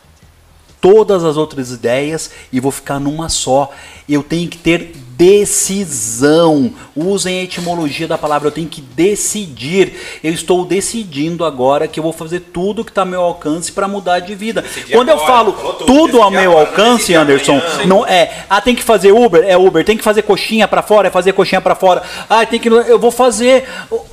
todas 0.81 1.25
as 1.25 1.37
outras 1.37 1.71
ideias 1.71 2.31
e 2.53 2.61
vou 2.61 2.71
ficar 2.71 3.01
numa 3.01 3.29
só. 3.29 3.73
Eu 4.09 4.23
tenho 4.23 4.49
que 4.51 4.59
ter 4.59 4.95
decisão. 5.17 6.73
Usem 6.95 7.41
a 7.41 7.43
etimologia 7.43 8.07
da 8.07 8.19
palavra. 8.19 8.49
Eu 8.49 8.53
tenho 8.53 8.69
que 8.69 8.81
decidir. 8.81 9.95
Eu 10.23 10.33
estou 10.33 10.65
decidindo 10.65 11.45
agora 11.45 11.89
que 11.89 11.99
eu 11.99 12.05
vou 12.05 12.13
fazer 12.13 12.41
tudo 12.41 12.85
que 12.85 12.91
está 12.91 13.03
ao 13.03 13.07
meu 13.07 13.21
alcance 13.23 13.73
para 13.73 13.89
mudar 13.89 14.21
de 14.21 14.35
vida. 14.35 14.63
Decidir 14.63 14.93
Quando 14.93 15.09
eu 15.09 15.15
agora, 15.15 15.33
falo 15.33 15.53
falou 15.53 15.73
tudo, 15.75 15.87
tudo 15.87 16.23
ao 16.23 16.31
meu 16.31 16.53
agora, 16.53 16.69
alcance, 16.69 17.15
Anderson, 17.15 17.59
amanhã. 17.59 17.87
não 17.87 18.07
é. 18.07 18.45
Ah, 18.49 18.61
tem 18.61 18.75
que 18.75 18.83
fazer 18.83 19.13
Uber, 19.13 19.45
é 19.45 19.57
Uber. 19.57 19.85
Tem 19.85 19.97
que 19.97 20.05
fazer 20.05 20.23
coxinha 20.23 20.67
para 20.69 20.83
fora, 20.83 21.09
é 21.09 21.11
fazer 21.11 21.33
coxinha 21.33 21.61
para 21.61 21.75
fora. 21.75 22.03
Ah, 22.29 22.45
tem 22.47 22.59
que 22.61 22.69
eu 22.69 22.99
vou 22.99 23.11
fazer. 23.11 23.69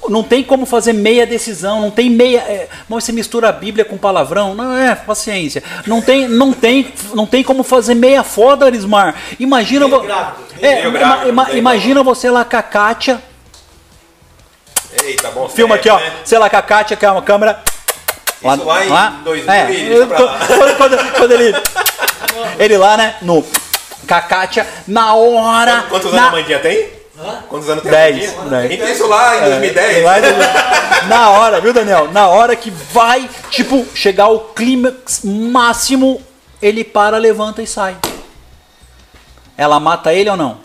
Não 0.09 0.23
tem 0.23 0.43
como 0.43 0.65
fazer 0.65 0.93
meia 0.93 1.25
decisão. 1.25 1.81
Não 1.81 1.91
tem 1.91 2.09
meia. 2.09 2.39
É, 2.39 2.67
mas 2.87 3.03
você 3.03 3.11
mistura 3.11 3.49
a 3.49 3.51
Bíblia 3.51 3.85
com 3.85 3.97
palavrão? 3.97 4.53
Não 4.55 4.75
é, 4.75 4.95
paciência. 4.95 5.63
Não 5.85 6.01
tem, 6.01 6.27
não 6.27 6.53
tem, 6.53 6.93
não 7.13 7.25
tem 7.25 7.43
como 7.43 7.63
fazer 7.63 7.95
meia 7.95 8.23
foda, 8.23 8.65
Arismar. 8.65 9.15
Imagina. 9.39 9.87
Grávido. 9.87 10.50
É, 10.61 10.87
Meio 10.87 11.29
ima- 11.29 11.51
imagina 11.53 12.03
você 12.03 12.29
lá 12.29 12.45
com 12.45 12.57
a 12.57 12.63
Kátia. 12.63 13.21
Eita, 15.03 15.29
bom. 15.31 15.47
Filma 15.49 15.75
aqui, 15.75 15.89
ó. 15.89 15.99
Você 16.23 16.37
lá 16.37 16.49
com 16.49 16.57
a 16.57 16.61
Kátia, 16.61 16.97
que 16.97 17.05
é 17.05 17.11
uma 17.11 17.21
câmera. 17.21 17.63
Isso 18.43 18.63
lá 18.65 18.85
em 19.19 19.23
2000 19.23 19.53
é, 19.53 19.71
e 19.71 19.85
deixa 19.89 20.07
pra 20.07 20.19
lá. 20.19 20.39
quando, 20.47 20.77
quando- 20.77 21.11
quando 21.17 21.31
ele. 21.31 21.53
Ele 22.59 22.77
lá, 22.77 22.97
né? 22.97 23.15
No. 23.21 23.43
Com 23.43 24.13
a 24.15 24.21
Kátia, 24.21 24.67
na 24.87 25.13
hora. 25.13 25.85
Quantos 25.89 26.07
anos 26.07 26.21
na, 26.21 26.27
a 26.27 26.31
Mandinha 26.31 26.59
tem? 26.59 26.89
Quantos 27.47 27.69
anos 27.69 27.83
tem 27.83 27.91
Dez, 27.91 28.33
a 28.33 28.41
Mandinha? 28.41 28.49
dez. 28.49 28.65
A 28.65 28.67
gente 28.67 28.81
tem 28.81 28.91
isso 28.93 29.07
lá 29.07 29.37
em 29.37 29.41
2010. 29.41 30.03
Vai 30.03 30.21
do- 30.21 31.07
na 31.07 31.29
hora, 31.29 31.61
viu, 31.61 31.71
Daniel? 31.71 32.11
Na 32.11 32.27
hora 32.27 32.55
que 32.55 32.69
vai, 32.71 33.29
tipo, 33.49 33.85
chegar 33.95 34.25
ao 34.25 34.39
clímax 34.39 35.21
máximo, 35.23 36.21
ele 36.61 36.83
para, 36.83 37.17
levanta 37.17 37.61
e 37.61 37.67
sai. 37.67 37.95
Ela 39.57 39.79
mata 39.79 40.13
ele 40.13 40.29
ou 40.29 40.37
não? 40.37 40.57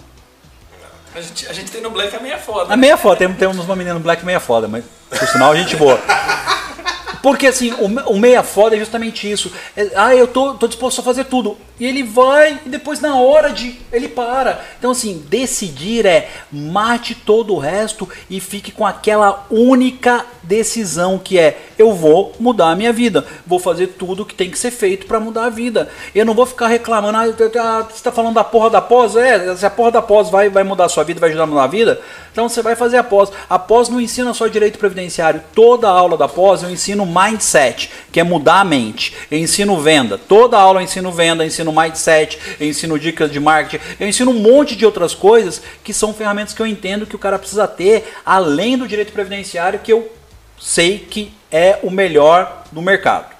A 1.15 1.21
gente, 1.21 1.49
a 1.49 1.53
gente 1.53 1.71
tem 1.71 1.81
no 1.81 1.91
Black 1.91 2.15
a 2.15 2.21
meia 2.21 2.39
foda. 2.39 2.75
A 2.75 2.77
meia 2.77 2.97
foda, 2.97 3.17
temos, 3.17 3.39
temos 3.39 3.59
uma 3.59 3.75
menina 3.75 3.95
no 3.95 4.01
Black 4.01 4.25
meia 4.25 4.39
foda, 4.39 4.69
mas 4.69 4.85
por 5.09 5.27
sinal 5.29 5.53
a 5.53 5.57
gente 5.57 5.75
boa. 5.77 5.99
Porque 7.23 7.47
assim, 7.47 7.73
o, 7.73 8.13
o 8.13 8.19
meia 8.19 8.43
foda 8.43 8.77
é 8.77 8.79
justamente 8.79 9.31
isso. 9.31 9.53
É, 9.77 9.91
ah, 9.95 10.15
eu 10.15 10.27
tô, 10.27 10.55
tô 10.55 10.67
disposto 10.67 11.01
a 11.01 11.05
fazer 11.05 11.25
tudo. 11.25 11.57
E 11.79 11.85
ele 11.85 12.03
vai 12.03 12.61
e 12.65 12.69
depois 12.69 13.01
na 13.01 13.17
hora 13.17 13.53
de. 13.53 13.79
ele 13.93 14.09
para. 14.09 14.65
Então 14.79 14.91
assim, 14.91 15.25
decidir 15.29 16.07
é 16.07 16.31
mate 16.51 17.15
todo 17.15 17.55
o 17.55 17.59
resto 17.59 18.09
e 18.31 18.41
fique 18.41 18.73
com 18.73 18.87
aquela 18.87 19.47
única 19.51 20.25
decisão 20.43 21.19
que 21.19 21.39
é 21.39 21.59
eu 21.79 21.93
vou 21.93 22.33
mudar 22.41 22.71
a 22.71 22.77
minha 22.77 22.93
vida. 22.93 23.27
Vou 23.47 23.59
fazer 23.59 23.89
tudo 23.89 24.25
que 24.25 24.35
tem 24.35 24.51
que 24.51 24.59
ser 24.59 24.71
feito 24.71 25.07
para 25.07 25.21
mudar 25.21 25.47
a 25.47 25.51
vida. 25.51 25.89
Eu 26.15 26.25
não 26.25 26.35
vou 26.35 26.47
ficar 26.47 26.69
reclamando, 26.69 27.19
ah, 27.19 27.25
ah, 27.61 27.87
você 27.91 28.03
tá 28.03 28.11
falando 28.11 28.35
da 28.35 28.45
porra 28.45 28.71
da 28.71 28.81
pós? 28.81 29.15
É, 29.17 29.55
se 29.55 29.67
a 29.67 29.71
porra 29.71 29.91
da 29.91 30.03
pós 30.03 30.31
vai, 30.31 30.49
vai 30.49 30.65
mudar 30.65 30.87
a 30.87 30.89
sua 30.89 31.05
vida, 31.05 31.21
vai 31.21 31.29
ajudar 31.29 31.45
a 31.45 31.47
mudar 31.47 31.65
a 31.65 31.69
vida, 31.69 32.01
então 32.33 32.49
você 32.49 32.63
vai 32.63 32.75
fazer 32.75 32.97
a 32.97 33.05
pós. 33.05 33.31
A 33.49 33.59
pós 33.59 33.89
não 33.89 34.01
ensina 34.01 34.33
só 34.33 34.47
direito 34.47 34.79
previdenciário. 34.79 35.43
Toda 35.55 35.89
aula 35.89 36.17
da 36.17 36.29
pós 36.29 36.63
eu 36.63 36.71
ensino 36.71 36.96
mindset, 37.05 37.91
que 38.11 38.21
é 38.21 38.23
mudar 38.23 38.61
a 38.61 38.65
mente. 38.65 39.15
Eu 39.31 39.39
ensino 39.39 39.79
venda. 39.81 40.17
Toda 40.17 40.57
aula 40.57 40.81
eu 40.81 40.85
ensino 40.85 41.13
venda, 41.13 41.43
eu 41.43 41.49
ensino 41.49 41.73
mindset, 41.73 42.39
eu 42.59 42.69
ensino 42.69 42.99
dicas 42.99 43.31
de 43.31 43.41
marketing, 43.41 43.85
eu 43.99 44.09
ensino 44.09 44.31
um 44.31 44.41
monte 44.41 44.77
de 44.77 44.87
outras 44.87 45.15
coisas 45.15 45.61
que 45.83 45.93
são 45.93 46.15
ferramentas 46.15 46.55
que 46.55 46.63
eu 46.63 46.67
entendo 46.67 47.07
que 47.07 47.17
o 47.17 47.19
cara 47.19 47.39
precisa 47.39 47.67
ter, 47.67 48.15
além 48.25 48.79
do 48.79 48.89
direito 48.89 49.13
previdenciário, 49.13 49.81
que 49.81 49.93
eu 49.93 50.11
sei 50.59 50.99
que 50.99 51.33
é 51.51 51.79
o 51.83 51.91
melhor 51.91 52.65
do 52.73 52.81
mercado. 52.81 53.35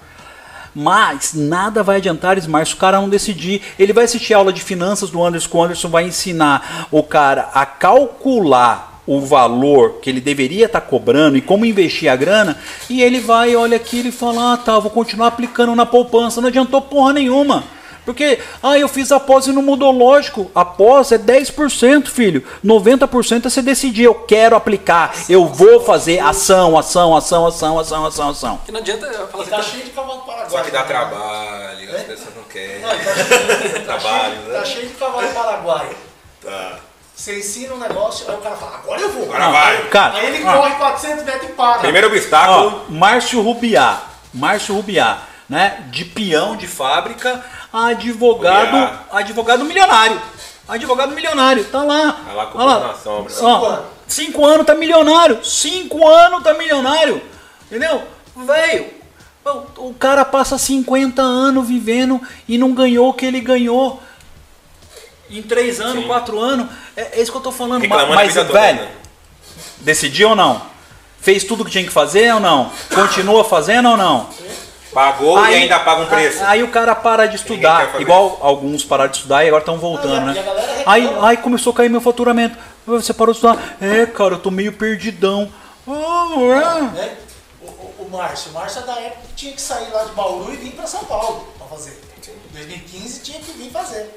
Mas 0.75 1.33
nada 1.33 1.81
vai 1.81 1.97
adiantar, 1.97 2.37
Smart, 2.37 2.69
se 2.69 2.75
o 2.75 2.77
cara 2.77 3.01
não 3.01 3.09
decidir. 3.09 3.63
Ele 3.79 3.93
vai 3.93 4.05
assistir 4.05 4.35
a 4.35 4.37
aula 4.37 4.53
de 4.53 4.61
finanças 4.61 5.09
do 5.09 5.23
Anderson, 5.23 5.57
o 5.57 5.63
Anderson 5.63 5.89
vai 5.89 6.03
ensinar 6.03 6.87
o 6.91 7.01
cara 7.01 7.49
a 7.51 7.65
calcular 7.65 8.96
o 9.07 9.21
valor 9.21 9.99
que 10.01 10.09
ele 10.09 10.19
deveria 10.19 10.65
estar 10.65 10.81
cobrando 10.81 11.37
e 11.37 11.41
como 11.41 11.65
investir 11.65 12.11
a 12.11 12.15
grana, 12.15 12.59
e 12.89 13.01
ele 13.01 13.19
vai, 13.21 13.55
olha 13.55 13.77
aqui, 13.77 13.99
ele 13.99 14.11
fala, 14.11 14.53
ah 14.53 14.57
tá, 14.57 14.77
vou 14.77 14.91
continuar 14.91 15.27
aplicando 15.27 15.73
na 15.73 15.85
poupança, 15.85 16.41
não 16.41 16.49
adiantou 16.49 16.81
porra 16.81 17.13
nenhuma. 17.13 17.63
Porque, 18.07 18.39
ah, 18.63 18.79
eu 18.79 18.87
fiz 18.87 19.11
a 19.11 19.19
pós 19.19 19.47
e 19.47 19.51
não 19.51 19.61
mudou, 19.61 19.91
lógico. 19.91 20.49
A 20.55 20.63
pós 20.63 21.11
é 21.11 21.17
10%, 21.17 22.07
filho. 22.07 22.41
90% 22.65 23.45
é 23.45 23.49
você 23.49 23.61
decidir, 23.61 24.03
eu 24.03 24.15
quero 24.15 24.55
aplicar, 24.55 25.13
eu 25.27 25.45
vou 25.45 25.81
fazer 25.81 26.19
ação, 26.19 26.77
ação, 26.77 27.17
ação, 27.17 27.45
ação, 27.45 27.77
ação, 27.77 28.05
ação, 28.05 28.29
ação. 28.29 28.61
Que 28.65 28.71
não 28.71 28.79
adianta 28.79 29.07
falar 29.29 29.43
E 29.43 29.47
assim, 29.47 29.49
tá 29.51 29.61
cheio 29.61 29.83
de 29.83 29.89
cavalo 29.89 30.21
paraguaio. 30.21 30.49
Só 30.51 30.61
que 30.61 30.71
dá 30.71 30.83
trabalho, 30.83 31.95
as 31.97 32.03
pessoas 32.03 32.35
não 32.37 32.43
querem. 32.43 32.79
Não, 32.79 32.87
tá, 32.87 32.95
tá 32.95 33.97
Trabalho, 33.97 34.35
cheio, 34.35 34.47
né? 34.47 34.53
tá 34.57 34.65
cheio 34.65 34.87
de 34.87 34.93
cavalo 34.95 35.27
paraguaio. 35.27 35.97
Tá. 36.41 36.79
Você 37.27 37.39
ensina 37.39 37.73
um 37.73 37.77
negócio, 37.77 38.25
aí 38.29 38.37
o 38.37 38.39
cara 38.39 38.55
fala, 38.55 38.77
agora 38.77 39.01
eu 39.01 39.11
vou. 39.11 39.23
Agora 39.23 39.49
vai. 39.49 39.89
Cara, 39.89 40.13
Aí 40.15 40.27
ele 40.27 40.45
corre 40.45 40.75
400 40.75 41.25
metros 41.25 41.49
e 41.49 41.51
para. 41.51 41.79
Primeiro 41.79 42.07
Ó, 42.07 42.11
obstáculo. 42.11 42.85
Márcio 42.87 43.41
Rubiá. 43.41 44.01
Márcio 44.33 44.73
Rubiá, 44.73 45.23
né? 45.49 45.83
De 45.89 46.05
peão 46.05 46.55
de 46.55 46.65
fábrica 46.67 47.43
a 47.73 47.87
advogado, 47.87 48.67
Rubiá. 48.67 48.99
advogado 49.11 49.65
milionário. 49.65 50.21
Advogado 50.69 51.13
milionário, 51.13 51.65
tá 51.65 51.83
lá. 51.83 52.13
Tá 52.13 52.31
lá 52.33 52.45
com 52.45 52.59
Olha 52.59 52.77
o 52.77 52.87
na 52.87 52.93
sombra. 52.95 53.33
Ó, 53.41 53.65
anos. 53.65 53.85
cinco 54.07 54.45
anos 54.45 54.65
tá 54.65 54.73
milionário. 54.73 55.43
Cinco 55.43 56.07
anos 56.07 56.41
tá 56.41 56.53
milionário. 56.53 57.21
Entendeu? 57.65 58.03
Velho, 58.37 58.85
o 59.75 59.93
cara 59.95 60.23
passa 60.23 60.57
50 60.57 61.21
anos 61.21 61.67
vivendo 61.67 62.21
e 62.47 62.57
não 62.57 62.71
ganhou 62.73 63.09
o 63.09 63.13
que 63.13 63.25
ele 63.25 63.41
ganhou. 63.41 64.01
Em 65.29 65.41
três 65.41 65.79
anos, 65.81 66.01
Sim. 66.03 66.07
quatro 66.07 66.39
anos. 66.39 66.67
É, 66.95 67.19
é 67.19 67.21
isso 67.21 67.31
que 67.31 67.37
eu 67.37 67.41
tô 67.41 67.51
falando. 67.51 67.81
Reclamando 67.81 68.15
Mas, 68.15 68.33
toda, 68.33 68.51
velho, 68.53 68.81
né? 68.81 68.91
Decidiu 69.79 70.29
ou 70.29 70.35
não? 70.35 70.61
Fez 71.19 71.43
tudo 71.43 71.65
que 71.65 71.71
tinha 71.71 71.83
que 71.83 71.89
fazer 71.91 72.33
ou 72.33 72.39
não? 72.39 72.71
Continua 72.93 73.43
fazendo 73.43 73.89
ou 73.89 73.97
não? 73.97 74.29
Pagou 74.93 75.37
e 75.45 75.53
ainda 75.53 75.79
paga 75.79 76.01
um 76.01 76.05
preço. 76.05 76.43
Aí 76.45 76.63
o 76.63 76.69
cara 76.69 76.95
para 76.95 77.25
de 77.27 77.35
estudar, 77.35 77.99
igual 77.99 78.39
alguns 78.41 78.83
pararam 78.83 79.11
de 79.11 79.17
estudar 79.17 79.43
e 79.43 79.47
agora 79.47 79.61
estão 79.61 79.77
voltando, 79.77 80.27
Não, 80.27 80.33
e 80.33 80.39
a- 80.39 80.43
né? 80.43 80.83
Aí, 80.85 81.17
aí 81.21 81.37
começou 81.37 81.73
a 81.73 81.75
cair 81.75 81.89
meu 81.89 82.01
faturamento. 82.01 82.57
Você 82.85 83.13
parou 83.13 83.33
de 83.33 83.39
estudar? 83.39 83.77
É, 83.81 84.05
cara, 84.05 84.35
eu 84.35 84.39
tô 84.39 84.49
meio 84.49 84.71
perdidão. 84.73 85.51
Ah, 85.87 86.29
é. 86.35 86.81
né? 87.01 87.15
O, 87.61 87.65
o, 87.65 87.95
o 88.05 88.09
Márcio, 88.09 88.51
o 88.51 88.53
Márcio 88.53 88.81
é 88.81 88.85
da 88.85 88.93
época 88.93 89.21
que 89.27 89.33
tinha 89.35 89.53
que 89.53 89.61
sair 89.61 89.89
lá 89.91 90.03
de 90.05 90.11
Bauru 90.11 90.53
e 90.53 90.55
vir 90.55 90.71
para 90.71 90.87
São 90.87 91.03
Paulo 91.03 91.47
para 91.57 91.67
fazer. 91.67 91.99
Em 92.25 92.53
2015 92.53 93.19
tinha 93.19 93.39
que 93.39 93.51
vir 93.51 93.69
fazer. 93.69 94.09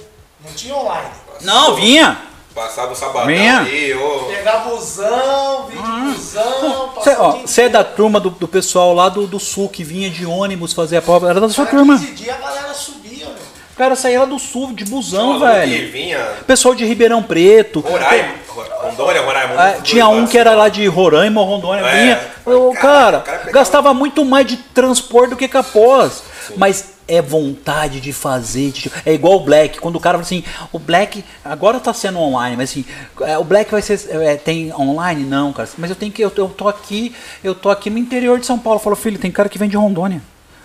Não 0.45 0.53
tinha 0.55 0.75
online. 0.77 1.09
Não, 1.43 1.75
vinha. 1.75 2.19
Passava 2.55 2.93
o 2.93 2.97
sabadão 2.97 3.27
Minha. 3.29 3.61
ali, 3.61 3.95
ô. 3.95 4.25
Pegar 4.25 4.59
busão, 4.59 5.67
vir 5.69 5.81
de 5.81 6.15
busão, 6.17 6.91
Você 6.97 7.11
passar 7.15 7.29
o 7.29 7.45
dia 7.47 7.65
é 7.65 7.69
da 7.69 7.85
turma 7.85 8.19
do, 8.19 8.31
do 8.31 8.49
pessoal 8.49 8.93
lá 8.93 9.09
do, 9.09 9.27
do 9.27 9.39
sul 9.39 9.69
que 9.69 9.85
vinha 9.85 10.11
de 10.11 10.27
ônibus 10.27 10.73
fazer 10.73 10.97
a 10.97 11.03
prova. 11.03 11.31
Era 11.31 11.41
da 11.41 11.49
sua 11.49 11.65
Cada 11.65 11.77
turma. 11.79 11.97
15 11.99 12.13
dias 12.13 12.37
a 12.37 12.41
galera 12.41 12.75
subia, 12.75 13.27
meu. 13.27 13.35
O 13.35 13.77
cara 13.77 13.95
saía 13.97 14.19
lá 14.21 14.27
do 14.27 14.39
sul, 14.39 14.73
de 14.75 14.85
busão, 14.85 15.39
Tinha 15.39 15.47
um 15.47 15.47
aluno 15.49 15.63
que 15.63 15.69
velho. 15.69 15.93
vinha. 15.93 16.19
Pessoal 16.47 16.75
de 16.75 16.85
Ribeirão 16.85 17.23
Preto. 17.23 17.81
Roraima, 17.81 18.35
Rondônia, 18.83 19.23
Roraima. 19.23 19.69
É, 19.69 19.77
os 19.79 19.83
tinha 19.85 20.05
dois 20.05 20.19
um 20.19 20.27
que 20.27 20.37
era 20.37 20.55
lá 20.55 20.69
de 20.69 20.87
Roraima, 20.87 21.41
Rondônia, 21.43 21.87
É. 21.87 22.03
vinha. 22.03 22.21
O 22.45 22.73
Cara, 22.75 22.83
cara, 22.83 23.19
o 23.19 23.23
cara 23.23 23.39
pegava- 23.39 23.53
gastava 23.53 23.95
muito 23.95 24.23
mais 24.25 24.45
de 24.47 24.57
transporte 24.57 25.31
do 25.31 25.37
que 25.37 25.47
capós. 25.49 26.25
Mas 26.57 26.93
é 27.09 27.21
vontade 27.21 28.01
de 28.01 28.13
fazer. 28.13 28.71
de- 28.71 28.91
É 29.05 29.13
igual 29.13 29.37
o 29.37 29.41
Black. 29.41 29.79
Quando 29.81 29.97
o 29.97 30.01
cara 30.01 30.19
fala 30.19 30.23
assim, 30.27 30.45
o 30.73 30.79
Black 30.79 31.25
agora 31.45 31.81
tá 31.81 31.93
sendo 31.93 32.19
online, 32.19 32.57
mas 32.57 32.71
assim, 32.71 32.85
é, 33.23 33.37
o 33.39 33.45
Black 33.45 33.71
vai 33.71 33.83
ser. 33.83 34.01
é, 34.11 34.37
tem 34.37 34.73
online? 34.75 35.25
Não, 35.25 35.53
cara. 35.53 35.69
Mas 35.79 35.91
eu 35.91 35.97
tenho 35.97 36.13
que. 36.13 36.23
Eu, 36.23 36.33
eu 36.37 36.49
tô 36.49 36.69
aqui, 36.69 37.15
eu 37.43 37.55
tô 37.55 37.69
aqui 37.71 37.91
no 37.91 37.99
interior 37.99 38.39
de 38.39 38.47
São 38.47 38.59
Paulo. 38.59 38.79
Falou, 38.79 38.97
filho, 38.97 39.19
tem 39.19 39.31
cara 39.31 39.49
que 39.49 39.59
vem 39.59 39.69
de 39.69 39.77
Rondônia. 39.77 40.23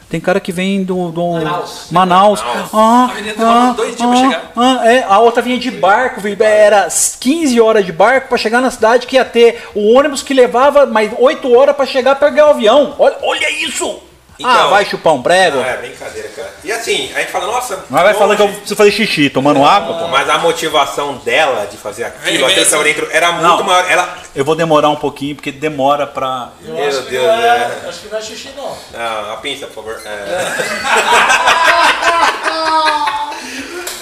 Tem 0.08 0.22
cara 0.22 0.40
que 0.40 0.52
vem 0.52 0.84
do. 0.84 1.10
do 1.10 1.32
Manaus. 1.32 1.88
Manaus. 1.90 2.44
Ah, 2.72 3.10
A 3.12 3.16
menina 3.16 3.34
demorou 3.34 3.74
dois 3.74 3.96
dias 3.96 4.08
pra 4.08 4.16
chegar. 4.20 4.52
ah, 4.56 4.82
é, 4.88 5.04
a 5.04 5.18
outra 5.20 5.42
vinha 5.42 5.58
de 5.58 5.72
barco, 5.72 6.22
era 6.40 6.88
15 7.20 7.60
horas 7.60 7.84
de 7.84 7.92
barco 7.92 8.30
pra 8.30 8.38
chegar 8.38 8.62
na 8.62 8.70
cidade 8.70 9.08
que 9.08 9.16
ia 9.16 9.26
ter 9.26 9.68
o 9.74 9.94
ônibus 9.98 10.22
que 10.22 10.32
levava 10.32 10.86
mais 10.86 11.12
8 11.18 11.52
horas 11.52 11.76
pra 11.76 11.88
chegar 11.88 12.16
pegar 12.16 12.46
o 12.48 12.50
avião. 12.52 12.94
Olha, 13.00 13.16
olha 13.24 13.50
isso! 13.66 14.00
Ah, 14.44 14.52
Então- 14.56 14.70
vai 14.70 14.86
chupar 14.86 15.14
um 15.14 15.22
prego? 15.22 15.60
Ah, 15.60 15.68
é 15.68 15.78
brincadeira, 15.78 16.28
cara. 16.30 16.54
E 16.64 16.72
assim, 16.72 17.12
a 17.14 17.20
gente 17.20 17.32
fala, 17.32 17.46
nossa. 17.48 17.86
Mas 17.90 18.04
vai 18.04 18.14
falar 18.14 18.36
que 18.36 18.42
eu 18.42 18.48
preciso 18.50 18.76
fazer 18.76 18.92
xixi, 18.92 19.30
tomando 19.30 19.64
água, 19.64 19.98
pô. 20.00 20.08
Mas 20.08 20.30
a 20.30 20.38
motivação 20.40 21.16
dela 21.18 21.66
de 21.68 21.78
fazer 21.78 22.04
aquilo, 22.06 22.46
que 22.48 22.60
estava 22.60 22.82
assim. 22.84 22.94
dentro, 22.94 23.08
era 23.12 23.32
muito 23.32 23.44
Não. 23.44 23.64
maior. 23.64 23.90
Ela. 23.90 24.18
Eu 24.36 24.44
vou 24.44 24.56
demorar 24.56 24.90
um 24.90 24.96
pouquinho, 24.98 25.36
porque 25.36 25.52
demora 25.52 26.06
pra. 26.06 26.50
Eu 26.66 26.74
Meu 26.74 26.88
acho 26.88 27.04
que 27.04 27.12
Deus, 27.12 27.24
não 27.26 27.34
é, 27.34 27.48
é. 27.48 27.86
acho 27.88 28.00
que 28.00 28.08
não 28.10 28.18
é 28.18 28.22
xixi 28.22 28.50
não. 28.58 28.78
Ah, 28.94 29.34
a 29.34 29.38
pinça, 29.38 29.68
por 29.68 29.76
favor. 29.84 30.02
É. 30.06 30.46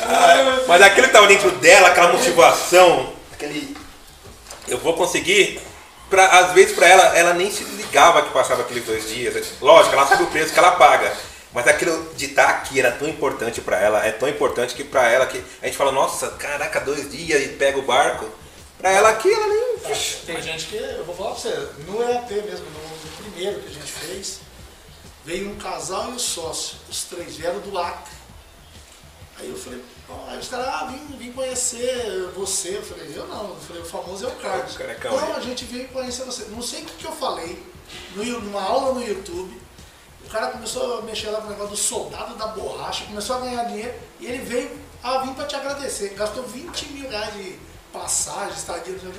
Ah, 0.05 0.57
mas 0.67 0.81
aquilo 0.81 1.03
que 1.03 1.09
estava 1.09 1.27
dentro 1.27 1.49
dela, 1.51 1.87
aquela 1.87 2.11
motivação, 2.11 3.09
aquele. 3.31 3.75
Eu 4.67 4.77
vou 4.77 4.93
conseguir. 4.93 5.61
Pra, 6.09 6.25
às 6.39 6.53
vezes 6.53 6.75
para 6.75 6.87
ela, 6.87 7.17
ela 7.17 7.33
nem 7.33 7.51
se 7.51 7.63
ligava 7.63 8.21
que 8.21 8.31
passava 8.31 8.61
aqueles 8.61 8.85
dois 8.85 9.09
dias. 9.09 9.53
Lógico, 9.61 9.95
ela 9.95 10.07
sabe 10.07 10.23
o 10.23 10.27
preço 10.27 10.53
que 10.53 10.59
ela 10.59 10.71
paga. 10.71 11.11
Mas 11.53 11.67
aquilo 11.67 12.13
de 12.15 12.25
estar 12.25 12.49
aqui 12.49 12.79
era 12.79 12.91
tão 12.91 13.07
importante 13.07 13.61
para 13.61 13.79
ela, 13.79 14.05
é 14.05 14.11
tão 14.11 14.27
importante 14.27 14.73
que 14.73 14.83
para 14.83 15.07
ela 15.07 15.27
que 15.27 15.43
a 15.61 15.65
gente 15.67 15.77
fala, 15.77 15.91
nossa, 15.91 16.29
caraca, 16.31 16.79
dois 16.79 17.11
dias 17.11 17.43
e 17.43 17.49
pega 17.49 17.77
o 17.77 17.83
barco. 17.83 18.27
Para 18.79 18.91
ela 18.91 19.09
aqui, 19.09 19.31
ela 19.31 19.47
nem. 19.47 19.63
Tem 20.25 20.41
gente 20.41 20.65
que, 20.65 20.75
eu 20.75 21.05
vou 21.05 21.15
falar 21.15 21.31
pra 21.31 21.39
você, 21.39 21.67
no 21.87 22.01
EAP 22.01 22.31
mesmo, 22.31 22.65
no, 22.65 23.23
primeiro 23.23 23.59
que 23.61 23.69
a 23.69 23.73
gente 23.73 23.91
fez, 23.91 24.39
veio 25.23 25.51
um 25.51 25.55
casal 25.55 26.11
e 26.11 26.15
o 26.15 26.19
sócio, 26.19 26.77
os 26.89 27.03
três 27.03 27.37
vieram 27.37 27.59
do 27.59 27.77
Acre. 27.77 28.11
Aí 29.39 29.49
eu 29.49 29.57
falei, 29.57 29.83
aí 30.27 30.37
os 30.37 30.47
caras, 30.47 30.67
ah, 30.67 30.85
vim, 30.85 31.17
vim 31.17 31.31
conhecer 31.31 32.29
você. 32.35 32.77
Eu 32.77 32.83
falei, 32.83 33.11
eu 33.15 33.27
não, 33.27 33.49
eu 33.49 33.55
falei, 33.55 33.81
o 33.81 33.85
famoso 33.85 34.25
é 34.25 34.27
o 34.27 34.31
Carlos. 34.35 34.75
Não, 35.21 35.35
a 35.35 35.39
gente 35.39 35.65
veio 35.65 35.87
conhecer 35.89 36.23
você. 36.23 36.45
Não 36.49 36.61
sei 36.61 36.83
o 36.83 36.85
que, 36.85 36.93
que 36.93 37.05
eu 37.05 37.11
falei, 37.11 37.61
numa 38.15 38.61
aula 38.61 38.93
no 38.93 39.03
YouTube, 39.05 39.59
o 40.25 40.29
cara 40.29 40.47
começou 40.51 40.99
a 40.99 41.01
mexer 41.01 41.29
lá 41.29 41.41
com 41.41 41.47
o 41.47 41.49
negócio 41.49 41.71
do 41.71 41.77
soldado 41.77 42.35
da 42.35 42.47
borracha, 42.47 43.05
começou 43.05 43.37
a 43.37 43.39
ganhar 43.39 43.63
dinheiro, 43.65 43.93
e 44.19 44.25
ele 44.25 44.39
veio, 44.39 44.71
ah, 45.03 45.19
vim 45.19 45.33
pra 45.33 45.45
te 45.45 45.55
agradecer. 45.55 46.09
Gastou 46.09 46.43
20 46.43 46.85
mil 46.89 47.09
reais 47.09 47.33
de 47.33 47.55
passagem, 47.91 48.55
estadia, 48.55 48.93
não 49.03 49.11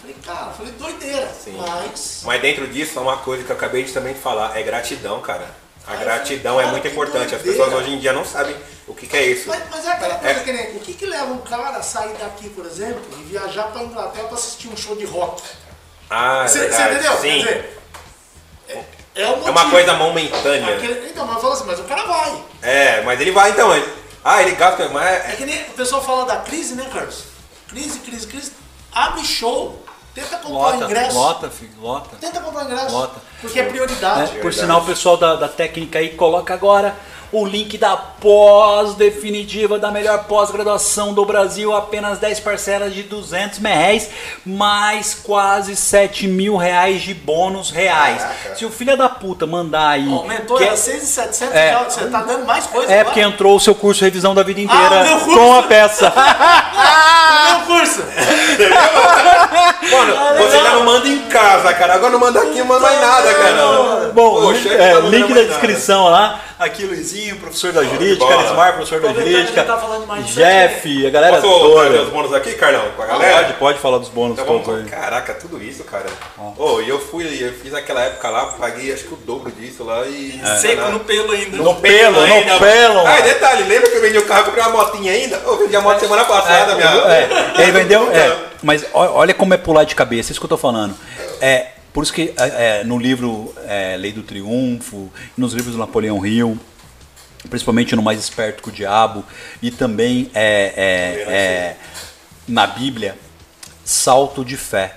falei, 0.00 0.16
cara, 0.24 0.52
falei, 0.52 0.72
doideira. 0.72 1.30
Mas. 1.56 2.22
Mas 2.24 2.42
dentro 2.42 2.66
disso, 2.66 2.98
é 2.98 3.02
uma 3.02 3.18
coisa 3.18 3.44
que 3.44 3.50
eu 3.50 3.56
acabei 3.56 3.84
de 3.84 3.92
também 3.92 4.14
falar, 4.14 4.58
é 4.58 4.62
gratidão, 4.62 5.20
cara. 5.20 5.54
A 5.92 5.96
gratidão 5.96 6.56
cara, 6.56 6.68
é 6.68 6.70
muito 6.70 6.86
importante. 6.88 7.34
As 7.34 7.42
pessoas 7.42 7.72
hoje 7.72 7.90
em 7.92 7.98
dia 7.98 8.12
não 8.12 8.24
sabem 8.24 8.56
o 8.86 8.94
que, 8.94 9.06
que 9.06 9.16
é 9.16 9.24
isso. 9.26 9.48
Mas, 9.48 9.62
mas 9.70 9.84
é 9.86 9.92
aquela 9.92 10.14
coisa 10.16 10.40
É. 10.40 10.42
que 10.44 10.52
nem. 10.52 10.76
O 10.76 10.80
que, 10.80 10.94
que 10.94 11.06
leva 11.06 11.26
um 11.32 11.38
cara 11.38 11.76
a 11.78 11.82
sair 11.82 12.14
daqui, 12.14 12.48
por 12.50 12.64
exemplo, 12.66 13.02
e 13.18 13.22
viajar 13.24 13.64
pra 13.64 13.82
Inglaterra 13.82 14.24
pra 14.26 14.36
assistir 14.36 14.68
um 14.68 14.76
show 14.76 14.94
de 14.96 15.04
rock? 15.04 15.42
Ah, 16.08 16.42
é 16.44 16.48
Você 16.48 16.58
verdade. 16.60 16.94
entendeu? 16.94 17.16
Sim. 17.18 17.38
Dizer, 17.38 17.78
é, 18.68 18.84
é, 19.16 19.26
o 19.28 19.46
É 19.46 19.50
uma 19.50 19.70
coisa 19.70 19.94
momentânea. 19.94 20.76
Aquele- 20.76 21.08
então, 21.08 21.26
mas 21.26 21.36
eu 21.36 21.40
falo 21.42 21.52
assim, 21.54 21.64
mas 21.66 21.80
o 21.80 21.84
cara 21.84 22.04
vai. 22.04 22.42
É, 22.62 23.00
mas 23.02 23.20
ele 23.20 23.30
vai 23.32 23.50
então. 23.50 23.74
Ele, 23.74 23.86
ah, 24.24 24.42
ele 24.42 24.52
gasta, 24.52 24.88
mas 24.88 25.06
É 25.06 25.32
é, 25.32 25.36
que 25.36 25.44
nem 25.46 25.60
o 25.62 25.70
pessoal 25.72 26.02
fala 26.02 26.24
da 26.26 26.36
crise, 26.38 26.74
né, 26.74 26.88
Carlos? 26.92 27.24
Crise, 27.68 27.98
crise, 28.00 28.26
crise. 28.26 28.52
Abre 28.92 29.24
show. 29.24 29.79
Tenta 30.14 30.36
comprar 30.38 30.50
Lota, 30.72 30.84
ingresso. 30.84 31.16
lota, 31.16 31.50
filho, 31.50 31.72
lota. 31.80 32.16
Tenta 32.20 32.40
comprar 32.40 32.64
ingresso. 32.64 32.92
Lota. 32.92 33.20
Porque 33.40 33.60
é 33.60 33.64
prioridade. 33.64 34.36
É, 34.38 34.40
por 34.40 34.52
sinal, 34.52 34.80
o 34.80 34.84
pessoal 34.84 35.16
da, 35.16 35.36
da 35.36 35.48
técnica 35.48 35.98
aí 35.98 36.10
coloca 36.10 36.52
agora 36.52 36.96
o 37.32 37.44
link 37.46 37.78
da 37.78 37.96
pós 37.96 38.94
definitiva 38.94 39.78
da 39.78 39.90
melhor 39.90 40.24
pós-graduação 40.24 41.14
do 41.14 41.24
Brasil, 41.24 41.74
apenas 41.74 42.18
10 42.18 42.40
parcelas 42.40 42.92
de 42.92 43.02
200 43.04 43.58
reais, 43.58 44.10
mais 44.44 45.14
quase 45.14 45.76
7 45.76 46.26
mil 46.26 46.56
reais 46.56 47.02
de 47.02 47.14
bônus 47.14 47.70
reais. 47.70 48.20
Caraca. 48.22 48.56
Se 48.56 48.64
o 48.64 48.70
filho 48.70 48.96
da 48.96 49.08
puta 49.08 49.46
mandar 49.46 49.90
aí. 49.90 50.12
Aumentou, 50.12 50.56
que- 50.58 50.64
era 50.64 50.76
6,700 50.76 51.54
É. 51.54 51.70
já, 51.72 51.82
Você 51.84 52.04
tá 52.06 52.22
dando 52.22 52.44
mais 52.46 52.66
coisa 52.66 52.90
é 52.90 53.00
agora? 53.00 53.04
porque 53.06 53.20
entrou 53.20 53.56
o 53.56 53.60
seu 53.60 53.74
curso 53.74 54.04
Revisão 54.04 54.34
da 54.34 54.42
Vida 54.42 54.60
Inteira 54.60 54.82
Ah, 54.96 55.00
o 55.02 55.04
meu 55.06 55.18
curso. 55.20 55.38
com 55.38 55.54
a 55.58 55.62
peça. 55.62 56.12
Ah, 56.82 57.56
meu 57.58 57.76
curso! 57.76 58.02
Mano, 59.90 60.36
você 60.38 60.56
já 60.62 60.70
não 60.70 60.84
manda 60.84 61.08
em 61.08 61.18
casa, 61.28 61.72
cara. 61.74 61.94
Agora 61.94 62.12
não 62.12 62.20
manda 62.20 62.40
aqui, 62.40 62.58
não 62.58 62.66
manda 62.66 62.80
mais 62.80 63.00
nada, 63.00 63.34
cara. 63.34 64.10
Bom, 64.14 64.40
Poxa, 64.42 64.68
link, 64.68 64.76
tá 64.76 64.82
é, 64.84 64.94
mandando 64.94 65.10
link 65.10 65.28
da 65.28 65.34
mais 65.34 65.46
nada. 65.48 65.48
descrição 65.60 66.04
lá. 66.08 66.40
Aqui, 66.60 66.84
Luizinho, 66.84 67.36
professor 67.36 67.72
da 67.72 67.82
jurídica. 67.82 68.26
Carismar, 68.26 68.74
professor 68.74 69.00
da 69.00 69.14
jurídica. 69.14 69.62
tá 69.64 69.80
Jeff, 70.26 71.06
a 71.06 71.08
galera 71.08 71.40
Posso 71.40 71.58
trazer 71.72 71.94
os 71.94 71.98
toda. 72.00 72.10
bônus 72.10 72.34
aqui, 72.34 72.52
Carlão? 72.52 72.84
Com 72.94 73.02
a 73.02 73.06
galera? 73.06 73.36
Pode, 73.44 73.52
pode 73.54 73.78
falar 73.78 73.96
dos 73.96 74.10
bônus 74.10 74.34
Então 74.38 74.44
todos 74.44 74.66
vamos, 74.66 74.82
aí. 74.82 74.90
caraca, 74.90 75.32
tudo 75.32 75.62
isso, 75.62 75.84
cara. 75.84 76.04
Ô, 76.58 76.82
e 76.82 76.88
eu 76.90 77.00
fui, 77.00 77.24
eu 77.24 77.54
fiz 77.54 77.72
naquela 77.72 78.02
época 78.02 78.28
lá, 78.28 78.44
paguei 78.58 78.92
acho 78.92 79.04
que 79.04 79.14
o 79.14 79.16
dobro 79.16 79.50
disso 79.50 79.84
lá 79.84 80.06
e. 80.06 80.38
Seco 80.60 80.90
no 80.90 81.00
pelo 81.00 81.32
ainda. 81.32 81.56
No 81.56 81.74
pelo, 81.76 82.20
no 82.20 82.22
ainda. 82.34 82.58
pelo. 82.58 83.06
Ah, 83.06 83.20
detalhe, 83.22 83.62
lembra 83.62 83.88
que 83.88 83.96
eu 83.96 84.02
vendi 84.02 84.18
o 84.18 84.26
carro, 84.26 84.44
comprei 84.44 84.62
uma 84.62 84.84
motinha 84.84 85.12
ainda? 85.12 85.36
Eu 85.36 85.56
vendi 85.56 85.74
a 85.74 85.80
moto 85.80 85.98
semana 85.98 86.26
passada, 86.26 86.74
minha. 86.74 86.88
É, 86.88 87.28
ele 87.62 87.72
vendeu. 87.72 88.12
É, 88.12 88.36
mas 88.62 88.84
olha 88.92 89.32
como 89.32 89.54
é 89.54 89.56
pular 89.56 89.84
de 89.84 89.94
cabeça, 89.94 90.30
isso 90.30 90.38
que 90.38 90.44
eu 90.44 90.50
tô 90.50 90.58
falando. 90.58 90.94
É, 91.40 91.68
por 91.92 92.04
isso 92.04 92.12
que 92.12 92.32
é, 92.36 92.80
é, 92.80 92.84
no 92.84 92.98
livro 92.98 93.54
é, 93.66 93.96
Lei 93.96 94.12
do 94.12 94.22
Triunfo, 94.22 95.10
nos 95.36 95.52
livros 95.52 95.74
do 95.74 95.78
Napoleão 95.78 96.24
Hill, 96.24 96.58
principalmente 97.48 97.96
no 97.96 98.02
Mais 98.02 98.18
Esperto 98.18 98.62
que 98.62 98.68
o 98.68 98.72
Diabo, 98.72 99.24
e 99.60 99.70
também 99.70 100.30
é, 100.34 100.72
é, 100.76 101.32
é, 101.32 101.76
na 102.46 102.66
Bíblia, 102.66 103.16
salto 103.84 104.44
de 104.44 104.56
fé. 104.56 104.96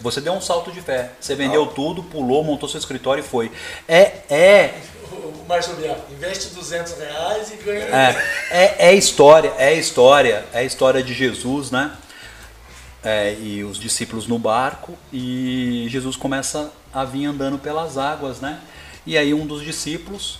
Você 0.00 0.20
deu 0.20 0.32
um 0.32 0.40
salto 0.40 0.72
de 0.72 0.80
fé. 0.80 1.10
Você 1.20 1.34
vendeu 1.34 1.66
tudo, 1.66 2.02
pulou, 2.02 2.42
montou 2.42 2.68
seu 2.68 2.78
escritório 2.78 3.22
e 3.22 3.26
foi. 3.26 3.50
É, 3.86 4.12
é, 4.30 4.74
O 5.10 5.44
Márcio 5.48 5.74
Biar, 5.74 5.96
investe 6.10 6.54
200 6.54 6.96
reais 6.96 7.52
e 7.52 7.56
ganha. 7.56 7.84
é, 7.84 8.24
é, 8.50 8.88
é 8.90 8.94
história, 8.94 9.52
é 9.58 9.74
história, 9.74 10.44
é 10.52 10.64
história 10.64 11.02
de 11.02 11.12
Jesus, 11.12 11.72
né? 11.72 11.90
É, 13.02 13.34
e 13.40 13.64
os 13.64 13.78
discípulos 13.78 14.26
no 14.26 14.38
barco 14.38 14.94
e 15.10 15.86
Jesus 15.88 16.16
começa 16.16 16.70
a 16.92 17.02
vir 17.02 17.24
andando 17.24 17.58
pelas 17.58 17.96
águas, 17.96 18.40
né? 18.40 18.60
E 19.06 19.16
aí 19.16 19.32
um 19.32 19.46
dos 19.46 19.62
discípulos, 19.62 20.38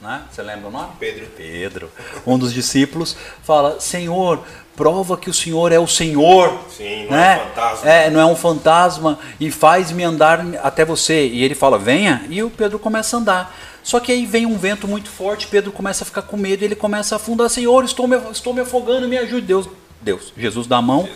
né? 0.00 0.22
Você 0.30 0.40
lembra 0.40 0.68
o 0.68 0.70
nome? 0.70 0.90
Pedro. 1.00 1.26
Pedro. 1.36 1.90
Um 2.24 2.38
dos 2.38 2.52
discípulos 2.52 3.16
fala: 3.42 3.80
Senhor, 3.80 4.40
prova 4.76 5.16
que 5.16 5.28
o 5.28 5.34
Senhor 5.34 5.72
é 5.72 5.80
o 5.80 5.86
Senhor. 5.88 6.56
Sim, 6.70 7.06
não 7.10 7.16
é 7.16 7.36
né? 7.36 7.42
um 7.42 7.48
fantasma. 7.48 7.90
É, 7.90 8.10
não 8.10 8.20
é 8.20 8.26
um 8.26 8.36
fantasma 8.36 9.18
e 9.40 9.50
faz-me 9.50 10.04
andar 10.04 10.46
até 10.62 10.84
você. 10.84 11.26
E 11.26 11.42
ele 11.42 11.56
fala: 11.56 11.76
Venha. 11.76 12.24
E 12.30 12.40
o 12.40 12.50
Pedro 12.50 12.78
começa 12.78 13.16
a 13.16 13.20
andar. 13.20 13.58
Só 13.82 13.98
que 13.98 14.12
aí 14.12 14.26
vem 14.26 14.46
um 14.46 14.56
vento 14.56 14.86
muito 14.86 15.08
forte, 15.08 15.46
Pedro 15.46 15.70
começa 15.70 16.02
a 16.02 16.06
ficar 16.06 16.22
com 16.22 16.36
medo 16.36 16.62
e 16.62 16.64
ele 16.64 16.76
começa 16.76 17.14
a 17.14 17.16
afundar: 17.16 17.50
Senhor, 17.50 17.84
estou 17.84 18.06
me, 18.06 18.16
estou 18.30 18.54
me 18.54 18.60
afogando, 18.60 19.08
me 19.08 19.18
ajude. 19.18 19.46
Deus, 19.46 19.68
Deus, 20.00 20.32
Jesus 20.36 20.68
dá 20.68 20.76
a 20.76 20.82
mão 20.82 21.08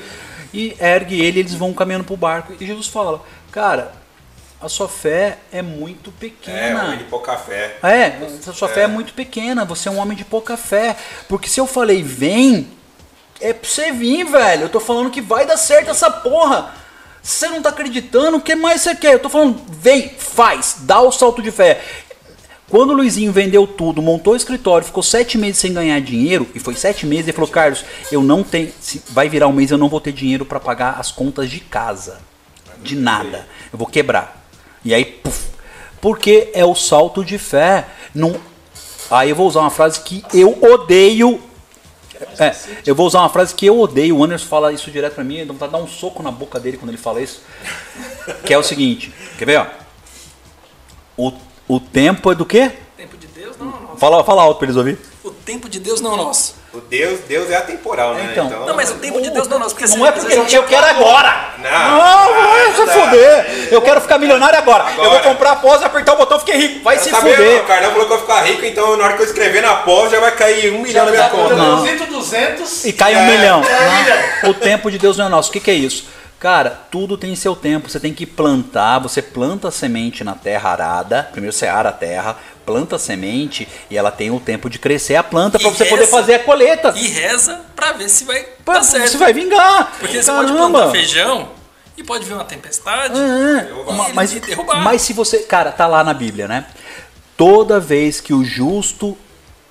e 0.53 0.77
ergue 0.81 1.21
ele, 1.21 1.41
eles 1.41 1.55
vão 1.55 1.73
caminhando 1.73 2.05
para 2.05 2.15
o 2.15 2.17
barco. 2.17 2.55
E 2.61 2.67
Jesus 2.67 2.87
fala: 2.89 3.23
Cara, 3.53 3.93
a 4.61 4.69
sua 4.69 4.89
fé 4.89 5.39
é 5.53 5.63
muito 5.63 6.11
É, 6.11 6.13
pequena. 6.21 6.85
homem 6.85 6.99
de 6.99 7.05
pouca 7.05 7.37
fé. 7.37 7.79
É, 7.83 8.19
a 8.49 8.53
sua 8.53 8.69
fé 8.69 8.83
é 8.83 8.87
muito 8.87 9.15
pequena, 9.15 9.65
você 9.65 9.89
é 9.89 9.93
um 9.93 9.99
homem 9.99 10.17
de 10.17 10.25
pouca 10.25 10.57
fé. 10.57 10.97
Porque 11.29 11.49
se 11.49 11.61
eu 11.61 11.67
falei 11.67 12.03
vem, 12.03 12.69
é 13.41 13.53
pra 13.53 13.69
você 13.69 13.91
vir, 13.93 14.25
velho. 14.25 14.63
Eu 14.65 14.69
tô 14.69 14.81
falando 14.81 15.11
que 15.11 15.21
vai 15.21 15.47
dar 15.47 15.57
certo 15.57 15.91
essa 15.91 16.11
porra. 16.11 16.75
Você 17.23 17.49
não 17.49 17.61
tá 17.61 17.69
acreditando, 17.69 18.39
o 18.39 18.41
que 18.41 18.55
mais 18.55 18.81
você 18.81 18.95
quer? 18.95 19.13
Eu 19.15 19.19
tô 19.19 19.29
falando, 19.29 19.61
vem, 19.69 20.09
faz, 20.19 20.77
dá 20.81 21.01
o 21.01 21.13
salto 21.13 21.43
de 21.43 21.51
fé. 21.51 21.79
Quando 22.71 22.91
o 22.91 22.95
Luizinho 22.95 23.33
vendeu 23.33 23.67
tudo, 23.67 24.01
montou 24.01 24.33
o 24.33 24.37
escritório, 24.37 24.87
ficou 24.87 25.03
sete 25.03 25.37
meses 25.37 25.59
sem 25.59 25.73
ganhar 25.73 26.01
dinheiro, 26.01 26.49
e 26.55 26.61
foi 26.61 26.75
sete 26.77 27.05
meses, 27.05 27.27
ele 27.27 27.33
falou, 27.33 27.51
Carlos, 27.51 27.85
eu 28.13 28.23
não 28.23 28.45
tenho. 28.45 28.73
Vai 29.09 29.29
virar 29.29 29.49
um 29.49 29.53
mês, 29.53 29.73
eu 29.73 29.77
não 29.77 29.89
vou 29.89 30.01
ter 30.01 30.13
dinheiro 30.13 30.45
pra 30.47 30.61
pagar 30.61 30.93
as 30.99 31.11
contas 31.11 31.51
de 31.51 31.59
casa. 31.59 32.21
De 32.79 32.95
nada. 32.95 33.47
Eu 33.73 33.79
vou 33.79 33.89
quebrar. 33.89 34.47
E 34.85 34.95
aí, 34.95 35.05
puf. 35.05 35.51
Porque 36.01 36.51
é 36.55 36.65
o 36.65 36.75
salto 36.75 37.25
de 37.25 37.37
fé. 37.39 37.87
Não... 38.15 38.41
Aí 39.11 39.31
eu 39.31 39.37
vou 39.37 39.49
usar 39.49 39.61
uma 39.61 39.71
frase 39.71 40.01
que 40.01 40.23
eu 40.33 40.57
odeio. 40.63 41.43
É, 42.39 42.55
eu 42.87 42.95
vou 42.95 43.07
usar 43.07 43.21
uma 43.21 43.29
frase 43.29 43.55
que 43.55 43.67
eu 43.67 43.79
odeio. 43.81 44.17
O 44.17 44.25
Anderson 44.25 44.47
fala 44.47 44.73
isso 44.73 44.91
direto 44.91 45.15
pra 45.15 45.25
mim. 45.25 45.45
Dá 45.45 45.53
vontade 45.53 45.73
de 45.73 45.79
dar 45.79 45.85
um 45.85 45.89
soco 45.89 46.23
na 46.23 46.31
boca 46.31 46.61
dele 46.61 46.77
quando 46.77 46.91
ele 46.91 46.99
fala 46.99 47.21
isso. 47.21 47.43
Que 48.45 48.55
é 48.55 48.59
o 48.59 48.63
seguinte: 48.63 49.13
quer 49.37 49.45
ver? 49.45 49.59
Ó? 49.59 49.67
O, 51.17 51.33
o 51.75 51.81
tempo 51.81 52.33
é 52.33 52.35
do 52.35 52.45
quê? 52.45 52.71
O 52.95 52.97
tempo 52.97 53.17
de 53.17 53.27
Deus 53.29 53.57
não 53.59 53.69
é 53.69 53.71
nosso. 53.71 53.97
Fala, 53.99 54.25
fala 54.25 54.43
alto 54.43 54.59
pra 54.59 54.67
eles 54.67 54.77
ouvir. 54.77 54.99
O 55.23 55.31
tempo 55.31 55.69
de 55.69 55.79
Deus 55.79 56.01
não 56.01 56.15
é 56.15 56.17
nosso. 56.17 56.59
O 56.73 56.81
Deus, 56.81 57.21
Deus 57.29 57.51
é 57.51 57.57
atemporal, 57.57 58.15
né? 58.15 58.29
Então. 58.31 58.49
Não, 58.49 58.77
mas 58.77 58.91
o 58.91 58.95
tempo 58.95 59.21
de 59.21 59.29
Deus 59.31 59.49
não 59.49 59.57
é 59.57 59.61
nosso. 59.61 59.75
Porque 59.75 59.89
Não 59.97 60.05
assim, 60.05 60.27
é 60.27 60.37
porque 60.37 60.57
eu 60.59 60.63
quero 60.65 60.87
agora. 60.87 61.55
Não, 61.59 61.71
Não, 61.71 62.35
vai 62.49 62.73
se 62.73 62.87
fuder. 62.87 63.69
Eu 63.73 63.83
quero 63.83 64.01
ficar 64.01 64.19
milionário 64.19 64.57
agora. 64.57 64.85
Eu 64.91 64.95
vou 64.97 65.05
Agora. 65.07 65.23
comprar 65.25 65.51
a 65.53 65.57
pós, 65.57 65.83
apertar 65.83 66.13
o 66.13 66.17
botão, 66.17 66.39
fiquei 66.39 66.57
rico. 66.57 66.85
Vai 66.85 66.97
se 66.99 67.11
Sabe, 67.11 67.29
fuder. 67.31 67.63
o 67.63 67.67
Carlão 67.67 67.91
falou 67.91 68.07
que 68.07 68.13
eu 68.13 68.19
vou 68.19 68.27
ficar 68.27 68.43
rico, 68.47 68.65
então 68.65 68.97
na 68.97 69.05
hora 69.05 69.15
que 69.15 69.23
eu 69.23 69.27
escrever 69.27 69.63
na 69.63 69.75
pós 69.77 70.13
já 70.13 70.21
vai 70.21 70.31
cair 70.35 70.73
um 70.73 70.81
milhão 70.81 71.05
na 71.07 71.11
minha 71.11 71.29
conta. 71.29 71.57
Não. 71.57 71.77
200, 71.79 72.07
200. 72.07 72.85
E 72.85 72.93
cai 72.93 73.17
um 73.17 73.19
É, 73.19 73.27
milhão. 73.37 73.63
é, 73.65 74.49
O 74.49 74.55
tempo 74.55 74.91
de 74.93 74.99
Deus 74.99 75.17
não 75.17 75.27
é 75.27 75.29
nosso. 75.29 75.51
O 75.51 75.53
que, 75.53 75.59
que 75.61 75.71
é 75.73 75.75
isso? 75.75 76.07
Cara, 76.41 76.71
tudo 76.91 77.19
tem 77.19 77.37
seu 77.37 77.55
tempo. 77.55 77.89
Você 77.91 78.01
tem 78.01 78.15
que 78.15 78.25
plantar. 78.25 78.99
Você 79.01 79.21
planta 79.21 79.69
a 79.69 79.71
semente 79.71 80.25
na 80.25 80.35
terra 80.35 80.71
arada. 80.71 81.29
Primeiro 81.31 81.55
você 81.55 81.67
ara 81.67 81.91
a 81.91 81.93
terra, 81.93 82.35
planta 82.65 82.97
a 82.97 82.99
semente 82.99 83.69
e 83.91 83.97
ela 83.99 84.11
tem 84.11 84.31
o 84.31 84.41
tempo 84.41 84.71
de 84.71 84.79
crescer 84.79 85.17
a 85.17 85.23
planta 85.23 85.59
para 85.59 85.69
você 85.69 85.85
poder 85.85 86.01
reza. 86.05 86.11
fazer 86.11 86.35
a 86.37 86.39
colheita. 86.39 86.95
E 86.97 87.07
reza 87.09 87.61
pra 87.77 87.93
ver 87.93 88.09
se 88.09 88.25
vai 88.25 88.43
Pô, 88.65 88.73
dar 88.73 88.83
certo. 88.83 89.11
Você 89.11 89.19
vai 89.19 89.35
vingar. 89.35 89.93
Porque 90.01 90.23
você 90.23 90.33
pode 90.33 90.51
Caramba. 90.51 90.79
plantar 90.79 90.93
feijão 90.93 91.51
e 91.95 92.03
pode 92.03 92.25
vir 92.25 92.33
uma 92.33 92.45
tempestade 92.45 93.21
É, 93.21 93.69
e 93.71 93.93
ma- 93.93 94.07
ele 94.07 94.15
mas, 94.15 94.33
mas 94.83 95.03
se 95.03 95.13
você. 95.13 95.41
Cara, 95.41 95.71
tá 95.71 95.87
lá 95.87 96.03
na 96.03 96.15
Bíblia, 96.15 96.49
né? 96.49 96.65
Toda 97.37 97.79
vez 97.79 98.19
que 98.19 98.33
o 98.33 98.43
justo 98.43 99.17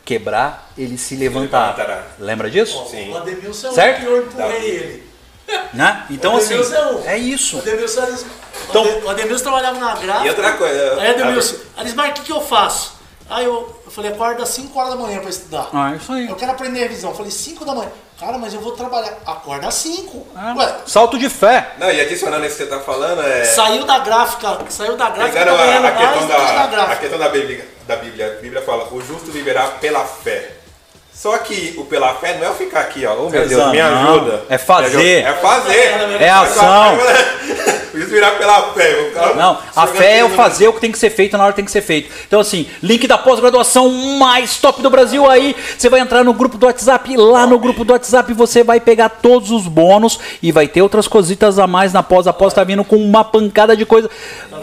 quebrar, 0.06 0.72
ele 0.78 1.00
se 1.00 1.16
levantará. 1.16 1.72
levantará. 1.72 2.04
Lembra 2.20 2.50
disso? 2.50 2.86
Sim. 2.92 3.12
O 3.12 3.18
Ademilson 3.18 3.70
é 3.70 3.72
Certo? 3.72 4.06
o 4.06 4.10
eu 4.10 4.24
empurrei 4.24 4.70
ele. 4.70 5.09
Né? 5.74 6.06
Então, 6.10 6.34
O 6.36 6.38
assim, 6.38 6.54
Ademilson 6.56 6.76
é 6.76 6.86
um. 6.88 7.10
é 7.10 7.18
isso. 7.18 7.56
O 7.58 7.60
Ademilson, 7.60 8.02
era- 8.02 8.12
Então- 8.70 8.84
o 8.84 8.88
Ade- 8.88 9.06
o 9.06 9.10
Ademilson 9.10 9.44
trabalhava 9.44 9.80
na 9.80 9.96
gráfica. 9.96 10.26
E 10.26 10.30
outra 10.30 10.52
coisa. 10.54 11.02
Aí 11.02 11.10
Ademilson, 11.12 11.56
Alismar, 11.78 12.10
o 12.10 12.14
que, 12.14 12.22
que 12.22 12.32
eu 12.32 12.42
faço? 12.42 13.00
Aí 13.30 13.46
eu, 13.46 13.82
eu 13.86 13.92
falei, 13.92 14.12
acorda 14.12 14.42
às 14.42 14.50
5 14.50 14.78
horas 14.80 14.92
da 14.94 14.98
manhã 15.00 15.20
pra 15.20 15.30
estudar. 15.30 15.70
Ah, 15.72 15.94
é 15.94 15.98
isso 15.98 16.12
aí. 16.12 16.28
Eu 16.28 16.36
quero 16.36 16.52
aprender 16.52 16.80
revisão. 16.80 17.12
Eu 17.12 17.16
falei, 17.16 17.30
5 17.32 17.64
da 17.64 17.76
manhã. 17.76 17.92
Cara, 18.20 18.38
mas 18.40 18.54
eu 18.54 18.60
vou 18.60 18.72
trabalhar. 18.74 19.14
Acorda 19.26 19.68
às 19.68 19.76
5. 19.76 20.28
Ah, 20.36 20.54
Ué, 20.58 20.76
Salto 20.88 21.18
de 21.18 21.30
fé. 21.30 21.74
Não, 21.78 21.90
e 21.92 22.02
adicionando 22.02 22.44
isso 22.46 22.58
que 22.58 22.64
você 22.64 22.70
tá 22.70 22.80
falando, 22.80 23.22
é. 23.22 23.46
saiu 23.46 23.86
da 23.86 24.00
gráfica. 24.00 24.58
Saiu 24.70 24.98
da 24.98 25.10
gráfica, 25.12 25.46
tá 25.46 25.46
ganhando 25.46 25.86
a, 25.86 25.90
a 25.90 25.92
questão, 25.92 26.28
da, 26.28 26.84
a 26.84 26.96
questão 26.98 27.20
da 27.20 27.30
Bíblia, 27.30 27.70
da 27.88 27.96
Bíblia, 27.96 28.36
a 28.38 28.42
Bíblia 28.42 28.62
fala, 28.64 28.88
o 28.92 29.00
justo 29.00 29.32
viverá 29.32 29.68
pela 29.80 30.04
fé. 30.04 30.52
Só 31.20 31.38
que 31.40 31.76
o 31.78 31.84
pela 31.84 32.14
fé 32.14 32.38
não 32.38 32.46
é 32.46 32.48
eu 32.48 32.56
ficar 32.56 32.80
aqui, 32.80 33.06
ó. 33.06 33.14
Oh 33.14 33.30
meu 33.30 33.32
Deus, 33.32 33.50
Rezando, 33.50 33.72
me 33.72 33.82
não. 33.82 34.14
ajuda. 34.14 34.44
É 34.48 34.58
fazer. 34.58 35.26
É 35.26 35.34
fazer. 35.34 35.78
É 36.18 36.30
ação. 36.30 36.98
O 37.94 37.98
justo 37.98 38.14
virá 38.14 38.32
pela 38.32 38.72
fé. 38.72 39.12
Não, 39.36 39.58
a 39.76 39.88
fé 39.88 40.20
é 40.20 40.24
o 40.24 40.30
fazer 40.30 40.70
o 40.70 40.74
que 40.74 40.80
tem 40.80 40.92
que 40.92 40.98
ser 40.98 41.10
feito 41.10 41.38
na 41.38 41.44
hora 41.44 41.52
que 41.52 41.58
tem 41.58 41.66
que 41.66 41.72
ser 41.72 41.82
feito. 41.82 42.10
Então, 42.26 42.40
assim, 42.40 42.68
link 42.82 43.06
da 43.06 43.18
pós-graduação 43.18 43.90
mais 44.18 44.58
top 44.60 44.82
do 44.82 44.90
Brasil 44.90 45.30
aí. 45.30 45.56
Você 45.78 45.90
vai 45.90 46.00
entrar 46.00 46.24
no 46.24 46.34
grupo 46.34 46.58
do 46.58 46.68
WhatsApp. 46.68 47.18
Lá 47.18 47.46
no 47.46 47.60
grupo 47.60 47.84
do 47.84 47.92
WhatsApp 47.92 48.32
você 48.32 48.64
vai 48.64 48.80
pegar 48.80 49.10
todos 49.10 49.52
os 49.52 49.68
bônus 49.68 50.20
e 50.42 50.54
vai 50.54 50.70
ter 50.70 50.82
outras 50.82 51.08
cositas 51.08 51.60
a 51.60 51.68
mais 51.68 51.92
na 51.92 52.02
pós. 52.02 52.28
A 52.28 52.34
pós 52.34 52.54
tá 52.54 52.64
vindo 52.64 52.86
com 52.86 52.96
uma 52.96 53.26
pancada 53.26 53.76
de 53.76 53.86
coisa. 53.86 54.10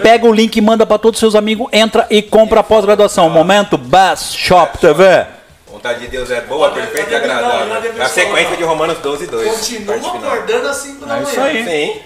Pega 0.02 0.24
o 0.26 0.32
link, 0.32 0.58
manda 0.62 0.86
pra 0.86 0.96
todos 0.96 1.18
os 1.18 1.20
seus 1.20 1.34
amigos, 1.34 1.68
entra 1.70 2.06
e 2.08 2.22
compra 2.22 2.60
a 2.60 2.62
pós-graduação. 2.62 3.28
Momento 3.28 3.76
Best 3.76 4.38
Shop 4.38 4.78
TV. 4.78 5.36
Vontade 5.76 6.00
de 6.00 6.08
Deus 6.08 6.30
é 6.30 6.40
boa, 6.40 6.70
perfeita 6.70 7.10
e 7.10 7.14
agradável. 7.16 7.92
É 7.98 8.02
a 8.02 8.08
sequência 8.08 8.56
de 8.56 8.62
Romanos 8.64 8.96
12, 8.98 9.26
2. 9.26 9.50
Continua 9.56 9.96
acordando 9.96 10.68
às 10.68 10.76
5 10.78 11.04
da 11.04 11.18
É 11.18 11.20
manhã. 11.20 11.30
isso 11.30 11.40
aí. 11.40 11.64
Sim. 11.64 12.00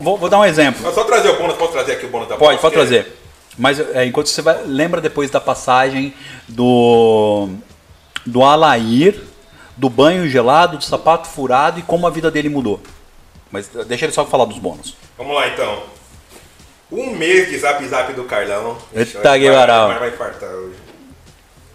Vou, 0.00 0.18
vou 0.18 0.28
dar 0.28 0.40
um 0.40 0.44
exemplo. 0.44 0.80
Mas 0.82 0.92
só 0.92 1.04
trazer 1.04 1.28
o 1.28 1.38
bônus, 1.38 1.56
posso 1.56 1.70
trazer 1.70 1.92
aqui 1.92 2.06
o 2.06 2.08
bônus 2.08 2.26
da 2.28 2.36
Pode, 2.36 2.60
pode 2.60 2.74
é- 2.74 2.76
trazer. 2.78 3.16
Mas 3.56 3.78
é, 3.78 4.04
enquanto 4.04 4.26
você 4.26 4.42
vai. 4.42 4.60
Lembra 4.66 5.00
depois 5.00 5.30
da 5.30 5.40
passagem 5.40 6.12
do. 6.48 7.48
Do 8.26 8.42
Alair, 8.42 9.22
do 9.76 9.88
banho 9.88 10.28
gelado, 10.28 10.76
do 10.78 10.82
sapato 10.84 11.28
furado 11.28 11.78
e 11.78 11.82
como 11.82 12.08
a 12.08 12.10
vida 12.10 12.28
dele 12.28 12.48
mudou. 12.48 12.80
Mas 13.52 13.68
deixa 13.86 14.06
ele 14.06 14.12
só 14.12 14.26
falar 14.26 14.46
dos 14.46 14.58
bônus. 14.58 14.96
Vamos 15.16 15.36
lá 15.36 15.46
então. 15.46 15.80
Um 16.90 17.10
mês 17.14 17.48
de 17.50 17.58
zap 17.58 17.86
zap 17.86 18.12
do 18.14 18.24
Carlão. 18.24 18.76
Eita, 18.92 19.20
que 19.38 19.50
vai- 19.50 20.08
infartar 20.08 20.50
hoje. 20.50 20.83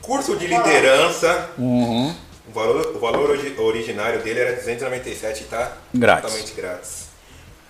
Curso 0.09 0.35
de 0.35 0.47
liderança. 0.47 1.51
Uhum. 1.55 2.15
O 2.47 2.51
valor, 2.51 2.95
o 2.95 2.99
valor 2.99 3.29
origi- 3.29 3.53
originário 3.59 4.21
dele 4.23 4.39
era 4.39 4.53
297, 4.55 5.43
tá? 5.43 5.71
Grátis. 5.93 6.23
Totalmente 6.23 6.53
grátis. 6.59 7.09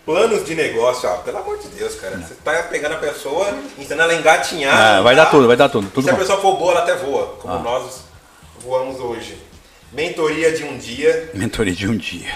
Planos 0.06 0.46
de 0.46 0.56
negócio, 0.56 1.10
ah, 1.10 1.16
pelo 1.18 1.38
amor 1.40 1.58
de 1.60 1.68
Deus, 1.68 1.96
cara. 1.96 2.16
Você 2.18 2.34
tá 2.36 2.64
pegando 2.64 2.94
a 2.94 2.98
pessoa, 2.98 3.54
ensinando 3.78 4.04
ela 4.04 4.14
a 4.14 4.16
engatinhar. 4.16 5.00
É, 5.00 5.02
vai 5.02 5.16
tá? 5.18 5.26
dar 5.26 5.30
tudo, 5.32 5.48
vai 5.48 5.58
dar 5.58 5.68
tudo. 5.68 5.90
Tudo 5.90 6.06
Se 6.06 6.10
a 6.10 6.14
bom. 6.14 6.20
pessoa 6.20 6.40
for 6.42 6.56
boa, 6.56 6.72
ela 6.72 6.82
até 6.84 6.96
voa, 6.96 7.36
como 7.42 7.54
Ah. 7.56 7.60
nós 7.60 8.04
voamos 8.62 9.02
hoje. 9.02 9.38
Mentoria 9.92 10.54
de 10.54 10.64
um 10.64 10.78
dia, 10.78 11.32
Mentoria 11.34 11.74
de 11.76 11.88
um 11.90 11.98
dia. 11.98 12.32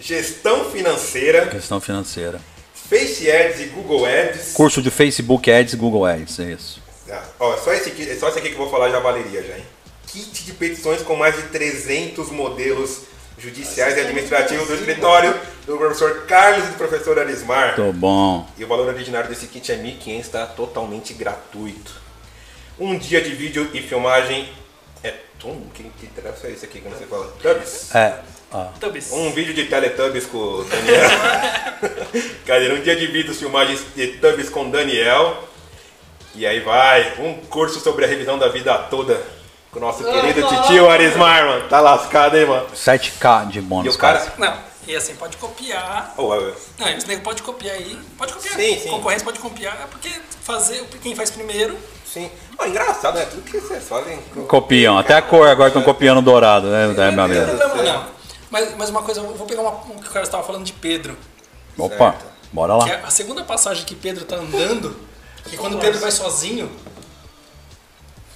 gestão 0.00 0.64
financeira, 0.70 1.46
Questão 1.48 1.78
financeira. 1.78 2.40
Face 2.88 3.30
Ads 3.30 3.60
e 3.60 3.64
Google 3.66 4.06
Ads. 4.06 4.52
Curso 4.54 4.80
de 4.80 4.90
Facebook 4.90 5.50
Ads, 5.52 5.74
Google 5.74 6.06
Ads, 6.06 6.38
é 6.40 6.52
isso. 6.52 6.80
Ah, 7.10 7.22
ó, 7.40 7.56
só 7.56 7.72
esse, 7.72 7.88
aqui, 7.90 8.14
só 8.16 8.28
esse 8.28 8.38
aqui 8.38 8.48
que 8.48 8.54
eu 8.54 8.58
vou 8.58 8.70
falar 8.70 8.90
já 8.90 8.98
valeria 8.98 9.42
já, 9.42 9.56
hein? 9.56 9.64
Kit 10.06 10.44
de 10.44 10.52
petições 10.52 11.02
com 11.02 11.16
mais 11.16 11.36
de 11.36 11.42
300 11.42 12.30
modelos 12.30 13.02
judiciais 13.38 13.96
e 13.96 14.00
administrativos 14.00 14.66
do 14.66 14.74
escritório 14.74 15.38
do 15.66 15.76
professor 15.76 16.24
Carlos 16.26 16.64
e 16.64 16.68
do 16.68 16.76
professor 16.76 17.18
Arismar. 17.18 17.76
Tô 17.76 17.92
bom. 17.92 18.48
E 18.58 18.64
o 18.64 18.66
valor 18.66 18.88
originário 18.88 19.28
desse 19.28 19.46
kit 19.46 19.70
é 19.70 19.76
1.500, 19.76 20.28
tá? 20.28 20.46
Totalmente 20.46 21.14
gratuito. 21.14 22.00
Um 22.78 22.98
dia 22.98 23.20
de 23.20 23.34
vídeo 23.34 23.70
e 23.72 23.80
filmagem 23.80 24.48
é... 25.02 25.14
Tom, 25.38 25.62
que, 25.72 25.84
que 25.84 26.06
traço 26.08 26.46
é 26.46 26.50
esse 26.50 26.64
aqui 26.64 26.80
que 26.80 26.88
você 26.88 27.06
fala? 27.06 27.32
Tubs. 27.40 27.94
É. 27.94 28.20
ó. 28.50 28.64
Tubbies. 28.80 29.12
Um 29.12 29.30
vídeo 29.32 29.54
de 29.54 29.66
Teletubbies 29.66 30.26
com 30.26 30.38
o 30.38 30.64
Daniel. 30.64 31.10
Cadê? 32.44 32.72
Um 32.72 32.80
dia 32.80 32.96
de 32.96 33.06
vídeos, 33.06 33.38
filmagens 33.38 33.84
de 33.94 34.08
Tubbies 34.18 34.48
com 34.48 34.68
o 34.68 34.70
Daniel. 34.70 35.48
E 36.38 36.46
aí 36.46 36.60
vai, 36.60 37.14
um 37.18 37.34
curso 37.48 37.80
sobre 37.80 38.04
a 38.04 38.08
revisão 38.08 38.38
da 38.38 38.48
vida 38.48 38.72
toda. 38.88 39.20
Com 39.72 39.80
o 39.80 39.82
nosso 39.82 40.04
querido 40.04 40.46
titio 40.46 40.88
Arismar, 40.88 41.44
mano. 41.44 41.68
Tá 41.68 41.80
lascado, 41.80 42.36
hein, 42.38 42.46
mano? 42.46 42.66
7K 42.74 43.48
de 43.48 43.58
E 43.58 43.62
bônus, 43.62 43.96
o 43.96 43.98
cara... 43.98 44.20
cara. 44.20 44.34
Não, 44.38 44.56
e 44.86 44.94
assim, 44.94 45.16
pode 45.16 45.36
copiar. 45.36 46.14
Oh, 46.16 46.32
é, 46.32 46.52
Não, 46.78 46.88
esse 46.90 47.08
nego 47.08 47.22
pode 47.22 47.42
copiar 47.42 47.74
aí. 47.74 47.98
Pode 48.16 48.32
copiar. 48.34 48.54
Sim, 48.54 48.78
sim. 48.78 48.88
Concorrência 48.88 49.24
pode 49.24 49.40
copiar, 49.40 49.74
é 49.82 49.86
porque 49.90 50.08
fazer, 50.42 50.84
quem 51.02 51.16
faz 51.16 51.30
primeiro. 51.32 51.76
sim. 52.06 52.30
Oh, 52.56 52.64
engraçado, 52.66 53.16
né? 53.16 53.24
Tudo 53.26 53.42
que 53.42 53.58
vocês 53.60 53.88
fazem... 53.88 54.18
Copiam. 54.46 54.96
Até 54.96 55.14
a 55.14 55.22
cor 55.22 55.48
agora 55.48 55.68
estão 55.68 55.82
copiando 55.82 56.22
dourado, 56.22 56.68
né? 56.68 56.84
É, 56.96 57.10
meu 57.10 57.24
amigo. 57.24 57.40
não. 57.84 58.06
Mas, 58.50 58.76
mas 58.76 58.90
uma 58.90 59.02
coisa, 59.02 59.20
eu 59.20 59.34
vou 59.34 59.46
pegar 59.46 59.62
uma, 59.62 59.72
um 59.72 59.98
que 59.98 60.08
o 60.08 60.12
cara 60.12 60.24
estava 60.24 60.42
falando 60.44 60.64
de 60.64 60.72
Pedro. 60.72 61.16
Opa, 61.76 62.14
bora 62.52 62.72
Que 62.84 62.90
lá. 62.90 62.94
é 62.96 63.02
a 63.04 63.10
segunda 63.10 63.42
passagem 63.44 63.84
que 63.84 63.94
Pedro 63.94 64.24
tá 64.24 64.36
andando, 64.36 64.96
que 65.50 65.56
quando 65.56 65.78
Pedro 65.78 66.00
vai 66.00 66.10
sozinho, 66.10 66.70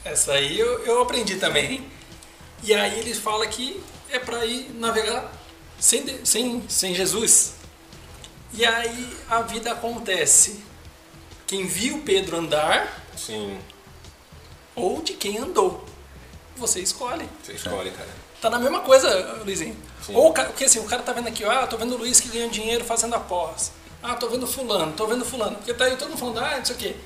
essa 0.04 0.32
aí 0.32 0.58
eu, 0.58 0.84
eu 0.84 1.02
aprendi 1.02 1.36
também. 1.36 1.90
E 2.62 2.72
aí 2.74 2.98
ele 2.98 3.14
fala 3.14 3.46
que 3.46 3.82
é 4.10 4.18
para 4.18 4.44
ir 4.46 4.70
navegar 4.74 5.32
sem, 5.78 6.24
sem, 6.24 6.64
sem 6.68 6.94
Jesus. 6.94 7.54
E 8.52 8.64
aí 8.64 9.16
a 9.28 9.42
vida 9.42 9.72
acontece. 9.72 10.62
Quem 11.46 11.66
viu 11.66 12.02
Pedro 12.04 12.38
andar 12.38 13.02
Sim, 13.16 13.58
ou 14.74 15.02
de 15.02 15.14
quem 15.14 15.38
andou. 15.38 15.84
Você 16.56 16.80
escolhe. 16.80 17.28
você 17.42 17.52
escolhe, 17.52 17.90
cara. 17.90 18.08
Tá 18.40 18.50
na 18.50 18.58
mesma 18.58 18.80
coisa, 18.80 19.40
Luizinho. 19.44 19.76
Sim. 20.04 20.14
Ou 20.14 20.30
o 20.30 20.32
cara, 20.32 20.48
porque 20.48 20.64
assim, 20.64 20.78
o 20.80 20.84
cara 20.84 21.02
tá 21.02 21.12
vendo 21.12 21.28
aqui, 21.28 21.44
ah, 21.44 21.66
tô 21.66 21.76
vendo 21.76 21.94
o 21.94 21.98
Luiz 21.98 22.20
que 22.20 22.28
ganha 22.28 22.48
dinheiro 22.48 22.84
fazendo 22.84 23.14
após. 23.14 23.72
Ah, 24.02 24.14
tô 24.14 24.28
vendo 24.28 24.46
fulano, 24.46 24.92
tô 24.92 25.06
vendo 25.06 25.24
fulano. 25.24 25.56
Porque 25.56 25.72
tá 25.74 25.84
aí 25.84 25.96
todo 25.96 26.08
mundo 26.10 26.18
falando, 26.18 26.38
ah, 26.40 26.56
não 26.58 26.64
sei 26.64 26.74
o 26.74 26.78
quê. 26.78 26.96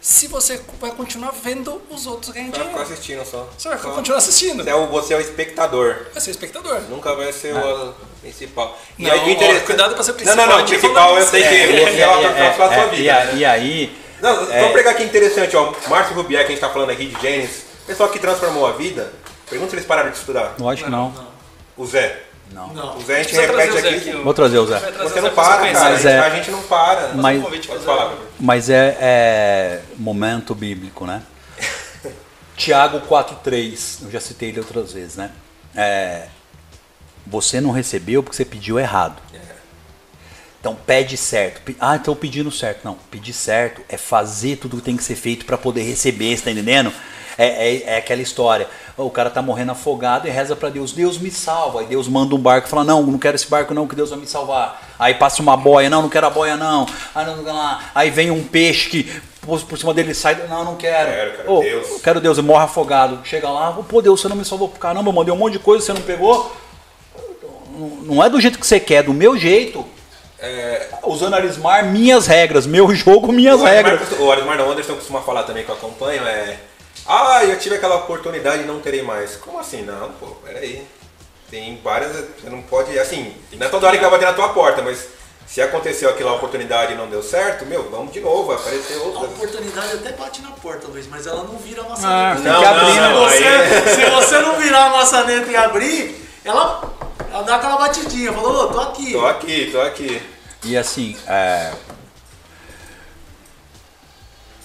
Se 0.00 0.26
você 0.28 0.60
vai 0.78 0.90
continuar 0.90 1.30
vendo 1.30 1.80
os 1.88 2.06
outros 2.06 2.30
ganhando 2.30 2.50
Vai 2.52 2.60
ficar 2.60 2.70
dinheiro. 2.84 2.92
assistindo 2.92 3.24
só. 3.24 3.48
Você 3.56 3.68
vai 3.70 3.78
Só. 3.78 3.90
continuar 3.90 4.18
assistindo. 4.18 4.62
Você 4.62 4.68
é 4.70 4.74
o, 4.74 4.86
você 4.88 5.14
é 5.14 5.16
o 5.16 5.20
espectador. 5.20 5.96
Vai 6.12 6.20
ser 6.20 6.30
espectador. 6.30 6.78
Nunca 6.90 7.14
vai 7.14 7.32
ser 7.32 7.54
o 7.56 7.94
principal. 8.20 8.78
Não, 8.98 9.10
aí 9.10 9.20
o 9.20 9.30
interesse- 9.30 9.62
ó, 9.62 9.64
cuidado 9.66 9.94
pra 9.94 10.04
ser 10.04 10.10
Não, 10.10 10.16
principal, 10.18 10.36
não, 10.36 10.46
não. 10.46 10.52
a 10.52 10.56
O 10.62 10.66
gente 10.66 10.78
principal 10.78 11.18
eu 11.18 11.26
sei 11.26 11.42
que 11.42 11.48
disso. 11.48 11.72
você 11.90 12.00
é, 12.00 12.06
uma 12.06 12.32
transformação 12.34 12.68
da 12.68 12.74
sua 12.88 12.94
e, 12.94 12.96
vida. 12.98 13.14
a- 13.18 13.24
né? 13.24 13.34
e 13.36 13.44
aí, 13.46 13.98
Não, 14.20 14.36
vamos 14.46 14.72
pegar 14.74 14.90
aqui 14.90 15.04
interessante, 15.04 15.56
ó. 15.56 15.72
Márcio 15.88 16.14
Rubier, 16.14 16.40
que 16.42 16.46
a 16.48 16.50
gente 16.54 16.60
tá 16.60 16.68
falando 16.68 16.90
aqui 16.90 17.06
de 17.06 17.20
Gênesis. 17.22 17.64
Pessoal 17.86 18.10
que 18.10 18.18
transformou 18.18 18.66
a 18.66 18.72
vida. 18.72 19.10
Pergunta 19.48 19.70
se 19.70 19.76
eles 19.76 19.86
pararam 19.86 20.10
de 20.10 20.18
estudar. 20.18 20.54
lógico 20.58 20.84
que 20.86 20.90
não. 20.94 21.14
O 21.78 21.86
Zé. 21.86 22.24
Não. 22.52 22.72
Não. 22.72 22.96
O 22.96 23.02
Zé 23.02 23.20
a 23.20 23.22
gente 23.22 23.34
repete 23.34 23.70
o 23.70 23.80
Zé 23.80 23.88
aqui. 23.88 24.10
aqui. 24.10 24.22
Vou 24.22 24.34
trazer 24.34 24.58
o 24.58 24.66
Zé. 24.66 24.78
Vai 24.78 24.92
trazer 24.92 25.12
Você 25.12 25.18
o 25.18 25.22
não 25.22 25.30
para, 25.30 25.56
cara. 25.56 25.72
Mas 25.72 25.76
a, 25.82 25.96
gente, 25.96 26.06
é- 26.06 26.18
a 26.18 26.30
gente 26.30 26.50
não 26.50 26.62
para. 26.62 27.08
Mas-. 27.14 27.42
Mas 28.38 28.70
é, 28.70 28.96
é 29.00 29.80
momento 29.96 30.54
bíblico, 30.54 31.06
né? 31.06 31.22
Tiago 32.56 33.00
4,3, 33.00 34.04
eu 34.04 34.10
já 34.10 34.20
citei 34.20 34.50
ele 34.50 34.60
outras 34.60 34.92
vezes, 34.92 35.16
né? 35.16 35.30
É, 35.74 36.28
você 37.26 37.60
não 37.60 37.70
recebeu 37.72 38.22
porque 38.22 38.36
você 38.36 38.44
pediu 38.44 38.78
errado. 38.78 39.16
Então 40.60 40.74
pede 40.74 41.14
certo. 41.18 41.74
Ah, 41.78 41.96
então 41.96 42.16
pedindo 42.16 42.50
certo. 42.50 42.84
Não, 42.84 42.94
pedir 43.10 43.34
certo 43.34 43.82
é 43.86 43.98
fazer 43.98 44.56
tudo 44.56 44.78
que 44.78 44.82
tem 44.82 44.96
que 44.96 45.04
ser 45.04 45.14
feito 45.14 45.44
para 45.44 45.58
poder 45.58 45.82
receber, 45.82 46.34
você 46.34 46.44
tá 46.44 46.50
entendendo? 46.50 46.90
É, 47.36 47.68
é, 47.68 47.82
é 47.82 47.96
aquela 47.98 48.22
história. 48.22 48.66
O 48.96 49.10
cara 49.10 49.28
tá 49.28 49.42
morrendo 49.42 49.72
afogado 49.72 50.28
e 50.28 50.30
reza 50.30 50.54
para 50.54 50.68
Deus, 50.68 50.92
Deus 50.92 51.18
me 51.18 51.30
salva. 51.30 51.80
Aí 51.80 51.86
Deus 51.86 52.06
manda 52.06 52.32
um 52.34 52.38
barco 52.38 52.68
e 52.68 52.70
fala, 52.70 52.84
não, 52.84 53.02
não 53.02 53.18
quero 53.18 53.34
esse 53.34 53.48
barco 53.48 53.74
não, 53.74 53.88
que 53.88 53.96
Deus 53.96 54.10
vai 54.10 54.18
me 54.20 54.26
salvar. 54.26 54.80
Aí 54.98 55.14
passa 55.14 55.42
uma 55.42 55.56
boia, 55.56 55.90
não, 55.90 56.02
não 56.02 56.08
quero 56.08 56.26
a 56.28 56.30
boia 56.30 56.56
não. 56.56 56.86
Aí, 57.12 57.26
não, 57.26 57.36
não. 57.42 57.78
Aí 57.92 58.10
vem 58.10 58.30
um 58.30 58.44
peixe 58.44 58.88
que 58.88 59.20
por, 59.40 59.76
cima 59.76 59.92
dele 59.92 60.14
sai, 60.14 60.46
não, 60.48 60.64
não 60.64 60.76
quero. 60.76 61.10
Quero, 61.10 61.36
quero 61.36 61.52
Ô, 61.52 61.60
Deus. 61.60 62.02
Quero 62.02 62.20
Deus, 62.20 62.38
e 62.38 62.42
morre 62.42 62.64
afogado. 62.64 63.18
Chega 63.24 63.50
lá, 63.50 63.72
pô 63.72 64.00
Deus, 64.00 64.20
você 64.20 64.28
não 64.28 64.36
me 64.36 64.44
salvou. 64.44 64.68
Caramba, 64.68 65.08
eu 65.08 65.12
mandei 65.12 65.34
um 65.34 65.36
monte 65.36 65.54
de 65.54 65.58
coisa, 65.58 65.84
você 65.84 65.92
não 65.92 66.02
pegou. 66.02 66.54
Não- 68.04 68.22
é 68.22 68.30
do 68.30 68.40
jeito 68.40 68.60
que 68.60 68.66
você 68.66 68.78
quer, 68.78 68.96
é 68.96 69.02
do 69.02 69.12
meu 69.12 69.36
jeito. 69.36 69.84
Usando 71.02 71.34
Arismar, 71.34 71.84
minhas 71.86 72.26
regras. 72.26 72.64
Meu 72.66 72.94
jogo, 72.94 73.32
minhas 73.32 73.60
O 73.60 73.64
regras. 73.64 74.00
o 74.18 74.30
Arismar 74.30 74.56
não, 74.56 74.68
o 74.68 74.72
Anderson 74.72 74.94
costuma 74.94 75.20
falar 75.20 75.42
também 75.42 75.64
que 75.64 75.70
eu 75.70 75.74
acompanho, 75.74 76.22
é. 76.26 76.58
Ah, 77.06 77.44
eu 77.44 77.58
tive 77.58 77.76
aquela 77.76 77.96
oportunidade 77.96 78.62
e 78.62 78.66
não 78.66 78.80
terei 78.80 79.02
mais. 79.02 79.36
Como 79.36 79.58
assim? 79.58 79.82
Não, 79.82 80.10
pô, 80.12 80.26
peraí. 80.44 80.86
Tem 81.50 81.78
várias. 81.84 82.12
Você 82.12 82.48
não 82.48 82.62
pode. 82.62 82.98
Assim, 82.98 83.34
não 83.52 83.66
é 83.66 83.70
toda 83.70 83.86
hora 83.86 83.96
que 83.96 84.02
vai 84.02 84.10
bater 84.10 84.24
na 84.26 84.32
tua 84.32 84.48
porta, 84.50 84.80
mas 84.82 85.06
se 85.46 85.60
aconteceu 85.60 86.08
aquela 86.08 86.32
oportunidade 86.34 86.94
e 86.94 86.96
não 86.96 87.06
deu 87.08 87.22
certo, 87.22 87.66
meu, 87.66 87.90
vamos 87.90 88.12
de 88.12 88.20
novo, 88.20 88.46
vai 88.46 88.56
aparecer 88.56 88.94
A 88.94 89.02
outras. 89.02 89.24
oportunidade 89.30 89.92
até 89.92 90.12
bate 90.12 90.40
na 90.40 90.50
porta, 90.52 90.86
Luiz, 90.88 91.06
mas 91.06 91.26
ela 91.26 91.42
não 91.44 91.58
vira 91.58 91.82
a 91.82 91.84
Ah, 91.84 91.88
maçaneta. 91.90 92.42
tem 92.42 92.58
que 92.58 92.64
abrir, 92.64 92.94
né? 92.94 93.08
se, 93.08 93.14
você, 93.14 93.44
aí- 93.44 93.94
se 93.94 94.10
você 94.10 94.38
não 94.40 94.56
virar 94.56 94.86
a 94.86 94.90
maçaneta 94.90 95.50
e 95.50 95.56
abrir, 95.56 96.28
ela, 96.42 96.90
ela 97.30 97.42
dá 97.42 97.56
aquela 97.56 97.76
batidinha. 97.76 98.32
Falou, 98.32 98.64
ô, 98.64 98.68
tô 98.68 98.80
aqui. 98.80 99.12
Tô 99.12 99.26
aqui, 99.26 99.68
tô 99.70 99.80
aqui. 99.82 100.22
E 100.64 100.76
assim, 100.78 101.14
é... 101.28 101.72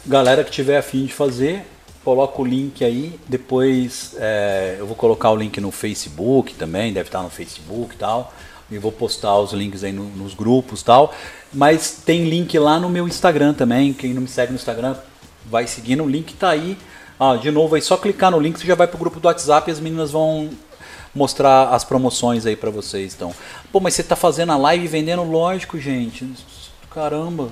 galera 0.06 0.44
que 0.46 0.52
tiver 0.52 0.78
afim 0.78 1.06
de 1.06 1.14
fazer, 1.14 1.66
coloca 2.10 2.42
o 2.42 2.46
link 2.46 2.84
aí. 2.84 3.20
Depois 3.28 4.16
é, 4.18 4.78
eu 4.80 4.88
vou 4.88 4.96
colocar 4.96 5.30
o 5.30 5.36
link 5.36 5.62
no 5.62 5.70
Facebook 5.70 6.56
também, 6.56 6.92
deve 6.92 7.08
estar 7.08 7.22
no 7.22 7.30
Facebook 7.30 7.94
e 7.94 7.98
tal. 8.00 8.34
E 8.72 8.80
vou 8.80 8.92
postar 8.92 9.38
os 9.38 9.54
links 9.54 9.84
aí 9.84 9.92
no- 9.92 10.06
nos 10.10 10.34
grupos 10.34 10.82
tal. 10.82 11.14
Mas 11.54 12.02
tem 12.04 12.24
link 12.28 12.58
lá 12.58 12.80
no 12.80 12.90
meu 12.90 13.08
Instagram 13.08 13.54
também. 13.54 13.94
Quem 13.94 14.12
não 14.14 14.24
me 14.24 14.28
segue 14.28 14.52
no 14.52 14.56
Instagram, 14.58 14.96
vai 15.46 15.68
seguindo. 15.68 16.04
O 16.04 16.10
link 16.10 16.34
tá 16.34 16.50
aí. 16.50 16.76
Ah, 17.20 17.36
de 17.36 17.52
novo, 17.52 17.76
aí 17.76 17.82
só 17.82 17.96
clicar 17.96 18.32
no 18.32 18.40
link, 18.40 18.58
você 18.58 18.66
já 18.66 18.74
vai 18.76 18.88
pro 18.88 18.98
grupo 18.98 19.20
do 19.20 19.28
WhatsApp 19.28 19.70
e 19.70 19.74
as 19.74 19.80
meninas 19.80 20.10
vão 20.12 20.50
mostrar 21.14 21.70
as 21.70 21.84
promoções 21.84 22.46
aí 22.46 22.56
pra 22.56 22.70
vocês. 22.72 23.14
Então, 23.14 23.34
pô, 23.72 23.80
mas 23.80 23.94
você 23.94 24.02
tá 24.04 24.16
fazendo 24.16 24.52
a 24.52 24.58
live 24.58 24.88
vendendo? 24.88 25.24
Lógico, 25.24 25.78
gente. 25.78 26.28
Caramba. 27.00 27.48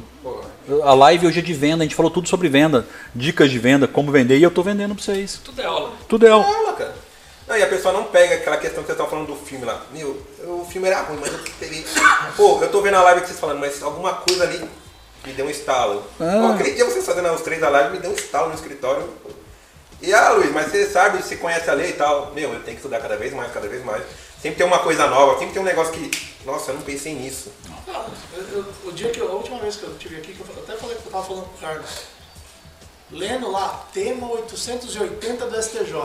A 0.83 0.93
live 0.93 1.27
hoje 1.27 1.39
é 1.39 1.41
de 1.41 1.53
venda, 1.53 1.81
a 1.81 1.85
gente 1.85 1.95
falou 1.95 2.11
tudo 2.11 2.27
sobre 2.27 2.49
venda, 2.49 2.85
dicas 3.15 3.49
de 3.49 3.57
venda, 3.57 3.87
como 3.87 4.11
vender, 4.11 4.37
e 4.37 4.43
eu 4.43 4.51
tô 4.51 4.61
vendendo 4.61 4.93
pra 4.93 5.01
vocês. 5.01 5.39
Tudo 5.41 5.61
é 5.61 5.65
aula. 5.65 5.93
Tudo 6.09 6.27
é. 6.27 6.31
ó. 6.31 6.41
Aula, 6.41 6.73
cara. 6.73 6.93
Não, 7.47 7.57
e 7.57 7.63
a 7.63 7.67
pessoa 7.67 7.93
não 7.93 8.03
pega 8.03 8.35
aquela 8.35 8.57
questão 8.57 8.83
que 8.83 8.91
você 8.91 8.97
tava 8.97 9.09
falando 9.09 9.27
do 9.27 9.37
filme 9.37 9.63
lá. 9.63 9.85
Meu, 9.93 10.21
o 10.43 10.67
filme 10.69 10.89
era 10.89 10.99
ruim, 11.03 11.19
mas 11.21 11.31
eu 11.31 11.39
peguei. 11.57 11.85
Pô, 12.35 12.61
eu 12.61 12.69
tô 12.69 12.81
vendo 12.81 12.95
a 12.95 13.03
live 13.03 13.21
que 13.21 13.27
vocês 13.27 13.39
falando, 13.39 13.59
mas 13.59 13.81
alguma 13.81 14.15
coisa 14.15 14.43
ali 14.43 14.69
me 15.25 15.31
deu 15.31 15.45
um 15.45 15.49
estalo. 15.49 16.03
Ah. 16.19 16.39
Pô, 16.41 16.47
aquele 16.47 16.75
dia 16.75 16.83
vocês 16.83 17.05
fazendo 17.05 17.31
os 17.31 17.41
três 17.41 17.61
da 17.61 17.69
live 17.69 17.91
me 17.91 17.99
deu 17.99 18.11
um 18.11 18.15
estalo 18.15 18.49
no 18.49 18.55
escritório. 18.55 19.09
E 20.01 20.13
ah, 20.13 20.31
Luiz, 20.31 20.51
mas 20.51 20.67
você 20.67 20.87
sabe, 20.87 21.23
você 21.23 21.37
conhece 21.37 21.69
a 21.69 21.73
lei 21.73 21.91
e 21.91 21.93
tal. 21.93 22.33
Meu, 22.33 22.51
eu 22.51 22.59
tenho 22.59 22.75
que 22.75 22.83
estudar 22.83 22.99
cada 22.99 23.15
vez 23.15 23.33
mais, 23.33 23.49
cada 23.53 23.69
vez 23.69 23.81
mais. 23.85 24.03
Sempre 24.41 24.57
tem 24.57 24.65
uma 24.67 24.79
coisa 24.79 25.07
nova, 25.07 25.37
sempre 25.39 25.53
tem 25.53 25.61
um 25.61 25.65
negócio 25.65 25.93
que. 25.93 26.27
Nossa, 26.45 26.71
eu 26.71 26.75
não 26.75 26.81
pensei 26.83 27.13
nisso. 27.13 27.51
Ah, 27.89 28.05
eu- 28.35 28.43
eu- 28.59 28.65
o 28.85 28.91
dia 28.91 29.09
que 29.09 29.19
eu, 29.19 29.29
a 29.31 29.35
última 29.35 29.57
vez 29.59 29.75
que 29.75 29.83
eu 29.83 29.91
estive 29.91 30.17
aqui, 30.17 30.33
que 30.33 30.39
eu 30.39 30.63
até 30.63 30.75
falei 30.77 30.95
que 30.95 31.05
eu 31.05 31.11
tava 31.11 31.23
falando 31.25 31.45
com 31.45 31.55
o 31.57 31.59
Carlos, 31.59 31.89
lendo 33.11 33.49
lá, 33.51 33.85
tema 33.93 34.29
880 34.31 35.45
do 35.47 35.55
STJ. 35.61 35.95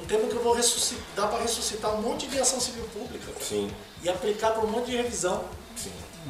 Um 0.00 0.04
tema 0.06 0.28
que 0.28 0.36
eu 0.36 0.42
vou 0.42 0.52
ressuscitar, 0.52 1.02
dá 1.16 1.26
para 1.26 1.42
ressuscitar 1.42 1.92
um 1.94 2.02
monte 2.02 2.26
de 2.28 2.38
ação 2.38 2.60
civil 2.60 2.84
pública 2.92 3.24
cara, 3.32 3.44
Sim. 3.44 3.68
e 4.02 4.08
aplicar 4.08 4.52
para 4.52 4.62
um 4.64 4.68
monte 4.68 4.90
de 4.90 4.96
revisão. 4.96 5.44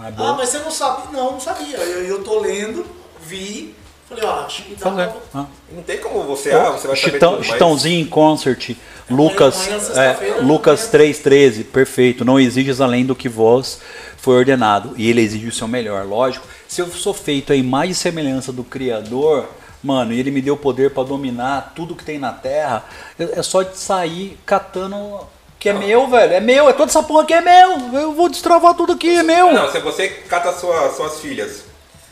É 0.01 0.07
Ah, 0.07 0.11
bom. 0.11 0.37
mas 0.37 0.49
você 0.49 0.59
não 0.61 0.71
sabe? 0.71 1.13
Não, 1.13 1.33
não 1.33 1.41
sabia. 1.41 1.77
Eu, 1.77 2.05
eu 2.05 2.25
tô 2.25 2.39
lendo, 2.41 2.87
vi, 3.21 3.75
falei, 4.09 4.25
ó, 4.25 4.45
acho 4.47 4.63
que 4.63 4.75
dá 4.75 4.91
pra... 4.91 5.17
Ah. 5.35 5.47
Não 5.71 5.83
tem 5.83 5.99
como 5.99 6.23
você, 6.23 6.51
ah, 6.53 6.71
você 6.71 6.87
vai 6.87 6.97
saber 6.97 7.13
Chitão, 7.13 7.31
tudo, 7.33 7.39
mas- 7.41 7.47
Chitãozinho 7.49 8.01
em 8.01 8.09
concert, 8.09 8.71
Lucas, 9.11 9.69
é, 9.97 10.41
Lucas 10.43 10.95
amanhã. 10.95 11.13
3,13, 11.13 11.65
perfeito. 11.65 12.25
Não 12.25 12.39
exiges 12.39 12.81
além 12.81 13.05
do 13.05 13.15
que 13.15 13.29
vos 13.29 13.81
foi 14.19 14.37
ordenado. 14.37 14.93
E 14.97 15.09
ele 15.09 15.23
exige 15.23 15.47
o 15.47 15.53
seu 15.53 15.67
melhor, 15.67 16.05
lógico. 16.07 16.47
Se 16.67 16.81
eu 16.81 16.89
sou 16.89 17.15
feito 17.15 17.53
a 17.53 17.57
imagem 17.57 17.93
e 17.93 17.95
semelhança 17.95 18.53
do 18.53 18.63
Criador, 18.63 19.49
mano, 19.83 20.13
e 20.13 20.21
ele 20.21 20.31
me 20.31 20.43
deu 20.43 20.57
poder 20.57 20.91
para 20.91 21.05
dominar 21.05 21.73
tudo 21.75 21.97
que 21.97 22.05
tem 22.05 22.19
na 22.19 22.33
terra, 22.33 22.85
é 23.19 23.43
só 23.43 23.63
de 23.63 23.79
sair 23.79 24.39
catando. 24.45 25.21
Que 25.59 25.71
é 25.71 25.73
meu, 25.73 26.07
velho. 26.07 26.35
É 26.35 26.41
meu, 26.41 26.69
é 26.69 26.73
toda 26.73 26.91
essa 26.91 27.03
porra 27.03 27.25
que 27.25 27.35
é 27.35 27.41
meu. 27.41 28.01
Eu 28.01 28.13
vou 28.13 28.29
destravar 28.29 28.75
tudo 28.75 28.93
aqui, 28.93 29.17
é 29.17 29.23
meu. 29.23 29.53
Não, 29.53 29.73
se 29.73 29.81
você 29.81 30.09
cata 30.09 30.53
sua, 30.53 30.93
suas 30.93 31.21
filhas, 31.21 31.65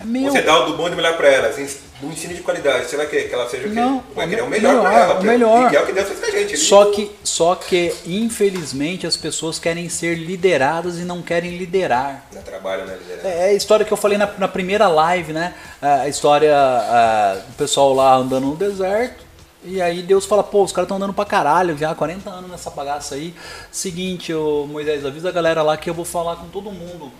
meu. 0.04 0.30
você 0.30 0.42
dá 0.42 0.60
o 0.62 0.66
do 0.70 0.76
bom 0.76 0.86
e 0.86 0.90
do 0.90 0.96
melhor 0.96 1.16
pra 1.16 1.28
elas, 1.28 1.58
ens- 1.58 1.78
do 2.00 2.08
ensino 2.08 2.34
de 2.34 2.42
qualidade, 2.42 2.84
você 2.86 2.96
vai 2.96 3.06
querer 3.06 3.28
que 3.28 3.34
ela 3.34 3.48
seja 3.48 3.66
o 3.66 3.70
quê? 3.70 3.74
Não, 3.76 4.02
vai 4.14 4.28
querer 4.28 4.42
o 4.42 4.44
me- 4.44 4.50
melhor, 4.50 4.74
melhor, 4.84 4.92
ela. 4.92 5.20
o 5.20 5.24
melhor. 5.24 5.72
E 5.72 5.76
é 5.76 5.82
o 5.82 5.86
que 5.86 5.92
Deus 5.92 6.06
fez 6.08 6.20
com 6.20 6.26
a 6.26 6.30
gente. 6.30 6.50
Ele- 6.52 6.56
Só 6.58 6.84
que, 6.86 7.10
só 7.24 7.54
que, 7.54 7.94
infelizmente, 8.04 9.06
as 9.06 9.16
pessoas 9.16 9.58
querem 9.58 9.88
ser 9.88 10.14
lideradas 10.16 10.98
e 10.98 11.02
não 11.02 11.22
querem 11.22 11.56
liderar. 11.56 12.26
Dá 12.32 12.40
trabalho, 12.42 12.84
né, 12.84 12.96
liderança? 13.00 13.28
É 13.28 13.44
a 13.50 13.52
história 13.54 13.84
que 13.86 13.92
eu 13.92 13.96
falei 13.96 14.18
na, 14.18 14.28
na 14.38 14.48
primeira 14.48 14.86
live, 14.88 15.32
né? 15.32 15.54
A 15.80 16.06
história 16.08 16.54
ah, 16.54 17.38
do 17.48 17.54
pessoal 17.54 17.94
lá 17.94 18.14
andando 18.16 18.46
no 18.48 18.56
deserto. 18.56 19.24
E 19.64 19.82
aí 19.82 20.00
Deus 20.02 20.24
fala, 20.26 20.44
pô, 20.44 20.62
os 20.62 20.70
caras 20.70 20.84
estão 20.86 20.96
andando 20.96 21.12
pra 21.12 21.24
caralho 21.24 21.76
já, 21.76 21.92
40 21.92 22.30
anos 22.30 22.48
nessa 22.50 22.70
bagaça 22.70 23.16
aí. 23.16 23.34
Seguinte, 23.72 24.32
ô 24.32 24.64
Moisés, 24.70 25.04
avisa 25.04 25.28
a 25.30 25.32
galera 25.32 25.60
lá 25.62 25.76
que 25.76 25.90
eu 25.90 25.94
vou 25.94 26.04
falar 26.04 26.36
com 26.36 26.46
todo 26.48 26.70
mundo. 26.70 27.10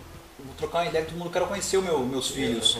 Trocar 0.59 0.78
uma 0.78 0.87
ideia 0.87 1.05
com 1.05 1.11
todo 1.11 1.19
mundo, 1.19 1.31
quero 1.31 1.47
conhecer 1.47 1.77
o 1.77 1.83
meu, 1.83 1.99
meus 2.01 2.28
filhos. 2.28 2.78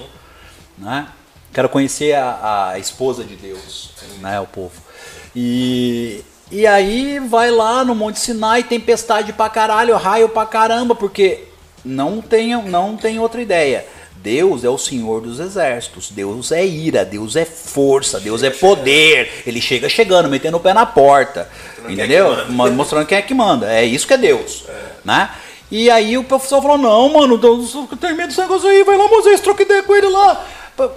Né? 0.79 1.09
Quero 1.53 1.69
conhecer 1.69 2.15
a, 2.15 2.71
a 2.71 2.79
esposa 2.79 3.25
de 3.25 3.37
Deus, 3.37 3.91
né? 4.21 4.41
O 4.41 4.47
povo. 4.47 4.73
E, 5.35 6.23
e 6.51 6.67
aí 6.67 7.19
vai 7.19 7.51
lá 7.51 7.85
no 7.85 7.95
Monte 7.95 8.19
Sinai, 8.19 8.63
tempestade 8.63 9.33
pra 9.33 9.49
caralho, 9.49 9.97
raio 9.97 10.29
pra 10.29 10.47
caramba, 10.47 10.95
porque 10.95 11.45
não 11.85 12.21
tem, 12.21 12.55
não 12.63 12.97
tem 12.97 13.19
outra 13.19 13.41
ideia. 13.41 13.87
Deus 14.17 14.65
é 14.65 14.69
o 14.69 14.77
Senhor 14.77 15.21
dos 15.21 15.39
exércitos. 15.39 16.11
Deus 16.11 16.51
é 16.51 16.67
ira, 16.67 17.05
Deus 17.05 17.37
é 17.37 17.45
força, 17.45 18.19
Deus 18.19 18.43
é 18.43 18.51
poder. 18.51 19.45
Ele 19.47 19.61
chega 19.61 19.89
chegando, 19.89 20.29
metendo 20.29 20.57
o 20.57 20.61
pé 20.61 20.75
na 20.75 20.85
porta. 20.85 21.49
quem 21.77 21.91
é 21.91 21.93
Entendeu? 21.93 22.45
que 22.45 22.53
Mostrando 22.53 23.07
quem 23.07 23.19
é 23.19 23.23
que 23.23 23.35
manda. 23.35 23.73
É 23.73 23.85
isso 23.85 24.07
que 24.07 24.15
é 24.15 24.19
Deus. 24.19 24.65
Né? 25.05 25.31
E 25.71 25.91
aí 25.91 26.17
o 26.17 26.25
pessoal 26.25 26.63
falou: 26.63 26.79
não, 26.79 27.09
mano, 27.13 27.39
tenho 27.97 28.17
medo 28.17 28.29
desse 28.29 28.41
negócio 28.41 28.69
aí, 28.69 28.85
vai 28.85 28.97
lá, 28.97 29.09
Moisés, 29.09 29.41
troca 29.41 29.63
ideia 29.63 29.83
com 29.83 29.95
ele 29.95 30.09
lá. 30.09 30.45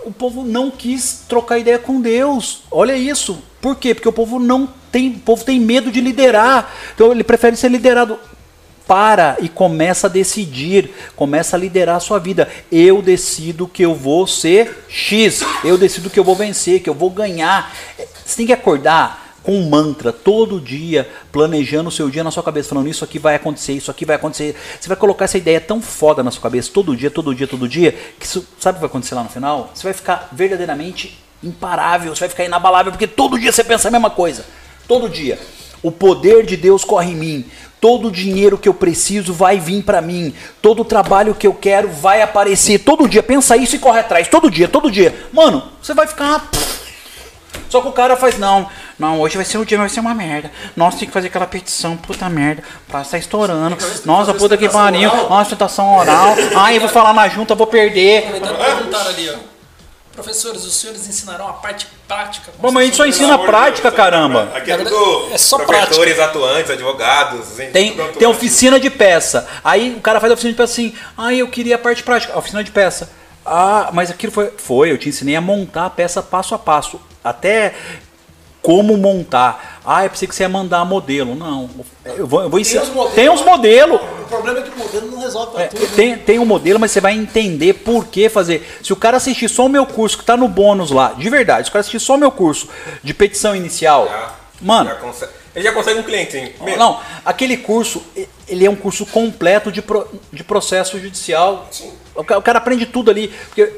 O 0.06 0.12
povo 0.12 0.44
não 0.44 0.70
quis 0.70 1.24
trocar 1.28 1.58
ideia 1.58 1.80
com 1.80 2.02
Deus. 2.02 2.64
Olha 2.70 2.98
isso. 2.98 3.42
Por 3.62 3.78
quê? 3.78 3.94
Porque 3.94 4.10
o 4.10 4.14
povo 4.14 4.38
não 4.38 4.68
tem, 4.92 5.10
o 5.12 5.20
povo 5.20 5.44
tem 5.44 5.60
medo 5.60 5.90
de 5.92 6.02
liderar. 6.02 6.74
Então 6.94 7.12
ele 7.12 7.24
prefere 7.24 7.56
ser 7.56 7.70
liderado 7.70 8.20
para 8.86 9.38
e 9.40 9.48
começa 9.48 10.08
a 10.08 10.10
decidir, 10.10 10.92
começa 11.16 11.56
a 11.56 11.60
liderar 11.60 11.96
a 11.96 12.00
sua 12.00 12.20
vida. 12.20 12.50
Eu 12.72 13.02
decido 13.02 13.68
que 13.68 13.84
eu 13.84 13.94
vou 13.96 14.26
ser 14.26 14.84
X, 14.90 15.44
eu 15.64 15.78
decido 15.78 16.10
que 16.10 16.20
eu 16.20 16.24
vou 16.24 16.36
vencer, 16.36 16.82
que 16.82 16.90
eu 16.90 16.94
vou 16.94 17.10
ganhar. 17.10 17.72
Você 18.26 18.38
tem 18.38 18.48
que 18.48 18.54
acordar 18.54 19.29
com 19.44 19.58
um 19.58 19.70
mantra 19.70 20.12
todo 20.12 20.60
dia, 20.60 21.10
planejando 21.32 21.90
o 21.90 21.92
seu 21.92 22.10
dia 22.10 22.24
na 22.24 22.32
sua 22.32 22.44
cabeça, 22.44 22.70
falando 22.70 22.88
isso 22.88 23.04
aqui 23.04 23.20
vai 23.20 23.36
acontecer, 23.36 23.74
isso 23.74 23.92
aqui 23.92 24.06
vai 24.06 24.16
acontecer. 24.16 24.56
Você 24.80 24.88
vai 24.88 24.98
colocar 24.98 25.26
essa 25.26 25.38
ideia 25.38 25.60
tão 25.60 25.82
foda 25.82 26.24
na 26.24 26.32
sua 26.32 26.42
cabeça 26.42 26.70
todo 26.74 26.96
dia, 26.96 27.10
todo 27.10 27.34
dia, 27.34 27.48
todo 27.48 27.68
dia, 27.68 27.92
que 28.20 28.26
isso, 28.26 28.46
sabe 28.60 28.76
o 28.76 28.80
que 28.80 28.82
vai 28.82 28.90
acontecer 28.90 29.16
lá 29.16 29.24
no 29.24 29.30
final? 29.30 29.72
Você 29.74 29.84
vai 29.84 29.94
ficar 29.94 30.30
verdadeiramente 30.32 31.20
imparável, 31.44 32.16
você 32.16 32.22
vai 32.22 32.30
ficar 32.30 32.46
inabalável, 32.46 32.92
porque 32.92 33.08
todo 33.08 33.40
dia 33.40 33.52
você 33.52 33.64
pensa 33.64 33.88
a 33.88 33.92
mesma 33.92 34.10
coisa. 34.10 34.46
Todo 34.88 35.08
dia. 35.08 35.40
O 35.82 35.92
poder 35.92 36.46
de 36.46 36.58
Deus 36.58 36.84
corre 36.84 37.12
em 37.12 37.16
mim. 37.16 37.46
Todo 37.80 38.10
o 38.10 38.12
dinheiro 38.12 38.58
que 38.58 38.68
eu 38.68 38.74
preciso 38.74 39.34
vai 39.34 39.58
vir 39.58 39.84
para 39.84 40.02
mim. 40.02 40.34
Todo 40.62 40.82
o 40.82 40.86
trabalho 40.86 41.34
que 41.34 41.48
eu 41.48 41.54
quero 41.54 41.88
vai 41.88 42.22
aparecer. 42.22 42.80
Todo 42.80 43.08
dia. 43.08 43.24
Pensa 43.24 43.56
isso 43.56 43.76
e 43.76 43.80
corre 43.80 44.00
atrás. 44.00 44.28
Todo 44.28 44.52
dia, 44.52 44.68
todo 44.68 44.92
dia. 44.92 45.16
Mano, 45.32 45.64
você 45.82 45.94
vai 45.94 46.06
ficar. 46.06 46.50
Só 47.70 47.82
que 47.82 47.88
o 47.88 47.92
cara 47.92 48.18
faz, 48.18 48.38
não, 48.38 48.68
não, 48.98 49.20
hoje 49.22 49.36
vai 49.38 49.46
ser 49.46 49.60
o 49.60 49.66
dia, 49.66 49.78
vai 49.78 49.88
ser 49.88 50.00
uma 50.00 50.16
merda. 50.16 50.52
Nossa, 50.76 50.98
tem 50.98 51.08
que 51.08 51.14
fazer 51.14 51.28
aquela 51.28 51.46
petição, 51.46 51.96
puta 51.96 52.28
merda. 52.28 52.64
Pra 52.88 53.04
tá 53.04 53.18
estourando. 53.18 53.78
Nossa, 54.06 54.34
puta 54.34 54.58
que 54.58 54.68
pariu. 54.68 55.10
Nossa, 55.30 55.52
tentação 55.52 55.98
oral. 55.98 56.36
Ai, 56.56 56.78
eu 56.78 56.82
vou 56.82 56.90
falar 56.90 57.14
na 57.14 57.28
junta, 57.30 57.54
vou 57.54 57.68
perder. 57.68 58.24
Perguntaram 58.32 59.10
ali, 59.10 59.30
ó. 59.30 59.50
Professores, 60.14 60.66
os 60.66 60.76
senhores 60.76 61.08
ensinaram 61.08 61.48
a 61.48 61.54
parte 61.54 61.88
prática. 62.06 62.52
Bom, 62.60 62.72
mas 62.72 62.84
a 62.84 62.86
gente 62.88 62.98
só 62.98 63.06
ensina 63.06 63.38
prática, 63.38 63.90
caramba. 63.90 64.52
Aqui 64.54 64.70
é 64.70 64.78
tudo 64.78 65.30
é 65.32 65.38
só 65.38 65.60
professores, 65.60 66.20
atuantes, 66.20 66.72
advogados. 66.72 67.48
Tem, 67.72 67.96
tem 67.96 68.28
oficina 68.28 68.78
de 68.82 68.90
peça. 68.90 69.48
Aí 69.64 69.96
o 69.96 70.02
cara 70.02 70.20
faz 70.20 70.30
a 70.30 70.34
oficina 70.34 70.52
de 70.52 70.58
peça 70.58 70.74
assim. 70.74 70.94
Ah, 71.18 71.34
eu 71.34 71.48
queria 71.48 71.76
a 71.76 71.80
parte 71.80 72.04
prática. 72.04 72.34
A 72.34 72.38
oficina 72.38 72.62
de 72.62 72.72
peça. 72.72 73.10
Ah, 73.46 73.92
mas 73.94 74.12
aquilo 74.12 74.34
foi. 74.34 74.52
Foi, 74.58 74.92
eu 74.92 74.98
te 74.98 75.08
ensinei 75.08 75.38
a 75.38 75.42
montar 75.42 75.86
a 75.86 75.90
peça 75.90 76.22
passo 76.22 76.54
a 76.54 76.60
passo. 76.60 77.00
Até 77.24 77.74
como 78.62 78.98
montar. 78.98 79.80
Ah, 79.86 80.04
eu 80.04 80.10
pensei 80.10 80.28
que 80.28 80.36
você 80.36 80.44
ia 80.44 80.50
mandar 80.50 80.84
modelo. 80.86 81.34
Não. 81.34 81.70
Eu 82.06 82.28
vou, 82.28 82.42
eu 82.44 82.50
vou 82.50 82.60
ensinar. 82.60 82.84
os 82.84 82.90
modelos. 82.90 83.16
Tem 83.16 83.30
uns 83.30 83.42
modelos. 83.42 84.02
O 84.02 84.26
problema 84.28 84.60
é 84.60 84.62
que 84.64 84.70
o 84.70 84.78
modelo 84.78 85.12
não 85.12 85.20
resolve 85.22 85.54
pra 85.54 85.64
É, 85.64 85.68
tudo. 85.68 85.82
né? 85.82 85.88
tem, 85.96 86.18
tem 86.18 86.40
um 86.40 86.46
modelo, 86.46 86.80
mas 86.80 86.92
você 86.92 87.00
vai 87.02 87.14
entender 87.14 87.74
por 87.74 88.08
que 88.08 88.28
fazer. 88.30 88.80
Se 88.84 88.92
o 88.94 88.96
cara 88.96 89.18
assistir 89.18 89.50
só 89.50 89.66
o 89.66 89.70
meu 89.70 89.86
curso, 89.86 90.18
que 90.18 90.26
tá 90.26 90.36
no 90.38 90.48
bônus 90.48 90.92
lá, 90.92 91.14
de 91.14 91.30
verdade, 91.30 91.64
se 91.66 91.70
o 91.70 91.74
cara 91.74 91.80
assistir 91.82 92.00
só 92.00 92.16
o 92.16 92.18
meu 92.18 92.32
curso 92.32 92.68
de 93.04 93.14
petição 93.14 93.56
inicial, 93.56 94.08
Já- 94.08 94.36
mano, 94.62 94.90
já 94.90 94.96
consegue- 94.98 95.32
ele 95.56 95.64
já 95.66 95.72
consegue 95.72 96.00
um 96.00 96.04
cliente, 96.04 96.32
sim. 96.34 96.52
Mesmo. 96.62 96.78
não, 96.78 97.00
aquele 97.26 97.58
curso, 97.58 98.04
ele 98.48 98.66
é 98.66 98.70
um 98.70 98.76
curso 98.76 99.06
completo 99.06 99.72
de, 99.72 99.82
pro- 99.82 100.08
de 100.32 100.44
processo 100.44 101.00
judicial. 101.00 101.68
O 102.14 102.24
ca- 102.24 102.38
o 102.38 102.42
cara 102.42 102.58
aprende 102.60 102.86
tudo 102.86 103.10
ali, 103.10 103.30
porque 103.48 103.72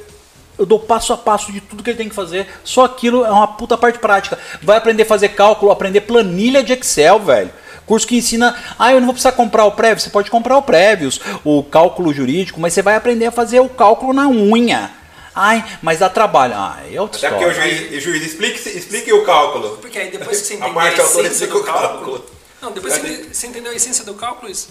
eu 0.62 0.66
dou 0.66 0.80
passo 0.80 1.12
a 1.12 1.18
passo 1.18 1.52
de 1.52 1.60
tudo 1.60 1.82
que 1.84 1.90
ele 1.90 1.98
tem 1.98 2.08
que 2.10 2.16
fazer. 2.16 2.48
Só 2.64 2.86
aquilo 2.86 3.26
é 3.26 3.32
uma 3.32 3.48
puta 3.48 3.76
parte 3.78 3.98
prática. 4.00 4.38
Vai 4.62 4.78
aprender 4.78 5.04
a 5.04 5.06
fazer 5.08 5.30
cálculo, 5.30 5.72
aprender 5.72 6.02
planilha 6.02 6.64
de 6.64 6.74
Excel, 6.74 7.20
velho. 7.20 7.52
Curso 7.86 8.08
que 8.08 8.16
ensina, 8.16 8.56
ah, 8.78 8.92
eu 8.94 9.00
não 9.00 9.08
vou 9.08 9.14
precisar 9.14 9.32
comprar 9.34 9.66
o 9.66 9.72
prévio. 9.72 10.00
Você 10.00 10.10
pode 10.12 10.30
comprar 10.30 10.56
o 10.58 10.62
prévios, 10.62 11.20
o 11.44 11.64
cálculo 11.64 12.14
jurídico, 12.14 12.60
mas 12.60 12.74
você 12.74 12.82
vai 12.82 12.96
aprender 12.96 13.26
a 13.26 13.32
fazer 13.32 13.60
o 13.60 13.68
cálculo 13.68 14.14
na 14.14 14.28
unha. 14.30 14.92
Ai, 15.34 15.66
mas 15.82 16.00
dá 16.00 16.08
trabalho. 16.10 16.54
Ah, 16.56 16.78
é 16.92 17.02
outra 17.02 17.18
Até 17.18 17.30
porque 17.30 17.46
o 17.46 17.52
história. 17.52 17.76
juiz, 17.76 17.98
o 17.98 18.02
juiz 18.02 18.24
explique, 18.26 18.70
explique 18.78 19.12
o 19.12 19.26
cálculo. 19.26 19.78
Porque 19.78 19.98
aí 19.98 20.12
depois 20.12 20.42
que 20.42 20.48
você 20.48 20.54
A 20.54 20.58
entender 20.58 20.72
a, 20.72 20.74
parte 20.76 21.02
autora 21.02 21.28
essência 21.28 21.46
explica 21.46 21.54
do 21.54 21.60
o 21.60 21.64
cálculo. 21.64 21.90
cálculo. 22.12 22.26
Não, 22.62 22.72
depois 22.72 22.98
que 22.98 23.08
você- 23.08 23.34
você 23.34 23.48
entendeu 23.48 23.72
a 23.72 23.76
essência 23.76 24.06
do 24.06 24.14
cálculo, 24.14 24.52
isso, 24.52 24.70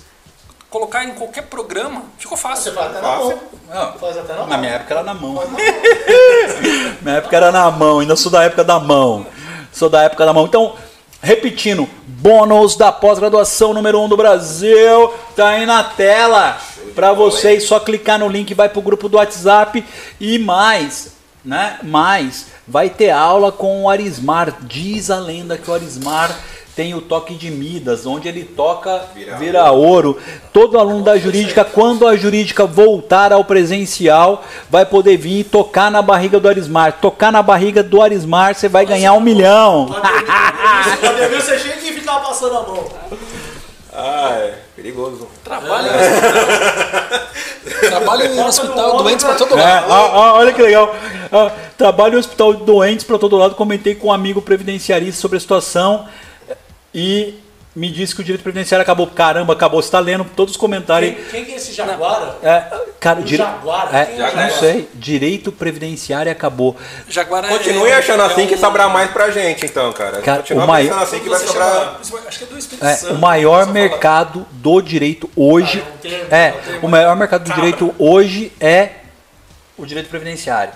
colocar 0.70 1.04
em 1.04 1.10
qualquer 1.14 1.42
programa, 1.42 2.04
ficou 2.16 2.36
Você 2.36 2.42
fácil. 2.42 2.72
faz 2.72 2.90
até 2.90 3.00
na 3.02 3.08
Fácil. 3.08 3.26
mão. 3.28 3.38
Não, 3.74 3.92
Faz 3.98 4.16
até 4.18 4.32
na 4.32 4.38
Na 4.40 4.46
mão. 4.46 4.58
minha 4.58 4.72
época 4.72 4.94
era 4.94 5.02
na 5.02 5.14
mão. 5.14 5.42
minha 7.02 7.16
época 7.16 7.36
era 7.36 7.52
na 7.52 7.70
mão, 7.70 7.98
ainda 8.00 8.16
sou 8.16 8.30
da 8.30 8.44
época 8.44 8.64
da 8.64 8.78
mão. 8.78 9.26
Sou 9.72 9.88
da 9.88 10.02
época 10.02 10.24
da 10.26 10.32
mão. 10.32 10.46
Então, 10.46 10.74
repetindo, 11.22 11.88
bônus 12.06 12.76
da 12.76 12.90
pós-graduação 12.90 13.72
número 13.72 14.00
1 14.00 14.04
um 14.04 14.08
do 14.08 14.16
Brasil. 14.16 15.12
Tá 15.36 15.48
aí 15.50 15.66
na 15.66 15.82
tela. 15.84 16.58
Pra 16.94 17.12
vocês, 17.12 17.64
só 17.64 17.78
clicar 17.78 18.18
no 18.18 18.28
link, 18.28 18.52
vai 18.52 18.68
pro 18.68 18.82
grupo 18.82 19.08
do 19.08 19.16
WhatsApp. 19.16 19.84
E 20.18 20.38
mais, 20.38 21.12
né? 21.44 21.78
Mais, 21.84 22.46
vai 22.66 22.90
ter 22.90 23.10
aula 23.10 23.52
com 23.52 23.84
o 23.84 23.88
Arismar. 23.88 24.56
Diz 24.62 25.08
a 25.10 25.18
lenda 25.18 25.56
que 25.56 25.70
o 25.70 25.74
Arismar 25.74 26.36
tem 26.76 26.94
o 26.94 27.00
toque 27.00 27.34
de 27.34 27.50
Midas, 27.50 28.06
onde 28.06 28.28
ele 28.28 28.44
toca, 28.44 29.04
Vira 29.14 29.36
vira 29.36 29.70
ouro. 29.72 30.16
Todo 30.52 30.78
aluno 30.78 31.02
da 31.04 31.18
jurídica, 31.18 31.64
quando 31.64 32.06
a 32.06 32.16
jurídica 32.16 32.64
voltar 32.64 33.32
ao 33.32 33.44
presencial, 33.44 34.44
vai 34.70 34.86
poder 34.86 35.16
vir 35.16 35.40
e 35.40 35.44
tocar 35.44 35.90
na 35.90 36.00
barriga 36.00 36.38
do 36.38 36.48
Arismar. 36.48 36.94
Tocar 37.00 37.32
na 37.32 37.42
barriga 37.42 37.82
do 37.82 38.00
Arismar, 38.00 38.54
você 38.54 38.68
vai 38.68 38.86
ganhar 38.86 39.12
um 39.12 39.20
milhão. 39.20 39.86
O 39.90 41.06
Ademir 41.06 41.38
é 41.38 41.58
cheio 41.58 41.80
de 41.80 41.92
ficar 41.92 42.20
passando 42.20 42.56
a 42.56 42.62
mão. 42.62 42.88
Ah, 43.92 44.30
é 44.38 44.54
perigoso. 44.76 45.26
Trabalha 45.44 45.90
Trabalho 47.80 48.26
em 48.26 48.38
um 48.38 48.46
hospital, 48.46 48.96
doentes 48.96 49.24
pra 49.24 49.34
todo 49.34 49.58
É, 49.58 49.62
lado. 49.62 49.86
ó, 49.90 50.38
olha 50.38 50.52
que 50.52 50.62
legal. 50.62 50.94
Ó, 51.32 51.50
trabalho 51.76 52.14
em 52.14 52.18
hospital 52.18 52.54
de 52.54 52.64
doentes 52.64 53.04
para 53.04 53.18
todo 53.18 53.36
lado. 53.36 53.54
Comentei 53.54 53.94
com 53.94 54.08
um 54.08 54.12
amigo 54.12 54.40
previdenciarista 54.40 55.20
sobre 55.20 55.36
a 55.36 55.40
situação 55.40 56.06
e 56.94 57.34
me 57.74 57.88
disse 57.88 58.14
que 58.16 58.20
o 58.20 58.24
direito 58.24 58.42
previdenciário 58.42 58.82
acabou. 58.82 59.06
Caramba, 59.06 59.52
acabou. 59.52 59.80
Você 59.80 59.86
está 59.86 60.00
lendo 60.00 60.24
todos 60.36 60.54
os 60.54 60.56
comentários. 60.56 61.14
Quem, 61.14 61.24
quem 61.26 61.44
que 61.44 61.52
é 61.52 61.56
esse 61.56 61.72
Jaguara? 61.72 62.36
É, 62.42 62.64
cara, 62.98 63.20
O 63.20 63.22
dire... 63.22 63.36
Jaguar, 63.40 63.94
é, 63.94 64.06
quem 64.06 64.20
é 64.20 64.34
não 64.34 64.50
sei. 64.58 64.88
Direito 64.94 65.52
previdenciário 65.52 66.32
acabou. 66.32 66.76
Jaguar 67.08 67.44
é- 67.44 67.48
Continue 67.48 67.88
é- 67.90 67.94
achando 67.94 68.24
assim 68.24 68.42
é 68.42 68.46
que 68.48 68.54
um- 68.56 68.58
sobrar 68.58 68.90
mais 68.90 69.10
pra 69.12 69.30
gente, 69.30 69.64
então, 69.64 69.92
cara. 69.92 70.20
Cara, 70.20 70.38
Continua 70.38 70.64
o 70.64 70.66
maior- 70.66 70.88
pensando 70.88 71.02
assim 71.04 71.20
que 71.20 71.28
vai 71.28 71.38
sobrar. 71.38 72.00
chama- 72.02 72.22
acho 72.26 72.38
que 72.38 72.44
é 72.44 72.46
do 72.48 72.58
Espírito 72.58 72.84
É, 72.84 72.94
Santo. 72.96 73.14
o 73.14 73.18
maior 73.18 73.66
mercado 73.68 74.44
do 74.50 74.80
direito 74.82 75.30
hoje 75.36 75.80
Ah, 75.86 75.88
é 75.88 76.08
termo, 76.08 76.26
é 76.34 76.48
é 76.48 76.78
o 76.82 76.88
maior 76.88 77.14
mercado 77.16 77.44
do 77.44 77.54
direito 77.54 77.94
hoje 77.98 78.52
é 78.60 78.90
o 79.78 79.86
direito 79.86 80.08
previdenciário. 80.10 80.72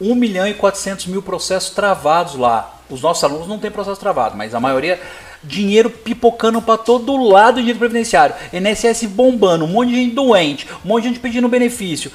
1 0.00 0.14
milhão 0.14 0.46
e 0.46 0.52
400 0.52 1.06
mil 1.06 1.22
processos 1.22 1.70
travados 1.70 2.34
lá. 2.34 2.70
Os 2.94 3.02
nossos 3.02 3.24
alunos 3.24 3.48
não 3.48 3.58
têm 3.58 3.70
processo 3.70 4.00
travado, 4.00 4.36
mas 4.36 4.54
a 4.54 4.60
maioria 4.60 5.00
dinheiro 5.42 5.90
pipocando 5.90 6.62
para 6.62 6.78
todo 6.78 7.16
lado 7.16 7.56
de 7.56 7.62
direito 7.62 7.78
previdenciário. 7.80 8.34
INSS 8.52 9.04
bombando, 9.06 9.64
um 9.64 9.68
monte 9.68 9.90
de 9.90 9.96
gente 9.96 10.14
doente, 10.14 10.66
um 10.84 10.88
monte 10.88 11.02
de 11.02 11.08
gente 11.08 11.20
pedindo 11.20 11.48
benefício. 11.48 12.10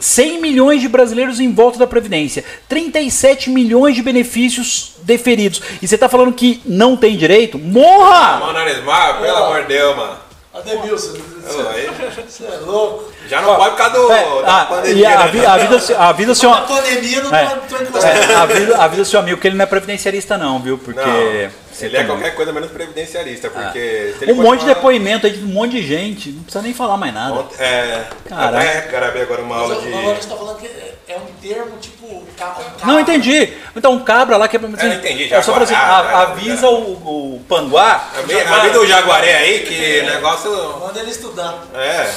100 0.00 0.40
milhões 0.40 0.80
de 0.80 0.88
brasileiros 0.88 1.40
em 1.40 1.52
volta 1.54 1.78
da 1.78 1.86
Previdência, 1.86 2.44
37 2.68 3.48
milhões 3.48 3.94
de 3.94 4.02
benefícios 4.02 4.96
deferidos. 5.02 5.62
E 5.80 5.86
você 5.86 5.96
tá 5.96 6.08
falando 6.08 6.32
que 6.32 6.60
não 6.66 6.96
tem 6.96 7.16
direito? 7.16 7.58
Morra! 7.58 8.40
Mano, 8.40 8.58
Arismar, 8.58 9.20
pelo 9.20 9.36
amor 9.36 9.62
de 9.62 9.68
Deus, 9.68 9.96
mano. 9.96 10.16
Ademilson, 10.52 11.14
você 11.44 12.44
é 12.44 12.56
louco. 12.64 13.12
Já 13.28 13.40
não 13.42 13.56
pode 13.56 13.70
por 13.70 13.76
causa 13.78 13.92
do, 13.98 14.12
É, 14.12 14.42
da 14.42 14.60
ah, 14.60 14.64
pandemia. 14.66 14.94
e 14.96 15.06
a, 15.06 15.18
né? 15.18 15.28
vi- 15.28 15.46
a 15.46 15.56
vida, 15.56 15.76
a 15.98 16.12
vida, 16.12 16.34
seu, 16.34 16.52
A 16.52 16.60
pandemia 16.62 17.22
não 17.22 17.34
É. 17.34 17.44
encostando. 17.44 18.06
é, 18.06 18.34
a 18.34 18.46
vida, 18.46 18.76
a 18.78 18.88
vida 18.88 19.02
do 19.02 19.08
seu 19.08 19.20
amigo, 19.20 19.40
que 19.40 19.46
ele 19.48 19.56
não 19.56 19.62
é 19.62 19.66
previdenciarista 19.66 20.36
não, 20.36 20.58
viu? 20.60 20.76
Porque 20.78 21.00
Não, 21.00 21.50
você 21.74 21.86
ele 21.86 21.96
é 21.96 22.00
tomou. 22.02 22.16
qualquer 22.16 22.34
coisa 22.34 22.52
menos 22.52 22.70
previdenciarista, 22.70 23.50
porque... 23.50 24.14
se 24.18 24.24
ele 24.24 24.32
um 24.32 24.36
monte 24.42 24.60
de 24.60 24.66
depoimento 24.66 25.26
aí 25.26 25.32
de 25.32 25.44
um 25.44 25.48
monte 25.48 25.72
de 25.72 25.82
gente, 25.86 26.30
não 26.30 26.42
precisa 26.42 26.62
nem 26.62 26.72
falar 26.74 26.96
mais 26.96 27.12
nada. 27.12 27.34
Ontem- 27.34 27.56
É, 27.62 28.04
Caraca. 28.28 28.58
até 28.58 28.80
gravei 28.90 29.22
agora 29.22 29.42
uma 29.42 29.56
aula 29.56 29.76
de... 29.80 29.88
agora 29.88 30.10
a 30.12 30.14
gente 30.14 30.26
tá 30.26 30.36
falando 30.36 30.58
que 30.58 30.66
é, 30.66 30.94
é 31.08 31.16
um 31.16 31.26
termo 31.42 31.76
tipo. 31.80 32.24
ca- 32.38 32.56
ca- 32.78 32.86
Não 32.86 32.98
entendi. 33.00 33.52
Então 33.76 33.92
um 33.92 34.04
cabra 34.04 34.36
lá 34.36 34.48
que 34.48 34.56
é 34.56 34.58
pra 34.58 34.68
Eu 34.68 34.92
entendi, 34.94 35.28
já 35.28 35.36
é 35.36 35.42
só 35.42 35.52
pra 35.52 35.64
assim, 35.64 35.74
agora, 35.74 36.08
a- 36.08 36.10
já, 36.10 36.22
avisa 36.32 36.68
o, 36.68 37.34
o 37.36 37.40
panguá. 37.48 38.08
A 38.16 38.22
vida 38.22 38.70
do 38.78 38.86
Jaguaré 38.86 39.34
aí, 39.36 39.60
que 39.60 40.02
negócio... 40.02 40.50
Manda 40.80 41.00
ele 41.00 41.10
estudar. 41.10 41.64
É, 41.74 42.10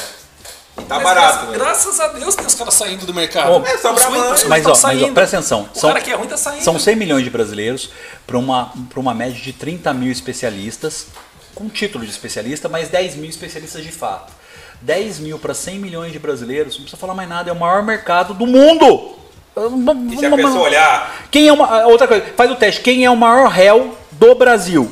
tá 0.83 0.95
Mas 0.95 1.03
barato. 1.03 1.45
gra- 1.47 1.51
né? 1.51 1.57
graças 1.57 1.99
a 1.99 2.07
Deus 2.09 2.35
tem 2.35 2.45
os 2.45 2.55
caras 2.55 2.73
saindo 2.73 3.05
do 3.05 3.13
mercado. 3.13 3.59
Bom, 3.59 3.65
É, 3.65 3.77
só 3.77 3.93
Os 3.93 4.01
pra 4.01 4.11
Mas, 4.11 4.21
ó, 4.23 4.49
mas 4.49 4.65
ó, 5.03 5.11
presta 5.13 5.37
atenção. 5.37 5.69
O 5.73 5.81
cara 5.81 6.01
que 6.01 6.11
é 6.11 6.15
ruim 6.15 6.27
tá 6.27 6.37
saindo. 6.37 6.63
São 6.63 6.77
100 6.79 6.95
milhões 6.95 7.23
de 7.23 7.29
brasileiros 7.29 7.89
para 8.25 8.37
uma, 8.37 8.71
pra 8.89 8.99
uma 8.99 9.13
média 9.13 9.39
de 9.39 9.53
30 9.53 9.93
mil 9.93 10.11
especialistas, 10.11 11.07
com 11.55 11.67
título 11.69 12.05
de 12.05 12.11
especialista, 12.11 12.69
mas 12.69 12.89
10 12.89 13.15
mil 13.15 13.29
especialistas 13.29 13.83
de 13.83 13.91
fato. 13.91 14.33
10 14.81 15.19
mil 15.19 15.39
para 15.39 15.53
100 15.53 15.79
milhões 15.79 16.11
de 16.11 16.19
brasileiros, 16.19 16.75
não 16.75 16.81
precisa 16.83 16.99
falar 16.99 17.15
mais 17.15 17.27
nada, 17.27 17.49
é 17.49 17.53
o 17.53 17.59
maior 17.59 17.81
mercado 17.83 18.33
do 18.33 18.45
mundo! 18.45 19.15
E 20.11 20.17
se 20.17 20.25
a 20.25 20.35
pessoa 20.35 20.59
olhar... 20.59 21.27
Quem 21.31 21.47
é 21.47 21.51
uma, 21.53 21.87
outra 21.87 22.07
coisa, 22.07 22.23
faz 22.35 22.51
o 22.51 22.55
teste. 22.55 22.81
Quem 22.81 23.03
é 23.03 23.09
o 23.09 23.15
maior 23.17 23.49
réu 23.49 23.97
do 24.11 24.35
Brasil? 24.35 24.91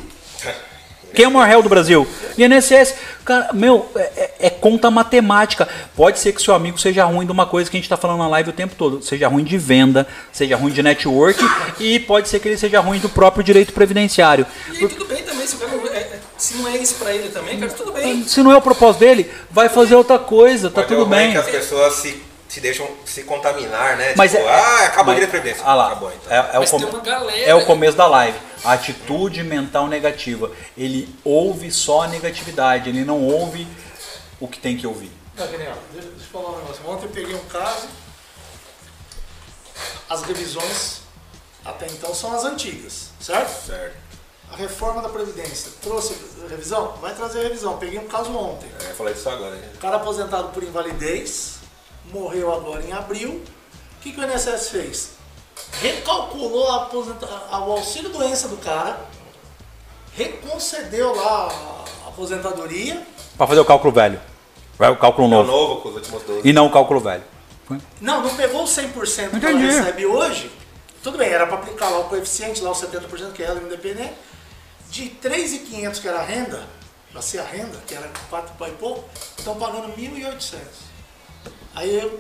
Quem 1.16 1.26
é 1.26 1.28
o 1.28 1.32
maior 1.32 1.48
réu 1.48 1.62
do 1.64 1.70
Brasil? 1.70 2.08
INSS. 2.38 2.94
Cara, 3.24 3.50
meu, 3.54 3.90
é, 3.96 4.00
é- 4.00 4.32
é 4.40 4.50
conta 4.50 4.92
matemática. 4.92 5.68
Pode 5.96 6.20
ser 6.20 6.32
que 6.34 6.42
seu 6.42 6.54
amigo 6.54 6.78
seja 6.78 7.04
ruim 7.06 7.26
de 7.26 7.32
uma 7.32 7.46
coisa 7.48 7.70
que 7.72 7.76
a 7.76 7.80
gente 7.80 7.86
está 7.86 7.98
falando 7.98 8.20
na 8.20 8.28
live 8.28 8.50
o 8.52 8.54
tempo 8.54 8.76
todo. 8.78 9.02
Seja 9.04 9.28
ruim 9.28 9.44
de 9.44 9.58
venda, 9.58 10.06
seja 10.32 10.56
ruim 10.56 10.72
de 10.72 10.84
network 10.84 11.40
e 11.80 12.00
pode 12.00 12.30
ser 12.30 12.40
que 12.40 12.48
ele 12.48 12.58
seja 12.58 12.80
ruim 12.80 13.00
do 13.00 13.10
próprio 13.10 13.44
direito 13.44 13.74
previdenciário. 13.74 14.46
E 14.72 14.78
aí, 14.78 14.88
tudo 14.90 15.06
bem 15.06 15.24
também, 15.24 15.48
se, 15.48 15.56
o 15.56 15.60
cara 15.60 15.72
não, 15.76 15.88
é- 15.88 15.98
é- 15.98 16.20
se 16.38 16.54
não 16.58 16.68
é 16.68 16.78
isso 16.78 16.96
pra 16.96 17.14
ele 17.14 17.30
também, 17.30 17.58
cara, 17.60 17.72
tudo 17.72 17.92
bem. 17.94 18.24
Se 18.28 18.44
não 18.44 18.52
é 18.52 18.58
o 18.58 18.62
propósito 18.62 19.00
dele, 19.00 19.32
vai 19.50 19.70
fazer 19.70 19.96
outra 19.96 20.20
coisa, 20.20 20.70
tá 20.70 20.84
tudo 20.84 21.06
bem. 21.08 21.32
que 21.32 21.38
as 21.38 21.48
pessoas 21.48 21.94
se 21.96 22.22
te 22.56 22.62
deixam 22.62 22.90
se 23.06 23.24
contaminar, 23.24 23.98
né? 23.98 24.14
Mas 24.16 24.32
tipo, 24.32 24.44
é, 24.44 24.50
ah, 24.50 24.86
acabou 24.86 25.14
mas- 25.14 25.24
a 25.24 25.28
previdência. 25.28 25.62
Ah 25.66 25.76
lá, 25.76 25.88
Acabou, 25.88 26.10
então. 26.14 26.32
é, 26.32 26.38
é 26.38 26.58
o 26.58 26.60
Mas 26.62 26.72
come- 26.72 26.86
tem 26.86 26.94
uma 26.96 27.04
galera- 27.04 27.38
é 27.50 27.54
o 27.54 27.66
começo 27.66 27.98
da 27.98 28.08
live. 28.08 28.38
A 28.64 28.72
atitude 28.74 29.44
mental 29.44 29.88
negativa. 29.88 30.50
Ele 30.78 31.14
ouve 31.24 31.70
só 31.70 32.04
a 32.04 32.08
negatividade, 32.08 32.90
ele 32.90 33.04
não 33.04 33.22
ouve 33.22 33.68
o 34.40 34.48
que 34.48 34.58
tem 34.58 34.78
que 34.78 34.88
ouvir. 34.88 35.12
Nem, 35.38 35.46
ó, 35.46 35.74
deixa 35.92 36.08
deixa 36.08 36.08
eu 36.08 36.12
falar 36.32 36.52
um 36.52 36.58
negócio. 36.60 36.82
Ontem 36.88 37.06
eu 37.06 37.10
peguei 37.10 37.36
um 37.36 37.46
caso. 37.46 37.88
As 40.10 40.24
revisões 40.24 41.02
até 41.66 41.88
então 41.88 42.14
são 42.16 42.34
as 42.34 42.46
antigas, 42.46 43.10
certo? 43.20 43.66
Certo. 43.68 43.96
A 44.52 44.56
reforma 44.56 45.02
da 45.02 45.10
Previdência 45.10 45.72
trouxe 45.82 46.16
revisão? 46.50 46.94
Vai 47.02 47.14
trazer 47.16 47.42
revisão. 47.44 47.78
Peguei 47.78 47.98
um 48.00 48.08
caso 48.08 48.32
ontem. 48.38 48.70
É, 48.86 48.92
Eu 48.92 48.96
falar 48.96 49.12
disso 49.12 49.28
agora. 49.28 49.56
né? 49.56 49.70
O 49.74 49.78
cara 49.80 49.96
aposentado 49.98 50.50
por 50.50 50.62
invalidez, 50.64 51.55
morreu 52.14 52.54
agora 52.54 52.84
em 52.84 52.92
abril. 52.94 53.42
O 53.98 54.02
que, 54.02 54.12
que 54.12 54.20
o 54.20 54.24
INSS 54.24 54.70
fez? 54.70 55.10
Recalculou 55.82 56.68
a 56.70 56.76
aposenta- 56.84 57.26
o 57.26 57.72
auxílio 57.72 58.10
doença 58.10 58.48
do 58.48 58.58
cara, 58.58 59.00
reconcedeu 60.16 61.16
lá 61.16 61.48
a 62.06 62.08
aposentadoria. 62.10 63.06
Para 63.38 63.48
fazer 63.48 63.60
o 63.60 63.66
cálculo 63.66 63.94
velho. 63.94 64.20
Vai 64.78 64.90
o 64.92 64.98
cálculo 64.98 65.28
É 65.28 65.30
o 65.38 65.44
novo. 65.44 65.52
novo 65.52 65.82
com 65.82 65.90
os 65.90 65.96
últimos 65.96 66.24
12. 66.24 66.48
E 66.48 66.54
não 66.54 66.68
o 66.68 66.72
cálculo 66.72 67.00
velho. 67.00 67.24
Não, 68.00 68.22
não 68.22 68.36
pegou 68.36 68.64
o 68.64 68.68
100% 68.68 69.40
que 69.40 69.46
ela 69.46 69.56
Entendi. 69.56 69.66
recebe 69.66 70.06
hoje. 70.06 70.52
Tudo 71.02 71.18
bem, 71.18 71.30
era 71.30 71.48
para 71.48 71.56
aplicar 71.58 71.90
lá 71.90 72.00
o 72.00 72.04
coeficiente, 72.06 72.62
lá 72.62 72.72
o 72.72 72.76
70% 72.76 73.32
que 73.34 73.42
é 73.42 73.48
ela 73.48 73.62
independente. 73.62 74.14
De 74.90 75.10
3.500 75.22 76.00
que 76.00 76.08
era 76.08 76.20
a 76.20 76.24
renda, 76.24 76.64
para 77.12 77.22
ser 77.22 77.40
a 77.40 77.44
renda, 77.44 77.78
que 77.88 77.96
era 77.96 78.10
4 78.30 78.54
e 78.68 78.72
pouco, 78.72 79.04
estão 79.38 79.56
pagando 79.56 79.88
1.800. 79.98 80.58
Aí 81.76 82.00
eu 82.00 82.20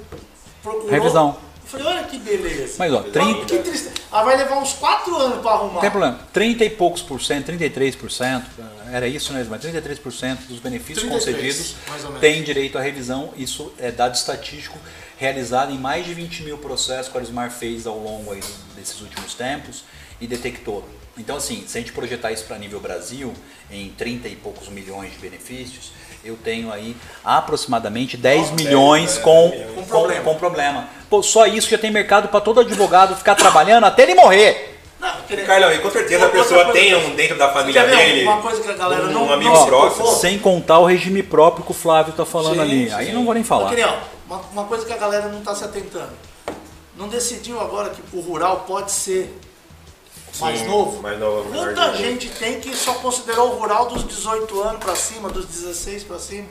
procurou. 0.61 0.89
Revisão. 0.89 1.37
Eu 1.63 1.69
falei, 1.69 1.85
olha 1.87 2.03
que 2.03 2.19
beleza. 2.19 2.75
Mas, 2.77 2.93
ó, 2.93 2.97
Olha 2.99 3.11
30 3.11 3.45
Que 3.45 3.57
triste. 3.59 3.89
Ah, 4.11 4.23
vai 4.23 4.37
levar 4.37 4.57
uns 4.57 4.73
4 4.73 5.15
anos 5.17 5.39
para 5.41 5.51
arrumar. 5.51 5.73
Não 5.73 5.81
tem 5.81 5.89
problema. 5.89 6.19
30 6.31 6.63
e 6.63 6.69
poucos 6.69 7.01
por 7.01 7.21
cento, 7.21 7.51
33%, 7.51 8.43
era 8.91 9.07
isso 9.07 9.33
mesmo, 9.33 9.51
mas 9.51 9.61
33% 9.61 10.47
dos 10.47 10.59
benefícios 10.59 11.07
33, 11.07 11.09
concedidos 11.09 11.75
têm 12.21 12.43
direito 12.43 12.77
à 12.77 12.81
revisão. 12.81 13.33
Isso 13.35 13.73
é 13.79 13.91
dado 13.91 14.15
estatístico 14.15 14.77
realizado 15.17 15.71
em 15.71 15.77
mais 15.77 16.05
de 16.05 16.13
20 16.13 16.43
mil 16.43 16.57
processos 16.57 17.11
que 17.11 17.17
a 17.17 17.21
Arismar 17.21 17.49
fez 17.49 17.87
ao 17.87 17.97
longo 17.97 18.31
aí 18.31 18.41
desses 18.75 19.01
últimos 19.01 19.33
tempos 19.33 19.83
e 20.21 20.27
detectou. 20.27 20.87
Então, 21.17 21.37
assim, 21.37 21.63
se 21.65 21.77
a 21.77 21.81
gente 21.81 21.93
projetar 21.93 22.31
isso 22.31 22.43
para 22.43 22.57
nível 22.57 22.79
Brasil, 22.79 23.33
em 23.71 23.89
30 23.89 24.27
e 24.27 24.35
poucos 24.35 24.67
milhões 24.67 25.13
de 25.13 25.17
benefícios, 25.17 25.91
eu 26.25 26.35
tenho 26.35 26.73
aí 26.73 26.97
aproximadamente 27.23 28.17
10 28.17 28.51
milhões 28.51 29.17
é, 29.17 29.21
com, 29.21 29.49
milhões. 29.49 29.69
com, 29.75 29.81
Com 29.81 29.83
problema. 29.85 30.23
com 30.23 30.35
problema. 30.35 30.89
Pô, 31.07 31.21
só 31.21 31.45
isso 31.45 31.69
já 31.69 31.77
tem 31.77 31.91
mercado 31.91 32.29
para 32.29 32.41
todo 32.41 32.61
advogado 32.61 33.15
ficar 33.15 33.35
trabalhando 33.35 33.83
até 33.83 34.01
ele 34.03 34.15
morrer. 34.15 34.79
Não, 34.99 35.13
Carlão, 35.45 35.71
e 35.71 35.77
com 35.77 35.91
certeza 35.91 36.25
a 36.25 36.29
pessoa 36.29 36.71
tem 36.71 36.95
um 36.95 37.15
dentro 37.15 37.37
da 37.37 37.53
família 37.53 37.85
dele. 37.85 38.23
Uma 38.23 38.41
coisa 38.41 38.59
que 38.59 38.69
a 38.71 38.73
galera 38.73 39.03
um 39.03 39.11
não, 39.11 39.31
amigo 39.31 39.53
não 39.53 39.65
próximo. 39.67 40.07
Sem 40.15 40.39
contar 40.39 40.79
o 40.79 40.85
regime 40.85 41.21
próprio 41.21 41.63
que 41.63 41.69
o 41.71 41.75
Flávio 41.75 42.09
está 42.09 42.25
falando 42.25 42.55
Sim, 42.55 42.61
ali. 42.61 42.89
sim. 42.89 42.95
Aí 42.95 43.13
não 43.13 43.23
vou 43.23 43.35
nem 43.35 43.43
falar. 43.43 43.69
Queria, 43.69 43.99
uma, 44.27 44.41
uma 44.51 44.63
coisa 44.63 44.83
que 44.83 44.93
a 44.93 44.97
galera 44.97 45.27
não 45.27 45.39
está 45.39 45.53
se 45.53 45.63
atentando. 45.63 46.13
Não 46.97 47.07
decidiu 47.07 47.59
agora 47.59 47.91
que 47.91 48.01
o 48.17 48.21
rural 48.21 48.63
pode 48.67 48.91
ser 48.91 49.31
mais 50.39 50.65
novo? 50.67 51.01
mais 51.01 51.19
novo, 51.19 51.49
Quanta 51.51 51.93
gente 51.95 52.29
tem 52.29 52.59
que 52.59 52.75
só 52.75 52.93
considerou 52.95 53.53
o 53.53 53.59
rural 53.59 53.87
dos 53.87 54.05
18 54.07 54.61
anos 54.61 54.83
para 54.83 54.95
cima, 54.95 55.29
dos 55.29 55.45
16 55.45 56.03
para 56.03 56.19
cima? 56.19 56.45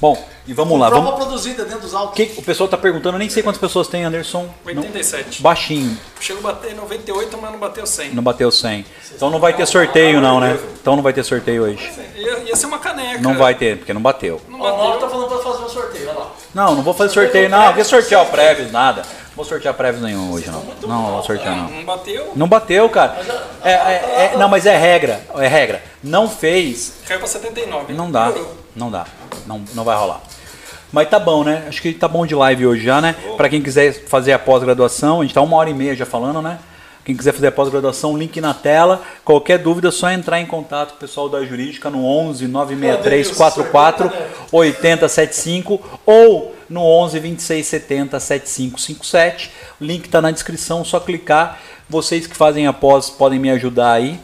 Bom, 0.00 0.22
e 0.46 0.52
vamos 0.52 0.78
lá. 0.78 0.88
Prova 0.88 1.10
Vamos... 1.10 1.24
produzida 1.24 1.64
dentro 1.64 1.80
dos 1.80 1.92
O 1.92 1.96
autos. 1.98 2.14
que 2.16 2.38
o 2.38 2.42
pessoal 2.42 2.66
está 2.66 2.76
perguntando, 2.76 3.14
eu 3.16 3.18
nem 3.18 3.28
sei 3.30 3.42
quantas 3.42 3.60
pessoas 3.60 3.88
tem, 3.88 4.04
Anderson. 4.04 4.42
Não- 4.64 4.82
87. 4.82 5.40
Baixinho, 5.42 5.96
Chegou 6.20 6.40
a 6.50 6.52
bater 6.54 6.74
98, 6.74 7.38
mas 7.40 7.52
não 7.52 7.58
bateu 7.58 7.86
100. 7.86 8.14
não 8.14 8.22
bateu 8.22 8.50
100. 8.50 8.84
Então 9.14 9.30
não 9.30 9.38
vai 9.38 9.54
ter 9.54 9.66
sorteio 9.66 10.20
não, 10.20 10.40
né? 10.40 10.58
Então 10.80 10.96
não 10.96 11.02
vai 11.02 11.12
ter 11.12 11.24
sorteio 11.24 11.62
hoje. 11.64 11.90
Ia, 12.14 12.38
ia 12.40 12.56
ser 12.56 12.66
uma 12.66 12.78
caneca. 12.78 13.20
Não 13.20 13.36
vai 13.36 13.54
ter, 13.54 13.78
porque 13.78 13.92
não 13.92 14.00
bateu. 14.02 14.40
Não 14.48 14.60
Ó, 14.60 14.64
o 14.74 14.76
Mauro 14.76 14.92
tá 14.98 15.06
bateu. 15.06 15.10
falando 15.10 15.28
para 15.28 15.38
fazer 15.52 15.64
um 15.64 15.68
sorteio, 15.68 16.08
olha 16.10 16.18
lá. 16.18 16.30
Não, 16.54 16.74
não 16.74 16.82
vou 16.82 16.94
fazer 16.94 17.12
sorteio 17.14 17.48
não. 17.48 17.72
Vou 17.74 17.84
sortear 17.84 18.22
o 18.22 18.26
prévios, 18.26 18.72
nada. 18.72 19.02
Vou 19.36 19.44
sortear 19.44 19.74
prévios 19.74 20.02
nenhum 20.02 20.32
hoje 20.32 20.50
não. 20.50 20.62
Não, 20.82 20.88
não 20.88 21.12
vou 21.12 21.22
sortear 21.22 21.54
não. 21.54 21.68
Não 21.68 21.84
bateu. 21.84 22.32
Não 22.34 22.48
bateu, 22.48 22.88
cara. 22.88 23.18
É, 23.62 23.70
é- 23.72 24.30
é- 24.32 24.36
não, 24.38 24.48
mas 24.48 24.64
é 24.64 24.76
regra, 24.76 25.20
é 25.36 25.46
regra. 25.46 25.82
Não 26.02 26.26
fez, 26.28 26.94
Caiu 27.06 27.18
pra 27.18 27.28
79. 27.28 27.92
Não 27.92 28.10
dá, 28.10 28.32
não 28.74 28.90
dá, 28.90 29.04
não, 29.46 29.62
não 29.74 29.84
vai 29.84 29.96
rolar. 29.96 30.22
Mas 30.90 31.10
tá 31.10 31.18
bom, 31.18 31.44
né? 31.44 31.64
Acho 31.68 31.82
que 31.82 31.92
tá 31.92 32.08
bom 32.08 32.24
de 32.24 32.34
live 32.34 32.66
hoje 32.66 32.82
já, 32.84 33.00
né? 33.00 33.14
Pra 33.36 33.48
quem 33.48 33.60
quiser 33.60 33.92
fazer 34.06 34.32
a 34.32 34.38
pós-graduação, 34.38 35.20
a 35.20 35.24
gente 35.24 35.34
tá 35.34 35.42
uma 35.42 35.56
hora 35.56 35.68
e 35.68 35.74
meia 35.74 35.94
já 35.94 36.06
falando, 36.06 36.40
né? 36.40 36.58
Quem 37.04 37.14
quiser 37.14 37.32
fazer 37.32 37.48
a 37.48 37.52
pós-graduação, 37.52 38.16
link 38.16 38.40
na 38.40 38.54
tela. 38.54 39.02
Qualquer 39.24 39.58
dúvida, 39.58 39.88
é 39.88 39.90
só 39.92 40.10
entrar 40.10 40.40
em 40.40 40.46
contato 40.46 40.90
com 40.90 40.96
o 40.96 40.98
pessoal 40.98 41.28
da 41.28 41.44
Jurídica 41.44 41.90
no 41.90 42.04
11 42.04 42.48
963 42.48 43.30
44 43.36 44.10
8075 44.50 46.00
ou 46.06 46.55
no 46.68 46.82
11 46.82 47.18
26 47.18 47.66
70 47.66 48.20
7557. 48.20 49.50
O 49.80 49.84
link 49.84 50.08
tá 50.08 50.20
na 50.20 50.30
descrição, 50.30 50.84
só 50.84 51.00
clicar. 51.00 51.60
Vocês 51.88 52.26
que 52.26 52.36
fazem 52.36 52.66
a 52.66 52.72
pós 52.72 53.08
podem 53.10 53.38
me 53.38 53.50
ajudar 53.50 53.92
aí 53.92 54.18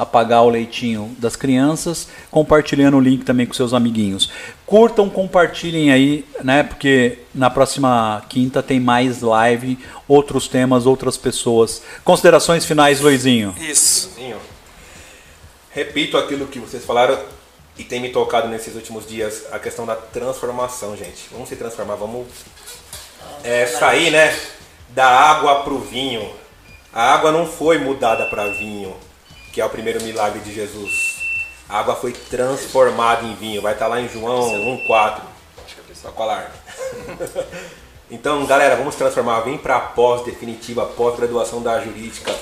a 0.00 0.06
pagar 0.06 0.40
o 0.40 0.48
leitinho 0.48 1.14
das 1.18 1.36
crianças, 1.36 2.08
compartilhando 2.30 2.96
o 2.96 3.00
link 3.00 3.22
também 3.22 3.44
com 3.44 3.52
seus 3.52 3.74
amiguinhos. 3.74 4.32
Curtam, 4.64 5.10
compartilhem 5.10 5.92
aí, 5.92 6.24
né? 6.42 6.62
Porque 6.62 7.18
na 7.34 7.50
próxima 7.50 8.24
quinta 8.26 8.62
tem 8.62 8.80
mais 8.80 9.20
live, 9.20 9.78
outros 10.08 10.48
temas, 10.48 10.86
outras 10.86 11.18
pessoas. 11.18 11.82
Considerações 12.02 12.64
finais, 12.64 13.00
Luizinho. 13.00 13.54
Isso. 13.60 14.10
Repito 15.70 16.16
aquilo 16.16 16.46
que 16.46 16.58
vocês 16.58 16.82
falaram 16.82 17.18
e 17.80 17.84
tem 17.84 17.98
me 17.98 18.10
tocado 18.10 18.46
nesses 18.46 18.74
últimos 18.74 19.08
dias, 19.08 19.46
a 19.50 19.58
questão 19.58 19.86
da 19.86 19.96
transformação, 19.96 20.94
gente. 20.94 21.28
Vamos 21.30 21.48
se 21.48 21.56
transformar, 21.56 21.94
vamos 21.94 22.26
é, 23.42 23.64
sair, 23.64 24.10
né, 24.10 24.38
da 24.90 25.06
água 25.06 25.62
pro 25.62 25.78
vinho. 25.78 26.30
A 26.92 27.14
água 27.14 27.32
não 27.32 27.46
foi 27.46 27.78
mudada 27.78 28.26
para 28.26 28.48
vinho, 28.48 28.94
que 29.50 29.62
é 29.62 29.64
o 29.64 29.70
primeiro 29.70 30.02
milagre 30.02 30.40
de 30.40 30.52
Jesus. 30.52 31.22
A 31.70 31.78
água 31.78 31.96
foi 31.96 32.12
transformada 32.12 33.24
em 33.24 33.34
vinho. 33.34 33.62
Vai 33.62 33.72
estar 33.72 33.86
lá 33.86 33.98
em 33.98 34.10
João 34.10 34.52
1,4. 34.86 35.22
Só 35.94 36.10
colar. 36.10 36.52
Então, 38.12 38.44
galera, 38.44 38.74
vamos 38.74 38.96
transformar. 38.96 39.38
Vem 39.42 39.56
para 39.56 39.76
a 39.76 39.80
pós 39.80 40.24
definitiva, 40.24 40.84
pós-graduação 40.84 41.62
da 41.62 41.80
jurídica. 41.80 42.34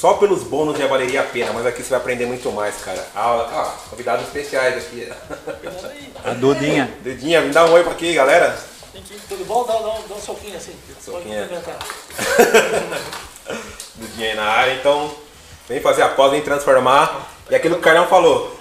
Só 0.00 0.14
pelos 0.14 0.42
bônus 0.44 0.78
já 0.78 0.86
valeria 0.86 1.20
a 1.20 1.24
pena, 1.24 1.52
mas 1.52 1.66
aqui 1.66 1.82
você 1.82 1.90
vai 1.90 1.98
aprender 1.98 2.24
muito 2.24 2.50
mais, 2.52 2.74
cara. 2.76 3.06
Aula, 3.14 3.50
ah, 3.52 3.76
convidados 3.90 4.24
especiais 4.24 4.78
aqui. 4.78 5.06
A 6.24 6.32
Dudinha. 6.32 6.90
Dedinha, 7.02 7.42
me 7.42 7.52
dá 7.52 7.66
um 7.66 7.72
oi 7.72 7.82
pra 7.82 7.92
aqui, 7.92 8.14
galera. 8.14 8.58
Tudo 9.28 9.44
bom? 9.44 9.66
Dá, 9.66 9.74
dá, 9.74 9.98
dá 10.08 10.14
um 10.14 10.20
soquinho 10.20 10.56
assim. 10.56 10.72
Soquinho. 11.04 11.46
Dedinha 13.94 14.30
aí 14.30 14.36
na 14.36 14.44
área, 14.44 14.72
então 14.72 15.14
vem 15.68 15.82
fazer 15.82 16.00
a 16.00 16.08
pós, 16.08 16.30
vem 16.30 16.40
transformar. 16.40 17.30
E 17.50 17.54
aquilo 17.54 17.74
que 17.74 17.80
o 17.80 17.84
Carlão 17.84 18.06
falou, 18.06 18.58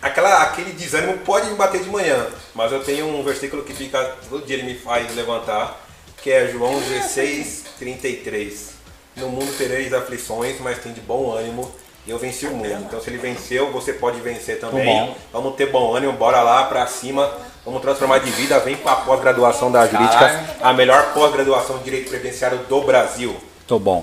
aquela, 0.00 0.44
aquele 0.44 0.72
desânimo 0.72 1.18
pode 1.18 1.50
me 1.50 1.56
bater 1.56 1.82
de 1.82 1.90
manhã, 1.90 2.26
mas 2.54 2.72
eu 2.72 2.82
tenho 2.82 3.06
um 3.06 3.22
versículo 3.22 3.64
que 3.64 3.74
fica, 3.74 4.16
todo 4.30 4.46
dia 4.46 4.56
ele 4.56 4.72
me 4.72 4.78
faz 4.78 5.14
levantar, 5.14 5.78
que 6.22 6.32
é 6.32 6.48
João 6.48 6.80
16, 6.80 7.64
33. 7.78 8.79
No 9.20 9.28
mundo 9.28 9.56
tereis 9.56 9.92
aflições, 9.92 10.58
mas 10.60 10.78
tem 10.78 10.92
de 10.92 11.00
bom 11.00 11.32
ânimo. 11.32 11.70
E 12.06 12.10
eu 12.10 12.18
venci 12.18 12.46
o 12.46 12.50
mundo. 12.50 12.66
Então, 12.66 13.00
se 13.00 13.10
ele 13.10 13.18
venceu, 13.18 13.70
você 13.70 13.92
pode 13.92 14.20
vencer 14.20 14.58
também. 14.58 15.14
Vamos 15.32 15.54
ter 15.54 15.66
bom 15.70 15.94
ânimo, 15.94 16.12
bora 16.14 16.40
lá 16.42 16.64
pra 16.64 16.86
cima. 16.86 17.30
Vamos 17.64 17.82
transformar 17.82 18.18
de 18.18 18.30
vida. 18.30 18.58
Vem 18.60 18.76
pra 18.76 18.96
pós-graduação 18.96 19.70
da 19.70 19.86
jurídica, 19.86 20.44
a 20.62 20.72
melhor 20.72 21.12
pós-graduação 21.12 21.78
de 21.78 21.84
direito 21.84 22.08
previdenciário 22.08 22.58
do 22.60 22.80
Brasil. 22.82 23.36
Tô 23.66 23.78
bom. 23.78 24.02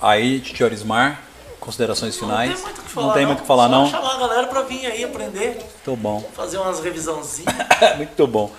Aí, 0.00 0.40
Tio 0.40 0.66
Orismar, 0.66 1.20
considerações 1.58 2.16
finais. 2.16 2.50
Não 2.50 2.56
tem 2.56 2.64
muito 2.64 2.78
o 2.78 2.84
que 2.84 2.90
falar. 2.90 3.06
Não 3.06 3.14
tem 3.14 3.26
muito 3.26 3.38
o 3.38 3.42
que 3.42 3.48
falar, 3.48 3.64
Só 3.64 3.68
não? 3.70 3.90
chamar 3.90 4.14
a 4.14 4.18
galera 4.18 4.46
para 4.46 4.62
vir 4.62 4.86
aí 4.86 5.02
aprender, 5.04 5.58
Tô 5.84 5.96
bom. 5.96 6.22
fazer 6.34 6.58
umas 6.58 6.80
revisãozinhas. 6.80 7.54
muito 7.96 8.26
bom. 8.26 8.50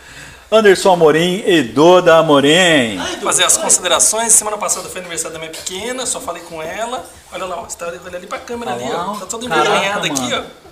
Anderson 0.52 0.94
Amorim 0.94 1.44
e 1.46 1.62
Duda 1.62 2.18
Amorim. 2.18 2.98
Ai, 2.98 3.18
Fazer 3.22 3.44
as 3.44 3.58
considerações. 3.58 4.32
Semana 4.32 4.58
passada 4.58 4.88
foi 4.88 5.02
aniversário 5.02 5.34
da 5.34 5.40
minha 5.40 5.52
pequena, 5.52 6.06
só 6.06 6.22
falei 6.22 6.42
com 6.44 6.62
ela. 6.62 7.06
Olha 7.34 7.46
lá, 7.46 7.58
ó, 7.60 7.64
você 7.66 7.78
tá 7.78 7.88
olhando 7.88 8.16
ali 8.16 8.28
pra 8.28 8.40
câmera 8.40 8.72
Ah 8.72 8.74
ali, 8.76 8.86
ó. 8.90 9.14
Tá 9.16 9.26
toda 9.26 9.46
envergonhada 9.46 10.08
aqui, 10.08 10.34
ó. 10.34 10.68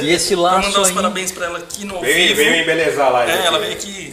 E 0.00 0.10
esse 0.10 0.34
Vou 0.34 0.44
laço 0.44 0.68
mandar 0.68 0.80
os 0.80 0.88
aí. 0.88 0.94
parabéns 0.94 1.32
pra 1.32 1.46
ela 1.46 1.58
aqui 1.58 1.84
no 1.84 2.00
Vem, 2.00 2.28
vivo. 2.28 2.36
vem 2.36 2.50
me 2.52 2.62
embelezar 2.62 3.12
lá. 3.12 3.28
É, 3.28 3.44
ela 3.46 3.58
veio 3.58 3.72
aqui 3.72 4.10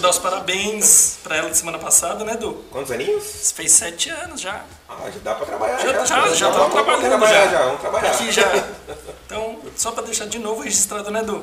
dar 0.00 0.10
os 0.10 0.18
parabéns 0.18 1.18
pra 1.22 1.36
ela 1.36 1.50
de 1.50 1.56
semana 1.56 1.78
passada, 1.78 2.24
né, 2.24 2.34
Du? 2.36 2.54
Quantos 2.72 2.90
aninhos? 2.90 3.52
Fez 3.54 3.70
sete 3.70 4.08
anos 4.10 4.40
já. 4.40 4.62
Ah, 4.88 4.96
já 5.04 5.20
dá 5.22 5.34
pra 5.34 5.46
trabalhar. 5.46 5.78
Já, 5.78 6.04
já, 6.04 6.34
já, 6.34 6.46
tá 6.50 6.58
vamos, 6.58 6.72
vamos 6.72 6.72
trabalhando 6.72 7.08
trabalhar 7.10 7.48
já. 7.48 7.62
Vamos 7.62 7.80
trabalhar. 7.80 8.10
Aqui 8.10 8.32
já. 8.32 8.42
Então, 9.26 9.56
só 9.74 9.92
pra 9.92 10.02
deixar 10.02 10.26
de 10.26 10.38
novo 10.38 10.60
registrado, 10.60 11.10
né, 11.10 11.22
Du? 11.22 11.42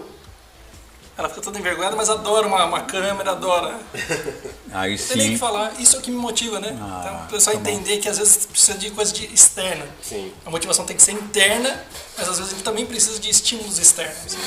Ela 1.20 1.28
fica 1.28 1.41
toda 1.41 1.60
envergonhada, 1.60 1.98
mas 1.98 2.10
adora 2.10 2.48
uma, 2.48 2.64
uma 2.64 2.80
câmera, 2.80 3.32
adora. 3.32 3.76
Aí 4.72 4.98
Não 4.98 5.06
tem 5.06 5.18
nem 5.18 5.26
o 5.26 5.30
sim. 5.30 5.34
que 5.34 5.38
falar. 5.38 5.74
Isso 5.78 5.98
é 5.98 6.00
o 6.00 6.02
que 6.02 6.10
me 6.12 6.18
motiva, 6.18 6.62
né? 6.62 6.78
Ah, 6.82 7.02
então, 7.04 7.16
o 7.26 7.28
pessoal 7.28 7.58
tá 7.58 7.62
bom. 7.62 7.70
entender 7.70 7.98
que 7.98 8.08
às 8.08 8.18
vezes 8.18 8.46
precisa 8.46 8.78
de 8.78 8.90
coisa 8.91 9.12
de 9.12 9.26
externa. 9.26 9.86
Sim. 10.02 10.32
A 10.46 10.50
motivação 10.50 10.86
tem 10.86 10.96
que 10.96 11.04
ser 11.04 11.12
interna, 11.12 11.84
mas 12.18 12.30
às 12.30 12.38
vezes 12.38 12.54
gente 12.54 12.64
também 12.64 12.86
precisa 12.86 13.20
de 13.20 13.30
estímulos 13.30 13.78
externos. 13.78 14.38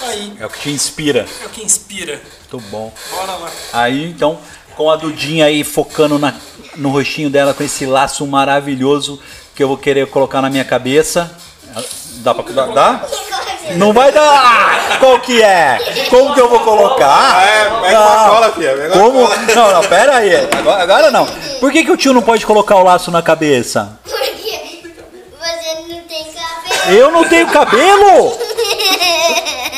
Aí 0.00 0.34
É 0.40 0.46
o 0.46 0.48
que 0.48 0.58
te 0.60 0.70
inspira. 0.70 1.26
é 1.42 1.46
o 1.46 1.50
que 1.50 1.62
inspira. 1.62 2.22
Muito 2.50 2.70
bom. 2.70 2.90
Bora 3.10 3.36
lá. 3.36 3.52
Aí 3.74 4.08
então, 4.08 4.40
com 4.74 4.90
a 4.90 4.96
Dudinha 4.96 5.44
aí 5.44 5.62
focando 5.64 6.18
na, 6.18 6.34
no 6.76 6.88
rostinho 6.88 7.28
dela 7.28 7.52
com 7.52 7.62
esse 7.62 7.84
laço 7.84 8.26
maravilhoso 8.26 9.20
que 9.54 9.62
eu 9.62 9.68
vou 9.68 9.76
querer 9.76 10.06
colocar 10.06 10.40
na 10.40 10.48
minha 10.48 10.64
cabeça. 10.64 11.36
Dá 12.22 12.34
pra 12.34 12.42
dá? 12.52 12.66
dá? 12.68 13.08
Não 13.74 13.92
vai 13.92 14.12
dar! 14.12 14.98
Qual 15.00 15.18
que 15.20 15.42
é? 15.42 15.78
Como 16.08 16.32
que 16.34 16.40
eu 16.40 16.48
vou 16.48 16.60
colocar? 16.60 17.42
É, 17.46 17.64
pega 17.82 18.00
uma 18.00 18.16
Não. 18.16 18.28
cola, 18.30 18.52
filha. 18.52 18.74
Pega 18.76 18.94
uma 18.94 19.02
Como? 19.04 19.26
cola. 19.28 19.36
Não, 19.54 19.72
não, 19.72 19.80
pera 19.88 20.16
aí. 20.16 20.34
Agora, 20.58 20.82
agora 20.82 21.10
não. 21.10 21.26
Por 21.60 21.70
que, 21.72 21.84
que 21.84 21.90
o 21.90 21.96
tio 21.96 22.12
não 22.12 22.22
pode 22.22 22.46
colocar 22.46 22.76
o 22.76 22.82
laço 22.84 23.10
na 23.10 23.20
cabeça? 23.22 23.98
Porque 24.04 24.60
você 25.38 25.74
não 25.88 26.00
tem 26.02 26.24
cabelo. 26.32 26.96
Eu 26.98 27.10
não 27.10 27.24
tenho 27.28 27.46
cabelo? 27.48 28.38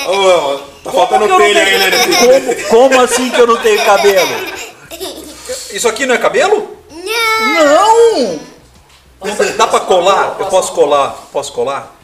Ô, 0.06 0.59
tá 0.85 0.90
faltando 0.93 1.36
telha 1.36 1.65
tenho- 1.65 1.82
ainda 1.85 1.97
nesse. 1.97 2.66
Como, 2.69 2.90
como 2.90 3.01
assim 3.02 3.31
que 3.31 3.40
eu 3.40 3.47
não 3.47 3.56
tenho 3.59 3.85
cabelo? 3.85 4.28
Isso 5.73 5.89
aqui 5.89 6.06
não 6.06 6.15
é 6.15 6.19
cabelo? 6.19 6.77
Não. 6.90 7.55
Não! 7.55 8.40
Dá 9.56 9.66
pra 9.66 9.81
colar? 9.81 10.36
Eu 10.39 10.47
posso 10.47 10.73
colar? 10.73 11.15
Posso 11.32 11.52
colar? 11.52 11.97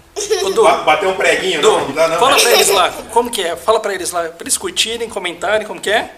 Ô, 0.45 0.51
Du, 0.51 0.63
Ba- 0.63 0.77
Bateu 0.85 1.11
um 1.11 1.15
preguinho, 1.17 1.61
Du, 1.61 1.71
não? 1.73 1.81
Não 1.89 1.93
dá 1.93 2.09
não. 2.09 2.19
fala 2.19 2.39
pra 2.41 2.53
eles 2.53 2.69
lá, 2.69 2.91
como 3.13 3.31
que 3.31 3.43
é? 3.43 3.57
Fala 3.57 3.81
pra 3.81 3.95
eles 3.95 4.11
lá, 4.13 4.23
pra 4.25 4.37
eles 4.43 4.57
curtirem, 4.57 5.09
comentarem, 5.09 5.67
como 5.67 5.81
que 5.81 5.91
é? 5.91 6.11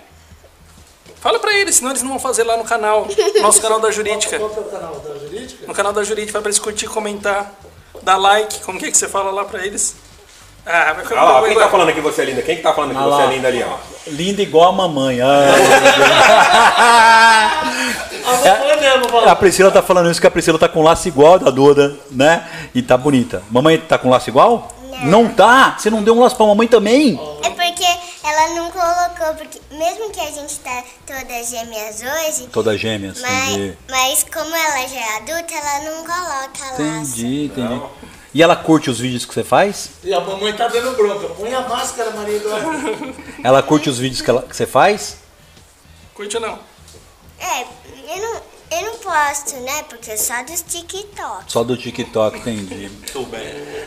Fala 1.20 1.38
pra 1.38 1.54
eles, 1.58 1.76
senão 1.76 1.90
eles 1.90 2.02
não 2.02 2.10
vão 2.10 2.18
fazer 2.20 2.42
lá 2.44 2.56
no 2.56 2.64
canal, 2.64 3.06
nosso 3.40 3.60
canal 3.60 3.80
da 3.80 3.90
Jurídica. 3.90 4.38
Qual 4.38 4.50
que 4.50 4.58
é 4.58 4.62
o 4.62 4.64
canal 4.66 4.94
da 5.00 5.14
Jurídica? 5.18 5.66
No 5.66 5.74
canal 5.74 5.92
da 5.92 6.04
Jurídica, 6.04 6.32
fala 6.32 6.42
pra 6.42 6.50
eles 6.50 6.58
curtir, 6.58 6.86
comentar, 6.88 7.52
dar 8.02 8.16
like, 8.16 8.60
como 8.60 8.78
que 8.78 8.86
é 8.86 8.90
que 8.90 8.96
você 8.96 9.08
fala 9.08 9.30
lá 9.30 9.44
pra 9.44 9.64
eles? 9.64 9.96
Ah, 10.68 10.92
vai 10.94 11.04
Olha 11.06 11.22
lá, 11.22 11.42
quem 11.46 11.54
tá 11.56 11.68
falando 11.68 11.92
que 11.92 12.00
você 12.00 12.22
é 12.22 12.24
linda? 12.24 12.42
Quem 12.42 12.56
que 12.56 12.62
tá 12.62 12.74
falando 12.74 12.90
que 12.90 12.96
Ah 12.96 13.02
você 13.04 13.10
lá. 13.10 13.24
é 13.24 13.34
linda 13.36 13.48
ali, 13.48 13.62
ó? 13.62 13.76
Linda 14.08 14.42
igual 14.42 14.70
a 14.70 14.72
mamãe. 14.72 15.20
Ai, 15.20 15.48
A 18.26 18.32
mamãe 18.32 18.80
mesmo, 18.80 19.18
a. 19.18 19.36
Priscila 19.36 19.70
tá 19.70 19.82
falando 19.82 20.10
isso 20.10 20.20
que 20.20 20.26
a 20.26 20.30
Priscila 20.30 20.58
tá 20.58 20.68
com 20.68 20.82
laço 20.82 21.06
igual 21.06 21.34
a 21.34 21.38
da 21.38 21.50
Duda, 21.50 21.96
né? 22.10 22.44
E 22.74 22.82
tá 22.82 22.96
bonita. 22.96 23.42
Mamãe 23.50 23.78
tá 23.78 23.96
com 23.96 24.10
laço 24.10 24.28
igual? 24.28 24.68
Não 25.02 25.28
tá? 25.28 25.76
Você 25.78 25.90
não 25.90 26.02
deu 26.02 26.14
um 26.16 26.20
laço 26.20 26.36
pra 26.36 26.46
mamãe 26.46 26.66
também? 26.66 27.20
É 27.44 27.50
porque 27.50 27.86
ela 28.24 28.54
não 28.56 28.70
colocou, 28.70 29.34
porque 29.36 29.60
mesmo 29.70 30.10
que 30.10 30.20
a 30.20 30.30
gente 30.32 30.58
tá 30.60 30.82
todas 31.06 31.50
gêmeas 31.50 32.00
hoje, 32.02 32.48
Todas 32.50 32.80
gêmeas, 32.80 33.20
mas, 33.20 33.48
entendi. 33.50 33.78
mas 33.90 34.24
como 34.32 34.54
ela 34.56 34.88
já 34.88 34.98
é 35.00 35.16
adulta, 35.18 35.54
ela 35.54 35.90
não 35.90 35.96
coloca 36.04 36.64
laço. 36.64 36.82
Entendi, 36.82 37.44
entendi. 37.44 37.82
E 38.36 38.42
ela 38.42 38.54
curte 38.54 38.90
os 38.90 38.98
vídeos 39.00 39.24
que 39.24 39.32
você 39.32 39.42
faz? 39.42 39.92
E 40.04 40.12
a 40.12 40.20
mamãe 40.20 40.52
tá 40.52 40.68
dando 40.68 40.94
bronca. 40.94 41.26
Põe 41.28 41.54
a 41.54 41.62
máscara, 41.62 42.10
Maria 42.10 42.36
Eduarda. 42.36 42.68
Ela 43.42 43.62
curte 43.62 43.88
os 43.88 43.98
vídeos 43.98 44.20
que, 44.20 44.28
ela- 44.28 44.42
que 44.42 44.54
você 44.54 44.66
faz? 44.66 45.16
Curte 46.12 46.36
ou 46.36 46.42
não? 46.42 46.58
É, 47.38 47.62
eu 47.62 48.20
não, 48.20 48.42
eu 48.70 48.82
não 48.82 48.94
posto, 48.98 49.56
né? 49.60 49.84
Porque 49.88 50.10
é 50.10 50.16
só 50.16 50.42
dos 50.42 50.62
TikTok. 50.62 51.44
Só 51.46 51.62
do 51.64 51.76
TikTok, 51.76 52.38
entendi. 52.38 52.88
Muito 52.90 53.22
bem. 53.30 53.40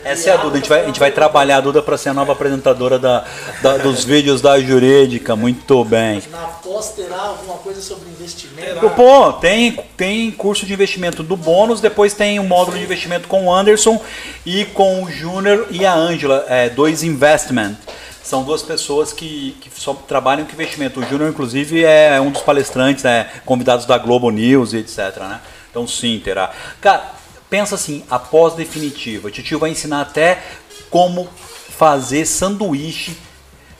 Essa 0.03 0.29
é 0.29 0.33
a 0.33 0.37
Duda. 0.37 0.55
A 0.55 0.59
gente 0.59 0.69
vai, 0.69 0.81
a 0.81 0.85
gente 0.85 0.99
vai 0.99 1.11
trabalhar 1.11 1.57
a 1.57 1.61
Duda 1.61 1.81
para 1.81 1.97
ser 1.97 2.09
a 2.09 2.13
nova 2.13 2.31
apresentadora 2.31 2.97
da, 2.97 3.25
da- 3.61 3.77
dos 3.77 4.03
vídeos 4.05 4.41
da 4.41 4.59
Jurídica. 4.59 5.35
Muito 5.35 5.83
bem. 5.83 6.23
Na 6.31 6.39
pós 6.47 6.89
terá 6.89 7.17
alguma 7.21 7.55
coisa 7.57 7.81
sobre 7.81 8.09
investimento? 8.09 8.89
Pô, 8.91 9.33
tem, 9.33 9.73
tem 9.97 10.31
curso 10.31 10.65
de 10.65 10.73
investimento 10.73 11.21
do 11.23 11.35
bônus, 11.35 11.81
depois 11.81 12.13
tem 12.13 12.39
um 12.39 12.47
módulo 12.47 12.77
de 12.77 12.83
investimento 12.83 13.27
com 13.27 13.45
o 13.47 13.53
Anderson 13.53 14.01
e 14.45 14.65
com 14.65 15.03
o 15.03 15.11
Júnior 15.11 15.67
e 15.69 15.85
a 15.85 15.93
Ângela, 15.93 16.45
é, 16.47 16.69
dois 16.69 17.03
investment. 17.03 17.75
São 18.29 18.43
duas 18.43 18.61
pessoas 18.61 19.11
que, 19.11 19.57
que 19.59 19.71
só 19.75 19.91
trabalham 19.91 20.45
com 20.45 20.53
investimento. 20.53 20.99
O 20.99 21.03
Júnior, 21.03 21.31
inclusive, 21.31 21.83
é 21.83 22.21
um 22.21 22.29
dos 22.29 22.43
palestrantes, 22.43 23.03
né, 23.03 23.27
convidados 23.43 23.87
da 23.87 23.97
Globo 23.97 24.29
News 24.29 24.71
e 24.71 24.77
etc. 24.77 25.17
Né? 25.17 25.41
Então, 25.71 25.87
sim, 25.87 26.21
terá. 26.23 26.53
Cara, 26.79 27.11
pensa 27.49 27.73
assim, 27.73 28.03
a 28.07 28.19
pós-definitiva. 28.19 29.29
O 29.29 29.31
Titio 29.31 29.57
vai 29.57 29.71
ensinar 29.71 30.01
até 30.01 30.43
como 30.91 31.27
fazer 31.75 32.23
sanduíche 32.27 33.17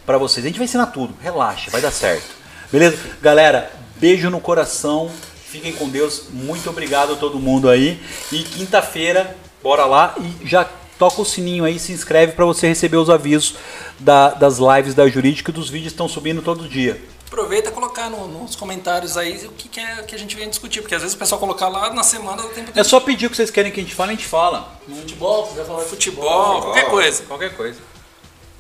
para 0.03 0.17
vocês. 0.17 0.43
A 0.43 0.49
gente 0.49 0.57
vai 0.57 0.65
ensinar 0.65 0.87
tudo, 0.87 1.13
relaxa, 1.21 1.69
vai 1.69 1.79
dar 1.79 1.91
certo. 1.91 2.35
Beleza? 2.71 2.97
Galera, 3.21 3.71
beijo 3.97 4.31
no 4.31 4.41
coração. 4.41 5.11
Fiquem 5.45 5.73
com 5.73 5.87
Deus. 5.87 6.23
Muito 6.31 6.67
obrigado 6.71 7.13
a 7.13 7.17
todo 7.17 7.39
mundo 7.39 7.69
aí. 7.69 8.01
E 8.31 8.41
quinta-feira, 8.41 9.37
bora 9.61 9.85
lá 9.85 10.15
e 10.17 10.47
já 10.47 10.67
toca 10.99 11.21
o 11.21 11.25
sininho 11.25 11.63
aí, 11.65 11.79
se 11.79 11.91
inscreve 11.93 12.33
para 12.33 12.45
você 12.45 12.67
receber 12.67 12.97
os 12.97 13.09
avisos 13.09 13.55
da- 13.97 14.29
das 14.31 14.57
lives 14.59 14.93
da 14.93 15.07
Jurídica 15.07 15.49
e 15.49 15.53
dos 15.53 15.69
vídeos 15.69 15.93
que 15.93 15.95
estão 15.95 16.07
subindo 16.07 16.41
todo 16.43 16.67
dia. 16.69 17.01
Aproveita 17.27 17.69
e 17.69 17.71
colocar 17.71 18.09
no- 18.09 18.27
nos 18.27 18.55
comentários 18.55 19.15
aí 19.15 19.45
o 19.45 19.51
que, 19.51 19.69
que 19.69 19.79
é 19.79 20.03
que 20.03 20.13
a 20.15 20.17
gente 20.19 20.35
vem 20.35 20.49
discutir, 20.49 20.81
porque 20.81 20.95
às 20.95 21.01
vezes 21.01 21.15
o 21.15 21.19
pessoal 21.19 21.39
colocar 21.39 21.69
lá 21.69 21.93
na 21.93 22.03
semana 22.03 22.41
dá 22.43 22.49
tempo 22.49 22.71
É 22.77 22.83
só 22.83 22.99
pedir 22.99 23.27
o 23.27 23.29
que 23.29 23.35
vocês 23.37 23.49
querem 23.51 23.71
que 23.71 23.79
a 23.79 23.83
gente 23.83 23.95
fale, 23.95 24.11
a 24.11 24.15
gente 24.15 24.27
fala. 24.27 24.73
Futebol, 24.87 25.47
quiser 25.47 25.65
falar 25.65 25.83
de 25.83 25.89
futebol, 25.89 26.61
qualquer 26.61 26.89
coisa. 26.89 27.23
Qualquer 27.23 27.55
coisa. 27.55 27.79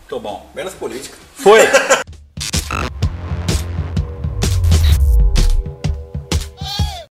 Tô 0.07 0.19
bom. 0.19 0.49
Menos 0.55 0.73
política. 0.73 1.17
Foi! 1.35 1.59